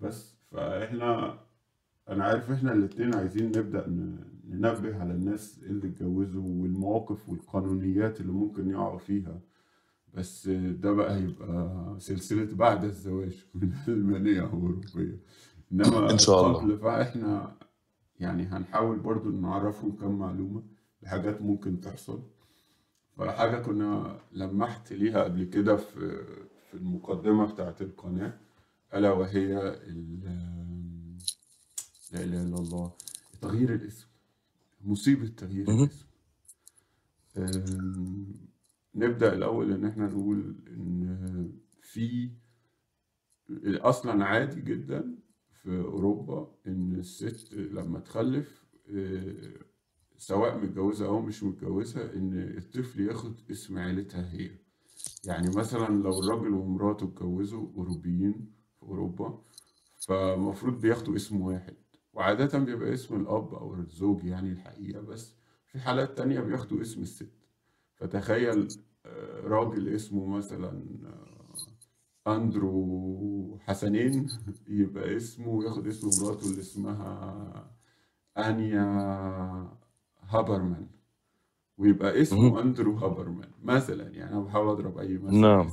بس 0.00 0.36
فإحنا 0.50 1.38
أنا 2.08 2.24
عارف 2.24 2.50
إحنا 2.50 2.72
الاتنين 2.72 3.14
عايزين 3.14 3.46
نبدأ 3.46 3.86
ننبه 4.48 5.00
على 5.00 5.12
الناس 5.12 5.58
اللي 5.62 5.88
اتجوزوا 5.88 6.42
والمواقف 6.42 7.28
والقانونيات 7.28 8.20
اللي 8.20 8.32
ممكن 8.32 8.70
يقعوا 8.70 8.98
فيها. 8.98 9.40
بس 10.14 10.48
ده 10.48 10.92
بقى 10.92 11.16
هيبقى 11.16 11.96
سلسلة 11.98 12.54
بعد 12.54 12.84
الزواج 12.84 13.44
من 13.54 13.72
المانية 13.88 14.40
أو 14.40 14.46
أوروبية 14.46 15.18
إنما 15.74 16.10
إن 16.10 16.18
شاء 16.18 16.46
الله. 16.46 16.58
قبل 16.58 16.78
فإحنا 16.78 17.56
يعني 18.20 18.42
هنحاول 18.46 18.98
برضو 18.98 19.30
نعرفهم 19.30 19.96
كم 19.96 20.18
معلومة 20.18 20.62
لحاجات 21.02 21.42
ممكن 21.42 21.80
تحصل. 21.80 22.22
فحاجة 23.16 23.56
كنا 23.62 24.20
لمحت 24.32 24.92
ليها 24.92 25.24
قبل 25.24 25.44
كده 25.44 25.76
في 25.76 26.24
في 26.70 26.74
المقدمة 26.74 27.52
بتاعت 27.52 27.82
القناة 27.82 28.38
ألا 28.94 29.12
وهي 29.12 29.58
ال- 29.68 31.18
لا 32.12 32.24
إله 32.24 32.42
إلا 32.42 32.56
الله 32.58 32.92
تغيير 33.40 33.74
الاسم 33.74 34.06
مصيبة 34.84 35.26
تغيير. 35.26 35.68
الاسم. 35.68 36.06
أم، 37.36 38.34
نبدأ 38.94 39.32
الأول 39.34 39.72
إن 39.72 39.84
إحنا 39.84 40.06
نقول 40.06 40.54
إن 40.68 41.52
في 41.82 42.30
أصلا 43.66 44.24
عادي 44.24 44.60
جدا 44.60 45.14
في 45.64 45.80
أوروبا 45.80 46.54
إن 46.66 46.94
الست 46.94 47.54
لما 47.54 48.00
تخلف 48.00 48.64
أه، 48.90 49.52
سواء 50.16 50.58
متجوزة 50.58 51.06
أو 51.06 51.20
مش 51.20 51.42
متجوزة 51.42 52.14
إن 52.14 52.54
الطفل 52.58 53.00
ياخد 53.00 53.34
اسم 53.50 53.78
عيلتها 53.78 54.32
هي. 54.32 54.50
يعني 55.24 55.56
مثلا 55.56 56.02
لو 56.02 56.20
الراجل 56.20 56.54
ومراته 56.54 57.04
اتجوزوا 57.04 57.68
أوروبيين 57.76 58.52
في 58.76 58.82
أوروبا 58.82 59.42
فالمفروض 59.98 60.80
بياخدوا 60.80 61.16
اسم 61.16 61.40
واحد. 61.40 61.74
وعادة 62.12 62.58
بيبقى 62.58 62.94
اسم 62.94 63.16
الأب 63.20 63.54
أو 63.54 63.74
الزوج 63.74 64.24
يعني 64.24 64.52
الحقيقة 64.52 65.00
بس 65.00 65.34
في 65.66 65.78
حالات 65.78 66.18
تانية 66.18 66.40
بياخدوا 66.40 66.80
اسم 66.80 67.02
الست. 67.02 67.32
فتخيل 67.94 68.68
آه، 69.06 69.40
راجل 69.40 69.88
اسمه 69.88 70.26
مثلا 70.26 70.82
أندرو 72.26 73.58
حسنين 73.60 74.26
يبقى 74.68 75.16
اسمه 75.16 75.64
ياخد 75.64 75.86
اسم 75.86 76.24
مراته 76.24 76.46
اللي 76.50 76.60
اسمها 76.60 77.70
أنيا 78.38 78.84
هابرمان. 80.28 80.86
ويبقى 81.78 82.22
اسمه 82.22 82.40
مهم. 82.40 82.58
أندرو 82.58 82.96
هابرمان 82.96 83.48
مثلا 83.62 84.08
يعني 84.08 84.32
أنا 84.32 84.40
بحاول 84.40 84.68
أضرب 84.68 84.98
أي 84.98 85.18
مثل 85.18 85.36
نعم. 85.36 85.68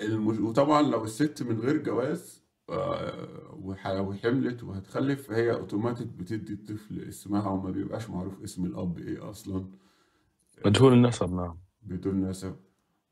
المش... 0.00 0.38
وطبعا 0.40 0.82
لو 0.82 1.04
الست 1.04 1.42
من 1.42 1.60
غير 1.60 1.82
جواز 1.82 2.42
آه، 2.70 3.54
وح- 3.62 3.86
وحملت 4.00 4.62
وهتخلف 4.64 5.28
فهي 5.28 5.52
اوتوماتيك 5.52 6.06
بتدي 6.08 6.52
الطفل 6.52 7.00
اسمها 7.00 7.48
وما 7.50 7.70
بيبقاش 7.70 8.10
معروف 8.10 8.42
اسم 8.42 8.64
الأب 8.64 8.98
إيه 8.98 9.30
أصلا. 9.30 9.66
مجهول 10.66 10.92
النسب 10.92 11.32
نعم. 11.32 11.58
بدون 11.82 12.28
نسب. 12.28 12.56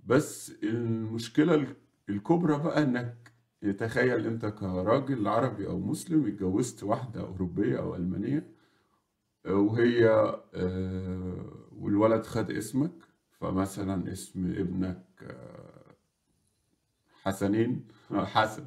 بس 0.04 0.52
المشكلة 0.62 1.54
ال- 1.54 1.76
الكبرى 2.08 2.58
بقى 2.58 2.82
إنك 2.82 3.32
تخيل 3.78 4.26
أنت 4.26 4.46
كراجل 4.46 5.26
عربي 5.28 5.66
أو 5.66 5.78
مسلم 5.80 6.26
اتجوزت 6.26 6.82
واحدة 6.82 7.20
أوروبية 7.20 7.78
أو 7.78 7.94
ألمانية 7.96 8.50
وهي 9.46 10.08
آه، 10.54 11.68
والولد 11.72 12.22
خد 12.22 12.50
اسمك 12.50 12.92
فمثلا 13.40 14.12
اسم 14.12 14.46
ابنك 14.46 15.04
آه، 15.22 15.94
حسنين 17.22 17.88
آه، 18.10 18.24
حسن 18.24 18.64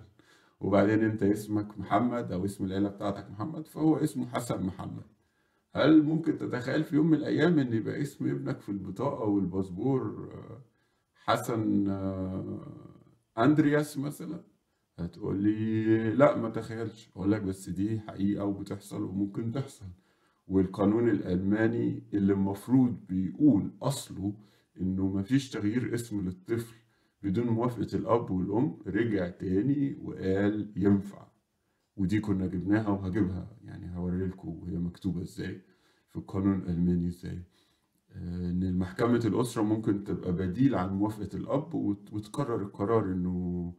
وبعدين 0.60 1.04
أنت 1.04 1.24
اسمك 1.24 1.80
محمد 1.80 2.32
أو 2.32 2.46
اسم 2.46 2.66
العيلة 2.66 2.90
بتاعتك 2.90 3.30
محمد 3.32 3.68
فهو 3.68 3.96
اسمه 3.98 4.28
حسن 4.28 4.64
محمد. 4.64 5.04
هل 5.76 6.04
ممكن 6.04 6.38
تتخيل 6.38 6.84
في 6.84 6.96
يوم 6.96 7.08
من 7.08 7.18
الأيام 7.18 7.60
إن 7.60 7.74
يبقى 7.74 8.02
اسم 8.02 8.30
ابنك 8.30 8.60
في 8.62 8.70
البطاقة 8.70 9.24
والباسبور 9.26 10.30
حسن 11.28 11.88
آه، 11.90 12.68
أندرياس 13.38 13.98
مثلا 13.98 14.42
هتقول 15.00 15.44
لي 15.44 16.14
لا 16.16 16.38
ما 16.38 16.50
تخيلش. 16.50 17.10
أقول 17.16 17.32
لك 17.32 17.42
بس 17.42 17.70
دي 17.70 18.00
حقيقة 18.00 18.46
وبتحصل 18.46 19.04
وممكن 19.04 19.52
تحصل. 19.52 19.86
والقانون 20.48 21.10
الألماني 21.10 22.04
اللي 22.14 22.34
المفروض 22.34 22.98
بيقول 23.10 23.72
أصله 23.82 24.34
إنه 24.82 25.08
مفيش 25.08 25.50
تغيير 25.50 25.94
اسم 25.94 26.22
للطفل 26.26 26.76
بدون 27.24 27.48
موافقة 27.48 27.98
الأب 27.98 28.32
والأم 28.32 28.78
رجع 28.88 29.30
تاني 29.30 29.98
وقال 30.04 30.72
ينفع. 30.76 31.28
ودي 31.98 32.20
كنا 32.20 32.48
جبناها 32.48 32.90
وهجيبها 32.90 33.58
يعني 33.64 33.96
هوري 33.98 34.26
لكم 34.28 34.48
وهي 34.50 34.78
مكتوبة 34.78 35.22
إزاي 35.22 35.62
في 36.10 36.16
القانون 36.16 36.60
الألماني 36.60 37.08
إزاي. 37.08 37.40
إن 38.24 38.78
محكمة 38.80 39.18
الأسرة 39.26 39.62
ممكن 39.62 40.04
تبقى 40.04 40.32
بديل 40.32 40.76
عن 40.76 40.90
موافقة 40.94 41.30
الأب 41.38 41.74
وت- 41.74 42.14
وتقرر 42.14 42.62
القرار 42.62 43.04
إنه 43.06 43.74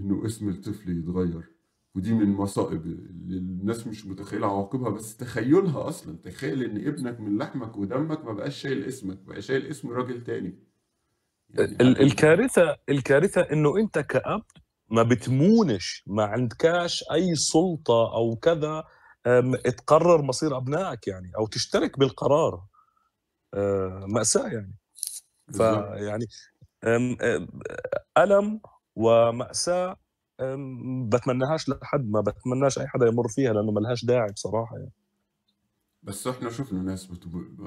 إنه 0.00 0.26
اسم 0.26 0.48
الطفل 0.48 0.98
يتغير. 0.98 1.52
ودي 1.94 2.12
من 2.14 2.22
المصائب 2.22 2.86
اللي 2.86 3.38
الناس 3.38 3.86
مش 3.86 4.06
متخيلة 4.06 4.46
عواقبها 4.46 4.90
بس 4.90 5.16
تخيلها 5.16 5.88
أصلا. 5.88 6.16
تخيل 6.16 6.62
إن 6.62 6.76
ابنك 6.88 7.20
من 7.20 7.38
لحمك 7.38 7.76
ودمك 7.76 8.24
ما 8.24 8.32
بقاش 8.32 8.56
شايل 8.62 8.84
اسمك 8.84 9.18
بقى 9.18 9.42
شايل 9.42 9.66
اسم 9.66 9.88
راجل 9.90 10.24
تاني. 10.24 10.58
يعني 11.50 11.72
ال- 11.80 12.00
الكارثة 12.02 12.76
الكارثة 12.88 13.40
إنه 13.40 13.76
أنت 13.78 13.98
كأب 13.98 14.42
ما 14.90 15.02
بتمونش 15.02 16.04
ما 16.06 16.22
عندكاش 16.24 17.04
أي 17.12 17.34
سلطة 17.34 18.14
أو 18.14 18.36
كذا 18.36 18.84
تقرر 19.76 20.22
مصير 20.22 20.56
أبنائك 20.56 21.08
يعني 21.08 21.32
أو 21.38 21.46
تشترك 21.46 21.98
بالقرار. 21.98 22.62
أه، 23.54 24.04
مأساة 24.08 24.48
يعني. 24.48 24.74
فيعني 25.52 26.26
أم، 26.84 27.18
ألم 28.18 28.60
ومأساة 28.96 29.96
أم، 30.40 31.08
بتمناهاش 31.08 31.68
لحد 31.68 32.10
ما 32.10 32.20
بتمناش 32.20 32.78
أي 32.78 32.86
حدا 32.88 33.06
يمر 33.06 33.28
فيها 33.28 33.52
لأنه 33.52 33.72
ملهاش 33.72 34.04
داعي 34.04 34.32
بصراحة 34.32 34.76
يعني. 34.78 34.92
بس 36.02 36.26
إحنا 36.26 36.50
شفنا 36.50 36.82
ناس 36.82 37.06
بتب- 37.06 37.58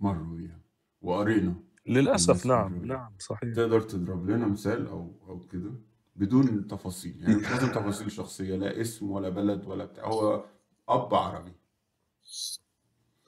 مروا 0.00 0.36
بيها 0.36 0.60
وقرينا 1.02 1.54
للأسف 1.86 2.46
نعم 2.46 2.66
مروا 2.72 2.78
بيها. 2.80 2.96
نعم 2.96 3.12
صحيح. 3.18 3.54
تقدر 3.54 3.80
تضرب 3.80 4.30
لنا 4.30 4.46
مثال 4.46 4.86
أو 4.88 5.12
أو 5.28 5.40
كده 5.40 5.70
بدون 6.16 6.66
تفاصيل 6.66 7.22
يعني 7.22 7.36
مش 7.36 7.50
لازم 7.50 7.68
تفاصيل 7.72 8.10
شخصية 8.12 8.56
لا 8.56 8.80
اسم 8.80 9.10
ولا 9.10 9.28
بلد 9.28 9.66
ولا 9.66 9.84
بتاع 9.84 10.04
هو 10.06 10.44
أب 10.88 11.14
عربي. 11.14 11.52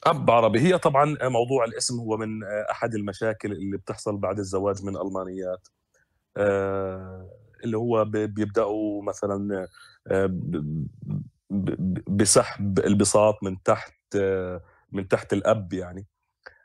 أب 0.07 0.31
عربي. 0.31 0.61
هي 0.61 0.79
طبعا 0.79 1.17
موضوع 1.23 1.65
الاسم 1.65 1.99
هو 2.01 2.17
من 2.17 2.45
أحد 2.71 2.95
المشاكل 2.95 3.53
اللي 3.53 3.77
بتحصل 3.77 4.17
بعد 4.17 4.39
الزواج 4.39 4.85
من 4.85 4.97
ألمانيات. 4.97 5.69
آه، 6.37 7.31
اللي 7.65 7.77
هو 7.77 8.05
ب- 8.05 8.11
بيبدأوا 8.17 9.03
مثلا 9.03 9.69
آه، 10.11 10.31
بسحب 12.09 12.79
البساط 12.79 13.43
من 13.43 13.63
تحت 13.63 13.95
آه، 14.17 14.61
من 14.93 15.09
تحت 15.09 15.33
الأب 15.33 15.73
يعني. 15.73 16.07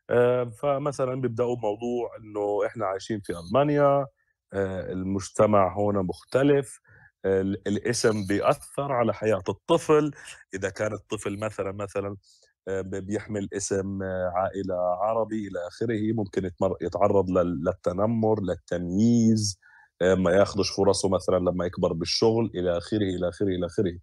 آه، 0.10 0.44
فمثلا 0.44 1.22
بيبدأوا 1.22 1.56
بموضوع 1.56 2.16
إنه 2.20 2.66
إحنا 2.66 2.86
عايشين 2.86 3.20
في 3.22 3.34
ألمانيا 3.40 4.06
آه، 4.54 4.92
المجتمع 4.92 5.74
هون 5.74 5.96
مختلف 6.06 6.80
آه، 7.26 7.42
ال- 7.42 7.68
الاسم 7.68 8.26
بيأثر 8.28 8.92
على 8.92 9.14
حياة 9.14 9.44
الطفل. 9.50 10.12
إذا 10.54 10.70
كان 10.70 10.94
الطفل 10.94 11.40
مثلا 11.40 11.72
مثلا 11.72 12.08
آه، 12.10 12.18
بيحمل 12.68 13.50
اسم 13.54 14.04
آه، 14.04 14.32
عائلة 14.36 14.76
عربي 14.76 15.48
إلى 15.48 15.68
آخره. 15.68 16.14
ممكن 16.14 16.50
يتعرض 16.82 17.30
لل- 17.30 17.64
للتنمر 17.64 18.42
للتمييز 18.42 19.60
آه، 20.02 20.16
ما 20.16 20.32
ياخذش 20.32 20.70
فرصه 20.72 21.10
مثلا 21.10 21.38
لما 21.38 21.66
يكبر 21.66 21.94
بالشغل 21.94 22.52
إلى 22.56 22.78
آخره 22.78 22.98
إلى 22.98 23.30
آخره 23.30 23.48
إلى 23.48 23.66
آخره. 23.66 23.98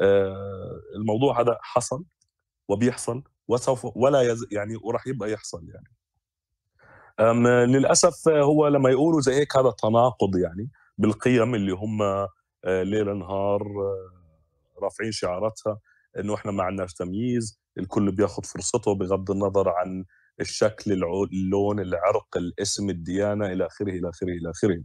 آه، 0.00 0.80
الموضوع 0.96 1.40
هذا 1.40 1.58
حصل 1.62 2.04
وبيحصل 2.68 3.22
وسوف 3.48 3.96
ولا 3.96 4.22
يز 4.22 4.46
يعني 4.52 4.76
وراح 4.82 5.06
يبقى 5.06 5.32
يحصل 5.32 5.68
يعني. 5.68 5.86
للأسف 7.66 8.28
هو 8.28 8.68
لما 8.68 8.90
يقولوا 8.90 9.20
زي 9.20 9.34
هيك 9.34 9.56
هذا 9.56 9.70
تناقض 9.70 10.36
يعني 10.36 10.70
بالقيم 10.98 11.54
اللي 11.54 11.72
هم 11.72 12.02
آه، 12.02 12.28
ليل 12.82 13.18
نهار 13.18 13.62
آه، 13.62 14.10
رافعين 14.82 15.12
شعاراتها 15.12 15.78
إنه 16.18 16.34
إحنا 16.34 16.52
ما 16.52 16.62
عندناش 16.62 16.94
تمييز. 16.94 17.59
الكل 17.78 18.12
بياخذ 18.12 18.42
فرصته 18.44 18.94
بغض 18.94 19.30
النظر 19.30 19.68
عن 19.68 20.04
الشكل 20.40 20.92
اللون 21.32 21.80
العرق 21.80 22.36
الاسم 22.36 22.90
الديانة 22.90 23.46
إلى 23.46 23.66
آخره 23.66 23.90
إلى 23.90 24.08
آخره 24.08 24.28
إلى 24.28 24.50
آخره. 24.50 24.82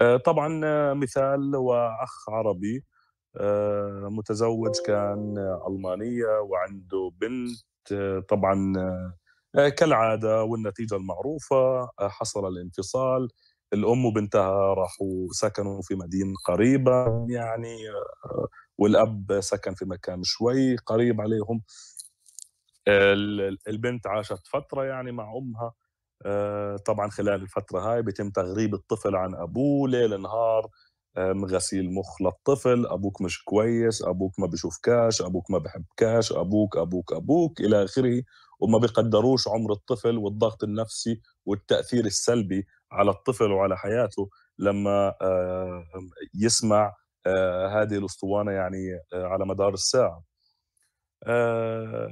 آه، 0.00 0.16
طبعا 0.16 0.60
آه، 0.64 0.92
مثال 0.94 1.56
وأخ 1.56 2.30
عربي 2.30 2.84
آه، 3.40 4.08
متزوج 4.10 4.72
كان 4.86 5.34
ألمانية 5.68 6.40
وعنده 6.40 7.12
بنت 7.20 8.24
طبعا 8.28 8.72
كالعادة 9.78 10.42
والنتيجة 10.44 10.96
المعروفة 10.96 11.88
حصل 12.00 12.48
الانفصال. 12.48 13.28
الأم 13.72 14.04
وبنتها 14.06 14.74
راحوا 14.74 15.28
سكنوا 15.30 15.82
في 15.82 15.94
مدينة 15.94 16.34
قريبه 16.46 17.26
يعني 17.28 17.76
والأب 18.78 19.40
سكن 19.40 19.74
في 19.74 19.84
مكان 19.84 20.22
شوي 20.22 20.76
قريب 20.76 21.20
عليهم. 21.20 21.62
البنت 23.68 24.06
عاشت 24.06 24.46
فترة 24.46 24.84
يعني 24.84 25.12
مع 25.12 25.32
أمها 25.36 25.72
آه، 26.26 26.76
طبعا 26.76 27.10
خلال 27.10 27.42
الفترة 27.42 27.80
هاي 27.80 28.02
بيتم 28.02 28.30
تغريب 28.30 28.74
الطفل 28.74 29.16
عن 29.16 29.34
أبوه 29.34 29.88
ليل 29.88 30.22
نهار 30.22 30.68
آم، 31.18 31.44
غسيل 31.44 31.94
مخ 31.94 32.22
للطفل 32.22 32.86
أبوك 32.86 33.22
مش 33.22 33.44
كويس 33.44 34.02
أبوك 34.02 34.40
ما 34.40 34.46
بشوفكاش 34.46 35.22
أبوك 35.22 35.50
ما 35.50 35.58
بحبكاش 35.58 36.32
أبوك 36.32 36.76
أبوك 36.76 37.12
أبوك 37.12 37.60
إلى 37.60 37.84
آخره. 37.84 38.22
وما 38.60 38.78
بيقدروش 38.78 39.48
عمر 39.48 39.72
الطفل 39.72 40.18
والضغط 40.18 40.64
النفسي 40.64 41.20
والتأثير 41.46 42.04
السلبي 42.06 42.66
على 42.92 43.10
الطفل 43.10 43.52
وعلى 43.52 43.76
حياته 43.78 44.30
لما 44.58 45.14
آه، 45.22 45.84
يسمع 46.34 46.94
آه، 47.26 47.68
هذه 47.82 47.98
الأسطوانة 47.98 48.52
يعني 48.52 48.78
آه، 49.12 49.26
على 49.26 49.46
مدار 49.46 49.74
الساعة. 49.74 50.22
آه، 51.26 52.08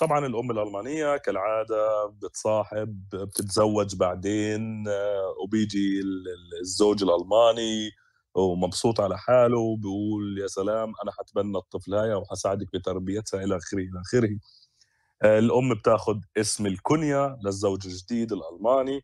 طبعا 0.00 0.26
الأم 0.26 0.50
الألمانية 0.50 1.16
كالعادة 1.16 2.06
بتصاحب 2.22 3.04
بتتزوج 3.14 3.96
بعدين 3.96 4.88
آه، 4.88 5.34
وبيجي 5.44 6.00
ال- 6.00 6.28
ال- 6.28 6.60
الزوج 6.60 7.02
الألماني 7.02 7.90
ومبسوط 8.34 9.00
على 9.00 9.18
حاله 9.18 9.58
وبيقول 9.58 10.38
يا 10.42 10.46
سلام 10.46 10.92
أنا 11.02 11.12
حتبنى 11.12 11.58
الطفل 11.58 11.94
هاي 11.94 12.14
وحساعدك 12.14 12.66
بتربيتها 12.74 13.44
إلى 13.44 13.56
آخره 13.56 13.78
إلى 13.78 14.00
آخره. 14.00 14.38
آه، 15.22 15.38
الأم 15.38 15.74
بتاخذ 15.74 16.18
اسم 16.36 16.66
الكنية 16.66 17.36
للزوج 17.44 17.86
الجديد 17.86 18.32
الألماني 18.32 19.00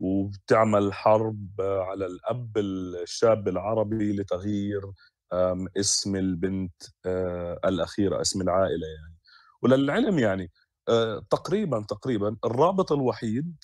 وبتعمل 0.00 0.92
حرب 0.92 1.60
آه، 1.60 1.80
على 1.84 2.06
الأب 2.06 2.52
الشاب 2.58 3.48
العربي 3.48 4.12
لتغيير 4.16 4.82
اسم 5.80 6.16
البنت 6.16 6.82
الأخيرة 7.64 8.20
اسم 8.20 8.40
العائلة 8.42 8.86
يعني. 8.86 9.13
وللعلم 9.64 10.18
يعني 10.18 10.50
آه، 10.88 11.26
تقريبا 11.30 11.84
تقريبا 11.88 12.36
الرابط 12.44 12.92
الوحيد 12.92 13.56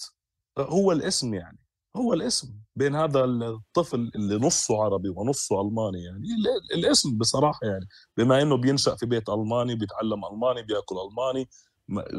هو 0.59 0.93
الاسم 0.93 1.35
يعني 1.35 1.59
هو 1.97 2.12
الاسم 2.14 2.55
بين 2.77 2.94
هذا 2.94 3.24
الطفل 3.24 4.10
اللي 4.14 4.36
نصه 4.36 4.82
عربي 4.85 5.09
ونصه 5.09 5.60
ألماني 5.60 6.02
يعني 6.05 6.18
ال- 6.27 6.78
الاسم 6.78 7.18
بصراحة 7.18 7.60
يعني 7.66 7.86
بما 8.16 8.43
إنه 8.43 8.56
بينشأ 8.56 8.94
في 8.97 9.06
بيت 9.06 9.28
ألماني 9.28 9.74
بيتعلم 9.74 10.24
ألماني 10.24 10.62
بيأكل 10.62 10.97
ألماني 11.10 11.48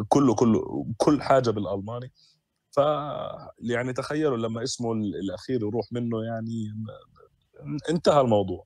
كله 0.10 0.36
كله 0.36 0.86
كل 0.98 1.22
حاجة 1.22 1.50
بالألماني 1.50 2.12
ف 2.72 2.78
يعني 3.60 3.94
تخيلوا 3.94 4.38
لما 4.38 4.64
اسمه 4.64 4.92
ال- 4.94 5.16
الأخير 5.16 5.62
يروح 5.62 5.86
منه 5.92 6.24
يعني 6.24 6.74
انتهى 7.90 8.22
الموضوع 8.22 8.66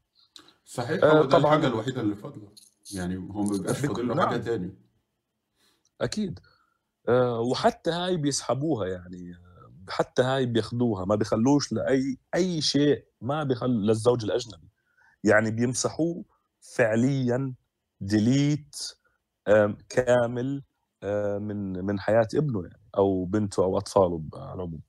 صحيح 0.66 1.04
آه، 1.04 1.12
هو 1.18 1.24
ده 1.24 1.30
طبعاً. 1.30 1.56
الحاجة 1.56 1.68
الوحيدة 1.68 2.02
اللي 2.02 2.16
فاضلة 2.16 2.48
يعني 2.94 3.18
هو 3.18 3.44
ما 3.44 3.50
بيبقاش 3.52 3.80
فاضل 3.86 4.08
له 4.08 4.16
نعم. 4.16 4.28
حاجة 4.30 4.38
تاني 4.38 4.85
أكيد. 6.02 6.40
آه، 7.10 7.40
وحتى 7.42 7.92
هاي 7.92 8.18
بيسحبوها 8.18 8.88
يعني 8.88 9.34
حتى 9.90 10.22
هاي 10.22 10.46
بياخدوها 10.46 11.06
ما 11.06 11.16
بيخلوش 11.16 11.74
لأي 11.74 12.18
أي 12.36 12.62
شيء 12.62 13.06
ما 13.22 13.44
بيخل 13.44 13.70
للزوج 13.70 14.26
الأجنبي. 14.26 14.70
يعني 15.24 15.52
بيمسحوه 15.52 16.26
فعليا 16.62 17.54
ديليت 18.02 18.76
كامل 19.90 20.64
آه، 21.04 21.38
من 21.38 21.86
من 21.86 22.00
حياة 22.00 22.28
ابنه 22.36 22.64
يعني 22.64 22.82
أو 22.98 23.26
بنته 23.26 23.64
أو 23.64 23.78
أطفاله 23.78 24.24
على 24.36 24.54
العموم. 24.56 24.82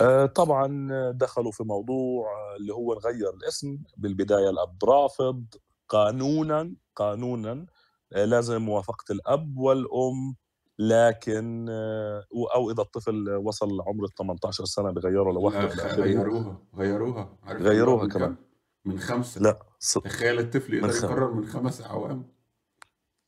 آه، 0.00 0.26
طبعا 0.26 0.88
دخلوا 1.12 1.52
في 1.52 1.64
موضوع 1.64 2.28
اللي 2.56 2.74
هو 2.74 2.94
نغير 2.94 3.30
الاسم 3.34 3.78
بالبداية 3.96 4.50
الاب 4.50 4.84
رافض 4.84 5.44
قانونا 5.88 6.74
قانونا 6.96 7.66
لازم 8.10 8.62
موافقة 8.62 9.04
الأب 9.12 9.58
والأم 9.58 10.36
لكن 10.78 11.66
آه، 11.70 12.24
أو 12.54 12.70
إذا 12.70 12.82
الطفل 12.82 13.30
وصل 13.30 13.76
لعمر 13.76 14.04
ال 14.04 14.14
18 14.14 14.64
سنة 14.64 14.90
بغيره 14.90 15.32
لوحده 15.32 15.66
غيروها 15.94 16.58
غيروها. 16.76 17.38
غيروها 17.46 18.02
من 18.04 18.10
كمان. 18.10 18.36
من 18.84 18.98
خمسة. 18.98 19.40
لا 19.40 19.58
ص- 19.78 19.98
تخيل 19.98 20.38
الطفل 20.38 20.74
يقدر 20.74 20.88
خم- 20.92 21.06
يقرر 21.06 21.30
من 21.34 21.46
خمس 21.46 21.80
أعوام 21.82 22.26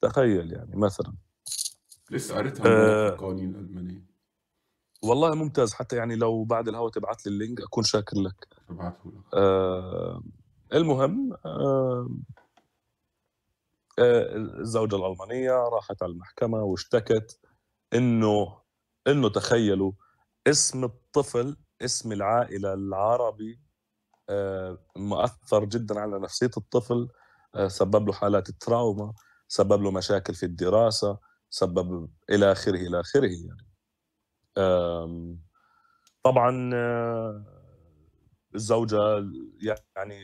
تخيل 0.01 0.53
يعني 0.53 0.77
مثلا. 0.77 1.13
لسه 2.11 2.37
قريتها 2.37 2.67
آه، 2.67 3.09
القوانين 3.09 3.51
الألمانية. 3.55 4.05
والله 5.03 5.35
ممتاز. 5.35 5.75
حتى 5.75 5.97
يعني 5.97 6.17
لو 6.17 6.45
بعد 6.45 6.69
الهوا 6.69 6.91
تبعت 6.91 7.27
لي 7.27 7.33
اللينك 7.33 7.61
أكون 7.61 7.85
شاكر 7.85 8.17
لك. 8.21 8.49
ابعته 8.71 9.11
لك. 9.11 9.35
آه 9.35 10.23
المهم 10.73 11.33
آه 11.47 12.09
الزوجة 14.01 14.97
الألمانية 14.97 15.53
راحت 15.53 16.03
على 16.03 16.13
المحكمة 16.13 16.63
واشتكت 16.63 17.41
إنه 17.95 18.61
إنه 19.07 19.29
تخيلوا 19.29 19.93
اسم 20.47 20.85
الطفل 20.85 21.57
اسم 21.83 22.13
العائلة 22.13 22.75
العربي 22.75 23.61
آه، 24.29 24.79
مؤثر 24.97 25.65
جدا 25.65 26.01
على 26.01 26.19
نفسية 26.19 26.51
الطفل 26.57 27.09
آه، 27.55 27.69
سبب 27.69 28.07
له 28.07 28.13
حالات 28.13 28.49
التراوما 28.49 29.13
سبب 29.49 29.83
له 29.83 29.91
مشاكل 29.91 30.35
في 30.35 30.47
الدراسة 30.47 31.19
سبب 31.51 32.11
إلى 32.31 32.53
آخره 32.53 32.77
إلى 32.77 33.01
آخره 33.01 33.29
يعني. 33.29 33.71
طبعا 36.23 36.71
آه، 36.75 37.45
الزوجة 38.55 38.99
يعني 39.97 40.21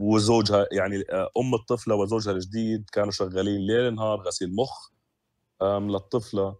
وزوجها 0.00 0.66
يعني 0.72 1.02
أم 1.38 1.54
الطفلة 1.54 1.94
وزوجها 1.94 2.32
الجديد 2.32 2.90
كانوا 2.92 3.10
شغالين 3.10 3.60
ليل 3.60 3.94
نهار 3.94 4.20
غسيل 4.20 4.54
مخ 4.56 4.90
للطفلة 5.62 6.56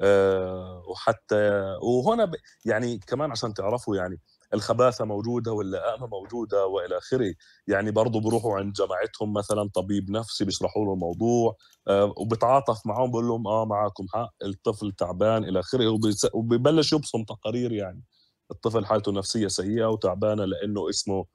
آه، 0.00 0.82
وحتى 0.88 1.36
وهنا 1.82 2.32
يعني 2.64 2.98
كمان 2.98 3.30
عشان 3.30 3.54
تعرفوا 3.54 3.96
يعني 3.96 4.20
الخباثة 4.54 5.04
موجودة 5.04 5.52
واللئامه 5.52 6.06
موجودة 6.06 6.66
وإلى 6.66 6.98
آخره. 6.98 7.34
يعني 7.66 7.90
برضه 7.90 8.20
بروحوا 8.20 8.58
عند 8.58 8.72
جماعتهم 8.72 9.32
مثلا 9.32 9.70
طبيب 9.74 10.10
نفسي 10.10 10.44
بيشرحوا 10.44 10.84
له 10.84 10.92
الموضوع 10.92 11.56
آه، 11.88 12.14
وبتعاطف 12.16 12.86
معهم 12.86 13.10
بقول 13.10 13.24
لهم 13.28 13.46
آه 13.46 13.64
معكم 13.64 14.06
حق 14.14 14.34
الطفل 14.44 14.92
تعبان 14.92 15.44
إلى 15.44 15.60
آخره 15.60 15.98
وبيبلش 16.34 16.92
يبصم 16.92 17.24
تقارير 17.24 17.72
يعني. 17.72 18.02
الطفل 18.50 18.86
حالته 18.86 19.10
النفسيه 19.10 19.48
سيئة 19.48 19.86
وتعبانة 19.86 20.44
لأنه 20.44 20.90
اسمه 20.90 21.18
آه، 21.18 21.26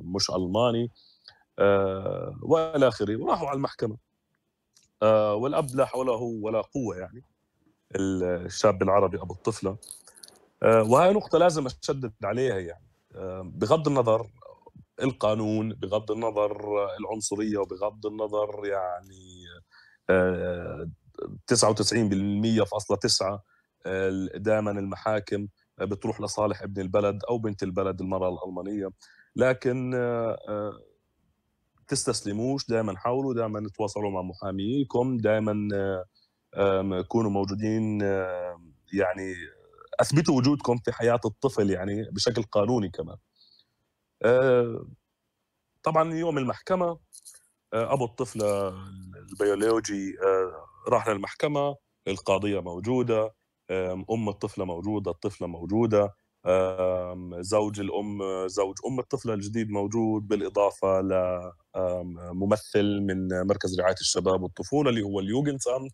مش 0.00 0.30
ألماني. 0.30 0.90
آه، 1.58 2.38
وإلى 2.42 2.88
آخره. 2.88 3.16
وراحوا 3.16 3.48
على 3.48 3.56
المحكمة. 3.56 3.96
آه، 5.02 5.34
والأب 5.34 5.66
لا 5.74 5.84
حول 5.84 6.06
له 6.06 6.22
ولا 6.42 6.60
قوة 6.60 6.96
يعني. 6.96 7.24
الشاب 7.96 8.82
العربي 8.82 9.22
أبو 9.22 9.34
الطفلة. 9.34 9.76
آه، 10.62 10.82
وهي 10.82 11.12
نقطة 11.12 11.38
لازم 11.38 11.66
أشدد 11.66 12.12
عليها 12.24 12.58
يعني. 12.58 12.84
آه، 13.14 13.42
بغض 13.54 13.88
النظر 13.88 14.26
القانون 15.02 15.72
بغض 15.72 16.10
النظر 16.10 16.86
العنصرية 17.00 17.58
وبغض 17.58 18.06
النظر 18.06 18.60
يعني 18.66 19.44
آه، 20.10 20.88
99.9 21.46 23.42
دائما 24.36 24.70
المحاكم. 24.70 25.48
بتروح 25.80 26.20
لصالح 26.20 26.62
ابن 26.62 26.80
البلد 26.82 27.24
أو 27.28 27.38
بنت 27.38 27.62
البلد 27.62 28.00
المرأة 28.00 28.28
الألمانية. 28.28 28.88
لكن 29.36 29.94
آه، 29.94 30.38
آه، 30.48 30.72
تستسلموش 31.88 32.66
دائما 32.68 32.96
حاولوا 32.96 33.34
دائما 33.34 33.68
تواصلوا 33.74 34.10
مع 34.10 34.22
محاميكم 34.22 35.16
دائما 35.16 35.68
آه، 36.54 37.02
كونوا 37.08 37.30
موجودين 37.30 38.00
يعني 38.92 39.34
أثبتوا 40.00 40.38
وجودكم 40.38 40.78
في 40.78 40.92
حياة 40.92 41.20
الطفل 41.24 41.70
يعني 41.70 42.02
بشكل 42.12 42.42
قانوني 42.42 42.90
كمان. 42.90 43.16
طبعا 45.82 46.14
يوم 46.14 46.38
المحكمة 46.38 46.98
أبو 47.72 48.04
الطفلة 48.04 48.68
البيولوجي 49.16 50.16
راح 50.88 51.08
للمحكمة 51.08 51.76
القاضية 52.08 52.60
موجودة. 52.60 53.34
الطفلة 53.70 54.64
موجودة 54.64 55.10
الطفلة 55.10 55.46
موجودة. 55.48 56.14
آم، 56.46 57.42
زوج 57.42 57.80
الأم 57.80 58.18
زوج 58.48 58.74
أم 58.86 58.98
الطفلة 59.00 59.34
الجديد 59.34 59.70
موجود. 59.70 60.28
بالإضافة 60.28 61.00
لممثل 61.76 63.00
من 63.00 63.28
مركز 63.46 63.80
رعاية 63.80 63.94
الشباب 64.00 64.42
والطفولة 64.42 64.90
اللي 64.90 65.02
هو 65.02 65.20
اليوجنسامت 65.20 65.92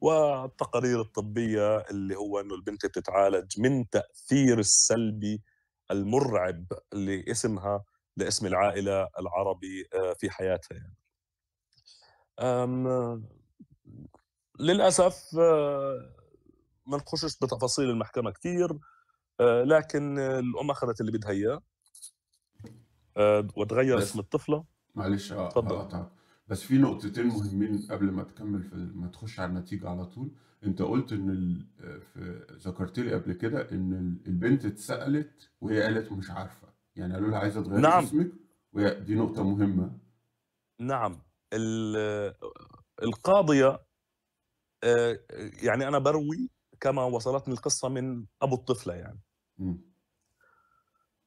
والتقارير 0.00 1.00
الطبية 1.00 1.78
اللي 1.78 2.16
هو 2.16 2.40
أنه 2.40 2.54
البنت 2.54 2.86
بتتعالج 2.86 3.60
من 3.60 3.90
تأثير 3.90 4.58
السلبي 4.58 5.42
المرعب 5.90 6.64
لاسمها 6.92 7.84
لاسم 8.16 8.46
العائلة 8.46 9.08
العربي 9.20 9.84
آه، 9.94 10.12
في 10.18 10.30
حياتها 10.30 10.76
يعني. 10.76 10.96
أم، 12.40 13.24
للأسف 14.60 15.38
آه، 15.38 16.19
ما 16.90 16.96
نخشش 16.96 17.38
بتفاصيل 17.38 17.90
المحكمة 17.90 18.30
كثير 18.30 18.78
آه، 19.40 19.62
لكن 19.64 20.18
الأم 20.18 20.70
أخذت 20.70 21.00
اللي 21.00 21.12
بدها 21.12 21.30
إياه. 21.30 21.62
آه، 23.16 23.48
وتغير 23.56 23.98
اسم 23.98 24.18
الطفلة. 24.18 24.64
معلش 24.94 25.32
آه 25.32 25.48
تفضل. 25.48 26.06
بس 26.48 26.62
في 26.62 26.78
نقطتين 26.78 27.26
مهمين 27.26 27.86
قبل 27.90 28.10
ما 28.10 28.22
تكمل 28.22 28.62
في 28.62 28.74
ما 28.74 29.08
تخش 29.08 29.40
على 29.40 29.48
النتيجة 29.48 29.88
على 29.88 30.06
طول. 30.06 30.30
أنت 30.64 30.82
قلت 30.82 31.12
إن 31.12 31.30
ال... 31.30 31.66
في... 32.00 32.46
ذكرت 32.68 32.98
لي 32.98 33.14
قبل 33.14 33.32
كده 33.32 33.70
إن 33.72 33.92
ال- 33.92 34.26
البنت 34.26 34.64
اتسألت 34.64 35.50
وهي 35.60 35.82
قالت 35.82 36.12
مش 36.12 36.30
عارفة. 36.30 36.68
يعني 36.96 37.14
قالوا 37.14 37.30
لها 37.30 37.38
عايزة 37.38 37.62
تغيري 37.62 37.82
نعم. 37.82 38.04
اسمك 38.04 38.32
وهي 38.72 39.00
دي 39.00 39.14
نقطة 39.14 39.44
مهمة. 39.44 39.98
نعم. 40.80 41.22
ال- 41.52 42.34
القاضية 43.02 43.80
آه، 44.84 45.18
يعني 45.62 45.88
أنا 45.88 45.98
بروي 45.98 46.50
كما 46.80 47.04
وصلتني 47.04 47.54
القصة 47.54 47.88
من 47.88 48.24
أبو 48.42 48.54
الطفلة 48.54 48.94
يعني. 48.94 49.20
مم. 49.58 49.80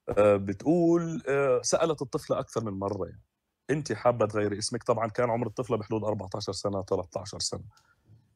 آه، 0.09 0.35
بتقول 0.35 1.23
آه، 1.29 1.61
سألت 1.61 2.01
الطفلة 2.01 2.39
أكثر 2.39 2.63
من 2.63 2.79
مرة 2.79 3.05
يعني. 3.07 3.21
أنت 3.69 3.93
حابة 3.93 4.25
تغيري 4.25 4.57
اسمك؟ 4.57 4.83
طبعا 4.83 5.07
كان 5.07 5.29
عمر 5.29 5.47
الطفلة 5.47 5.77
بحدود 5.77 6.03
14 6.03 6.51
سنة 6.53 6.81
13 6.83 7.39
سنة. 7.39 7.63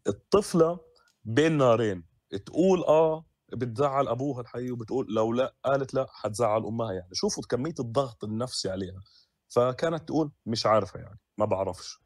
الطفلة 0.07 0.79
بين 1.23 1.57
نارين. 1.57 2.03
تقول 2.45 2.83
آه 2.83 3.25
بتزعل 3.53 4.07
أبوها 4.07 4.41
الحقيقي 4.41 4.71
وبتقول 4.71 5.07
لو 5.15 5.33
لا 5.33 5.55
قالت 5.65 5.93
لا 5.93 6.05
حتزعل 6.09 6.65
أمها 6.65 6.93
يعني. 6.93 7.09
شوفوا 7.13 7.43
كمية 7.49 7.73
الضغط 7.79 8.23
النفسي 8.23 8.69
عليها. 8.69 9.01
فكانت 9.49 10.07
تقول 10.07 10.31
مش 10.45 10.65
عارفة 10.65 10.99
يعني 10.99 11.19
ما 11.37 11.45
بعرفش. 11.45 11.99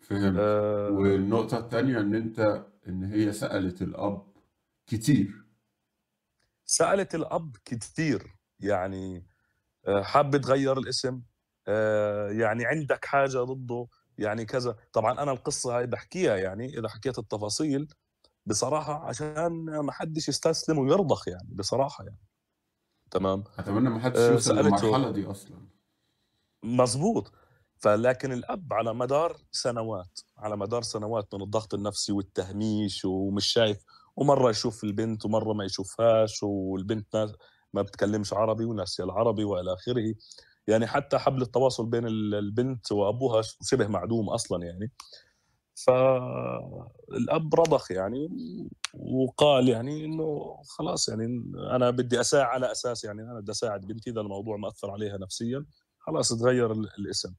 فهمت. 0.00 0.36
آه، 0.40 0.88
والنقطة 0.90 1.58
التانية 1.58 2.00
إن 2.00 2.14
أنت 2.14 2.66
إن 2.88 3.04
هي 3.04 3.32
سألت 3.32 3.82
الأب 3.82 4.26
كتير. 4.86 5.44
سألت 6.64 7.14
الأب 7.14 7.56
كثير 7.64 8.36
يعني 8.60 9.26
آه، 9.86 10.02
حابة 10.02 10.38
تغير 10.38 10.78
الاسم؟ 10.78 11.22
آه، 11.68 12.28
يعني 12.30 12.66
عندك 12.66 13.04
حاجة 13.04 13.38
ضده؟ 13.38 13.86
يعني 14.18 14.44
كذا. 14.44 14.76
طبعا 14.92 15.22
أنا 15.22 15.32
القصة 15.32 15.78
هاي 15.78 15.86
بحكيها 15.86 16.36
يعني 16.36 16.78
إذا 16.78 16.88
حكيت 16.88 17.18
التفاصيل 17.18 17.88
بصراحة 18.46 19.08
عشان 19.08 19.64
ما 19.64 19.92
حدش 19.92 20.28
يستسلم 20.28 20.78
ويرضخ 20.78 21.28
يعني 21.28 21.48
بصراحة 21.54 22.04
يعني. 22.04 22.18
تمام؟ 23.10 23.44
أتمنى 23.58 23.90
ما 23.90 24.00
حدش 24.00 24.18
آه، 24.18 24.30
يوصل 24.32 24.56
للمرحلة 24.56 24.92
سألته 24.92 25.10
دي 25.10 25.26
أصلا. 25.26 25.56
مزبوط 26.62 27.32
فلكن 27.82 28.32
الأب 28.32 28.72
على 28.72 28.94
مدار 28.94 29.36
سنوات 29.52 30.20
على 30.38 30.56
مدار 30.56 30.82
سنوات 30.82 31.34
من 31.34 31.42
الضغط 31.42 31.74
النفسي 31.74 32.12
والتهميش 32.12 33.04
ومش 33.04 33.46
شايف 33.46 33.84
ومرة 34.16 34.50
يشوف 34.50 34.84
البنت 34.84 35.24
ومرة 35.24 35.52
ما 35.52 35.64
يشوفهاش 35.64 36.42
والبنت 36.42 37.26
ما 37.72 37.82
بتكلمش 37.82 38.32
عربي 38.32 38.64
وناسية 38.64 39.04
العربي 39.04 39.44
وإلى 39.44 39.72
آخره. 39.72 40.14
يعني 40.66 40.86
حتى 40.86 41.18
حبل 41.18 41.42
التواصل 41.42 41.86
بين 41.86 42.06
ال- 42.06 42.34
البنت 42.34 42.92
وأبوها 42.92 43.42
شبه 43.62 43.86
معدوم 43.86 44.28
أصلا 44.30 44.64
يعني. 44.64 44.90
فالأب 45.86 47.54
رضخ 47.54 47.90
يعني 47.92 48.28
وقال 48.94 49.68
يعني 49.68 50.04
إنه 50.04 50.56
خلاص 50.68 51.08
يعني 51.08 51.26
أنا 51.56 51.90
بدي 51.90 52.20
أساعد 52.20 52.46
على 52.46 52.72
أساس 52.72 53.04
يعني 53.04 53.22
أنا 53.22 53.40
بدي 53.40 53.52
أساعد 53.52 53.80
بنتي 53.86 54.10
إذا 54.10 54.20
الموضوع 54.20 54.56
مأثر 54.56 54.90
عليها 54.90 55.18
نفسيا 55.18 55.66
خلاص 55.98 56.28
تغير 56.28 56.72
ال- 56.72 56.88
الاسم. 56.98 57.34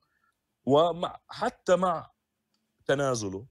ومع 0.66 1.20
حتى 1.30 1.76
مع 1.76 2.12
تنازله 2.86 3.46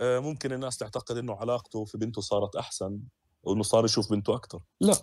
آه، 0.00 0.18
ممكن 0.18 0.52
الناس 0.52 0.76
تعتقد 0.76 1.16
إنه 1.16 1.34
علاقته 1.36 1.84
في 1.84 1.98
بنته 1.98 2.20
صارت 2.20 2.56
أحسن 2.56 3.00
وإنه 3.42 3.62
صار 3.62 3.84
يشوف 3.84 4.10
بنته 4.10 4.34
أكثر 4.36 4.60
لا. 4.80 4.94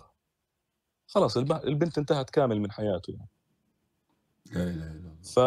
خلاص 1.06 1.36
الب- 1.36 1.52
البنت 1.64 1.98
انتهت 1.98 2.30
كامل 2.30 2.60
من 2.60 2.70
حياته 2.72 3.10
يعني. 3.12 3.28
لا 4.52 4.62
إله 4.62 4.86
إلا 4.92 5.08
الله. 5.10 5.22
ف 5.22 5.38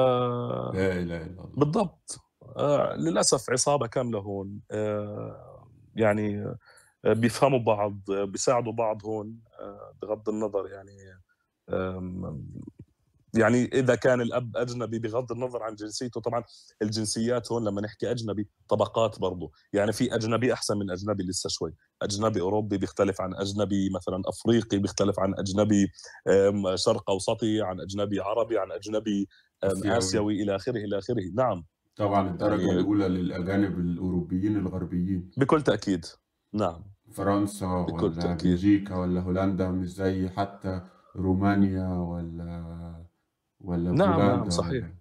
لا 0.75 0.91
إله 1.01 1.17
إلا 1.17 1.25
الله. 1.43 1.55
بالضبط. 1.57 2.19
آه، 2.57 2.95
للأسف 2.95 3.49
عصابة 3.49 3.87
كاملة 3.87 4.19
هون 4.19 4.61
آه، 4.71 5.67
يعني 5.95 6.45
آه، 7.05 7.13
بيفهموا 7.13 7.59
بعض 7.59 7.99
بيساعدوا 8.11 8.73
بعض 8.73 9.05
هون 9.05 9.39
بغض 10.01 10.29
النظر 10.29 10.67
يعني 10.67 10.91
يعني 13.37 13.65
إذا 13.65 13.95
كان 13.95 14.21
الأب 14.21 14.57
أجنبي 14.57 14.99
بغض 14.99 15.31
النظر 15.31 15.63
عن 15.63 15.75
جنسيته 15.75 16.21
طبعا 16.21 16.43
الجنسيات 16.81 17.51
هون 17.51 17.67
لما 17.67 17.81
نحكي 17.81 18.11
أجنبي 18.11 18.49
طبقات 18.69 19.19
برضه 19.19 19.51
يعني 19.73 19.93
في 19.93 20.15
أجنبي 20.15 20.53
أحسن 20.53 20.77
من 20.77 20.91
أجنبي 20.91 21.23
لسه 21.23 21.49
شوي. 21.49 21.73
أجنبي 22.01 22.41
أوروبي 22.41 22.77
بيختلف 22.77 23.21
عن 23.21 23.35
أجنبي 23.35 23.89
مثلا 23.95 24.21
أفريقي 24.25 24.77
بيختلف 24.77 25.19
عن 25.19 25.33
أجنبي 25.37 25.87
شرق 26.75 27.09
أوسطي 27.09 27.61
عن 27.61 27.81
أجنبي 27.81 28.19
عربي 28.19 28.57
عن 28.57 28.71
أجنبي 28.71 29.27
آسيوي 29.63 30.43
إلى 30.43 30.55
آخره 30.55 30.77
إلى 30.77 30.97
آخره. 30.97 31.23
نعم. 31.35 31.65
طبعا 31.95 32.29
الدرجة 32.29 32.61
يعني 32.61 32.79
الأولى 32.79 33.07
للأجانب 33.07 33.79
الأوروبيين 33.79 34.57
الغربيين. 34.57 35.31
بكل 35.37 35.61
تأكيد. 35.61 36.05
نعم. 36.53 36.83
فرنسا 37.11 37.81
بكل 37.81 38.05
ولا 38.05 38.21
تأكيد. 38.21 38.51
بلجيكا 38.51 38.95
ولا 38.95 39.21
هولندا 39.21 39.71
مش 39.71 39.87
زي 39.93 40.29
حتى 40.29 40.81
رومانيا 41.15 41.87
ولا 41.87 43.04
ولا 43.65 43.91
نعم 43.91 44.19
نعم 44.19 44.29
بولندا 44.31 44.49
صحيح. 44.49 44.83
ولا 44.83 44.95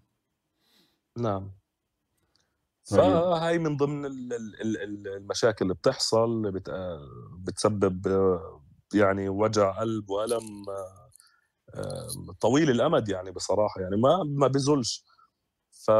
نعم. 1.16 1.50
طيب. 2.90 3.00
فهاي 3.00 3.58
من 3.58 3.76
ضمن 3.76 4.04
ال- 4.06 4.32
ال- 4.32 4.60
ال- 4.60 4.82
ال- 4.82 5.08
المشاكل 5.08 5.64
اللي 5.64 5.74
بتحصل 5.74 6.50
بت- 6.52 6.70
بتسبب 7.38 8.06
يعني 8.94 9.28
وجع 9.28 9.80
قلب 9.80 10.10
وألم 10.10 10.64
آه، 11.74 12.08
طويل 12.40 12.70
الأمد 12.70 13.08
يعني 13.08 13.30
بصراحة 13.30 13.80
يعني 13.80 13.96
ما 13.96 14.22
ما 14.24 14.46
بزولش. 14.46 15.04
ف 15.70 15.90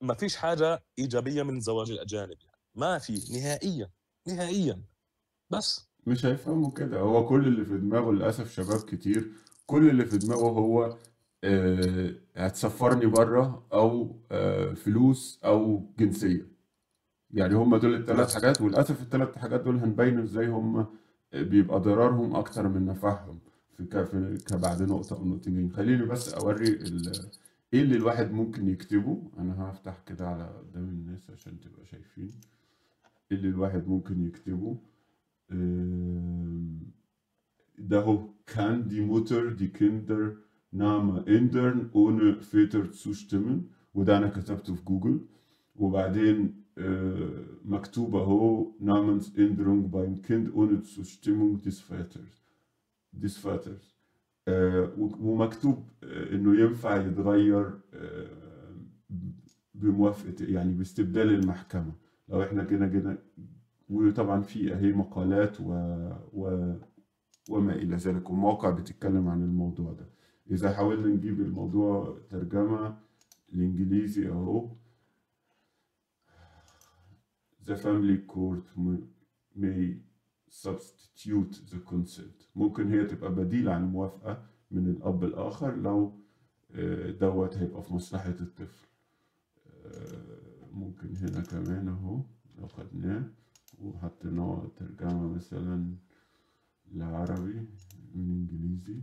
ما 0.00 0.14
فيش 0.14 0.36
حاجة 0.36 0.84
إيجابية 0.98 1.42
من 1.42 1.60
زواج 1.60 1.90
الأجانب 1.90 2.36
يعني. 2.42 2.58
ما 2.74 2.98
في 2.98 3.38
نهائيا 3.38 3.90
نهائيا. 4.28 4.82
بس. 5.50 5.90
مش 6.06 6.26
هيفهموا 6.26 6.70
كده. 6.72 7.00
هو 7.00 7.26
كل 7.28 7.46
اللي 7.48 7.64
في 7.64 7.78
دماغه 7.78 8.10
للأسف 8.12 8.52
شباب 8.52 8.80
كتير 8.80 9.32
كل 9.70 9.90
اللي 9.90 10.04
في 10.06 10.18
دماغه 10.18 10.48
هو 10.50 10.96
آه، 11.44 12.14
هتسفرني 12.36 13.06
بره 13.06 13.62
أو 13.72 14.16
آه، 14.32 14.74
فلوس 14.74 15.40
أو 15.44 15.84
جنسية. 15.98 16.46
يعني 17.30 17.54
هم 17.54 17.76
دول 17.76 17.94
الثلاث 17.94 18.34
حاجات 18.34 18.60
وللأسف 18.60 19.02
الثلاث 19.02 19.38
حاجات 19.38 19.60
دول 19.60 19.78
هنبين 19.78 20.18
إزاي 20.18 20.46
هم 20.46 20.86
بيبقى 21.32 21.80
ضررهم 21.80 22.36
أكتر 22.36 22.68
من 22.68 22.84
نفعهم 22.86 23.38
في 23.76 24.38
كبعد 24.48 24.82
نقطة 24.82 25.16
أو 25.16 25.24
نقطتين. 25.24 25.72
خليني 25.72 26.04
بس 26.04 26.34
أوري 26.34 26.68
ال- 26.68 27.12
إيه 27.74 27.82
اللي 27.82 27.96
الواحد 27.96 28.30
ممكن 28.32 28.68
يكتبه. 28.68 29.22
أنا 29.38 29.70
هفتح 29.70 30.00
كده 30.06 30.28
على 30.28 30.44
قدام 30.44 30.84
الناس 30.84 31.30
عشان 31.30 31.60
تبقى 31.60 31.86
شايفين. 31.86 32.30
إيه 33.32 33.36
اللي 33.38 33.48
الواحد 33.48 33.88
ممكن 33.88 34.26
يكتبه؟ 34.26 34.76
آم، 35.52 36.80
هو 37.92 38.18
kann 38.46 38.88
die 38.88 39.00
Mutter 39.00 39.50
die 39.52 39.68
Kinder 39.68 40.36
Name 40.72 41.24
ändern 41.26 41.90
ohne 41.92 42.36
Väter 42.40 42.90
zustimmen 42.92 43.68
وده 43.94 44.18
أنا 44.18 44.28
كتبته 44.28 44.74
في 44.74 44.84
جوجل 44.84 45.20
وبعدين 45.76 46.54
مكتوب 47.64 48.16
اهو 48.16 48.72
Namensänderung 48.80 49.90
beim 49.90 50.22
Kind 50.22 50.54
ohne 50.54 50.82
Zustimmung 50.82 51.60
des 51.62 51.80
Vaters 51.80 52.42
des 53.12 53.38
Vaters 53.44 53.94
ومكتوب 55.20 55.84
انه 56.02 56.60
ينفع 56.60 56.96
يتغير 57.06 57.70
بموافقة 59.74 60.44
يعني 60.44 60.72
باستبدال 60.72 61.34
المحكمة 61.34 61.92
لو 62.28 62.42
إحنا 62.42 62.64
جينا 62.64 62.86
جينا 62.86 63.18
وطبعا 63.90 64.40
في 64.40 64.74
اهي 64.74 64.92
مقالات 64.92 65.60
و... 65.60 65.72
و... 66.32 66.74
وما 67.50 67.72
إلى 67.74 67.96
ذلك. 67.96 68.30
ومواقع 68.30 68.70
بتتكلم 68.70 69.28
عن 69.28 69.42
الموضوع 69.42 69.92
ده. 69.92 70.06
إذا 70.50 70.72
حاولنا 70.72 71.06
نجيب 71.06 71.40
الموضوع 71.40 72.18
ترجمة 72.30 72.98
الانجليزي 73.54 74.28
اهو 74.28 74.68
the 77.66 77.76
family 77.76 78.18
court 78.26 78.66
may 79.56 79.96
substitute 80.48 81.54
the 81.70 81.78
consent. 81.90 82.48
ممكن 82.56 82.92
هي 82.92 83.04
تبقى 83.04 83.34
بديل 83.34 83.68
عن 83.68 83.92
موافقة 83.92 84.42
من 84.70 84.86
الأب 84.88 85.24
الآخر 85.24 85.76
لو 85.76 86.12
آه، 86.74 87.10
دوت 87.10 87.56
هيبقى 87.56 87.82
في 87.82 87.94
مصلحة 87.94 88.30
الطفل. 88.40 88.86
آه، 89.84 90.68
ممكن 90.72 91.16
هنا 91.16 91.40
كمان 91.40 91.88
أهو 91.88 92.20
لو 92.58 92.66
خدناه 92.68 93.22
وحطيناه 93.82 94.70
ترجمة 94.76 95.28
مثلا. 95.34 95.94
لعربي 96.94 97.66
من 98.14 98.30
إنجليزي 98.30 99.02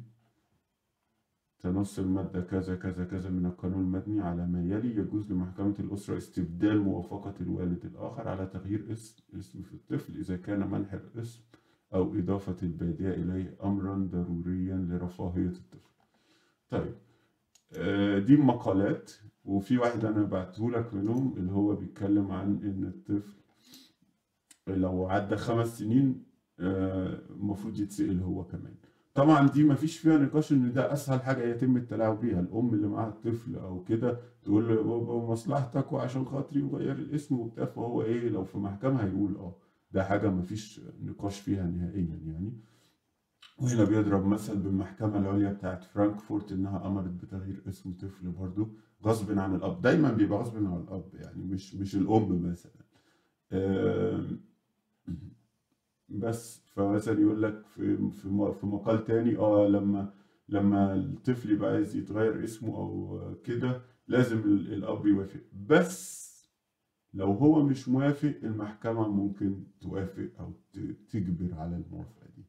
تنص 1.59 1.99
المادة 1.99 2.41
كذا 2.41 2.75
كذا 2.75 3.05
كذا 3.05 3.29
من 3.29 3.45
القانون 3.45 3.81
المدني 3.81 4.21
على 4.21 4.47
ما 4.47 4.61
يلي 4.61 4.95
يجوز 4.95 5.31
لمحكمة 5.31 5.75
الأسرة 5.79 6.17
استبدال 6.17 6.79
موافقة 6.81 7.33
الوالد 7.41 7.85
الآخر 7.85 8.27
على 8.27 8.45
تغيير 8.45 8.91
اسم 8.91 9.23
اسم 9.39 9.61
في 9.61 9.73
الطفل 9.73 10.17
إذا 10.17 10.37
كان 10.37 10.71
منح 10.71 10.93
الاسم 10.93 11.41
أو 11.93 12.15
إضافة 12.19 12.55
البادية 12.63 13.09
إليه 13.09 13.57
أمرا 13.63 13.95
ضروريا 14.11 14.75
لرفاهية 14.75 15.47
الطفل. 15.49 15.91
طيب 16.69 16.95
آه، 17.77 18.19
دي 18.19 18.35
مقالات 18.37 19.11
وفي 19.45 19.77
واحد 19.77 20.05
أنا 20.05 20.23
بعتهولك 20.23 20.93
منهم 20.93 21.37
اللي 21.37 21.51
هو 21.51 21.75
بيتكلم 21.75 22.31
عن 22.31 22.47
إن 22.63 22.83
الطفل 22.83 23.37
لو 24.67 25.05
عدى 25.07 25.35
خمس 25.35 25.79
سنين 25.79 26.26
المفروض 26.59 27.79
يتسأل 27.79 28.21
هو 28.21 28.43
كمان. 28.43 28.73
طبعا 29.13 29.47
دي 29.49 29.63
ما 29.63 29.75
فيش 29.75 29.97
فيها 29.97 30.17
نقاش 30.17 30.51
إن 30.51 30.73
ده 30.73 30.93
أسهل 30.93 31.21
حاجة 31.21 31.41
يتم 31.43 31.77
التلاعب 31.77 32.19
بيها. 32.21 32.39
الأم 32.39 32.73
اللي 32.73 32.87
معاها 32.87 33.09
الطفل 33.09 33.55
أو 33.55 33.83
كده 33.83 34.19
تقول 34.43 34.67
له 34.67 34.83
بابا 34.83 35.31
مصلحتك 35.31 35.91
وعشان 35.93 36.25
خاطري 36.25 36.61
وغير 36.61 36.91
الاسم 36.95 37.39
وبتاع. 37.39 37.65
فهو 37.65 38.01
إيه 38.01 38.29
لو 38.29 38.43
في 38.43 38.57
محكمة 38.57 39.03
هيقول 39.03 39.35
آه. 39.37 39.55
ده 39.91 40.03
حاجة 40.03 40.29
ما 40.29 40.41
فيش 40.41 40.81
نقاش 41.03 41.39
فيها 41.39 41.63
نهائيا 41.67 42.19
يعني. 42.25 42.53
وهنا 43.61 43.83
بيضرب 43.83 44.25
مثل 44.25 44.57
بالمحكمة 44.57 45.17
العليا 45.19 45.51
بتاعت 45.53 45.83
فرانكفورت 45.83 46.51
إنها 46.51 46.87
أمرت 46.87 47.09
بتغيير 47.11 47.63
اسم 47.69 47.93
طفل 47.93 48.27
برضه 48.31 48.67
غصب 49.05 49.39
عن 49.39 49.55
الأب. 49.55 49.81
دايما 49.81 50.11
بيبقى 50.11 50.39
غصب 50.39 50.55
عن 50.57 50.83
الأب 50.87 51.09
يعني 51.13 51.43
مش 51.43 51.75
مش 51.75 51.95
الأم 51.95 52.41
مثلا. 52.51 52.71
بس 56.09 56.61
فمثلا 56.75 57.21
يقول 57.21 57.41
لك 57.43 57.65
في 57.67 57.97
في 58.11 58.53
في 58.59 58.65
مقال 58.65 59.03
تاني 59.05 59.37
آه 59.37 59.67
لما 59.67 60.13
لما 60.49 60.95
الطفل 60.95 61.51
يبقى 61.51 61.71
عايز 61.73 61.95
يتغير 61.95 62.43
اسمه 62.43 62.77
أو 62.77 63.19
كده 63.43 63.81
لازم 64.07 64.37
ال- 64.39 64.73
الأب 64.73 65.05
يوافق. 65.07 65.39
بس 65.69 66.27
لو 67.13 67.31
هو 67.31 67.63
مش 67.63 67.89
موافق 67.89 68.33
المحكمة 68.43 69.07
ممكن 69.07 69.63
توافق 69.81 70.29
أو 70.39 70.53
تجبر 71.09 71.53
على 71.55 71.75
الموافقة 71.75 72.27
دي. 72.37 72.43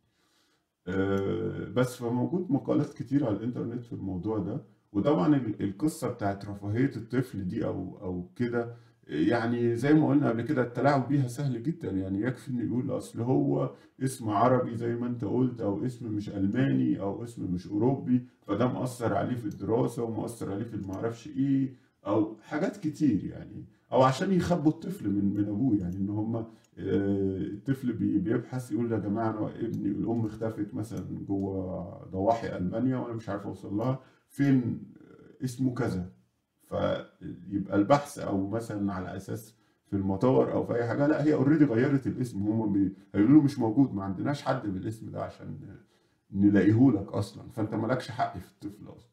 آه، 0.88 1.68
بس 1.68 1.96
فموجود 1.96 2.50
مقالات 2.50 2.92
كتير 2.94 3.26
على 3.26 3.36
الإنترنت 3.36 3.84
في 3.84 3.92
الموضوع 3.92 4.38
ده. 4.38 4.62
وطبعا 4.92 5.36
ال- 5.36 5.62
القصة 5.62 6.10
بتاعت 6.12 6.44
رفاهية 6.46 6.90
الطفل 6.96 7.48
دي 7.48 7.64
أو 7.66 7.98
أو 8.02 8.28
كده 8.36 8.76
يعني 9.08 9.76
زي 9.76 9.94
ما 9.94 10.08
قلنا 10.08 10.28
قبل 10.28 10.42
كده 10.42 10.62
التلاعب 10.62 11.08
بيها 11.08 11.28
سهل 11.28 11.62
جدا. 11.62 11.90
يعني 11.90 12.20
يكفي 12.22 12.50
إنه 12.50 12.62
يقول 12.64 12.90
أصل 12.96 13.20
هو 13.20 13.74
اسم 14.02 14.28
عربي 14.30 14.76
زي 14.76 14.94
ما 14.96 15.06
أنت 15.06 15.24
قلت 15.24 15.60
أو 15.60 15.86
اسم 15.86 16.12
مش 16.12 16.28
ألماني 16.30 17.00
أو 17.00 17.24
اسم 17.24 17.52
مش 17.54 17.66
أوروبي 17.66 18.26
فده 18.46 18.66
مؤثر 18.66 19.14
عليه 19.14 19.36
في 19.36 19.46
الدراسة 19.46 20.02
ومؤثر 20.02 20.52
عليه 20.52 20.64
في 20.64 20.74
المعرفش 20.74 21.26
إيه 21.28 21.74
أو 22.06 22.36
حاجات 22.42 22.76
كتير 22.76 23.24
يعني. 23.24 23.64
أو 23.92 24.02
عشان 24.02 24.32
يخبوا 24.32 24.70
الطفل 24.72 25.10
من 25.10 25.34
من 25.34 25.48
أبوه 25.48 25.76
يعني 25.76 25.96
إن 25.96 26.08
هم 26.10 26.36
آه، 26.36 26.44
الطفل 27.38 27.92
بي- 27.92 28.18
بيبحث 28.18 28.72
يقول 28.72 28.92
يا 28.92 28.98
جماعة 28.98 29.30
أنا 29.30 29.50
ابني 29.60 29.88
الأم 29.88 30.26
اختفت 30.26 30.74
مثلا 30.74 31.06
جوه 31.28 32.04
ضواحي 32.12 32.56
ألمانيا 32.56 32.96
وأنا 32.96 33.14
مش 33.14 33.28
عارف 33.28 33.46
أوصل 33.46 33.76
لها 33.76 34.00
فين 34.28 34.82
اسمه 35.44 35.74
كذا؟ 35.74 36.10
فيبقى 36.68 37.76
البحث 37.76 38.18
أو 38.18 38.46
مثلا 38.48 38.92
على 38.92 39.16
أساس 39.16 39.54
في 39.90 39.96
المطار 39.96 40.52
أو 40.52 40.64
في 40.66 40.74
أي 40.74 40.88
حاجة 40.88 41.06
لأ 41.06 41.22
هي 41.24 41.34
already 41.34 41.64
غيرت 41.64 42.06
الاسم. 42.06 42.42
هم 42.42 42.72
بي... 42.72 42.96
هيقولوا 43.14 43.42
مش 43.42 43.58
موجود 43.58 43.94
ما 43.94 44.04
عندناش 44.04 44.42
حد 44.42 44.66
بالاسم 44.66 45.10
ده 45.10 45.22
عشان 45.22 45.76
نلاقيه 46.32 46.90
لك 46.90 47.12
أصلا. 47.12 47.50
فأنت 47.50 47.74
مالكش 47.74 48.10
حق 48.10 48.38
في 48.38 48.48
الطفل 48.50 48.88
أصلا. 48.96 49.10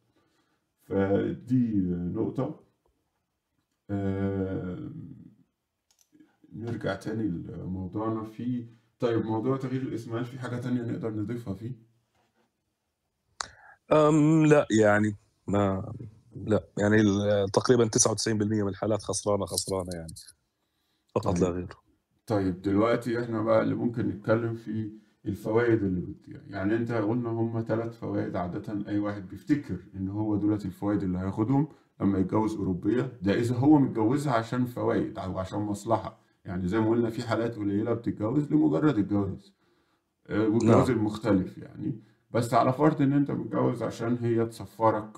فدي 0.84 1.82
نقطة. 1.92 2.60
آه، 3.90 4.90
نرجع 6.54 6.96
تاني 6.96 7.28
لموضوعنا 7.28 8.24
في 8.24 8.66
طيب 9.00 9.26
موضوع 9.26 9.58
تغيير 9.58 9.82
الاسم 9.82 10.16
هل 10.16 10.26
في 10.26 10.40
حاجة 10.40 10.56
تانية 10.58 10.82
نقدر 10.82 11.10
نضيفها 11.10 11.54
فيه؟ 11.54 11.72
أم 13.92 14.46
لأ 14.46 14.68
يعني 14.72 15.16
ما 15.48 15.94
لا 16.36 16.64
يعني 16.78 16.98
تقريبا 17.54 17.90
99% 17.90 18.28
من 18.32 18.68
الحالات 18.68 19.04
خسرانة 19.04 19.46
خسرانة 19.46 19.90
يعني. 19.94 20.14
فقط 21.16 21.40
لا 21.40 21.46
طيب. 21.46 21.56
غير 21.56 21.68
طيب 22.28 22.62
دلوقتي 22.62 23.24
إحنا 23.24 23.42
بقى 23.42 23.62
اللي 23.62 23.76
ممكن 23.76 24.08
نتكلم 24.08 24.56
في 24.56 24.92
الفوائد 25.26 25.84
اللي 25.84 26.02
بتضيع 26.02 26.42
يعني 26.48 26.76
أنت 26.76 26.92
قلنا 26.92 27.30
هم 27.30 27.66
ثلاث 27.68 28.00
فوائد 28.00 28.36
عادة 28.36 28.90
أي 28.90 29.00
واحد 29.00 29.28
بيفتكر 29.28 29.78
إن 29.96 30.10
هو 30.10 30.36
دولت 30.36 30.66
الفوائد 30.66 31.04
اللي 31.04 31.18
هياخدهم 31.18 31.68
لما 32.02 32.20
يتجوز 32.20 32.56
أوروبية. 32.56 33.18
ده 33.22 33.34
إذا 33.34 33.56
هو 33.56 33.78
متجوزها 33.78 34.34
عشان 34.34 34.66
فوائد 34.66 35.20
أو 35.20 35.40
عشان 35.40 35.60
مصلحة. 35.60 36.20
يعني 36.46 36.68
زي 36.68 36.80
ما 36.80 36.90
قلنا 36.90 37.10
في 37.10 37.28
حالات 37.28 37.56
قليلة 37.56 37.94
بتتجوز 37.94 38.52
لمجرد 38.52 38.98
الجواز 38.98 39.54
آه، 40.28 40.48
والجواز 40.48 40.90
نعم. 40.92 41.00
المختلف 41.00 41.58
يعني. 41.58 42.02
بس 42.32 42.54
على 42.54 42.74
فرض 42.74 43.02
إن 43.02 43.14
أنت 43.14 43.32
متجوز 43.32 43.84
عشان 43.84 44.18
هي 44.22 44.46
تسفرك 44.46 45.18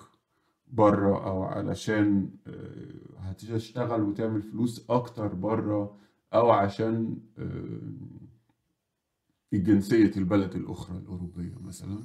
بره 0.72 1.28
أو 1.28 1.44
علشان 1.44 2.30
آه، 2.48 3.20
هتشتغل 3.20 4.02
وتعمل 4.02 4.42
فلوس 4.42 4.86
أكتر 4.90 5.28
بره 5.28 5.98
أو 6.34 6.52
عشان 6.52 7.18
آه، 7.40 7.82
جنسية 9.54 10.12
البلد 10.18 10.56
الأخرى 10.56 10.98
الأوروبية 10.98 11.56
مثلا. 11.62 12.00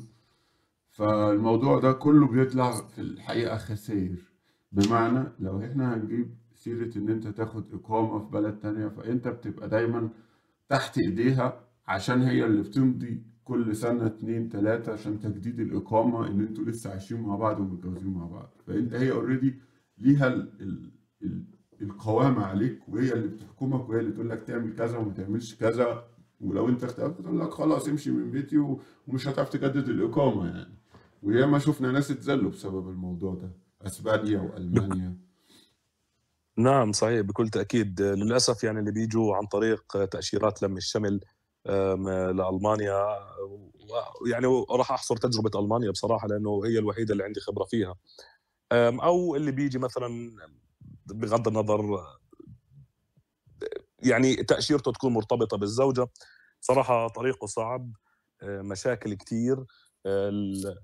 فالموضوع 0.90 1.78
ده 1.80 1.92
كله 1.92 2.26
بيطلع 2.28 2.70
في 2.72 3.00
الحقيقة 3.00 3.56
خسائر 3.56 4.32
بمعنى 4.72 5.24
لو 5.40 5.60
إحنا 5.64 5.94
هنجيب 5.94 6.34
سيرة 6.54 6.98
إن 6.98 7.08
أنت 7.08 7.28
تاخد 7.28 7.74
إقامة 7.74 8.18
في 8.18 8.30
بلد 8.30 8.58
تانية 8.58 8.88
فأنت 8.88 9.28
بتبقى 9.28 9.68
دايما 9.68 10.08
تحت 10.68 10.98
إيديها 10.98 11.60
عشان 11.86 12.22
هي 12.22 12.44
اللي 12.44 12.62
بتمضي 12.62 13.22
كل 13.44 13.76
سنة 13.76 14.06
اتنين 14.06 14.48
تلاتة 14.48 14.92
عشان 14.92 15.20
تجديد 15.20 15.60
الإقامة 15.60 16.26
إن 16.26 16.40
أنتوا 16.40 16.64
لسه 16.64 16.90
عايشين 16.90 17.20
مع 17.20 17.36
بعض 17.36 17.60
ومتجوزين 17.60 18.12
مع 18.12 18.26
بعض. 18.26 18.54
فأنت 18.66 18.94
هي 18.94 19.10
اوريدي 19.10 19.54
ليها 19.98 20.26
ال 20.26 20.52
ال 20.60 20.90
ال 21.22 21.44
القوامة 21.82 22.44
عليك 22.44 22.88
وهي 22.88 23.12
اللي 23.12 23.28
بتحكمك 23.28 23.88
وهي 23.88 24.00
اللي 24.00 24.12
تقول 24.12 24.30
لك 24.30 24.42
تعمل 24.42 24.76
كذا 24.76 24.98
وما 24.98 25.12
تعملش 25.12 25.54
كذا. 25.54 26.04
ولو 26.40 26.68
انت 26.68 26.84
اختلفت 26.84 27.20
تقول 27.20 27.40
لك 27.40 27.50
خلاص 27.50 27.88
امشي 27.88 28.10
من 28.10 28.30
بيتي 28.30 28.78
ومش 29.08 29.28
هتعرف 29.28 29.48
تجدد 29.48 29.88
الإقامة 29.88 30.46
يعني. 30.46 30.74
وياما 31.22 31.58
شفنا 31.58 31.92
ناس 31.92 32.10
اتذلوا 32.10 32.50
بسبب 32.50 32.88
الموضوع 32.88 33.34
ده 33.34 33.50
أسبانيا 33.82 34.38
بك... 34.38 34.54
وألمانيا. 34.54 35.16
نعم 36.56 36.92
صحيح 36.92 37.20
بكل 37.20 37.48
تأكيد. 37.48 38.02
للأسف 38.02 38.64
يعني 38.64 38.80
اللي 38.80 38.92
بيجوا 38.92 39.36
عن 39.36 39.46
طريق 39.46 40.06
تأشيرات 40.06 40.62
لم 40.62 40.76
الشمل 40.76 41.20
و- 43.90 44.26
يعني 44.26 44.46
راح 44.70 44.92
أحصر 44.92 45.16
تجربة 45.16 45.60
ألمانيا 45.60 45.90
بصراحة 45.90 46.28
لأنه 46.28 46.60
هي 46.64 46.78
الوحيدة 46.78 47.12
اللي 47.12 47.24
عندي 47.24 47.40
خبرة 47.40 47.64
فيها. 47.64 47.94
أو 48.72 49.36
اللي 49.36 49.52
بيجي 49.52 49.78
مثلا 49.78 50.30
بغض 51.06 51.48
النظر 51.48 52.06
يعني 53.98 54.36
تأشيرته 54.36 54.92
تكون 54.92 55.12
مرتبطة 55.12 55.56
بالزوجة. 55.56 56.06
صراحة 56.60 57.08
طريقه 57.08 57.46
صعب 57.46 57.92
أه، 58.42 58.62
مشاكل 58.62 59.14
كتير. 59.14 59.58
أه، 60.06 60.28
ال- 60.28 60.66
أه، 60.66 60.74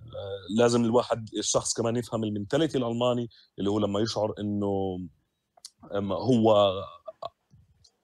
لازم 0.58 0.84
الواحد 0.84 1.28
الشخص 1.38 1.74
كمان 1.74 1.96
يفهم 1.96 2.24
المنتاليتي 2.24 2.78
الألماني 2.78 3.28
اللي 3.58 3.70
هو 3.70 3.78
لما 3.78 4.00
يشعر 4.00 4.34
أم، 5.94 6.12
هو 6.12 6.70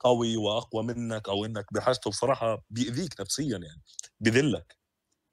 قوي 0.05 0.37
وأقوى 0.37 0.83
منك 0.83 1.29
أو 1.29 1.45
إنك 1.45 1.65
بحاجته 1.73 2.11
بصراحة 2.11 2.63
بيأذيك 2.71 3.21
نفسيا 3.21 3.59
يعني 3.59 3.83
بذلك 4.21 4.77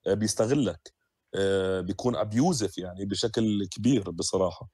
آه، 0.08 0.14
بيستغلك 0.14 0.94
آه، 1.36 1.82
بيكون 1.82 2.16
ابيوزف 2.16 2.78
يعني 2.78 3.06
بشكل 3.06 3.68
كبير 3.68 4.12
بصراحة. 4.12 4.70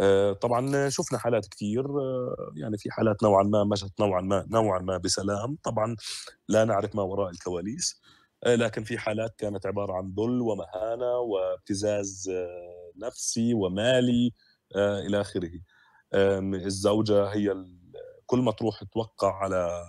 آه، 0.00 0.32
طبعا 0.32 0.88
شفنا 0.88 1.18
حالات 1.18 1.46
كثير 1.48 1.84
يعني 2.56 2.78
في 2.78 2.90
حالات 2.90 3.22
نوعا 3.22 3.42
ما 3.42 3.64
مشت 3.64 4.00
نوعا 4.00 4.20
ما 4.20 4.46
نوعا 4.50 4.78
ما 4.78 4.96
بسلام. 4.96 5.58
طبعا 5.64 5.96
لا 6.48 6.64
نعرف 6.64 6.94
ما 6.96 7.02
وراء 7.02 7.30
الكواليس 7.30 8.00
لكن 8.46 8.84
في 8.84 8.98
حالات 8.98 9.34
كانت 9.38 9.66
عبارة 9.66 9.92
عن 9.92 10.14
ذل 10.18 10.40
ومهانة 10.40 11.18
وابتزاز 11.18 12.30
نفسي 12.96 13.54
ومالي 13.54 14.32
إلى 14.76 15.20
آخره. 15.20 15.60
الزوجة 16.14 17.24
هي 17.26 17.50
كل 18.30 18.38
ما 18.38 18.52
تروح 18.52 18.84
توقع 18.84 19.34
على 19.34 19.84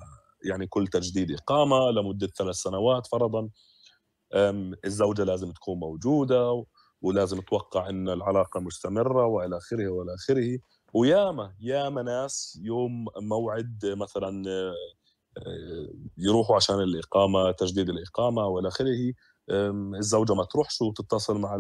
يعني 0.46 0.68
كل 0.68 0.88
تجديد 0.88 1.32
إقامة 1.32 1.92
لمدة 1.92 2.28
ثلاث 2.28 2.56
سنوات 2.56 3.08
فرضا 3.08 3.50
الزوجة 4.86 5.24
لازم 5.24 5.52
تكون 5.52 5.80
موجودة 5.80 6.66
ولازم 7.02 7.42
توقع 7.42 7.90
إن 7.90 8.10
العلاقة 8.10 8.60
مستمرة 8.60 9.26
وإلى 9.26 9.58
آخره 9.58 9.88
وإلى 9.88 10.14
آخره. 10.14 10.60
وياما 10.94 11.54
ياما 11.60 12.02
ناس 12.02 12.60
يوم 12.64 13.06
موعد 13.18 13.80
مثلا 13.86 14.44
يروحوا 16.18 16.56
عشان 16.56 16.80
الإقامة 16.80 17.52
تجديد 17.52 17.90
الإقامة 17.90 18.48
وإلى 18.48 18.68
آخره 18.68 19.14
الزوجة 20.00 20.34
ما 20.34 20.44
تروحش 20.44 20.82
وتتصل 20.82 21.38
مع 21.38 21.58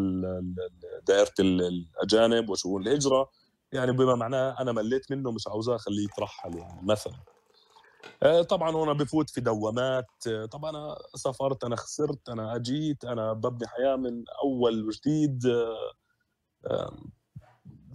دائرة 1.07 1.33
الأجانب 1.39 2.49
وشؤون 2.49 2.87
الهجرة. 2.87 3.29
يعني 3.73 3.91
بما 3.91 4.15
معناه 4.15 4.61
أنا 4.61 4.71
مليت 4.71 5.11
منه 5.11 5.31
مش 5.31 5.47
عاوزاه 5.47 5.75
أخليه 5.75 6.03
يترحل 6.03 6.57
يعني 6.57 6.81
مثلا. 6.87 7.19
آه، 8.23 8.41
طبعا 8.41 8.71
هنا 8.75 8.93
بفوت 8.93 9.29
في 9.29 9.41
دوامات. 9.41 10.07
آه، 10.27 10.45
طبعا 10.45 10.69
أنا 10.69 10.97
سافرت 11.15 11.63
أنا 11.63 11.75
خسرت 11.75 12.29
أنا 12.29 12.55
أجيت 12.55 13.05
أنا 13.05 13.33
ببني 13.33 13.67
حياة 13.67 13.95
من 13.95 14.23
أول 14.43 14.85
وجديد. 14.87 15.45
آه، 16.65 16.97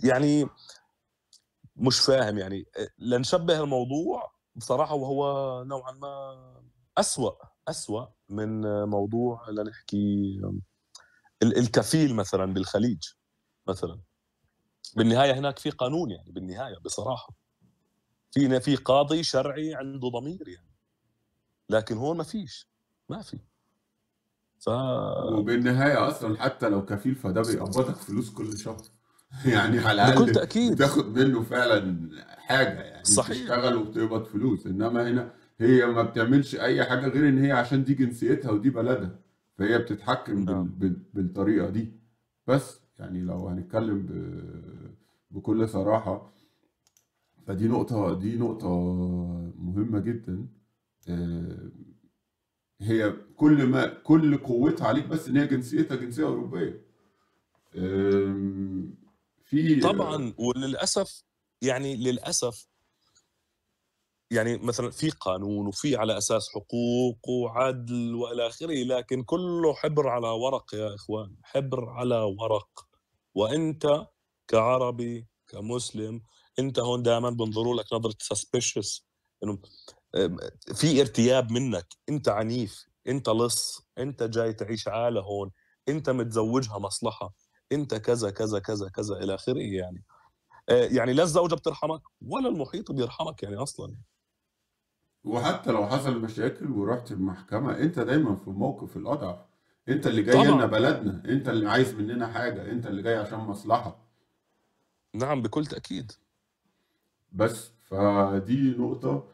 يعني 0.04 0.48
مش 1.76 2.00
فاهم 2.00 2.38
يعني. 2.38 2.66
لنشبه 2.98 3.60
الموضوع 3.60 4.32
بصراحة 4.54 4.94
وهو 4.94 5.64
نوعا 5.64 5.92
ما 5.92 6.36
أسوأ 6.98 7.32
أسوأ 7.68 8.06
من 8.28 8.60
موضوع 8.84 9.50
لنحكي 9.50 10.40
الكفيل 11.42 12.14
مثلا 12.14 12.54
بالخليج 12.54 13.02
مثلا. 13.68 14.00
بالنهاية 14.96 15.32
هناك 15.38 15.58
في 15.58 15.70
قانون 15.70 16.10
يعني 16.10 16.32
بالنهاية 16.32 16.78
بصراحة. 16.84 17.28
في 18.30 18.60
في 18.60 18.76
قاضي 18.76 19.22
شرعي 19.22 19.74
عنده 19.74 20.08
ضمير 20.08 20.48
يعني. 20.48 20.70
لكن 21.70 21.96
هون 21.96 22.16
ما 22.16 22.24
فيش 22.24 22.68
ما 23.08 23.22
في. 23.22 23.38
ف 24.58 24.68
وبالنهاية 25.32 26.08
أصلا 26.08 26.42
حتى 26.42 26.68
لو 26.68 26.84
كفيل 26.84 27.14
فده 27.14 27.42
بيقبضك 27.42 27.96
فلوس 27.96 28.30
كل 28.30 28.58
شهر. 28.58 28.82
يعني 29.46 29.78
على 29.78 29.92
الأقل 30.04 30.22
بكل 30.22 30.32
تأكيد. 30.32 30.72
بتاخد 30.72 31.18
منه 31.18 31.42
فعلا 31.42 32.10
حاجة 32.38 32.80
يعني. 32.80 33.04
صحيح. 33.04 33.38
بتشتغل 33.38 33.76
وبتقبض 33.76 34.24
فلوس. 34.24 34.66
إنما 34.66 35.08
هنا 35.10 35.32
هي 35.60 35.86
ما 35.86 36.02
بتعملش 36.02 36.54
أي 36.54 36.84
حاجة 36.84 37.08
غير 37.08 37.28
إن 37.28 37.44
هي 37.44 37.52
عشان 37.52 37.84
دي 37.84 37.94
جنسيتها 37.94 38.50
ودي 38.50 38.70
بلدها. 38.70 39.18
فهي 39.58 39.78
بتتحكم 39.78 40.44
نعم. 40.44 40.68
بال... 40.68 40.96
بالطريقة 41.14 41.68
دي. 41.68 41.92
بس. 42.46 42.80
يعني 42.98 43.20
لو 43.20 43.48
هنتكلم. 43.48 44.06
بكل 45.30 45.68
صراحة 45.68 46.32
فدي 47.46 47.68
نقطة 47.68 48.18
دي 48.18 48.36
نقطة 48.36 48.68
مهمة 49.58 49.98
جدا 50.00 50.46
آه، 51.08 51.70
هي 52.80 53.10
كل 53.36 53.66
ما 53.66 53.86
كل 53.86 54.36
قوتها 54.38 54.86
عليك 54.88 55.06
بس 55.06 55.28
إن 55.28 55.36
هي 55.36 55.46
جنسيتها 55.46 55.96
جنسية 55.96 56.24
أوروبية 56.26 56.86
في 59.44 59.80
طبعا 59.82 60.34
وللأسف 60.38 61.22
يعني 61.62 61.96
للأسف 61.96 62.68
يعني 64.30 64.58
مثلا 64.58 64.90
في 64.90 65.10
قانون 65.10 65.66
وفي 65.66 65.96
على 65.96 66.18
أساس 66.18 66.48
حقوق 66.48 67.28
وعدل 67.28 68.14
وإلى 68.14 68.46
آخره 68.46 68.74
لكن 68.84 69.22
كله 69.22 69.74
حبر 69.74 70.08
على 70.08 70.28
ورق 70.28 70.74
يا 70.74 70.94
إخوان 70.94 71.36
حبر 71.42 71.88
على 71.88 72.16
ورق. 72.16 72.86
وأنت 73.34 74.06
كعربي 74.48 75.26
كمسلم 75.48 76.22
أنت 76.58 76.78
هون 76.78 77.02
دائما 77.02 77.30
بنظروا 77.30 77.74
لك 77.74 77.92
نظرة 77.92 78.14
سسبشس 78.20 79.06
إنه 79.44 79.58
في 80.74 81.00
ارتياب 81.00 81.52
منك. 81.52 81.86
أنت 82.08 82.28
عنيف 82.28 82.86
أنت 83.08 83.28
لص 83.28 83.88
أنت 83.98 84.22
جاي 84.22 84.52
تعيش 84.52 84.88
عالة 84.88 85.20
هون 85.20 85.50
أنت 85.88 86.10
متزوجها 86.10 86.78
مصلحة 86.78 87.34
أنت 87.72 87.94
كذا 87.94 88.30
كذا 88.30 88.58
كذا 88.58 88.88
كذا 88.88 89.14
إلى 89.16 89.34
آخره 89.34 89.58
يعني. 89.60 90.04
آه، 90.68 90.84
يعني 90.92 91.12
لا 91.12 91.22
الزوجة 91.22 91.54
بترحمك 91.54 92.02
ولا 92.22 92.48
المحيط 92.48 92.92
بيرحمك 92.92 93.42
يعني 93.42 93.56
أصلا. 93.56 93.96
وحتى 95.26 95.72
لو 95.72 95.86
حصل 95.86 96.20
مشاكل 96.20 96.70
ورحت 96.70 97.12
المحكمة 97.12 97.78
انت 97.78 97.98
دايما 97.98 98.36
في 98.36 98.48
الموقف 98.48 98.96
الاضعف 98.96 99.38
انت 99.88 100.06
اللي 100.06 100.22
جاي 100.22 100.44
لنا 100.44 100.66
بلدنا. 100.66 101.22
انت 101.28 101.48
اللي 101.48 101.70
عايز 101.70 101.94
مننا 101.94 102.26
حاجة. 102.26 102.70
انت 102.72 102.86
اللي 102.86 103.02
جاي 103.02 103.16
عشان 103.16 103.38
مصلحة. 103.38 103.98
نعم 105.14 105.42
بكل 105.42 105.66
تأكيد. 105.66 106.12
بس 107.32 107.70
فدي 107.82 108.70
نقطة 108.78 109.28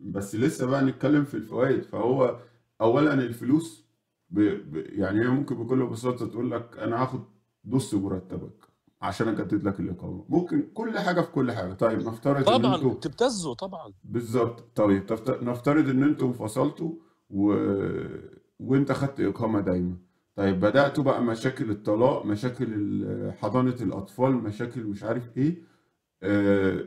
بس 0.00 0.34
لسه 0.34 0.66
بقى 0.66 0.84
نتكلم 0.84 1.24
في 1.24 1.34
الفوائد. 1.34 1.82
فهو 1.82 2.40
أولا 2.80 3.14
الفلوس 3.14 3.84
ب... 4.30 4.40
ب... 4.40 4.76
يعني 4.76 5.20
هي 5.20 5.28
ممكن 5.28 5.54
بكل 5.64 5.86
بساطة 5.86 6.26
تقول 6.26 6.50
لك 6.50 6.78
أنا 6.78 7.02
هاخد 7.02 7.24
نص 7.64 7.94
مرتبك. 7.94 8.65
عشان 9.02 9.28
اجدد 9.28 9.64
لك 9.68 9.80
الإقامة. 9.80 10.24
ممكن 10.28 10.68
كل 10.74 10.98
حاجة 10.98 11.20
في 11.20 11.30
كل 11.30 11.52
حاجة. 11.52 11.72
طيب 11.72 11.98
نفترض 11.98 12.44
طبعا 12.44 12.56
ان 12.56 12.74
أنتوا 12.74 12.94
تبتزوا 12.94 13.54
طبعا. 13.54 13.92
بالظبط. 14.04 14.76
طيب 14.76 15.04
نفترض 15.42 15.88
إن 15.88 16.02
أنتوا 16.02 16.28
انفصلتوا 16.28 16.92
و... 17.30 17.54
وأنت 18.60 18.92
خدت 18.92 19.20
إقامة 19.20 19.60
دايما. 19.60 19.96
طيب 20.36 20.60
بدأتوا 20.60 21.04
بقى 21.04 21.22
مشاكل 21.22 21.70
الطلاق 21.70 22.26
مشاكل 22.26 23.32
حضانة 23.38 23.76
الأطفال 23.80 24.32
مشاكل 24.32 24.84
مش 24.84 25.02
عارف 25.04 25.36
إيه. 25.36 25.62
آه، 26.22 26.84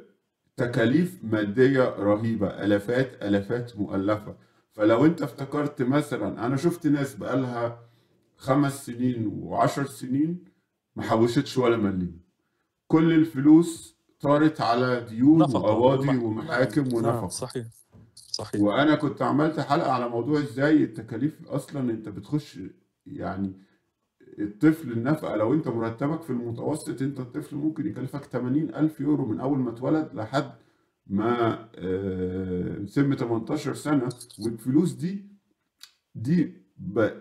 تكاليف 0.57 1.19
مادية 1.23 1.89
رهيبة 1.89 2.47
ألافات 2.47 3.23
ألافات 3.23 3.77
مؤلفة. 3.77 4.35
فلو 4.71 5.05
أنت 5.05 5.21
افتكرت 5.21 5.81
مثلا 5.81 6.45
أنا 6.45 6.55
شفت 6.55 6.87
ناس 6.87 7.15
بقالها 7.15 7.79
خمس 8.37 8.85
سنين 8.85 9.27
وعشر 9.27 9.85
سنين 9.85 10.43
ما 10.99 11.05
حوشتش 11.05 11.57
ولا 11.57 11.77
مليم. 11.77 12.19
كل 12.87 13.13
الفلوس 13.13 13.95
طارت 14.19 14.61
على 14.61 15.05
ديون 15.09 15.41
وقواضي 15.41 16.17
ومحاكم 16.17 16.83
نعم، 16.83 16.93
ونفق 16.93 17.27
صحيح 17.27 17.65
صحيح. 18.15 18.61
وأنا 18.61 18.95
كنت 18.95 19.21
عملت 19.21 19.59
حلقة 19.59 19.91
على 19.91 20.09
موضوع 20.09 20.39
إزاي 20.39 20.83
التكاليف 20.83 21.47
أصلا 21.47 21.91
أنت 21.91 22.09
بتخش 22.09 22.59
يعني 23.05 23.53
الطفل 24.39 24.91
النفقة 24.91 25.35
لو 25.35 25.53
أنت 25.53 25.67
مرتبك 25.67 26.21
في 26.21 26.29
المتوسط 26.29 27.01
أنت 27.01 27.19
الطفل 27.19 27.55
ممكن 27.55 27.87
يكلفك 27.87 28.23
80 28.23 28.75
ألف 28.75 28.99
يورو 28.99 29.25
من 29.25 29.39
أول 29.39 29.59
ما 29.59 29.69
اتولد 29.69 30.09
لحد 30.13 30.51
ما 31.07 31.69
آه، 31.75 32.85
سن 32.85 33.15
18 33.15 33.73
سنة. 33.73 34.09
والفلوس 34.39 34.91
دي 34.91 35.25
دي 36.15 36.53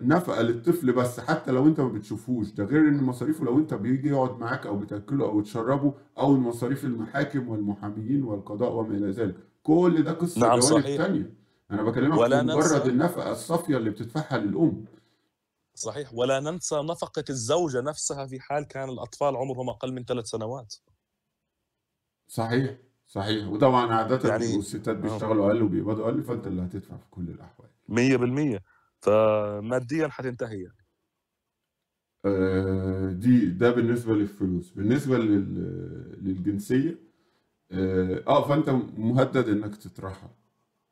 نفقة 0.01 0.41
للطفل 0.41 0.91
بس 0.93 1.19
حتى 1.19 1.51
لو 1.51 1.67
انت 1.67 1.79
ما 1.79 1.87
بتشوفوش. 1.87 2.51
ده 2.51 2.63
غير 2.63 2.79
ان 2.81 3.03
مصاريفه 3.03 3.45
لو 3.45 3.57
انت 3.57 3.73
بيجي 3.73 4.09
يقعد 4.09 4.39
معاك 4.39 4.65
أو 4.65 4.77
بتاكله 4.77 5.25
أو 5.25 5.41
تشربه 5.41 5.93
أو 6.17 6.37
مصاريف 6.37 6.85
المحاكم 6.85 7.49
والمحاميين 7.49 8.23
والقضاء 8.23 8.71
وما 8.71 8.97
إلى 8.97 9.11
ذلك. 9.11 9.35
كل 9.63 10.03
ده 10.03 10.11
قصة 10.11 10.41
نعم 10.41 10.59
جوانب 10.59 10.83
تانية. 10.83 11.33
أنا 11.71 11.83
بكلمك 11.83 12.29
في 12.29 12.43
مجرد 12.43 12.87
النفقة 12.87 13.31
الصافية 13.31 13.77
اللي 13.77 13.89
بتدفعها 13.89 14.37
للأم. 14.37 14.85
صحيح. 15.75 16.13
ولا 16.13 16.39
ننسى 16.39 16.75
نفقة 16.75 17.23
الزوجة 17.29 17.81
نفسها 17.81 18.25
في 18.25 18.39
حال 18.39 18.63
كان 18.63 18.89
الأطفال 18.89 19.35
عمرهم 19.35 19.69
أقل 19.69 19.93
من 19.93 20.05
ثلاث 20.05 20.25
سنوات. 20.25 20.75
صحيح 22.27 22.77
صحيح. 23.07 23.47
وطبعا 23.47 23.93
عادة 23.93 24.29
يعني 24.29 24.55
الستات. 24.55 24.97
بيشتغلوا 24.97 25.47
أقل 25.47 25.61
وبيقبضوا 25.63 26.05
أقل 26.05 26.23
فأنت 26.23 26.47
اللي 26.47 26.61
هتدفع 26.61 26.97
في 26.97 27.05
كل 27.11 27.29
الأحوال. 27.29 27.69
100% 27.89 28.59
فماديا 29.01 30.07
حتنتهي. 30.07 30.61
يعني. 30.63 30.75
دي 33.13 33.45
ده 33.45 33.71
بالنسبة 33.71 34.13
للفلوس. 34.15 34.71
بالنسبة 34.71 35.17
للجنسية 35.17 36.99
آه, 37.71 38.23
آه 38.27 38.47
فأنت 38.47 38.69
مهدد 38.97 39.49
إنك 39.49 39.75
تترحل 39.77 40.29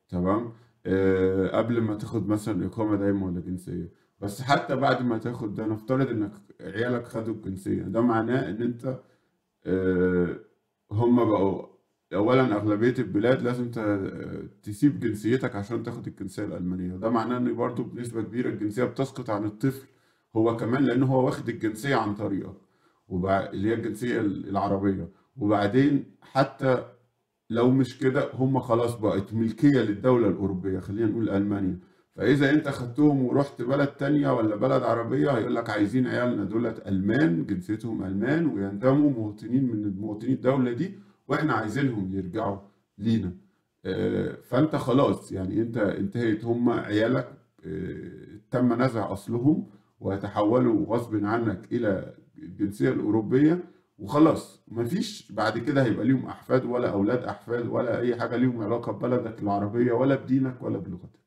تمام؟ 0.09 0.53
آه 0.85 1.47
قبل 1.57 1.81
ما 1.81 1.95
تاخد 1.95 2.27
مثلا 2.29 2.65
إقامة 2.67 2.95
دايمة 2.97 3.25
ولا 3.27 3.39
جنسية. 3.41 3.91
بس 4.21 4.41
حتى 4.41 4.75
بعد 4.75 5.01
ما 5.03 5.17
تاخد 5.17 5.55
ده 5.55 5.65
نفترض 5.67 6.09
إنك 6.09 6.31
عيالك 6.61 7.05
خدوا 7.07 7.33
الجنسية. 7.35 7.83
ده 7.83 8.01
معناه 8.01 8.49
إن 8.49 8.61
أنت 8.61 8.99
آه، 9.65 10.39
هم 10.91 11.15
بقوا 11.29 11.67
اولا 12.13 12.55
أغلبية 12.55 12.93
البلاد 12.99 13.41
لازم 13.41 13.71
تسيب 14.63 14.99
جنسيتك 14.99 15.55
عشان 15.55 15.83
تاخد 15.83 16.07
الجنسية 16.07 16.45
الألمانية. 16.45 16.93
وده 16.93 17.09
معناه 17.09 17.37
إن 17.37 17.55
برضه 17.55 17.83
بنسبة 17.83 18.21
كبيرة 18.21 18.49
الجنسية 18.49 18.83
بتسقط 18.83 19.29
عن 19.29 19.45
الطفل 19.45 19.87
هو 20.35 20.57
كمان 20.57 20.83
لأن 20.83 21.03
هو 21.03 21.25
واخد 21.25 21.49
الجنسية 21.49 21.95
عن 21.95 22.15
طريقك 22.15 22.55
اللي 23.53 23.69
هي 23.69 23.73
الجنسية 23.73 24.19
العربية. 24.21 25.09
وبعدين 25.37 26.05
حتى 26.21 26.83
لو 27.49 27.71
مش 27.71 27.99
كده 27.99 28.29
هم 28.33 28.59
خلاص 28.59 28.95
بقت 28.95 29.33
ملكية 29.33 29.79
للدولة 29.81 30.27
الأوروبية 30.27 30.79
خلينا 30.79 31.07
نقول 31.11 31.29
ألمانيا. 31.29 31.79
فإذا 32.15 32.49
أنت 32.51 32.67
خدتهم 32.69 33.25
ورحت 33.25 33.61
بلد 33.61 33.87
تانية 33.87 34.33
ولا 34.33 34.55
بلد 34.55 34.83
عربية 34.83 35.31
هيقول 35.31 35.55
لك 35.55 35.69
عايزين 35.69 36.07
عيالنا 36.07 36.43
دولت 36.43 36.87
ألمان 36.87 37.45
جنسيتهم 37.45 38.03
ألمان 38.03 38.45
وينتموا 38.45 39.09
مواطنين 39.11 39.63
من 39.71 39.97
مواطني 39.99 40.33
الدولة 40.33 40.73
دي 40.73 40.99
وإحنا 41.27 41.53
عايزينهم 41.53 42.15
يرجعوا 42.15 42.57
لينا. 42.97 43.31
آه، 43.85 44.37
فانت 44.49 44.75
خلاص 44.75 45.31
يعني 45.31 45.61
انت 45.61 45.77
انتهيت. 45.77 46.45
هم 46.45 46.69
عيالك 46.69 47.33
آه، 47.65 48.39
تم 48.51 48.81
نزع 48.81 49.11
أصلهم 49.13 49.67
ويتحولوا 49.99 50.85
غصب 50.85 51.25
عنك 51.25 51.73
إلى 51.73 52.13
الجنسية 52.37 52.89
الأوروبية 52.89 53.63
وخلاص. 53.99 54.63
مفيش 54.67 55.31
بعد 55.31 55.57
كده 55.57 55.83
هيبقى 55.83 56.05
ليهم 56.05 56.25
أحفاد 56.25 56.65
ولا 56.65 56.89
أولاد 56.91 57.23
أحفاد 57.23 57.67
ولا 57.67 57.99
أي 57.99 58.15
حاجة 58.15 58.35
ليهم 58.35 58.61
علاقة 58.63 58.91
ببلدك 58.91 59.41
العربية 59.41 59.91
ولا 59.91 60.15
بدينك 60.15 60.61
ولا 60.61 60.77
بلغتك. 60.77 61.17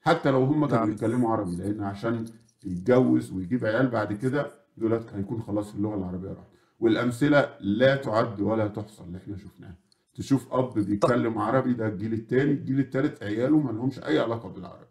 حتى 0.00 0.30
لو 0.30 0.44
هم 0.44 0.66
كانوا 0.66 0.78
نعم. 0.78 0.90
بيتكلموا 0.90 1.32
عربي 1.32 1.56
لأن 1.56 1.82
عشان 1.82 2.24
يتجوز 2.64 3.32
ويجيب 3.32 3.64
عيال 3.64 3.88
بعد 3.88 4.12
كده 4.12 4.50
دولت 4.76 5.12
هيكون 5.14 5.42
خلاص 5.42 5.74
اللغة 5.74 5.94
العربية 5.96 6.28
راحت. 6.28 6.57
والأمثلة 6.78 7.56
لا 7.60 7.96
تعد 7.96 8.40
ولا 8.40 8.68
تحصى 8.68 9.02
اللي 9.02 9.18
إحنا 9.18 9.36
شفناها. 9.36 9.76
تشوف 10.14 10.52
أب 10.52 10.74
بيتكلم 10.78 11.38
عربي 11.38 11.72
ده 11.72 11.86
الجيل 11.86 12.12
الثاني 12.12 12.50
الجيل 12.50 12.78
الثالث 12.80 13.22
عياله 13.22 13.58
ما 13.58 13.72
لهمش 13.72 13.98
أي 13.98 14.18
علاقة 14.18 14.48
بالعربي. 14.48 14.86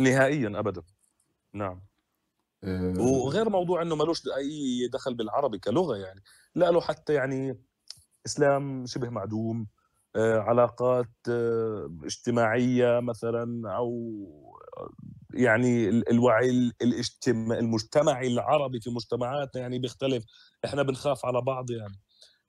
نهائيا 0.00 0.58
ابدا. 0.58 0.82
نعم. 1.52 1.80
آه. 2.64 2.94
وغير 2.98 3.48
موضوع 3.50 3.82
إنه 3.82 3.96
ملوش 3.96 4.22
أي 4.36 4.88
دخل 4.92 5.14
بالعربي 5.14 5.58
كلغة 5.58 5.96
يعني. 5.96 6.22
لا 6.54 6.70
له 6.70 6.80
حتى 6.80 7.14
يعني 7.14 7.58
إسلام 8.26 8.86
شبه 8.86 9.08
معدوم 9.08 9.66
آه، 10.16 10.38
علاقات 10.38 11.10
آه، 11.28 11.90
اجتماعية 12.04 13.00
مثلا 13.00 13.76
أو 13.76 13.92
يعني 15.34 15.88
ال- 15.88 16.10
الوعي 16.10 16.50
ال- 16.50 16.72
الاجتماع 16.82 17.58
المجتمعي 17.58 18.26
العربي 18.26 18.80
في 18.80 18.90
مجتمعاتنا 18.90 19.62
يعني 19.62 19.78
بيختلف. 19.78 20.24
إحنا 20.64 20.82
بنخاف 20.82 21.26
على 21.26 21.40
بعض 21.40 21.70
يعني. 21.70 22.00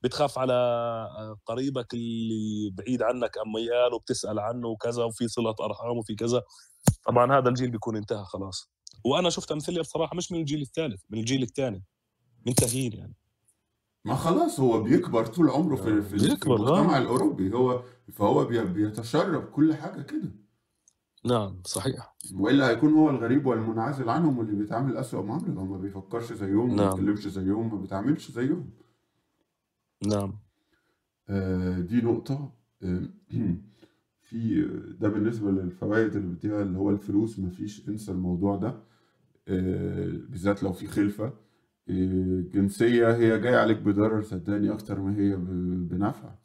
بتخاف 0.04 0.40
على 0.40 0.54
آه، 0.54 1.38
قريبك 1.46 1.94
اللي 1.94 2.70
بعيد 2.74 3.02
عنك 3.02 3.38
اميال 3.38 3.94
وبتسال 3.94 4.40
عنه 4.40 4.68
وكذا 4.68 5.04
وفي 5.04 5.28
صلة 5.28 5.56
أرحام 5.62 5.98
وفي 5.98 6.16
كذا. 6.16 6.42
طبعا 7.06 7.38
هذا 7.40 7.50
الجيل 7.50 7.72
بيكون 7.72 7.96
انتهى 7.96 8.24
خلاص. 8.26 8.70
وأنا 9.06 9.30
شفت 9.30 9.52
أمثلة 9.52 9.82
بصراحة 9.82 10.16
مش 10.16 10.32
من 10.32 10.40
الجيل 10.40 10.62
الثالث 10.62 11.02
من 11.10 11.20
الجيل 11.20 11.44
الثاني 11.44 11.84
منتهين 12.48 12.94
يعني. 12.94 13.16
ما 14.06 14.16
خلاص 14.16 14.60
هو 14.60 14.82
بيكبر 14.84 15.26
طول 15.26 15.50
عمره 15.50 15.76
في 15.76 15.90
آه، 15.90 16.02
في 16.02 16.20
في 16.20 16.26
المجتمع 16.46 16.96
آه. 16.96 16.98
الأوروبي. 16.98 17.54
هو 17.54 17.84
فهو 18.14 18.46
بي- 18.46 18.64
بيتشرب 18.66 19.44
كل 19.52 19.76
حاجة 19.76 20.02
كده. 20.02 20.32
نعم 21.26 21.62
صحيح. 21.66 22.16
وإلا 22.36 22.70
هيكون 22.70 22.94
هو 22.94 23.10
الغريب 23.10 23.46
والمنعزل 23.46 24.10
عنهم 24.10 24.38
واللي 24.38 24.56
بيتعامل 24.56 24.98
أسوأ 24.98 25.22
معامله 25.22 25.62
هو 25.62 25.66
ما 25.66 25.78
بيفكرش 25.78 26.34
زيهم 26.34 26.70
ما 26.70 26.76
نعم. 26.76 26.90
بيتكلمش 26.90 27.28
زيهم 27.28 27.72
ما 27.76 27.82
بيتعاملش 27.82 28.32
زيهم. 28.32 28.70
نعم. 30.08 30.34
آه، 31.30 31.80
دي 31.80 32.02
نقطة. 32.02 32.52
آه، 32.84 33.02
في 34.30 34.62
ده 35.00 35.10
بالنسبة 35.10 35.52
للفوائد 35.52 36.16
اللي 36.16 36.36
بتديها 36.36 36.62
اللي 36.62 36.78
هو 36.78 36.90
الفلوس 36.90 37.40
مفيش 37.40 37.90
انسى 37.90 38.12
الموضوع 38.12 38.56
ده. 38.56 38.76
آه، 39.48 40.08
بالذات 40.30 40.64
لو 40.64 40.74
في 40.74 40.88
خلفة. 40.88 41.26
آه، 41.26 41.34
الجنسية 41.90 43.16
هي 43.16 43.40
جاية 43.40 43.58
عليك 43.58 43.78
بضرر 43.78 44.22
صدقني 44.22 44.72
أكتر 44.74 45.00
ما 45.02 45.18
هي 45.18 45.36
ب- 45.36 45.90
بنفع. 45.90 46.36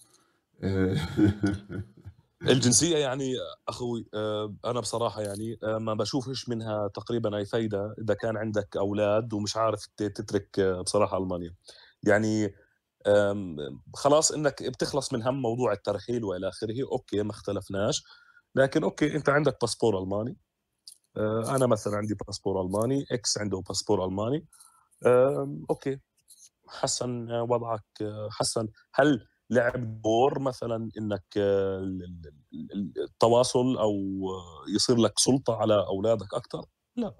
آه، 0.63 0.97
الجنسية 2.43 2.97
يعني 2.97 3.35
أخوي 3.69 4.09
آه، 4.15 4.55
أنا 4.65 4.81
بصراحة 4.81 5.23
يعني 5.23 5.59
آه، 5.62 5.78
ما 5.78 5.94
بشوفش 5.94 6.48
منها 6.48 6.89
تقريبا 6.89 7.36
أي 7.36 7.44
فايدة 7.47 7.94
إذا 7.98 8.15
كان 8.15 8.36
عندك 8.36 8.77
أولاد 8.77 9.32
ومش 9.32 9.56
عارف 9.56 9.86
تترك 9.97 10.59
آه، 10.59 10.81
بصراحة 10.81 11.19
ألمانيا. 11.19 11.55
يعني 12.02 12.55
خلاص 13.94 14.32
إنك 14.32 14.62
بتخلص 14.62 15.12
من 15.12 15.23
هم 15.23 15.43
موضوع 15.43 15.73
الترحيل 15.73 16.24
وإلى 16.24 16.48
آخره 16.48 16.74
okay 16.93 17.23
ما 17.23 17.31
اختلفناش. 17.31 18.05
لكن 18.55 18.85
okay 18.85 19.16
أنت 19.16 19.28
عندك 19.28 19.56
باسبور 19.61 19.98
ألماني 19.98 20.36
أنا 21.48 21.66
مثلا 21.66 21.97
عندي 21.97 22.15
باسبور 22.27 22.62
ألماني 22.62 23.06
X 23.12 23.39
عنده 23.39 23.61
باسبور 23.69 24.05
ألماني 24.05 24.47
okay. 25.71 26.01
حسن 26.69 27.31
وضعك 27.31 27.85
حسن 28.31 28.69
هل 28.94 29.27
لعب 29.55 30.03
دور 30.03 30.39
مثلا 30.39 30.91
إنك 30.99 31.25
آه، 31.37 31.79
ال- 31.79 32.03
ال- 32.53 32.73
ال- 32.73 33.03
التواصل 33.03 33.77
أو 33.79 33.93
آه، 34.31 34.65
يصير 34.75 34.97
لك 34.97 35.19
سلطة 35.19 35.57
على 35.57 35.87
أولادك 35.87 36.35
أكثر؟ 36.35 36.65
لا. 36.97 37.15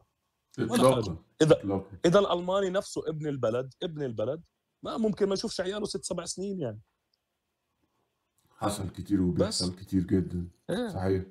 ولا 0.59 1.16
إذا 1.43 1.86
إذا 2.06 2.19
الألماني 2.19 2.70
نفسه 2.70 3.09
ابن 3.09 3.27
البلد 3.27 3.74
ابن 3.82 4.02
البلد 4.02 4.43
ما 4.82 4.97
ممكن 4.97 5.27
ما 5.28 5.35
يشوفش 5.35 5.61
عياله 5.61 5.85
ست 5.85 6.05
سبع 6.05 6.24
سنين 6.24 6.61
يعني. 6.61 6.81
حصل 8.51 8.89
كتير 8.90 9.23
وبيحصل 9.23 9.77
كتير 9.77 10.02
جدا. 10.02 10.48
إيه. 10.70 10.89
صحيح. 10.89 11.23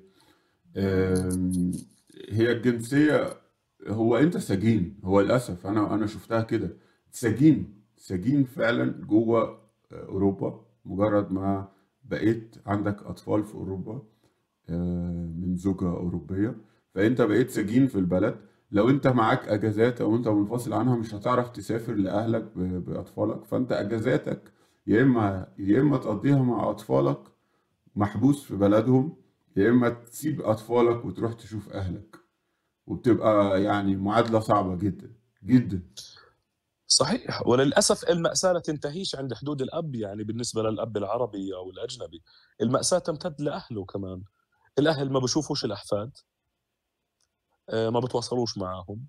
آم، 0.76 1.72
هي 2.28 2.52
الجنسية 2.52 3.40
هو 3.88 4.16
انت 4.16 4.36
سجين؟ 4.36 5.00
هو 5.04 5.20
للأسف 5.20 5.66
أنا 5.66 5.94
أنا 5.94 6.06
شفتها 6.06 6.42
كده. 6.42 6.76
سجين. 7.10 7.84
سجين 7.96 8.44
فعلا 8.44 8.84
جوه 9.06 9.70
أوروبا. 9.92 10.63
مجرد 10.84 11.32
ما 11.32 11.68
بقيت 12.04 12.56
عندك 12.66 13.02
أطفال 13.02 13.44
في 13.44 13.54
أوروبا 13.54 14.02
آه، 14.70 15.32
من 15.36 15.56
زوجة 15.56 15.88
أوروبية. 15.90 16.56
فأنت 16.94 17.22
بقيت 17.22 17.50
سجين 17.50 17.86
في 17.86 17.98
البلد. 17.98 18.36
لو 18.70 18.90
أنت 18.90 19.06
معاك 19.06 19.48
أجازات 19.48 20.00
أو 20.00 20.16
أنت 20.16 20.28
منفصل 20.28 20.72
عنها 20.72 20.96
مش 20.96 21.14
هتعرف 21.14 21.50
تسافر 21.50 21.94
لأهلك 21.94 22.42
ب- 22.56 22.84
بأطفالك. 22.84 23.44
فأنت 23.44 23.72
أجازاتك 23.72 24.52
يا 24.86 25.02
اما 25.02 25.48
يا 25.58 25.80
إما 25.80 25.96
تقضيها 25.96 26.42
مع 26.42 26.70
أطفالك 26.70 27.18
محبوس 27.96 28.42
في 28.44 28.56
بلدهم 28.56 29.16
يا 29.56 29.70
إما 29.70 29.88
تسيب 29.88 30.40
أطفالك 30.42 31.04
وتروح 31.04 31.32
تشوف 31.32 31.68
أهلك. 31.72 32.16
وبتبقى 32.86 33.62
يعني 33.62 33.96
معادلة 33.96 34.40
صعبة 34.40 34.76
جدا 34.76 35.10
جدا. 35.44 35.82
صحيح. 36.98 37.46
وللأسف 37.46 38.10
المأساة 38.10 38.52
لا 38.52 38.60
تنتهيش 38.60 39.16
عند 39.16 39.34
حدود 39.34 39.62
الأب 39.62 39.94
يعني 39.94 40.24
بالنسبة 40.24 40.62
للأب 40.62 40.96
العربي 40.96 41.54
أو 41.54 41.70
الأجنبي. 41.70 42.22
المأساة 42.60 42.98
تمتد 42.98 43.40
لأهله 43.40 43.84
كمان. 43.84 44.22
الأهل 44.78 45.10
ما 45.12 45.18
بشوفوش 45.18 45.64
الأحفاد 45.64 46.10
آه، 47.68 47.90
ما 47.90 48.00
بتواصلوش 48.00 48.58
معهم 48.58 49.06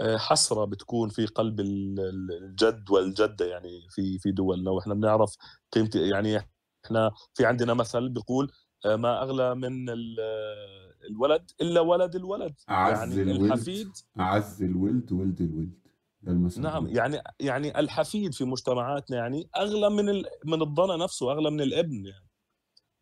آه، 0.00 0.16
حسرة 0.16 0.64
بتكون 0.64 1.08
في 1.08 1.26
قلب 1.26 1.60
ال- 1.60 2.00
ال- 2.00 2.44
الجد 2.44 2.90
والجدة 2.90 3.46
يعني 3.46 3.86
في 3.90 4.18
في 4.18 4.32
دولنا. 4.32 4.70
وإحنا 4.70 4.94
بنعرف 4.94 5.36
قيمه 5.72 5.90
يعني 5.94 6.48
إحنا 6.84 7.10
في 7.34 7.46
عندنا 7.46 7.74
مثل 7.74 8.08
بيقول 8.08 8.52
آه، 8.86 8.96
ما 8.96 9.22
أغلى 9.22 9.54
من 9.54 9.90
ال- 9.90 10.20
الولد 11.10 11.50
إلا 11.60 11.80
ولد 11.80 12.14
الولد. 12.16 12.54
أعز 12.70 12.98
يعني 12.98 13.22
الولد 13.22 13.42
الحفيد 13.52 13.90
أعز 14.20 14.62
الولد 14.62 15.12
ولد 15.12 15.40
الولد. 15.40 15.87
المثل 16.26 16.60
نعم 16.60 16.86
يعني 16.86 17.22
يعني 17.40 17.78
الحفيد 17.80 18.34
في 18.34 18.44
مجتمعاتنا 18.44 19.16
يعني 19.16 19.48
أغلى 19.56 19.90
من 19.90 20.08
ال- 20.08 20.26
من 20.44 20.62
الضنا 20.62 20.96
نفسه 20.96 21.32
أغلى 21.32 21.50
من 21.50 21.60
الابن 21.60 22.06
يعني. 22.06 22.28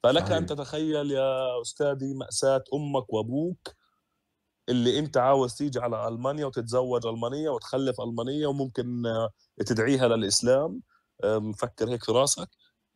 فلك 0.02 0.22
أن 0.22 0.28
صحيح. 0.28 0.40
تتخيل 0.44 1.10
يا 1.10 1.60
أستاذي 1.62 2.14
مأساة 2.14 2.64
أمك 2.74 3.12
وأبوك 3.12 3.68
اللي 4.68 4.98
أنت 4.98 5.16
عاوز 5.16 5.54
تيجي 5.54 5.78
على 5.80 6.08
ألمانيا 6.08 6.46
وتتزوج 6.46 7.06
ألمانية 7.06 7.48
وتخلف 7.48 8.00
ألمانية 8.00 8.46
وممكن 8.46 9.06
آه، 9.06 9.30
تدعيها 9.66 10.08
للإسلام 10.08 10.80
آه، 11.24 11.38
مفكر 11.38 11.88
هيك 11.90 12.04
في 12.04 12.12
راسك. 12.12 12.48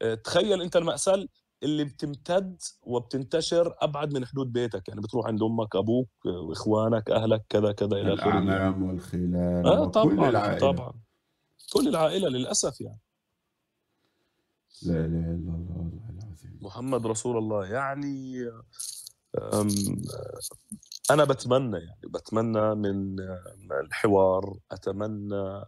آه، 0.02 0.14
تخيل 0.14 0.62
أنت 0.62 0.76
المأساة 0.76 1.26
اللي 1.62 1.85
بتمتد 1.85 2.62
وبتنتشر 2.82 3.74
أبعد 3.78 4.15
من 4.15 4.27
حدود 4.27 4.53
بيتك 4.53 4.89
يعني 4.89 5.01
بتروح 5.01 5.27
عند 5.27 5.43
أمك 5.43 5.77
أبوك 5.77 6.09
آه، 6.27 6.41
واخوانك 6.41 7.11
أهلك 7.11 7.45
كذا 7.49 7.73
كذا 7.73 7.97
إلى 7.97 8.15
آخره. 8.15 8.39
الأعمام 8.39 8.82
والخلان 8.82 9.66
آه 9.66 9.81
وكل 9.82 9.91
طبعا 9.91 10.28
العائلة. 10.28 10.59
طبعا. 10.73 10.93
كل 11.73 11.89
العائلة 11.89 12.28
للأسف 12.28 12.81
يعني. 12.81 12.99
لا 14.82 14.95
إله 15.07 15.31
إلا 15.31 15.55
الله 15.55 15.91
العظيم. 16.11 16.59
محمد 16.61 17.07
رسول 17.07 17.39
الله. 17.39 17.66
يعني 17.66 18.51
أنا 21.11 21.24
بتمنى 21.24 21.78
يعني 21.78 22.01
بتمنى 22.09 22.74
من 22.74 23.16
الحوار 23.81 24.59
أتمنى 24.73 25.65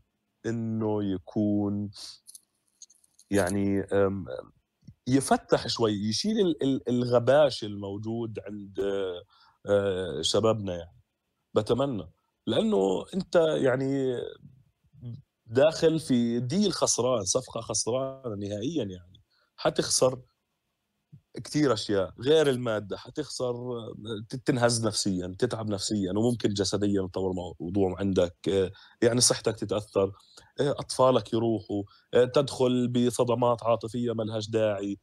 إنه 0.47 1.05
يكون 1.05 1.91
يعني 3.31 3.87
يفتح 5.07 5.67
شوي 5.69 5.93
يشيل 5.93 6.41
ال- 6.41 6.63
ال- 6.63 6.89
الغباش 6.89 7.65
الموجود 7.65 8.39
عند 8.47 8.81
آه، 9.67 10.23
شبابنا 10.23 10.77
يعني. 10.77 11.01
بتمنى. 11.55 12.11
لأنه 12.47 13.05
أنت 13.15 13.37
يعني 13.37 14.17
داخل 15.47 16.01
في 16.01 16.41
ديل 16.41 16.73
خسران 16.73 17.25
صفقة 17.25 17.61
خسرانة 17.61 18.35
نهائيا 18.37 18.85
يعني. 18.85 19.23
حتخسر 19.57 20.21
كثير 21.35 21.73
أشياء 21.73 22.15
غير 22.21 22.49
المادة 22.49 22.97
حتخسر 22.97 23.55
تنهز 24.45 24.87
نفسيا 24.87 25.35
تتعب 25.39 25.71
نفسيا 25.71 26.13
وممكن 26.13 26.49
جسديا 26.49 27.03
يطور 27.03 27.31
الموضوع 27.31 27.97
عندك 27.99 28.37
آه، 28.49 28.71
يعني 29.03 29.21
صحتك 29.21 29.57
تتأثر 29.57 30.13
آه، 30.61 30.71
أطفالك 30.71 31.33
يروحوا 31.33 31.83
آه، 32.15 32.25
تدخل 32.25 32.89
بصدمات 32.89 33.63
عاطفية 33.63 34.13
ما 34.13 34.23
لهاش 34.23 34.51
داعي 34.51 34.99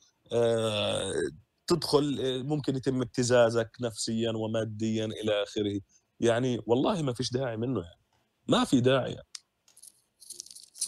تدخل 1.68 2.44
ممكن 2.44 2.76
يتم 2.76 3.02
ابتزازك 3.02 3.72
نفسيا 3.82 4.32
وماديا 4.32 5.06
إلى 5.06 5.44
آخره. 5.44 5.80
يعني 6.20 6.60
والله 6.66 7.02
ما 7.02 7.14
فيش 7.14 7.32
داعي 7.32 7.58
منه 7.58 7.82
يعني. 7.82 8.02
ما 8.48 8.64
في 8.64 8.82
داعي 8.82 9.12
يعني. 9.12 9.28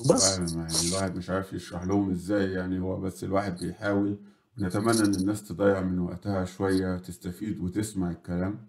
بس. 0.10 0.38
يعني 0.38 0.88
الواحد 0.90 1.16
مش 1.16 1.30
عارف 1.30 1.54
يشرح 1.54 1.84
لهم 1.84 2.12
إزاي 2.12 2.52
يعني 2.52 2.80
هو 2.80 3.00
بس 3.00 3.24
الواحد 3.24 3.58
بيحاول 3.60 4.20
ونتمنى 4.62 5.00
إن 5.08 5.16
الناس 5.16 5.48
تضيع 5.48 5.82
من 5.82 6.00
وقتها 6.00 6.46
شوية 6.46 6.98
تستفيد 6.98 7.60
وتسمع 7.60 8.12
الكلام. 8.12 8.66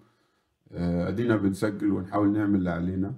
آه، 0.73 1.09
أدينا 1.09 1.37
بنسجل 1.37 1.91
ونحاول 1.93 2.33
نعمل 2.33 2.59
اللي 2.59 2.71
علينا. 2.71 3.15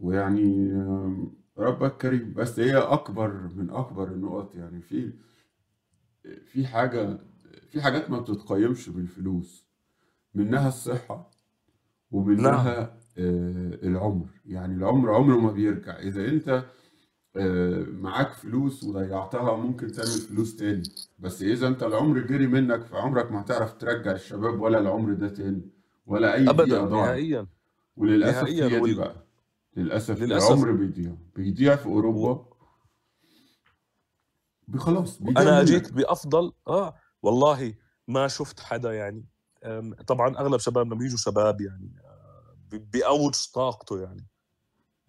ويعني 0.00 0.72
آم، 0.72 1.32
ربك 1.58 1.96
كريم. 1.96 2.34
بس 2.36 2.60
هي 2.60 2.76
أكبر 2.76 3.48
من 3.56 3.70
أكبر 3.70 4.08
النقط 4.12 4.54
يعني 4.54 4.80
في 4.82 5.12
في 6.46 6.66
حاجة 6.66 7.18
في 7.70 7.82
حاجات 7.82 8.10
ما 8.10 8.20
بتتقيمش 8.20 8.88
بالفلوس. 8.88 9.66
منها 10.34 10.68
الصحة 10.68 11.14
نعم. 11.16 11.24
ومنها 12.10 12.80
آه، 13.18 13.78
العمر. 13.82 14.28
يعني 14.46 14.74
العمر 14.74 15.14
عمره 15.14 15.36
ما 15.36 15.52
بيرجع. 15.52 15.98
إذا 15.98 16.28
أنت 16.28 16.48
آه، 16.48 16.64
معاك 17.92 18.32
فلوس 18.32 18.84
وضيعتها 18.84 19.56
ممكن 19.56 19.92
تعمل 19.92 20.08
فلوس 20.08 20.56
تاني. 20.56 20.82
بس 21.18 21.42
إذا 21.42 21.66
أنت 21.68 21.82
العمر 21.82 22.18
جري 22.20 22.46
منك 22.46 22.84
فعمرك 22.84 23.32
ما 23.32 23.40
هتعرف 23.40 23.72
ترجع 23.72 24.12
الشباب 24.12 24.60
ولا 24.60 24.78
العمر 24.78 25.12
ده 25.12 25.28
تاني 25.28 25.62
ولا 26.06 26.34
أي 26.34 26.50
ابدا 26.50 26.84
ضاعت. 26.84 26.90
نهائيا. 27.08 27.46
نهائيا. 27.96 28.64
هي 28.64 28.68
دي 28.68 28.78
وال... 28.80 28.94
بقى. 28.96 29.24
للأسف 29.76 30.20
للأسف. 30.22 30.50
العمر 30.52 30.72
بيضيع. 30.72 31.14
بيضيع 31.36 31.76
في 31.76 31.88
و... 31.88 31.92
أوروبا 31.92 32.46
خلاص 34.76 35.20
وأنا 35.22 35.60
اجيت 35.60 35.92
بأفضل 35.92 36.52
آه 36.68 36.94
والله 37.22 37.74
ما 38.08 38.28
شفت 38.28 38.60
حدا 38.60 38.92
يعني 38.92 39.24
طبعا 40.06 40.38
أغلب 40.38 40.60
شبابنا 40.60 40.94
بيجوا 40.94 41.18
شباب 41.18 41.60
يعني 41.60 41.92
آه، 42.04 42.54
ب- 42.72 42.90
بأوج 42.90 43.34
طاقته 43.54 44.00
يعني. 44.00 44.20
آه، 44.20 44.33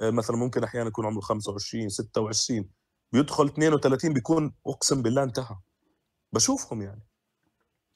مثلا 0.01 0.37
ممكن 0.37 0.63
أحيانا 0.63 0.87
يكون 0.87 1.05
عمره 1.05 1.21
25 1.21 1.89
26 1.89 2.69
بيدخل 3.11 3.45
32 3.47 4.13
بيكون 4.13 4.53
أقسم 4.67 5.01
بالله 5.01 5.23
انتهى. 5.23 5.55
بشوفهم 6.33 6.81
يعني. 6.81 7.03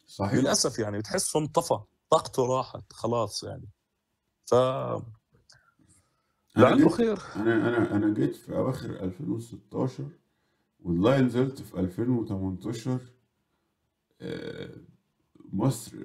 صحيح. 0.05 0.33
للأسف 0.33 0.79
يعني 0.79 0.97
بتحسهم 0.99 1.47
طفى 1.47 1.79
طاقته 2.09 2.45
راحت 2.45 2.93
خلاص 2.93 3.43
يعني. 3.43 3.69
ف 4.45 4.53
لعله 6.57 6.89
خير. 6.89 7.19
أنا 7.35 7.67
أنا 7.67 7.95
أنا 7.95 8.13
جيت 8.13 8.35
في 8.35 8.55
أواخر 8.55 8.89
2016 8.89 10.05
والله 10.79 11.19
نزلت 11.21 11.61
في 11.61 11.79
2018 11.79 12.99
آه، 14.21 14.69
مصر 15.53 15.97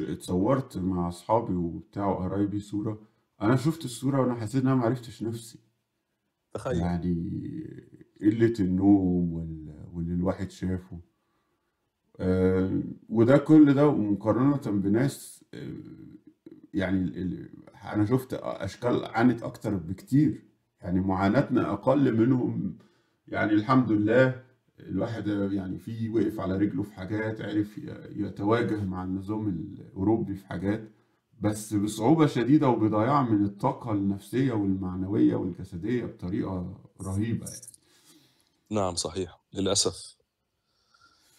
اتصورت 0.00 0.76
مع 0.76 1.08
أصحابي 1.08 1.54
وبتاع 1.54 2.06
وقرايبي 2.06 2.60
صورة. 2.60 3.09
أنا 3.42 3.56
شفت 3.56 3.84
الصورة 3.84 4.20
وأنا 4.20 4.34
حسيت 4.34 4.62
إن 4.62 4.66
أنا 4.68 4.76
معرفتش 4.76 5.22
نفسي. 5.22 5.58
تخيل. 6.54 6.76
يعني 6.76 7.14
قلة 8.20 8.54
النوم 8.60 9.32
وال- 9.32 9.84
واللي 9.92 10.14
الواحد 10.14 10.50
شافه. 10.50 11.00
آه، 12.20 12.80
وده 13.08 13.38
كل 13.38 13.74
ده 13.74 13.88
ومقارنة 13.88 14.80
بناس 14.80 15.44
آه، 15.54 15.72
يعني 16.74 16.98
ال- 16.98 17.16
ال- 17.18 17.48
أنا 17.84 18.04
شفت 18.06 18.34
أشكال 18.34 19.04
عانت 19.04 19.42
أكتر 19.42 19.74
بكتير. 19.76 20.42
يعني 20.80 21.00
معاناتنا 21.00 21.72
أقل 21.72 22.16
منهم. 22.16 22.78
يعني 23.28 23.52
الحمد 23.52 23.92
لله 23.92 24.42
الواحد 24.80 25.26
يعني 25.52 25.78
في 25.78 26.08
وقف 26.08 26.40
على 26.40 26.56
رجله 26.58 26.82
في 26.82 26.94
حاجات 26.94 27.40
عرف 27.40 27.78
ي- 27.78 27.82
يتواجه 28.16 28.84
مع 28.84 29.04
النظام 29.04 29.48
الأوروبي 29.48 30.34
في 30.34 30.46
حاجات. 30.46 30.90
بس 31.40 31.74
بصعوبة 31.74 32.26
شديدة 32.26 32.68
وبضياع 32.68 33.22
من 33.22 33.44
الطاقة 33.44 33.92
النفسية 33.92 34.52
والمعنوية 34.52 35.34
والجسدية 35.34 36.04
بطريقة 36.04 36.74
رهيبة 37.02 37.46
يعني. 37.46 37.60
نعم 38.70 38.94
صحيح. 38.94 39.40
للأسف. 39.54 40.16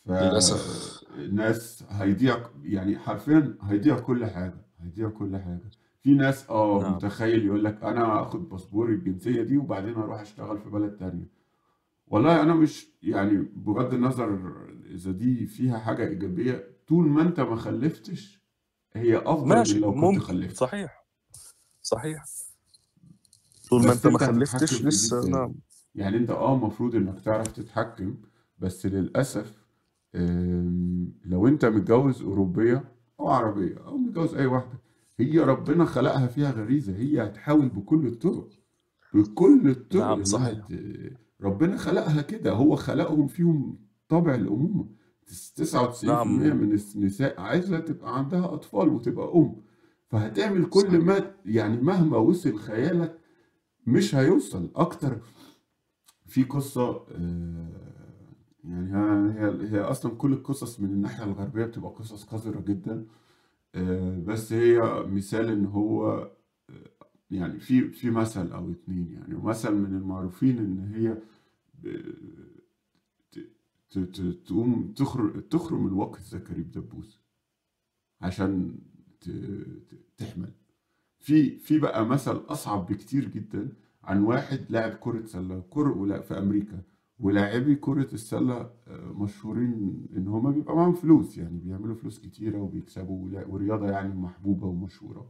للأسف. 0.05 1.03
فالناس 1.09 1.83
هيضيع 1.89 2.49
يعني 2.63 2.99
حرفيا 2.99 3.57
هيضيع 3.61 3.99
كل 3.99 4.25
حاجة 4.25 4.65
هيضيع 4.79 5.09
كل 5.09 5.37
حاجة. 5.37 5.71
في 6.03 6.13
ناس 6.13 6.49
آه 6.49 6.79
نعم. 6.81 6.93
متخيل 6.93 7.45
يقول 7.45 7.63
لك 7.63 7.83
أنا 7.83 8.03
هاخد 8.05 8.49
باسبور 8.49 8.89
الجنسية 8.89 9.43
دي 9.43 9.57
وبعدين 9.57 9.93
أروح 9.95 10.21
أشتغل 10.21 10.59
في 10.59 10.69
بلد 10.69 10.97
تانية. 10.97 11.27
والله 12.07 12.41
أنا 12.41 12.53
مش 12.53 12.87
يعني 13.03 13.37
بغض 13.55 13.93
النظر 13.93 14.39
إذا 14.85 15.11
دي 15.11 15.45
فيها 15.45 15.77
حاجة 15.79 16.07
إيجابية 16.07 16.67
طول 16.87 17.07
ما 17.07 17.21
أنت 17.21 17.39
ما 17.39 17.55
خلفتش 17.55 18.40
هي 18.93 19.17
أفضل 19.17 19.49
من 19.49 19.55
ماشي 19.55 19.79
لو 19.79 19.91
كنت 19.93 20.03
ممكن 20.03 20.19
خلفت 20.19 20.55
صحيح 20.57 21.05
صحيح. 21.81 22.23
طول 23.69 23.81
ما 23.83 23.89
بس 23.91 24.05
أنت 24.05 24.07
ما 24.07 24.13
أنت 24.13 24.23
هتتحكم 24.23 24.57
خلفتش 24.57 24.73
في 24.73 24.87
لسه 24.87 25.29
نعم. 25.29 25.53
يعني 25.95 26.17
أنت 26.17 26.29
آه 26.29 26.55
المفروض 26.55 26.95
إنك 26.95 27.19
تعرف 27.21 27.47
تتحكم 27.47 28.15
بس 28.59 28.85
للأسف 28.85 29.61
آم، 30.15 31.13
لو 31.25 31.47
أنت 31.47 31.65
متجوز 31.65 32.21
أوروبية 32.21 32.91
أو 33.19 33.29
عربية 33.29 33.77
أو 33.87 33.97
متجوز 33.97 34.35
أي 34.35 34.45
واحدة 34.45 34.79
هي 35.19 35.39
ربنا 35.39 35.85
خلقها 35.85 36.27
فيها 36.27 36.51
غريزة. 36.51 36.95
هي 36.95 37.23
هتحاول 37.25 37.69
بكل 37.69 38.07
الطرق 38.07 38.49
بكل 39.13 39.69
الطرق 39.69 40.01
نعم 40.01 40.13
إنها 40.13 40.23
صحيح 40.25 40.65
ت... 40.67 40.73
ربنا 41.41 41.77
خلقها 41.77 42.21
كده. 42.21 42.51
هو 42.51 42.75
خلقهم 42.75 43.27
فيهم 43.27 43.79
طبع 44.09 44.35
الأمومة. 44.35 44.89
99% 45.31 46.05
نعم. 46.05 46.37
من 46.37 46.79
النساء 46.95 47.41
عايزة 47.41 47.79
تبقى 47.79 48.17
عندها 48.17 48.53
أطفال 48.53 48.89
وتبقى 48.89 49.31
أم. 49.35 49.55
فهتعمل 50.07 50.65
كل 50.65 50.81
صحيح. 50.81 50.93
ما 51.03 51.31
يعني 51.45 51.81
مهما 51.81 52.17
وصل 52.17 52.55
خيالك 52.59 53.17
مش 53.87 54.15
هيوصل. 54.15 54.71
أكتر 54.75 55.19
في 56.27 56.43
قصة 56.43 57.05
آه، 57.11 57.67
يعني 58.63 59.39
هي 59.39 59.69
هي 59.71 59.79
أصلا 59.79 60.15
كل 60.15 60.33
القصص 60.33 60.79
من 60.79 60.89
الناحية 60.89 61.23
الغربية 61.23 61.65
بتبقى 61.65 61.91
قصص 61.91 62.23
قذرة 62.23 62.59
جدا. 62.61 63.05
آه، 63.75 64.19
بس 64.19 64.53
هي 64.53 65.03
مثال 65.07 65.49
إن 65.49 65.65
هو 65.65 66.07
آه، 66.09 66.31
يعني 67.31 67.59
في 67.59 67.89
في 67.89 68.09
مثل 68.09 68.51
أو 68.51 68.71
اتنين 68.71 69.11
يعني. 69.13 69.35
مثل 69.43 69.71
من 69.75 69.95
المعروفين 69.97 70.57
إن 70.57 70.93
هي 70.95 71.17
تقوم 74.45 74.93
تخرم 75.49 75.87
الواقي 75.87 76.19
الذكري 76.19 76.61
بدبوس 76.61 77.19
عشان 78.21 78.75
تحمل. 80.17 80.51
في 81.19 81.57
في 81.59 81.79
بقى 81.79 82.05
مثل 82.05 82.35
أصعب 82.35 82.85
بكتير 82.87 83.27
جدا 83.29 83.69
عن 84.03 84.23
واحد 84.23 84.65
لاعب 84.69 84.91
كرة 84.91 85.25
سلة 85.25 85.63
كرة 85.69 85.97
ولا 85.97 86.21
في 86.21 86.37
أمريكا 86.39 86.81
ولاعبي 87.19 87.75
كرة 87.75 88.13
السلة 88.13 88.55
آه، 88.87 89.13
مشهورين 89.13 90.05
إن 90.17 90.27
هما 90.27 90.51
بيبقى 90.51 90.75
معاهم 90.75 90.93
فلوس 90.93 91.37
يعني 91.37 91.57
بيعملوا 91.59 91.95
فلوس 91.95 92.19
كتيرة 92.19 92.57
وبيكسبوا 92.57 93.41
ورياضة 93.47 93.89
يعني 93.89 94.13
محبوبة 94.15 94.67
ومشهورة 94.67 95.29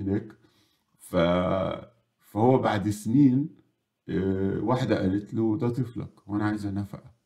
هناك. 0.00 0.32
ف 0.98 1.16
فهو 2.20 2.58
بعد 2.58 2.90
سنين 2.90 3.48
آه، 4.08 4.60
واحدة 4.60 4.98
قالت 5.00 5.34
له 5.34 5.58
ده 5.58 5.68
طفلك 5.68 6.28
وأنا 6.28 6.44
عايزة 6.44 6.70
نفقة 6.70 7.17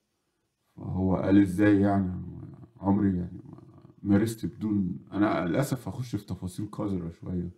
فهو 0.76 1.16
قال 1.16 1.42
إزاي 1.42 1.80
يعني؟ 1.80 2.12
عمري 2.80 3.16
يعني 3.16 3.40
ما 4.02 4.12
مارست 4.12 4.46
بدون 4.46 4.96
أنا 5.12 5.46
للأسف 5.46 5.88
هخش 5.88 6.16
في 6.16 6.26
تفاصيل 6.26 6.66
قذرة 6.72 7.10
شوية. 7.20 7.50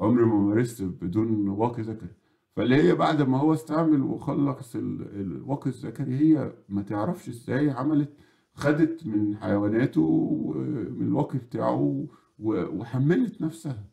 عمري 0.00 0.24
ما 0.24 0.34
مارست 0.40 0.82
بدون 0.82 1.48
واقي 1.48 1.82
ذكري 1.82 2.08
فاللي 2.56 2.76
هي 2.82 2.94
بعد 2.94 3.22
ما 3.22 3.38
هو 3.38 3.52
استعمل 3.52 4.02
وخلص 4.02 4.76
ال- 4.76 5.20
الواقي 5.20 5.70
الذكري 5.70 6.16
هي 6.18 6.52
ما 6.68 6.82
تعرفش 6.82 7.28
إزاي 7.28 7.70
عملت 7.70 8.10
خدت 8.54 9.06
من 9.06 9.36
حيواناته 9.36 10.00
ومن 10.00 11.06
الواقي 11.06 11.38
بتاعه 11.38 12.06
وحملت 12.38 13.40
نفسها. 13.42 13.84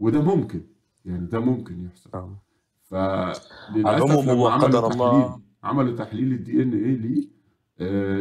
وده 0.00 0.22
ممكن 0.22 0.60
يعني 1.04 1.26
ده 1.26 1.40
ممكن 1.40 1.84
يحصل. 1.84 2.10
على 2.14 2.30
فللاسف 2.84 4.04
لما 4.22 4.32
هو 4.32 4.48
عملوا 4.48 4.80
تحليل 4.88 5.42
عملوا 5.62 5.96
تحليل 5.96 6.32
الدي 6.32 6.62
ان 6.62 6.72
إيه 6.72 6.96
ليه 6.96 7.22
آه 7.22 7.37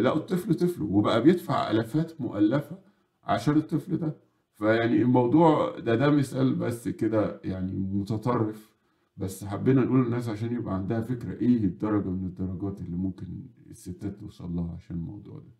لقوا 0.02 0.18
الطفل 0.20 0.54
طفله 0.56 0.86
وبقى 0.86 1.22
بيدفع 1.22 1.72
آلافات 1.72 2.22
مؤلفة 2.22 2.78
عشان 3.24 3.58
الطفل 3.58 3.98
ده. 3.98 4.16
فيعني 4.54 5.02
الموضوع 5.02 5.80
ده 5.80 5.96
ده 5.96 6.10
مثال 6.10 6.56
بس 6.56 6.88
كده 6.88 7.42
يعني 7.44 7.72
متطرف. 7.74 8.78
بس 9.18 9.44
حبينا 9.44 9.82
نقول 9.82 10.04
للناس 10.06 10.30
عشان 10.30 10.56
يبقى 10.56 10.74
عندها 10.74 11.02
فكرة 11.02 11.34
إيه 11.34 11.64
الدرجة 11.64 12.08
من 12.10 12.26
الدرجات 12.26 12.82
اللي 12.82 12.98
ممكن 12.98 13.26
الستات 13.70 14.20
توصل 14.20 14.56
لها 14.56 14.76
عشان 14.76 14.96
الموضوع 14.96 15.40
ده. 15.40 15.52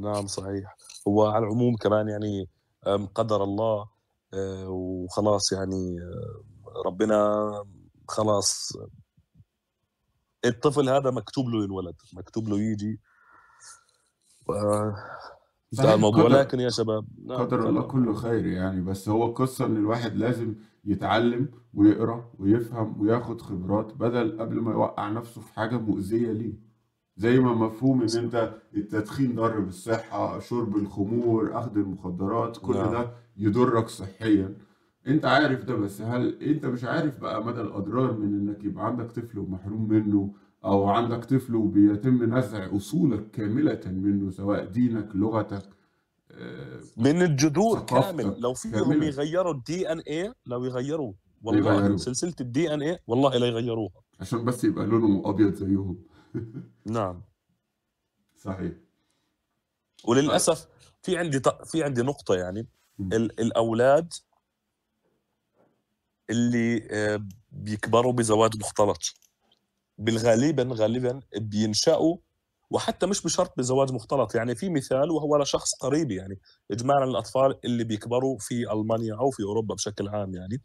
نعم 0.00 0.26
صحيح. 0.26 0.76
هو 1.08 1.26
على 1.26 1.44
العموم 1.44 1.76
كمان 1.76 2.08
يعني 2.08 2.46
قدر 3.14 3.44
الله 3.44 3.86
آه، 4.34 4.68
وخلاص 4.68 5.52
يعني 5.52 5.98
آه، 6.00 6.42
ربنا 6.86 7.40
خلاص 8.08 8.72
الطفل 10.44 10.88
هذا 10.88 11.10
مكتوب 11.10 11.48
له 11.48 11.64
ينولد 11.64 11.94
مكتوب 12.14 12.48
له 12.48 12.58
يجي. 12.60 13.00
آه، 14.50 14.94
انتهى 15.72 15.84
صحيح 15.84 15.90
الموضوع. 15.92 16.26
لكن 16.26 16.60
يا 16.60 16.70
شباب 16.70 17.06
نعم 17.26 17.38
قدر 17.38 17.68
الله 17.68 17.82
كله 17.82 18.14
خير 18.14 18.46
يعني. 18.46 18.80
بس 18.80 19.08
هو 19.08 19.26
القصة 19.26 19.66
إن 19.66 19.76
الواحد 19.76 20.16
لازم 20.16 20.54
يتعلم 20.84 21.48
ويقرأ 21.74 22.32
ويفهم 22.38 23.00
وياخد 23.00 23.40
خبرات 23.42 23.94
بدل 23.94 24.40
قبل 24.40 24.60
ما 24.60 24.72
يوقع 24.72 25.08
نفسه 25.08 25.40
في 25.40 25.52
حاجة 25.54 25.76
مؤذية 25.76 26.32
ليه. 26.32 26.70
زي 27.16 27.38
ما 27.38 27.54
مفهوم 27.54 28.02
إن 28.02 28.18
أنت 28.18 28.54
التدخين 28.76 29.34
ضار 29.34 29.60
بالصحة 29.60 30.38
شرب 30.40 30.76
الخمور 30.76 31.58
أخذ 31.58 31.76
المخدرات 31.76 32.56
كل 32.56 32.74
نعم. 32.76 32.92
ده 32.92 33.10
يضرك 33.36 33.88
صحيا. 33.88 34.56
أنت 35.06 35.24
عارف 35.24 35.64
ده 35.64 35.74
بس 35.74 36.00
هل 36.00 36.42
أنت 36.42 36.66
مش 36.66 36.84
عارف 36.84 37.20
بقى 37.20 37.44
مدى 37.44 37.60
الأضرار 37.60 38.12
من 38.12 38.34
إنك 38.48 38.64
يبقى 38.64 38.86
عندك 38.86 39.12
طفل 39.12 39.38
ومحروم 39.38 39.88
منه 39.88 40.34
أو 40.64 40.88
عندك 40.88 41.24
طفل 41.24 41.54
وبيتم 41.54 42.34
نزع 42.38 42.76
أصولك 42.76 43.30
كاملة 43.30 43.80
منه 43.86 44.30
سواء 44.30 44.64
دينك 44.64 45.16
لغتك 45.16 45.62
آه، 46.30 46.80
من 46.96 47.22
الجذور 47.22 47.80
كامل. 47.80 48.40
لو 48.40 48.54
فيهم 48.54 49.02
يغيروا 49.02 49.52
ال 49.52 49.92
DNA 49.92 50.32
لو 50.46 50.64
يغيروا 50.64 51.12
والله 51.42 51.74
يغيروه. 51.74 51.96
سلسلة 51.96 52.34
ال 52.40 52.74
DNA 52.74 52.98
والله 53.06 53.36
لا 53.36 53.46
يغيروها. 53.46 53.92
عشان 54.20 54.44
بس 54.44 54.64
يبقى 54.64 54.86
لونه 54.86 55.22
أبيض 55.30 55.54
زيهم. 55.54 55.98
نعم. 56.86 57.22
صحيح. 58.36 58.58
طيب. 58.60 58.76
وللاسف 60.04 60.68
في 61.02 61.16
عندي 61.16 61.40
في 61.64 61.84
عندي 61.84 62.02
نقطة 62.02 62.34
يعني. 62.34 62.66
م. 62.98 63.12
الأولاد 63.14 64.12
اللي 66.30 66.88
آه، 66.90 67.26
بيكبروا 67.52 68.12
بزواج 68.12 68.56
مختلط. 68.56 69.14
بالغالبا 69.98 70.68
غالبا 70.72 71.20
بينشأوا 71.36 72.16
وحتى 72.70 73.06
مش 73.06 73.22
بشرط 73.22 73.58
بزواج 73.58 73.92
مختلط 73.92 74.34
يعني 74.34 74.54
في 74.54 74.68
مثال 74.68 75.10
وهو 75.10 75.36
لشخص 75.36 75.74
قريب 75.74 76.10
يعني 76.10 76.38
اجمالا 76.70 77.04
الأطفال 77.04 77.58
اللي 77.64 77.84
بيكبروا 77.84 78.38
في 78.38 78.72
ألمانيا 78.72 79.14
أو 79.14 79.30
في 79.30 79.42
أوروبا 79.42 79.74
بشكل 79.74 80.08
عام 80.08 80.34
يعني. 80.34 80.62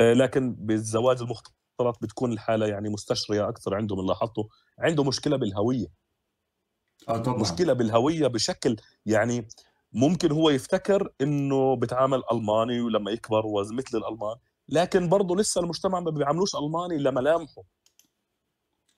آه، 0.00 0.12
لكن 0.12 0.54
بالزواج 0.54 1.20
المختلط 1.20 2.02
بتكون 2.02 2.32
الحالة 2.32 2.66
يعني 2.66 2.88
مستشرية 2.88 3.48
أكثر 3.48 3.74
عندهم 3.74 4.00
اللي 4.00 4.08
لاحظته 4.08 4.48
عنده 4.78 5.04
مشكلة 5.04 5.36
بالهوية. 5.36 5.86
آه 7.08 7.18
طبعا. 7.18 7.40
مشكلة 7.40 7.72
بالهوية 7.72 8.26
بشكل 8.26 8.76
يعني 9.06 9.48
ممكن 9.92 10.32
هو 10.32 10.50
يفتكر 10.50 11.12
إنه 11.20 11.76
بتعامل 11.76 12.22
ألماني 12.32 12.80
ولما 12.80 13.10
يكبر 13.10 13.44
هو 13.44 13.64
مثل 13.72 13.98
الألمان 13.98 14.36
لكن 14.68 15.08
برضه 15.08 15.36
لسه 15.36 15.60
المجتمع 15.60 16.00
ما 16.00 16.10
بيعاملوش 16.10 16.50
ألماني 16.56 16.98
لملامحه 17.02 17.62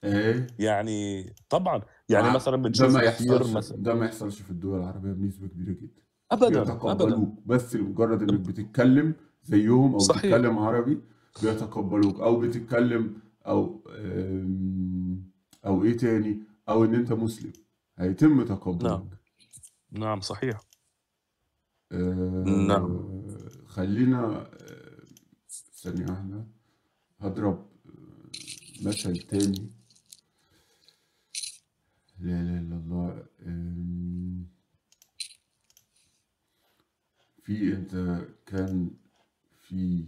إيه؟ 0.04 0.46
يعني 0.58 1.32
طبعا. 1.48 1.82
يعني 2.08 2.30
مثلا 2.34 2.68
ده 2.68 2.88
ما 2.88 3.02
يحصلش 3.02 3.50
مثلا 3.50 3.78
ده 3.82 3.94
ما 3.94 4.06
يحصلش 4.06 4.40
في 4.42 4.50
الدول 4.50 4.78
العربية 4.78 5.12
بنسبة 5.12 5.46
كبيرة 5.46 5.72
جدا. 5.72 6.02
ابدا 6.32 6.46
ابدا. 6.62 6.72
بيتقبلوك 6.74 7.46
بس 7.46 7.76
لمجرد 7.76 8.22
إنك 8.22 8.40
بتتكلم 8.40 9.14
زيهم 9.42 9.92
أو 9.92 9.98
صحيح. 9.98 10.22
بتتكلم 10.22 10.58
عربي 10.58 11.00
بيتقبلوك. 11.42 12.20
أو 12.20 12.40
بتتكلم 12.40 13.20
أو 13.46 13.84
آم، 13.98 15.30
أو 15.66 15.84
إيه 15.84 15.96
تاني؟ 15.96 16.42
أو 16.68 16.84
إن 16.84 16.94
أنت 16.94 17.12
مسلم. 17.12 17.52
هيتم 17.98 18.36
نعم 18.36 18.44
تقبلك. 18.44 19.06
نعم. 19.92 20.20
صحيح. 20.20 20.60
نعم. 21.92 22.70
آه، 22.72 23.66
خلينا 23.66 24.26
آه، 24.26 24.50
ثانية 25.76 26.06
واحدة. 26.10 26.44
هضرب 27.20 27.66
مثل 28.82 29.18
تاني. 29.18 29.70
لا 32.20 32.40
إله 32.40 32.58
إلا 32.58 32.76
الله. 32.76 33.26
في 37.46 37.72
انت 37.72 38.24
كان 38.46 38.90
في 39.62 40.04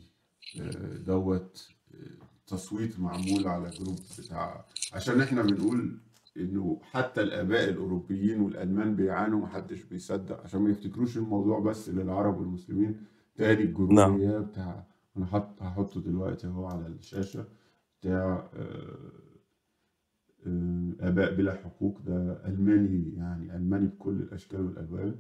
آه، 0.61 0.97
دوت 0.97 1.69
آه، 1.95 1.99
تصويت 2.47 3.01
معمول 3.01 3.47
على 3.49 3.71
جروب 3.71 3.99
بتاع 4.19 4.65
عشان 4.93 5.21
إحنا 5.21 5.43
بنقول 5.43 5.99
إنه 6.37 6.81
حتى 6.83 7.21
الآباء 7.21 7.69
الأوروبيين 7.69 8.41
والألمان 8.41 8.97
بيعانوا 8.97 9.41
محدش 9.41 9.83
بيصدق 9.83 10.41
عشان 10.45 10.61
ما 10.61 10.71
يفتكروش 10.71 11.17
الموضوع 11.17 11.61
بس 11.61 11.89
للعرب 11.89 12.41
والمسلمين 12.41 13.01
تاني 13.37 13.63
الجروب 13.63 13.93
نعم. 13.93 14.21
هي 14.21 14.41
بتاع 14.41 14.87
أنا 15.19 15.27
حط 15.27 15.63
هحطه 15.63 16.01
دلوقتي 16.01 16.47
أهو 16.47 16.67
على 16.67 16.87
الشاشة 16.87 17.45
بتاع 18.01 18.51
آه، 18.55 19.13
آه، 20.47 20.93
آباء 21.01 21.35
بلا 21.35 21.55
حقوق. 21.55 22.01
ده 22.01 22.47
ألماني 22.49 23.15
يعني 23.17 23.57
ألماني 23.57 23.87
بكل 23.87 24.17
الأشكال 24.21 24.61
والألوان. 24.61 25.17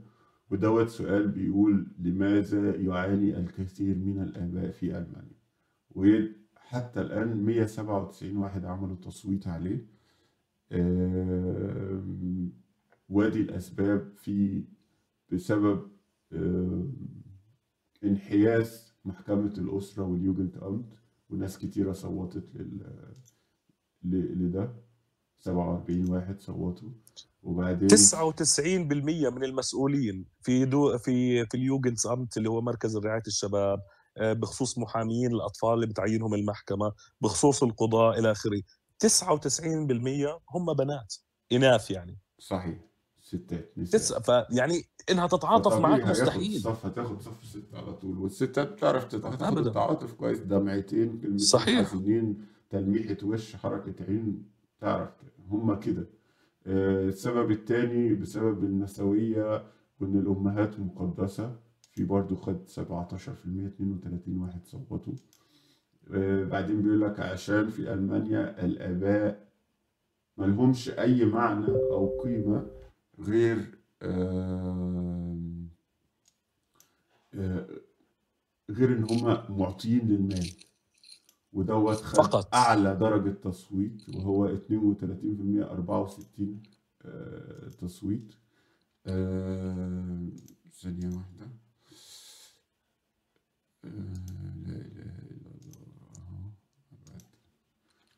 ودوت 0.51 0.89
سؤال 0.89 1.29
بيقول 1.29 1.87
لماذا 1.99 2.77
يعاني 2.77 3.39
الكثير 3.39 3.99
من 3.99 4.23
الآباء 4.23 4.71
في 4.71 4.99
ألمانيا؟ 4.99 5.39
وحتى 5.91 7.01
الآن 7.01 7.43
197 7.45 8.37
واحد 8.37 8.65
عملوا 8.65 8.97
تصويت 8.97 9.47
عليه. 9.49 9.87
وادي 13.09 13.41
الأسباب 13.41 14.13
في 14.17 14.65
بسبب 15.33 15.89
انحياز 18.05 18.88
محكمة 19.05 19.53
الأسرة 19.59 20.05
واليوجنت 20.05 20.57
أمت 20.57 20.99
وناس 21.31 21.59
كتيرة 21.59 21.93
صوتت 21.93 22.45
لل... 22.55 23.15
لده. 24.03 24.75
47 25.41 26.11
واحد 26.11 26.41
صوتوا. 26.41 26.89
وبعدين 27.43 27.89
99% 27.89 27.93
من 29.33 29.45
المسؤولين 29.45 30.25
في 30.43 30.65
دو 30.65 30.99
في 30.99 31.47
في 31.47 31.57
اليوجنز 31.57 32.07
أمت 32.07 32.37
اللي 32.37 32.51
هو 32.51 32.61
مركز 32.61 32.97
رعايه 32.97 33.23
الشباب 33.27 33.81
آه، 34.17 34.33
بخصوص 34.33 34.79
محامين 34.79 35.33
الأطفال 35.33 35.75
اللي 35.75 35.87
بتعينهم 35.87 36.35
المحكمة 36.35 36.93
بخصوص 37.21 37.63
القضاء 37.63 38.19
إلى 38.19 38.31
آخره. 38.31 38.63
99% 39.07 40.41
هم 40.55 40.73
بنات 40.75 41.15
إناث 41.53 41.91
يعني. 41.91 42.19
صحيح. 42.39 42.79
ستات 43.29 43.73
تس... 43.77 43.95
نساء 43.95 44.21
فيعني 44.21 44.83
إنها 45.11 45.27
تتعاطف 45.27 45.73
هياخد 45.85 46.11
مستحيل. 46.11 46.61
صف 46.61 46.87
هتاخد 46.87 47.21
صف 47.23 47.45
ست 47.45 47.75
على 47.75 47.93
طول 47.93 48.19
والستات 48.19 48.73
بتعرف 48.73 49.05
تت- 49.05 49.25
هتاخد 49.25 49.43
ابدا. 49.59 49.69
التعاطف 49.69 50.13
كويس 50.13 50.39
دمعتين 50.39 51.09
كلمتين 51.09 51.39
صحيح. 51.39 51.93
حزينين 51.93 52.39
تلميحة 52.71 53.17
وش 53.25 53.57
حركة 53.57 54.05
عين 54.09 54.43
تعرف 54.81 55.11
هما 55.51 55.75
كده. 55.75 56.07
آه، 56.67 57.09
السبب 57.09 57.51
التاني 57.51 58.15
بسبب 58.15 58.65
النسوية 58.65 59.65
وإن 60.01 60.19
الأمهات 60.19 60.81
مقدسة. 60.81 61.57
في 61.93 62.05
برضو 62.05 62.37
خد 62.37 62.69
17% 62.69 63.67
32 63.67 64.39
واحد 64.39 64.65
صوتوا. 64.65 65.13
آه، 66.15 66.45
بعدين 66.45 66.83
بيقول 66.83 67.01
لك 67.01 67.21
عشان 67.21 67.69
في 67.69 67.93
ألمانيا 67.93 68.65
الآباء 68.65 69.49
ملهمش 70.37 70.91
أي 70.91 71.25
معنى 71.25 71.67
أو 71.69 72.21
قيمة 72.25 72.67
غير 73.21 73.79
آه، 74.03 75.37
غير 78.71 78.93
إن 78.97 79.05
هما 79.11 79.51
معطيين 79.51 80.09
للمال. 80.09 80.51
ودوت 81.53 81.97
خد 81.97 82.17
فقط. 82.25 82.55
أعلى 82.55 82.95
درجة 82.97 83.31
تصويت 83.31 84.09
وهو 84.09 84.57
32% 84.57 85.71
64 85.71 86.63
آه، 87.03 87.69
تصويت. 87.69 88.35
آه، 89.07 90.27
ثانية 90.83 91.07
واحدة. 91.17 91.47
آه، 93.85 93.89
لا 94.67 94.77
إله 94.77 95.19
إلا 95.31 95.51
الله. 95.51 96.51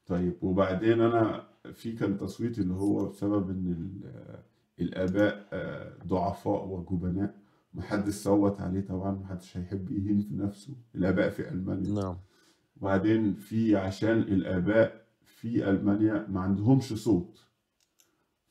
طيب 0.07 0.37
وبعدين 0.43 1.01
أنا 1.01 1.49
في 1.75 1.93
كان 1.93 2.19
تصويت 2.19 2.59
اللي 2.59 2.75
هو 2.75 3.09
بسبب 3.09 3.51
ال- 3.51 4.43
الآباء 4.81 5.47
آه، 5.53 5.93
ضعفاء 6.07 6.69
وجبناء. 6.69 7.35
محدش 7.75 8.15
صوت 8.15 8.61
عليه 8.61 8.81
طبعا 8.81 9.11
محدش 9.13 9.57
هيحب 9.57 9.91
يهين 9.91 10.21
في 10.21 10.35
نفسه. 10.35 10.75
الآباء 10.95 11.31
في 11.31 11.49
ألمانيا. 11.51 12.03
نعم. 12.03 12.17
وبعدين 12.81 13.35
في 13.35 13.77
عشان 13.77 14.19
الآباء 14.19 15.07
في 15.25 15.71
ألمانيا 15.71 16.27
ما 16.29 16.41
عندهمش 16.41 16.93
صوت. 16.93 17.47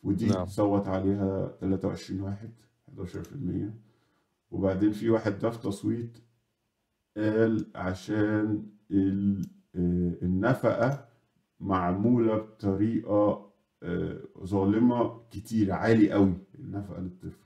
ودي 0.03 0.25
نعم. 0.27 0.45
صوت 0.45 0.87
عليها 0.87 1.51
23 1.61 2.21
واحد 2.21 2.49
11% 2.97 3.73
وبعدين 4.51 4.91
في 4.91 5.09
واحد 5.09 5.39
ده 5.39 5.49
في 5.49 5.59
تصويت 5.61 6.17
قال 7.17 7.67
عشان 7.75 8.63
آه، 8.91 9.41
النفقة 10.23 11.05
معمولة 11.59 12.37
بطريقة 12.37 13.48
آه، 13.83 14.19
ظالمة 14.43 15.19
كتير 15.31 15.71
عالي 15.71 16.11
قوي 16.11 16.33
النفقة 16.59 17.01
للطفل. 17.01 17.43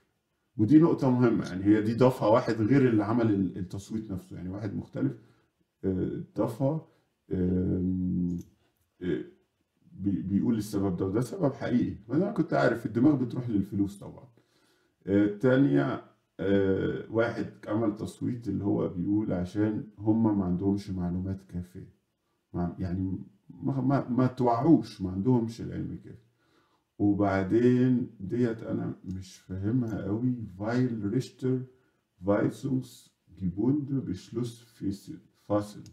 ودي 0.57 0.80
نقطة 0.80 1.10
مهمة 1.11 1.45
يعني 1.45 1.64
هي 1.65 1.81
دي 1.81 1.93
ضافها 1.93 2.27
واحد 2.27 2.53
غير 2.61 2.89
اللي 2.89 3.03
عمل 3.03 3.31
ال- 3.31 3.57
التصويت 3.57 4.11
نفسه 4.11 4.35
يعني 4.35 4.49
واحد 4.49 4.76
مختلف. 4.76 5.11
آه، 5.85 6.22
ضافها 6.38 6.85
آه، 7.31 7.81
بي- 9.99 10.22
بيقول 10.22 10.57
السبب 10.57 10.97
ده 10.97 11.05
وده 11.05 11.22
سبب 11.22 11.53
حقيقي. 11.53 11.95
وأنا 12.07 12.31
كنت 12.31 12.53
عارف 12.53 12.85
الدماغ 12.85 13.15
بتروح 13.15 13.49
للفلوس 13.49 13.97
طبعا. 13.99 14.27
التانية 15.07 16.03
آه، 16.39 17.03
واحد 17.11 17.45
عمل 17.68 17.95
تصويت 17.95 18.47
اللي 18.47 18.64
هو 18.64 18.89
بيقول 18.89 19.34
عشان 19.34 19.84
هم 19.97 20.39
ما 20.39 20.45
عندهمش 20.45 20.89
معلومات 20.89 21.41
كافية. 21.49 21.93
مع- 22.53 22.76
يعني 22.80 23.18
ما, 23.64 23.81
ما, 23.81 24.10
ما 24.10 24.27
توعوش 24.27 25.01
ما 25.01 25.11
عندهمش 25.11 25.61
العلم 25.61 25.99
كافي. 26.03 26.22
وبعدين 27.03 28.07
ديت 28.19 28.63
أنا 28.63 28.95
مش 29.05 29.38
فاهمها 29.38 30.03
قوي 30.03 30.35
weil 30.60 31.11
Richter 31.14 31.60
weisungsgebunden 32.26 33.91
Beschluss 33.93 34.64
fass- 34.64 35.11
fassen 35.41 35.84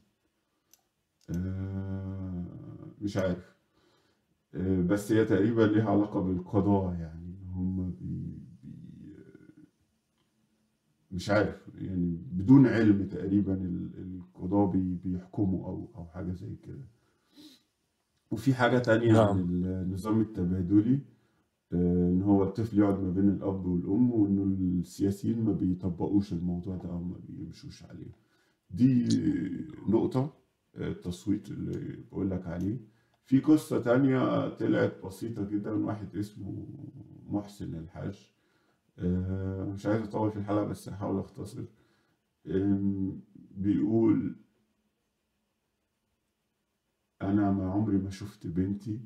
آه، 1.31 2.95
مش 3.01 3.17
عارف. 3.17 3.57
آه، 4.55 4.83
بس 4.83 5.13
هي 5.13 5.25
تقريبا 5.25 5.63
ليها 5.63 5.91
علاقة 5.91 6.21
بالقضاء 6.21 6.95
يعني. 6.95 7.35
هم 7.47 7.91
بي 7.91 8.39
بي 8.63 9.15
مش 11.11 11.31
عارف. 11.31 11.71
يعني 11.75 12.19
بدون 12.33 12.67
علم 12.67 13.07
تقريبا 13.09 13.55
ال- 13.55 13.91
القضاء 13.99 14.67
بي 14.71 14.95
بيحكموا 15.05 15.67
أو 15.67 15.89
أو 15.97 16.05
حاجة 16.07 16.33
زي 16.33 16.57
كده. 16.57 16.85
وفي 18.31 18.55
حاجة 18.55 18.79
تانية 18.79 19.21
عن 19.21 19.37
نعم 19.37 19.39
النظام 19.65 20.21
التبادلي 20.21 21.01
آه، 21.73 22.11
إن 22.11 22.23
هو 22.23 22.43
الطفل 22.43 22.79
يقعد 22.79 23.01
ما 23.03 23.11
بين 23.11 23.29
الأب 23.29 23.67
والأم 23.67 24.11
وإنه 24.11 24.43
السياسيين 24.81 25.45
ما 25.45 25.53
بيطبقوش 25.53 26.33
الموضوع 26.33 26.77
ده 26.77 26.89
أو 26.91 27.03
ما 27.03 27.17
بيمشوش 27.29 27.85
عليه. 27.85 28.11
دي 28.71 29.09
نقطة 29.89 30.33
آه، 30.77 30.89
التصويت 30.89 31.51
اللي 31.51 31.97
بقول 32.13 32.31
لك 32.31 32.47
عليه. 32.47 32.77
في 33.25 33.41
قصة 33.41 33.79
تانية 33.81 34.49
طلعت 34.49 35.05
بسيطة 35.07 35.45
جدا 35.49 35.73
من 35.75 35.85
واحد 35.85 36.17
اسمه 36.17 36.67
محسن 37.29 37.75
الحاج. 37.75 38.31
آه، 38.99 39.65
مش 39.75 39.87
عايز 39.87 40.03
أطول 40.03 40.31
في 40.31 40.37
الحلقة 40.39 40.65
بس 40.65 40.89
هحاول 40.89 41.19
أختصر. 41.19 41.63
آم، 42.47 43.21
بيقول 43.57 44.37
أنا 47.23 47.51
ما 47.53 47.71
عمري 47.71 47.99
ما 47.99 48.11
شفت 48.11 48.47
بنتي 48.47 49.01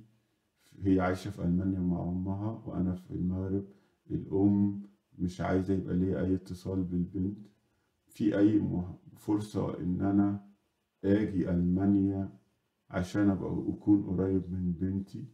هي 0.83 1.01
عايشة 1.01 1.31
في 1.31 1.43
ألمانيا 1.43 1.81
مع 1.81 2.03
أمها 2.03 2.63
وأنا 2.67 2.95
في 2.95 3.11
المغرب. 3.11 3.65
الأم 4.11 4.83
مش 5.19 5.41
عايزة 5.41 5.75
يبقى 5.75 5.95
ليا 5.97 6.21
أي 6.21 6.35
اتصال 6.35 6.83
بالبنت. 6.85 7.47
في 8.09 8.39
أي 8.39 8.63
فرصة 9.17 9.79
إن 9.81 10.01
أنا 10.01 10.47
آجي 11.05 11.51
ألمانيا 11.51 12.39
عشان 12.91 13.31
أبقى 13.31 13.65
أكون 13.69 14.03
قريب 14.03 14.53
من 14.53 14.73
بنتي 14.73 15.25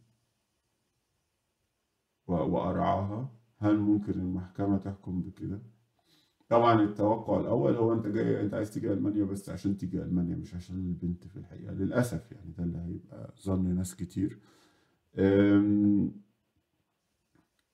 وأرعاها؟ 2.27 3.33
هل 3.57 3.79
ممكن 3.79 4.13
المحكمة 4.13 4.79
تحكم 4.79 5.21
بكده؟ 5.23 5.63
طبعا 6.51 6.83
التوقع 6.83 7.41
الأول 7.41 7.75
هو 7.77 7.93
أنت 7.93 8.07
جاي 8.07 8.41
أنت 8.41 8.55
عايز 8.55 8.71
تيجي 8.75 8.93
ألمانيا 8.93 9.25
بس 9.25 9.51
عشان 9.51 9.77
تيجي 9.77 10.03
ألمانيا 10.03 10.37
مش 10.37 10.55
عشان 10.55 10.77
البنت 10.77 11.27
في 11.27 11.37
الحقيقة. 11.37 11.73
للأسف 11.73 12.33
يعني 12.33 12.53
ده 12.59 12.65
اللي 12.65 12.79
هيبقى 12.79 13.35
ظن 13.45 13.75
ناس 13.75 13.95
كتير. 13.97 14.39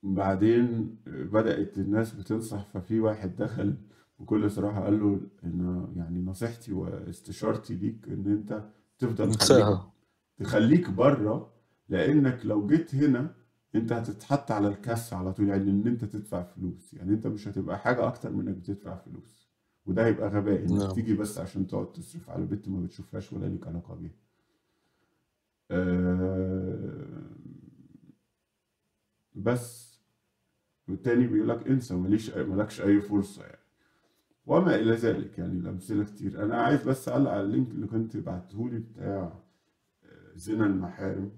بعدين 0.02 0.96
بدأت 1.06 1.78
الناس 1.78 2.12
بتنصح 2.14 2.64
ففي 2.66 3.00
واحد 3.00 3.36
دخل 3.36 3.74
بكل 4.20 4.50
صراحة 4.50 4.84
قال 4.84 5.00
له 5.00 5.20
إن 5.44 5.86
يعني 5.96 6.22
نصيحتي 6.22 6.72
واستشارتي 6.72 7.74
ليك 7.74 8.08
إن 8.08 8.26
أنت 8.26 8.64
تفضل 8.98 9.24
خليك 9.24 9.40
انساها 9.40 9.92
تخليك 10.38 10.90
بره 10.90 11.52
لأنك 11.88 12.46
لو 12.46 12.66
جيت 12.66 12.94
هنا 12.94 13.34
أنت 13.76 13.92
هتتحط 13.92 14.50
على 14.50 14.68
الكاس 14.68 15.12
على 15.12 15.32
طول 15.32 15.48
يعني 15.48 15.70
إن 15.70 15.86
أنت 15.86 16.04
تدفع 16.04 16.42
فلوس. 16.42 16.94
يعني 16.94 17.10
أنت 17.12 17.26
مش 17.26 17.48
هتبقى 17.48 17.78
حاجة 17.78 18.06
أكتر 18.06 18.30
من 18.32 18.48
إنك 18.48 18.56
بتدفع 18.56 18.96
فلوس. 18.96 19.48
وده 19.86 20.06
هيبقى 20.06 20.28
غباء 20.28 20.62
إنك 20.62 20.70
نعم. 20.82 20.90
تيجي 20.92 21.14
بس 21.14 21.38
عشان 21.38 21.66
تقعد 21.66 21.92
تصرف 21.92 22.30
على 22.30 22.46
بنت 22.46 22.68
ما 22.68 22.80
بتشوفهاش 22.80 23.32
ولا 23.32 23.46
ليك 23.46 23.66
علاقة 23.66 23.94
بيها. 23.94 24.14
أه 25.70 27.06
بس. 29.34 29.86
والتاني 30.88 31.26
بيقول 31.26 31.48
لك 31.48 31.66
انسى 31.68 31.94
ماليش 31.94 32.30
مالكش 32.30 32.80
أي 32.80 33.00
فرصة 33.00 33.42
يعني. 33.44 33.58
وما 34.46 34.74
إلى 34.74 34.92
ذلك 34.92 35.38
يعني 35.38 35.58
الأمثلة 35.58 36.04
كتير. 36.04 36.42
أنا 36.44 36.56
عايز 36.62 36.82
بس 36.88 37.08
أعلق 37.08 37.30
على 37.30 37.40
اللينك 37.40 37.70
اللي 37.70 37.86
كنت 37.86 38.16
بعتهولي 38.16 38.78
بتاع 38.78 39.32
زنا 40.34 40.66
المحارم. 40.66 41.30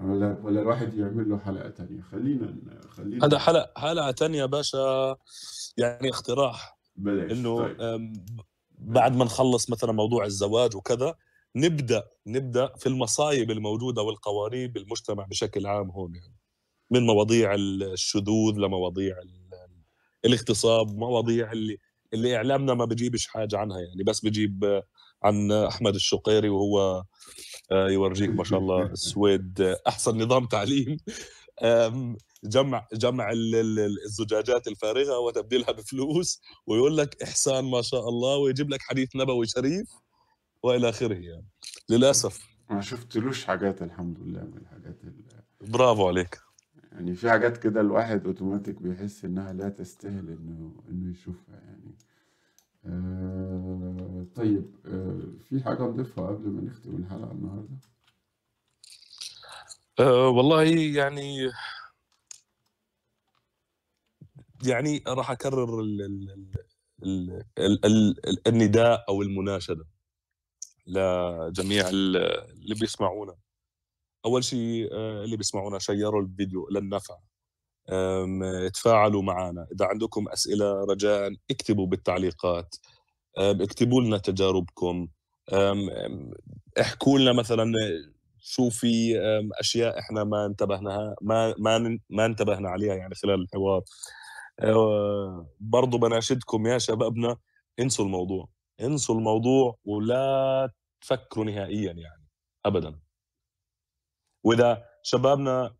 ولا 0.00 0.38
ولا 0.44 0.60
الواحد 0.60 0.94
يعمل 0.94 1.28
له 1.30 1.38
حلقة 1.38 1.70
تانية. 1.70 2.02
خلينا 2.02 2.80
خلينا 2.90 3.26
هذا 3.26 3.38
حلقة 3.38 3.72
حلقة 3.80 4.10
تانية 4.10 4.44
باشا 4.44 5.16
يعني 5.78 6.08
اقتراح. 6.08 6.78
بلاش. 6.96 7.32
إنه 7.32 7.58
طيب. 7.58 8.12
بعد 8.78 9.16
ما 9.16 9.24
نخلص 9.24 9.70
مثلا 9.70 9.92
موضوع 9.92 10.24
الزواج 10.24 10.76
وكذا 10.76 11.14
نبدأ 11.56 12.04
نبدأ 12.26 12.72
في 12.76 12.88
المصايب 12.88 13.50
الموجودة 13.50 14.02
والقوانين 14.02 14.72
بالمجتمع 14.72 15.24
بشكل 15.24 15.66
عام 15.66 15.90
هون 15.90 16.14
يعني. 16.14 16.36
من 16.90 17.06
مواضيع 17.06 17.54
الشذوذ 17.54 18.54
لمواضيع 18.58 19.18
ال- 19.18 19.50
الاغتصاب 20.24 20.96
مواضيع 20.96 21.52
اللي 21.52 21.78
اللي 22.14 22.36
إعلامنا 22.36 22.74
ما 22.74 22.84
بجيبش 22.84 23.26
حاجة 23.26 23.58
عنها 23.58 23.80
يعني. 23.80 24.02
بس 24.04 24.24
بجيب 24.24 24.82
عن 25.22 25.52
أحمد 25.52 25.94
الشقيري 25.94 26.48
وهو 26.48 27.04
آه، 27.72 27.88
يورجيك 27.88 28.30
ما 28.30 28.44
شاء 28.44 28.58
الله 28.58 28.82
السويد 28.92 29.60
آه، 29.60 29.80
أحسن 29.88 30.22
نظام 30.22 30.46
تعليم. 30.46 30.96
جمع 32.44 32.86
جمع 32.92 33.30
ال- 33.30 33.54
ال- 33.54 34.04
الزجاجات 34.04 34.68
الفارغة 34.68 35.18
وتبديلها 35.18 35.72
بفلوس 35.72 36.40
ويقول 36.66 36.96
لك 36.96 37.22
إحسان 37.22 37.64
ما 37.64 37.82
شاء 37.82 38.08
الله 38.08 38.36
ويجيب 38.36 38.70
لك 38.70 38.82
حديث 38.82 39.16
نبوي 39.16 39.46
شريف 39.46 39.88
وإلى 40.62 40.88
آخره 40.88 41.14
يعني. 41.14 41.46
للأسف. 41.88 42.46
ما 42.70 42.80
شفتلوش 42.80 43.44
حاجات 43.44 43.82
الحمد 43.82 44.20
لله 44.20 44.40
من 44.40 44.56
الحاجات 44.58 44.96
اللي 45.04 45.22
برافو 45.72 46.08
عليك. 46.08 46.38
يعني 46.92 47.14
في 47.14 47.30
حاجات 47.30 47.56
كده 47.56 47.80
الواحد 47.80 48.26
أوتوماتيك 48.26 48.82
بيحس 48.82 49.24
إنها 49.24 49.52
لا 49.52 49.68
تستاهل 49.68 50.28
إنه 50.28 50.72
إنه 50.90 51.10
يشوفها 51.10 51.54
يعني. 51.54 51.94
آه 52.86 54.26
طيب. 54.36 54.64
في 55.50 55.64
حاجة 55.64 55.82
نضيفها 55.82 56.26
قبل 56.26 56.48
ما 56.48 56.60
نختم 56.62 56.96
الحلقة 56.96 57.32
النهاردة؟ 57.32 57.78
أه 60.00 60.28
والله 60.28 60.62
يعني 60.96 61.50
يعني 64.66 65.04
راح 65.06 65.30
أكرر 65.30 65.80
ال 65.80 66.02
ال 66.02 66.30
ال 67.02 67.44
ال 67.58 67.86
ال 67.86 68.28
ال 68.28 68.48
النداء 68.48 69.04
أو 69.08 69.22
المناشدة 69.22 69.84
لجميع 70.86 71.88
ال- 71.88 72.16
اللي 72.50 72.74
بيسمعونا. 72.74 73.34
أول 74.24 74.44
شيء 74.44 74.88
آه، 74.92 75.24
اللي 75.24 75.36
بيسمعونا 75.36 75.78
شيروا 75.78 76.22
الفيديو 76.22 76.68
للنفع 76.70 77.16
تفاعلوا 78.74 79.22
معنا. 79.22 79.66
إذا 79.72 79.86
عندكم 79.86 80.28
أسئلة 80.28 80.84
رجاء 80.84 81.36
اكتبوا 81.50 81.86
بالتعليقات. 81.86 82.76
اكتبوا 83.38 84.02
لنا 84.02 84.18
تجاربكم. 84.18 85.08
احكوا 86.80 87.18
لنا 87.18 87.32
مثلا 87.32 87.72
شو 88.40 88.70
في 88.70 89.14
أشياء 89.60 89.98
إحنا 89.98 90.24
ما 90.24 90.46
انتبهناها 90.46 91.14
ما 91.22 91.54
ما 91.58 91.98
ما 92.10 92.26
انتبهنا 92.26 92.68
عليها 92.70 92.94
يعني 92.94 93.14
خلال 93.14 93.42
الحوار. 93.42 93.82
أه، 94.60 95.48
برضو 95.60 95.98
بناشدكم 95.98 96.66
يا 96.66 96.78
شبابنا 96.78 97.36
انسوا 97.80 98.04
الموضوع 98.04 98.48
انسوا 98.80 99.14
الموضوع 99.14 99.76
ولا 99.84 100.70
تفكروا 101.00 101.44
نهائيا 101.44 101.92
يعني 101.92 102.28
ابدا. 102.66 103.00
وإذا 104.44 104.84
شبابنا 105.02 105.76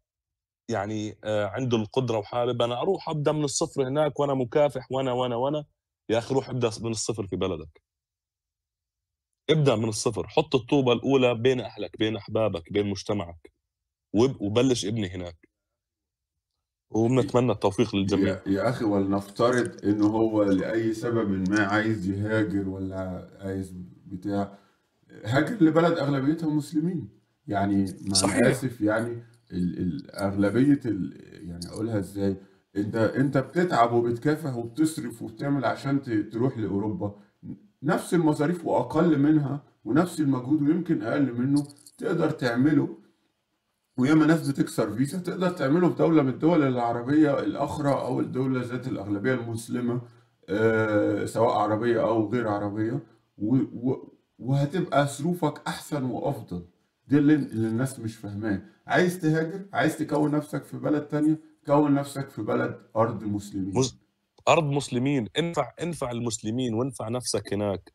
يعني 0.69 1.19
آه، 1.25 1.47
عنده 1.47 1.77
القدرة 1.77 2.19
وحابب 2.19 2.63
أنا 2.63 2.81
أروح 2.83 3.09
أبدأ 3.09 3.33
من 3.33 3.45
الصفر 3.45 3.89
هناك 3.89 4.21
وأنا 4.21 4.35
مكافح 4.35 4.93
وأنا 4.93 5.13
وأنا 5.13 5.37
وأنا 5.37 5.65
يا 6.11 6.19
أخي 6.19 6.35
روح 6.35 6.51
ابدأ 6.51 6.71
من 6.83 6.91
الصفر 6.91 7.27
في 7.27 7.37
بلدك. 7.37 7.83
ابدأ 9.51 9.77
من 9.77 9.89
الصفر. 9.89 10.27
حط 10.29 10.55
الطوبة 10.55 10.93
الأولى 10.93 11.35
بين 11.35 11.61
أهلك 11.61 11.99
بين 11.99 12.17
أحبابك 12.17 12.73
بين 12.73 12.87
مجتمعك 12.91 13.53
وب- 14.15 14.41
وبلش 14.41 14.87
ابني 14.87 15.09
هناك. 15.09 15.49
وبنتمنى 16.91 17.53
التوفيق 17.53 17.97
للجميع. 17.97 18.29
يا, 18.29 18.43
يا 18.47 18.69
أخي 18.71 18.85
ولنفترض 18.85 19.85
إنه 19.85 20.07
هو 20.07 20.43
لأي 20.43 20.95
سبب 20.95 21.51
ما 21.51 21.61
عايز 21.67 22.09
يهاجر 22.11 22.69
ولا 22.69 23.31
عايز 23.41 23.73
بتاع 24.07 24.59
هاجر 25.25 25.65
لبلد 25.65 25.99
أغلبيتها 25.99 26.49
مسلمين. 26.51 27.09
يعني 27.47 27.85
أنا 28.07 28.15
صحيح. 28.15 28.47
آسف 28.47 28.81
يعني 28.81 29.23
ال 29.53 31.21
يعني 31.49 31.67
أقولها 31.69 31.99
إزاي 31.99 32.37
أنت 32.77 32.97
أنت 32.97 33.39
بتتعب 33.39 33.93
وبتكافح 33.93 34.57
وبتصرف 34.57 35.23
وبتعمل 35.23 35.65
عشان 35.65 36.03
تروح 36.31 36.59
لأوروبا. 36.59 37.30
نفس 37.83 38.15
المصاريف 38.15 38.67
وأقل 38.67 39.19
منها 39.19 39.63
ونفس 39.85 40.21
المجهود 40.21 40.63
ويمكن 40.63 41.03
أقل 41.03 41.33
منه 41.41 41.67
تقدر 41.99 42.31
تعمله. 42.31 42.97
وياما 43.97 44.27
ناس 44.27 44.49
بتكسر 44.51 44.91
فيزا 44.91 45.19
تقدر 45.19 45.51
تعمله 45.51 45.89
في 45.89 45.95
دولة 45.97 46.23
من 46.23 46.29
الدول 46.29 46.63
العربية 46.63 47.39
الأخرى 47.41 47.93
أو 47.93 48.21
الدولة 48.21 48.63
ذات 48.63 48.89
الأغلبية 48.89 49.35
المسلمة 49.35 50.01
آه، 50.49 51.25
سواء 51.25 51.53
عربية 51.59 52.01
أو 52.03 52.31
غير 52.33 52.49
عربية. 52.49 53.01
وهتبقى 54.39 55.07
ظروفك 55.07 55.63
أحسن 55.67 56.05
وأفضل. 56.05 56.65
دي 57.09 57.19
اللي, 57.19 57.35
الناس 57.35 58.01
مش 58.01 58.17
فاهماه. 58.17 58.63
عايز 58.87 59.21
تهاجر؟ 59.21 59.65
عايز 59.73 59.97
تكون 59.99 60.31
نفسك 60.31 60.65
في 60.65 60.79
بلد 60.79 61.03
تانية؟ 61.03 61.39
كون 61.67 61.95
نفسك 61.95 62.29
في 62.31 62.43
بلد 62.43 62.79
أرض 62.97 63.25
مسلمين. 63.25 63.75
أرض 64.49 64.65
مسلمين 64.65 65.29
انفع 65.39 65.73
انفع 65.83 66.11
المسلمين 66.11 66.75
وانفع 66.75 67.09
نفسك 67.09 67.53
هناك. 67.53 67.93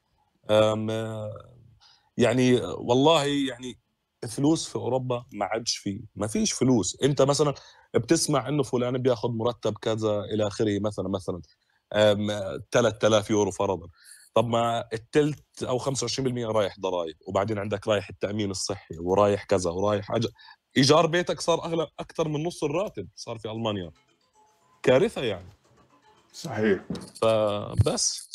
يعني 2.18 2.62
والله 2.62 3.26
يعني 3.26 3.80
فلوس 4.28 4.68
في 4.68 4.76
أوروبا 4.76 5.26
ما 5.34 5.46
عادش 5.46 5.78
فيه 5.78 6.00
ما 6.16 6.28
فيش 6.28 6.52
فلوس. 6.52 6.98
أنت 7.04 7.22
مثلا 7.22 7.54
بتسمع 7.94 8.48
إنه 8.50 8.64
فلان 8.64 8.98
بياخذ 8.98 9.30
مرتب 9.30 9.78
كذا 9.78 10.20
إلى 10.20 10.48
آخره 10.48 10.80
مثلا 10.80 11.10
مثلا 11.10 11.42
أم... 11.94 12.28
3000 12.72 13.30
يورو 13.30 13.52
فرضا. 13.52 13.88
طب 14.34 14.48
ما 14.48 14.88
التلت 14.94 15.64
أو 15.64 15.80
25% 15.80 15.90
رايح 16.30 16.80
ضرائب 16.80 17.16
وبعدين 17.28 17.60
عندك 17.60 17.88
رايح 17.88 18.10
التأمين 18.10 18.52
الصحي 18.52 18.98
ورايح 19.00 19.44
كذا 19.44 19.70
ورايح 19.70 20.12
أج... 20.12 20.28
إيجار 20.78 21.06
بيتك 21.06 21.42
صار 21.42 21.66
أغلى 21.66 21.88
أكثر 22.00 22.28
من 22.28 22.44
نص 22.44 22.64
الراتب 22.64 23.08
صار 23.16 23.38
في 23.38 23.52
ألمانيا. 23.52 23.92
كارثة 24.84 25.24
يعني. 25.24 25.50
صحيح. 26.36 26.86
فبس. 27.22 28.26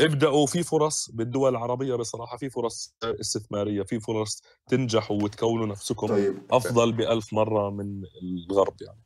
ابدأوا 0.00 0.46
في 0.46 0.62
فرص 0.62 1.10
بالدول 1.10 1.50
العربية 1.50 1.94
بصراحة 1.94 2.36
في 2.36 2.50
فرص 2.50 2.94
استثمارية 3.04 3.82
في 3.82 4.00
فرص 4.00 4.42
تنجحوا 4.68 5.22
وتكونوا 5.22 5.66
نفسكم 5.66 6.06
طيب. 6.06 6.34
أفضل 6.50 6.92
بألف 6.92 7.32
مرة 7.34 7.70
من 7.70 8.02
الغرب 8.22 8.82
يعني. 8.82 9.00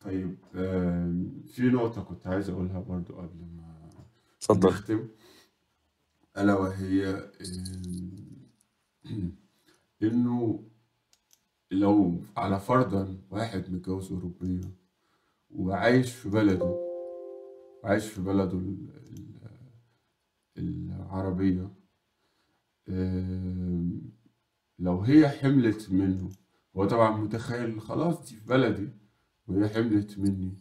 طيب 0.00 0.38
آم، 0.54 1.42
في 1.54 1.62
نقطة 1.62 2.02
كنت 2.02 2.26
عايز 2.26 2.50
أقولها 2.50 2.80
برضو 2.80 3.14
قبل 3.14 3.38
ما 3.56 3.90
تفضل 4.40 4.68
نختم. 4.68 5.08
ألا 6.38 6.54
وهي 6.54 7.06
آم، 7.06 8.48
إنه 10.02 10.64
لو 11.70 12.20
على 12.36 12.60
فرضا 12.60 13.18
واحد 13.30 13.70
متجوز 13.70 14.12
أوروبية 14.12 14.60
وعايش 15.50 16.12
في 16.14 16.28
بلده 16.28 16.88
وعايش 17.84 18.06
في 18.06 18.20
بلده 18.20 18.58
ال- 18.58 18.88
ال- 20.58 20.90
العربية. 20.90 21.70
لو 24.78 25.00
هي 25.00 25.28
حملت 25.28 25.90
منه 25.92 26.28
هو 26.76 26.84
طبعا 26.84 27.16
متخيل 27.16 27.80
خلاص 27.80 28.20
دي 28.30 28.36
في 28.36 28.46
بلدي 28.46 28.88
وهي 29.48 29.68
حملت 29.68 30.18
مني. 30.18 30.58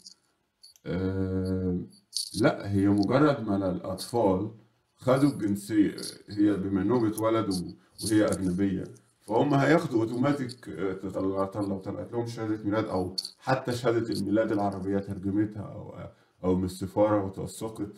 لا 2.41 2.71
هي 2.71 2.87
مجرد 2.87 3.41
ما 3.47 3.71
الأطفال 3.71 4.51
خدوا 4.95 5.29
الجنسية 5.29 5.95
هي 6.29 6.53
بما 6.53 6.81
إنهم 6.81 7.05
اتولدوا 7.05 7.71
وهي 8.03 8.25
أجنبية 8.25 8.83
فهم 9.27 9.53
هياخدوا 9.53 10.01
اوتوماتيك 10.03 10.69
آه، 10.69 10.93
طلع 10.93 11.45
طلعت 11.45 12.11
لهم 12.11 12.27
شهادة 12.27 12.63
ميلاد 12.63 12.85
أو 12.85 13.15
حتى 13.39 13.71
شهادة 13.71 14.13
الميلاد 14.13 14.51
العربية 14.51 14.97
ترجمتها 14.97 15.61
أو 15.63 15.95
أو 16.43 16.55
من 16.55 16.63
السفارة 16.65 17.25
وتوثقت 17.25 17.91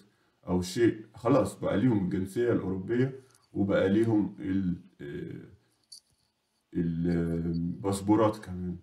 أو 0.48 0.62
شيء. 0.62 1.06
خلاص 1.16 1.60
بقى 1.60 1.78
ليهم 1.78 2.06
الجنسية 2.06 2.52
الأوروبية 2.52 3.20
وبقى 3.54 3.90
ليهم 3.90 4.36
ال 4.40 4.76
آه، 5.02 5.60
الباسبورات 6.74 8.38
كمان. 8.38 8.76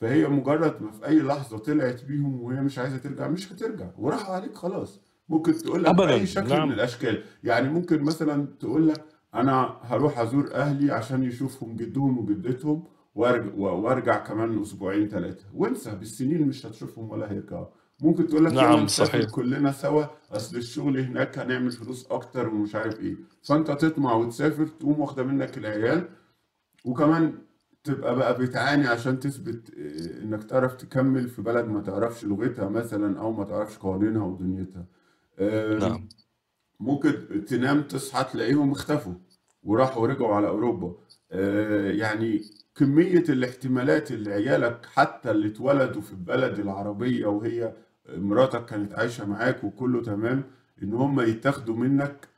فهي 0.00 0.28
مجرد 0.28 0.82
ما 0.82 0.90
في 0.90 1.06
أي 1.06 1.20
لحظة 1.20 1.58
طلعت 1.58 2.04
بيهم 2.04 2.42
وهي 2.42 2.60
مش 2.60 2.78
عايزة 2.78 2.96
ترجع 2.98 3.28
مش 3.28 3.52
هترجع. 3.52 3.90
وراحوا 3.98 4.34
عليك 4.34 4.54
خلاص. 4.54 5.00
ممكن 5.28 5.52
تقول 5.58 5.84
لك 5.84 5.94
بأي 5.94 6.26
شكل 6.26 6.48
نعم. 6.48 6.68
من 6.68 6.74
الأشكال. 6.74 7.24
يعني 7.44 7.68
ممكن 7.68 8.02
مثلا 8.02 8.46
تقول 8.60 8.88
لك 8.88 9.04
أنا 9.34 9.76
هروح 9.82 10.18
أزور 10.18 10.54
أهلي 10.54 10.92
عشان 10.92 11.22
يشوفهم 11.22 11.76
جدهم 11.76 12.18
وجدتهم 12.18 12.84
وارجع, 13.14 13.54
وأرجع 13.54 14.18
كمان 14.18 14.60
أسبوعين 14.60 15.08
ثلاثة 15.08 15.44
وانسى 15.54 15.90
بالسنين 15.94 16.48
مش 16.48 16.66
هتشوفهم 16.66 17.10
ولا 17.10 17.32
هيرجعوا. 17.32 17.66
ممكن 18.02 18.26
تقول 18.26 18.44
لك 18.44 18.52
نعم، 18.52 18.86
صحيح. 18.86 19.30
كلنا 19.30 19.72
سوا 19.72 20.04
أصل 20.30 20.56
الشغل 20.56 20.98
هناك 21.00 21.38
هنعمل 21.38 21.70
فلوس 21.70 22.06
أكتر 22.10 22.48
ومش 22.48 22.74
عارف 22.74 23.00
إيه. 23.00 23.16
فأنت 23.42 23.70
تطمع 23.70 24.14
وتسافر 24.14 24.66
تقوم 24.66 25.00
واخدة 25.00 25.22
منك 25.22 25.58
العيال 25.58 26.08
وكمان 26.84 27.38
تبقى 27.84 28.16
بقى 28.16 28.38
بتعاني 28.38 28.86
عشان 28.86 29.18
تثبت 29.20 29.70
آه، 29.78 30.22
إنك 30.22 30.44
تعرف 30.44 30.74
تكمل 30.74 31.28
في 31.28 31.42
بلد 31.42 31.64
ما 31.66 31.80
تعرفش 31.80 32.24
لغتها 32.24 32.68
مثلا 32.68 33.20
أو 33.20 33.32
ما 33.32 33.44
تعرفش 33.44 33.78
قوانينها 33.78 34.24
ودنيتها. 34.24 34.86
نعم. 35.80 36.08
ممكن 36.80 37.44
تنام 37.44 37.82
تصحى 37.82 38.24
تلاقيهم 38.32 38.70
اختفوا 38.72 39.14
وراحوا 39.64 40.02
ورجعوا 40.02 40.34
على 40.34 40.48
أوروبا 40.48 40.96
آه، 41.32 41.90
يعني 41.90 42.42
كمية 42.74 43.24
الاحتمالات 43.28 44.10
اللي 44.10 44.32
عيالك 44.32 44.86
حتى 44.86 45.30
اللي 45.30 45.48
اتولدوا 45.48 46.02
في 46.02 46.12
البلد 46.12 46.58
العربية 46.58 47.26
وهي 47.26 47.72
مراتك 48.08 48.64
كانت 48.66 48.94
عايشة 48.94 49.26
معاك 49.26 49.64
وكله 49.64 50.02
تمام 50.02 50.44
إن 50.82 50.94
هم 50.94 51.20
يتاخدوا 51.20 51.76
منك 51.76 52.28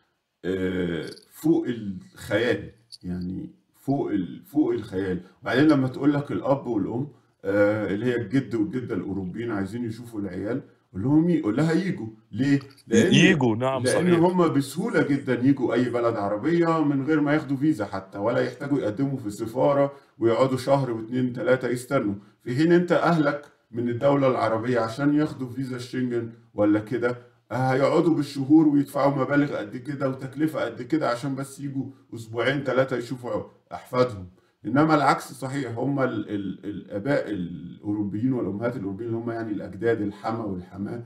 آه، 0.45 1.11
فوق 1.31 1.67
الخيال 1.67 2.71
يعني 3.03 3.51
فوق. 3.81 4.13
فوق 4.47 4.73
الخيال 4.73 5.21
وبعدين 5.43 5.65
لما 5.69 5.89
تقول 5.89 6.15
لك 6.15 6.33
الأب 6.33 6.67
والأم 6.67 7.09
آه، 7.45 7.95
اللي 7.95 8.07
هي 8.07 8.17
الجد 8.17 8.55
والجدة 8.55 8.95
الأوروبيين 8.95 9.51
عايزين 9.51 9.85
يشوفوا 9.85 10.21
العيال 10.21 10.63
قول 10.93 11.03
لهم 11.03 11.31
ي- 11.31 11.41
قول 11.43 11.57
لها 11.57 11.73
يجوا 11.73 12.07
ليه؟ 12.33 12.61
لأن 12.87 13.15
ييجوا 13.15 13.57
نعم 13.57 13.83
لأن 13.83 13.95
صحيح. 13.95 14.19
هم 14.19 14.49
بسهولة 14.53 15.03
جدا 15.03 15.41
يجوا 15.43 15.75
أي 15.75 15.85
بلد 15.91 16.17
عربية 16.17 16.85
من 16.85 17.07
غير 17.07 17.21
ما 17.21 17.35
ياخدوا 17.35 17.57
فيزا 17.57 17.85
حتى 17.85 18.19
ولا 18.19 18.41
يحتاجوا 18.41 18.79
يقدموا 18.79 19.17
في 19.19 19.27
السفارة 19.27 19.93
ويقعدوا 20.19 20.57
شهر 20.59 20.91
واثنين 20.91 21.33
ثلاثة 21.33 21.69
يستنوا. 21.69 22.15
في 22.45 22.57
حين 22.57 22.73
أنت 22.73 22.93
أهلك 22.93 23.45
من 23.73 23.89
الدولة 23.89 24.27
العربية 24.29 24.81
عشان 24.81 25.15
ياخدوا 25.15 25.49
فيزا 25.49 25.77
الشنجن 25.77 26.31
ولا 26.55 26.81
كده 26.81 27.17
هيقعدوا 27.53 28.15
بالشهور 28.15 28.69
ويدفعوا 28.69 29.17
مبالغ 29.17 29.57
قد 29.57 29.77
كده 29.77 30.09
وتكلفة 30.09 30.61
قد 30.65 30.83
كده 30.83 31.09
عشان 31.11 31.35
بس 31.35 31.61
يجوا 31.61 31.85
أسبوعين 32.15 32.65
ثلاثة 32.65 32.97
يشوفوا 32.97 33.43
أحفادهم. 33.73 34.27
إنما 34.67 34.95
العكس 34.95 35.33
صحيح 35.33 35.79
هم 35.79 36.01
ال 36.01 36.31
ال 36.31 36.65
الآباء 36.65 37.31
الأوروبيين 37.31 38.33
والأمهات 38.33 38.77
الأوروبيين 38.77 39.09
اللي 39.11 39.21
هم 39.23 39.31
يعني 39.31 39.53
الأجداد 39.53 40.01
الحما 40.01 40.45
والحماة 40.45 41.03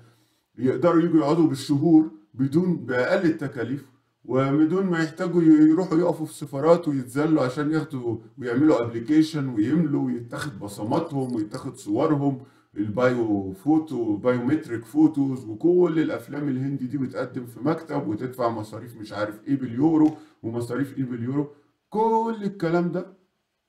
يقدروا 0.58 1.02
يجوا 1.02 1.20
يقعدوا 1.20 1.46
بالشهور 1.48 2.10
بدون 2.34 2.76
بأقل 2.76 3.26
التكاليف 3.26 3.84
وبدون 4.24 4.86
ما 4.86 4.98
يحتاجوا 5.02 5.42
يروحوا 5.42 5.98
يقفوا 5.98 6.26
في 6.26 6.34
سفارات 6.34 6.88
ويتذلوا 6.88 7.42
عشان 7.42 7.70
ياخدوا 7.70 8.16
ويعملوا 8.38 8.82
application 8.82 9.48
ويملوا 9.48 10.02
ويتاخد 10.06 10.58
بصماتهم 10.58 11.34
ويتاخد 11.34 11.76
صورهم 11.76 12.40
ال 12.76 12.95
bio 12.95 13.52
photo 13.52 14.16
biometric 14.16 14.84
photos 14.84 15.44
وكل 15.44 15.98
الأفلام 15.98 16.48
الهندي 16.48 16.86
دي 16.86 16.98
بتقدم 16.98 17.46
في 17.46 17.60
مكتب 17.60 18.08
وتدفع 18.08 18.48
مصاريف 18.48 18.96
مش 18.96 19.12
عارف 19.12 19.40
إيه 19.48 19.56
باليورو 19.56 20.10
ومصاريف 20.42 20.98
إيه 20.98 21.04
باليورو. 21.04 21.50
كل 21.90 22.36
الكلام 22.42 22.92
ده 22.92 23.06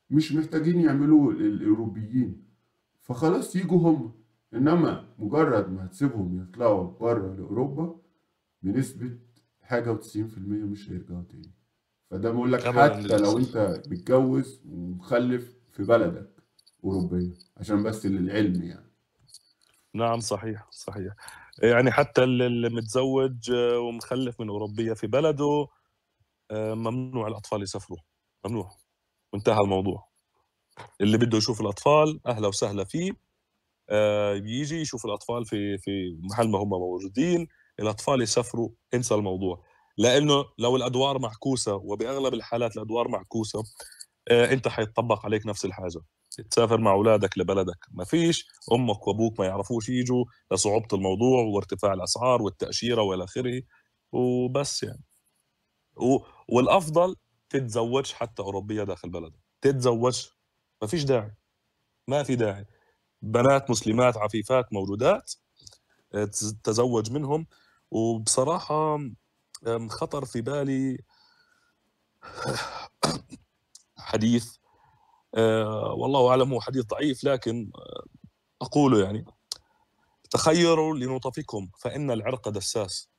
مش 0.09 0.31
محتاجين 0.33 0.79
يعملوه 0.79 1.31
الأوروبيين. 1.33 2.45
فخلاص 3.01 3.55
يجوا 3.55 3.77
هم. 3.89 4.11
إنما 4.53 5.07
مجرد 5.19 5.71
ما 5.71 5.85
هتسيبهم 5.85 6.41
يطلعوا 6.41 6.97
بره 6.99 7.35
لأوروبا 7.35 7.95
بنسبة 8.61 9.17
حاجة 9.61 9.97
و90% 9.97 10.37
مش 10.39 10.91
هيرجعوا 10.91 11.23
تاني. 11.29 11.51
فده 12.11 12.31
بقول 12.31 12.53
لك 12.53 12.59
حتى 12.61 13.17
لو. 13.17 13.37
أنت 13.37 13.83
متجوز 13.87 14.61
ومخلف 14.69 15.55
في 15.71 15.83
بلدك 15.83 16.29
أوروبية. 16.83 17.33
عشان 17.57 17.83
بس 17.83 18.05
للعلم 18.05 18.63
يعني. 18.63 18.85
نعم 19.93 20.19
صحيح 20.19 20.67
صحيح. 20.71 21.13
يعني 21.63 21.91
حتى 21.91 22.23
اللي 22.23 22.69
متزوج 22.69 23.51
ومخلف 23.51 24.41
من 24.41 24.49
أوروبية 24.49 24.93
في 24.93 25.07
بلده 25.07 25.67
آه، 26.51 26.73
ممنوع 26.73 27.27
الأطفال 27.27 27.63
يسافروا. 27.63 27.97
ممنوع. 28.45 28.71
وانتهى 29.35 29.61
الموضوع. 29.61 30.09
اللي 31.01 31.17
بده 31.17 31.37
يشوف 31.37 31.61
الأطفال 31.61 32.21
أهلا 32.27 32.47
وسهلا 32.47 32.83
فيه. 32.83 33.11
آه، 33.89 34.33
يجي 34.35 34.81
يشوف 34.81 35.05
الأطفال 35.05 35.45
في 35.45 35.77
في 35.77 36.17
محل 36.31 36.49
ما 36.49 36.59
هم 36.59 36.69
موجودين. 36.69 37.47
الأطفال 37.79 38.21
يسافروا 38.21 38.69
انسى 38.93 39.15
الموضوع. 39.15 39.63
لأنه 39.97 40.45
لو 40.59 40.75
الأدوار 40.75 41.19
معكوسة 41.19 41.75
وبأغلب 41.75 42.33
الحالات 42.33 42.77
الأدوار 42.77 43.07
معكوسة 43.07 43.63
آه، 44.31 44.53
أنت 44.53 44.67
حيتطبق 44.67 45.25
عليك 45.25 45.47
نفس 45.47 45.65
الحاجة. 45.65 46.01
تسافر 46.51 46.77
مع 46.81 46.91
أولادك 46.93 47.37
لبلدك. 47.37 47.85
ما 47.91 48.05
فيش. 48.05 48.47
أمك 48.73 49.07
وأبوك 49.07 49.39
ما 49.39 49.45
يعرفوش 49.45 49.89
يجوا 49.89 50.25
لصعوبة 50.53 50.87
الموضوع 50.93 51.43
وارتفاع 51.43 51.93
الأسعار 51.93 52.41
والتأشيرة 52.41 53.01
وإلى 53.01 53.23
آخره. 53.23 53.61
وبس 54.11 54.83
يعني. 54.83 55.03
و... 55.97 56.19
تتزوجش 57.49 58.13
حتى 58.13 58.41
أوروبية 58.41 58.83
داخل 58.83 59.09
بلدك. 59.09 59.39
تتزوج 59.61 60.27
ما 60.81 60.87
فيش 60.87 61.03
داعي. 61.03 61.31
ما 62.07 62.23
في 62.23 62.35
داعي. 62.35 62.65
بنات 63.21 63.69
مسلمات 63.69 64.17
عفيفات 64.17 64.73
موجودات 64.73 65.33
آه، 66.13 66.25
تز- 66.25 66.55
تزوج 66.63 67.11
منهم. 67.11 67.47
وبصراحة 67.91 68.95
آم، 69.67 69.89
خطر 69.89 70.25
في 70.25 70.41
بالي 70.41 70.97
حديث 73.97 74.57
آه، 75.35 75.93
والله 75.93 76.29
أعلم 76.29 76.53
هو 76.53 76.61
حديث 76.61 76.85
ضعيف 76.85 77.23
لكن 77.23 77.71
آه، 77.75 78.05
أقوله 78.61 79.03
يعني. 79.03 79.25
تخيروا 80.29 80.95
لنطفكم 80.95 81.69
فإن 81.79 82.11
العرق 82.11 82.49
دساس. 82.49 83.09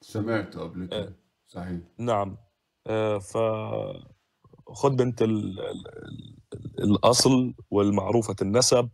سمعت 0.00 0.56
قبل 0.56 0.86
كده. 0.86 1.16
صحيح. 1.48 1.80
نعم. 1.98 2.36
آه، 2.86 3.18
فخذ 3.18 4.90
بنت 4.96 5.22
ال- 5.22 5.60
ال- 5.60 5.88
ال- 6.54 6.84
الأصل 6.84 7.54
والمعروفة 7.70 8.36
النسب 8.42 8.90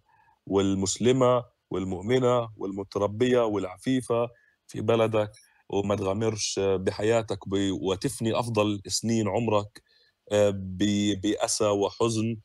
والمسلمة 0.46 1.44
والمؤمنة 1.70 2.48
والمتربية 2.56 3.40
والعفيفة 3.44 4.28
في 4.66 4.80
بلدك 4.80 5.30
وما 5.68 5.94
تغامرش 5.96 6.58
بحياتك 6.60 7.48
ب- 7.48 7.78
وتفني 7.82 8.38
أفضل 8.38 8.80
سنين 8.86 9.28
عمرك 9.28 9.82
آه، 10.32 10.50
ب- 10.50 11.20
بأسى 11.22 11.64
وحزن 11.68 12.36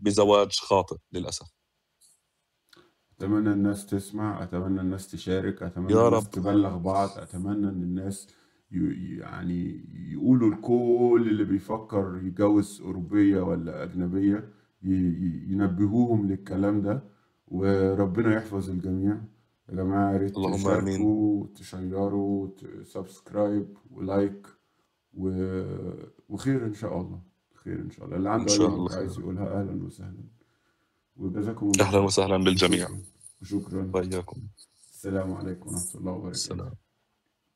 بزواج 0.00 0.52
خاطئ 0.58 0.96
للأسف 1.12 1.46
أتمنى 3.18 3.50
الناس 3.52 3.86
تسمع 3.86 4.42
أتمنى 4.42 4.80
الناس 4.80 5.10
تشارك 5.10 5.62
أتمنى 5.62 5.92
يا 5.92 6.08
الناس 6.08 6.24
رب. 6.24 6.30
تبلغ 6.30 6.76
بعض 6.76 7.18
أتمنى 7.18 7.68
إن 7.68 7.82
الناس 7.82 8.28
يعني 8.70 9.84
يقولوا 10.12 10.54
لكل 10.54 11.26
اللي 11.30 11.44
بيفكر 11.44 12.20
يتجوز 12.24 12.80
أوروبية 12.80 13.40
ولا 13.40 13.82
أجنبية 13.82 14.48
ينبهوهم 14.82 16.26
للكلام 16.26 16.82
ده 16.82 17.02
وربنا 17.48 18.36
يحفظ 18.36 18.70
الجميع. 18.70 19.20
يا 19.68 19.74
جماعة 19.74 20.12
يا 20.12 20.16
ريت 20.18 20.36
اللهم 20.36 20.56
تشاركوا 20.56 21.46
تشيروا 21.54 22.48
subscribe 22.82 23.76
و 23.90 24.01
like 24.01 24.46
و... 25.14 25.30
وخير 26.28 26.66
إن 26.66 26.74
شاء 26.74 27.00
الله 27.00 27.20
خير 27.54 27.80
إن 27.80 27.90
شاء 27.90 28.04
الله. 28.04 28.16
اللي 28.16 28.30
عنده 28.30 28.46
شاء 28.46 28.68
أي 28.68 28.74
الله. 28.74 28.96
عايز. 28.96 29.18
يقولها 29.18 29.60
أهلا 29.60 29.84
وسهلا. 29.84 30.24
وجزاكم 31.16 31.66
الله 31.66 31.86
أهلا 31.88 31.98
وسهلا 31.98 32.36
بالجميع 32.36 32.86
شكرا 32.86 33.02
شكرا. 33.42 33.90
وإياكم. 33.94 34.40
السلام 34.92 35.32
عليكم 35.32 35.70
ورحمة 35.70 35.94
الله 36.00 36.12
وبركاته. 36.12 36.30
السلام. 36.30 36.72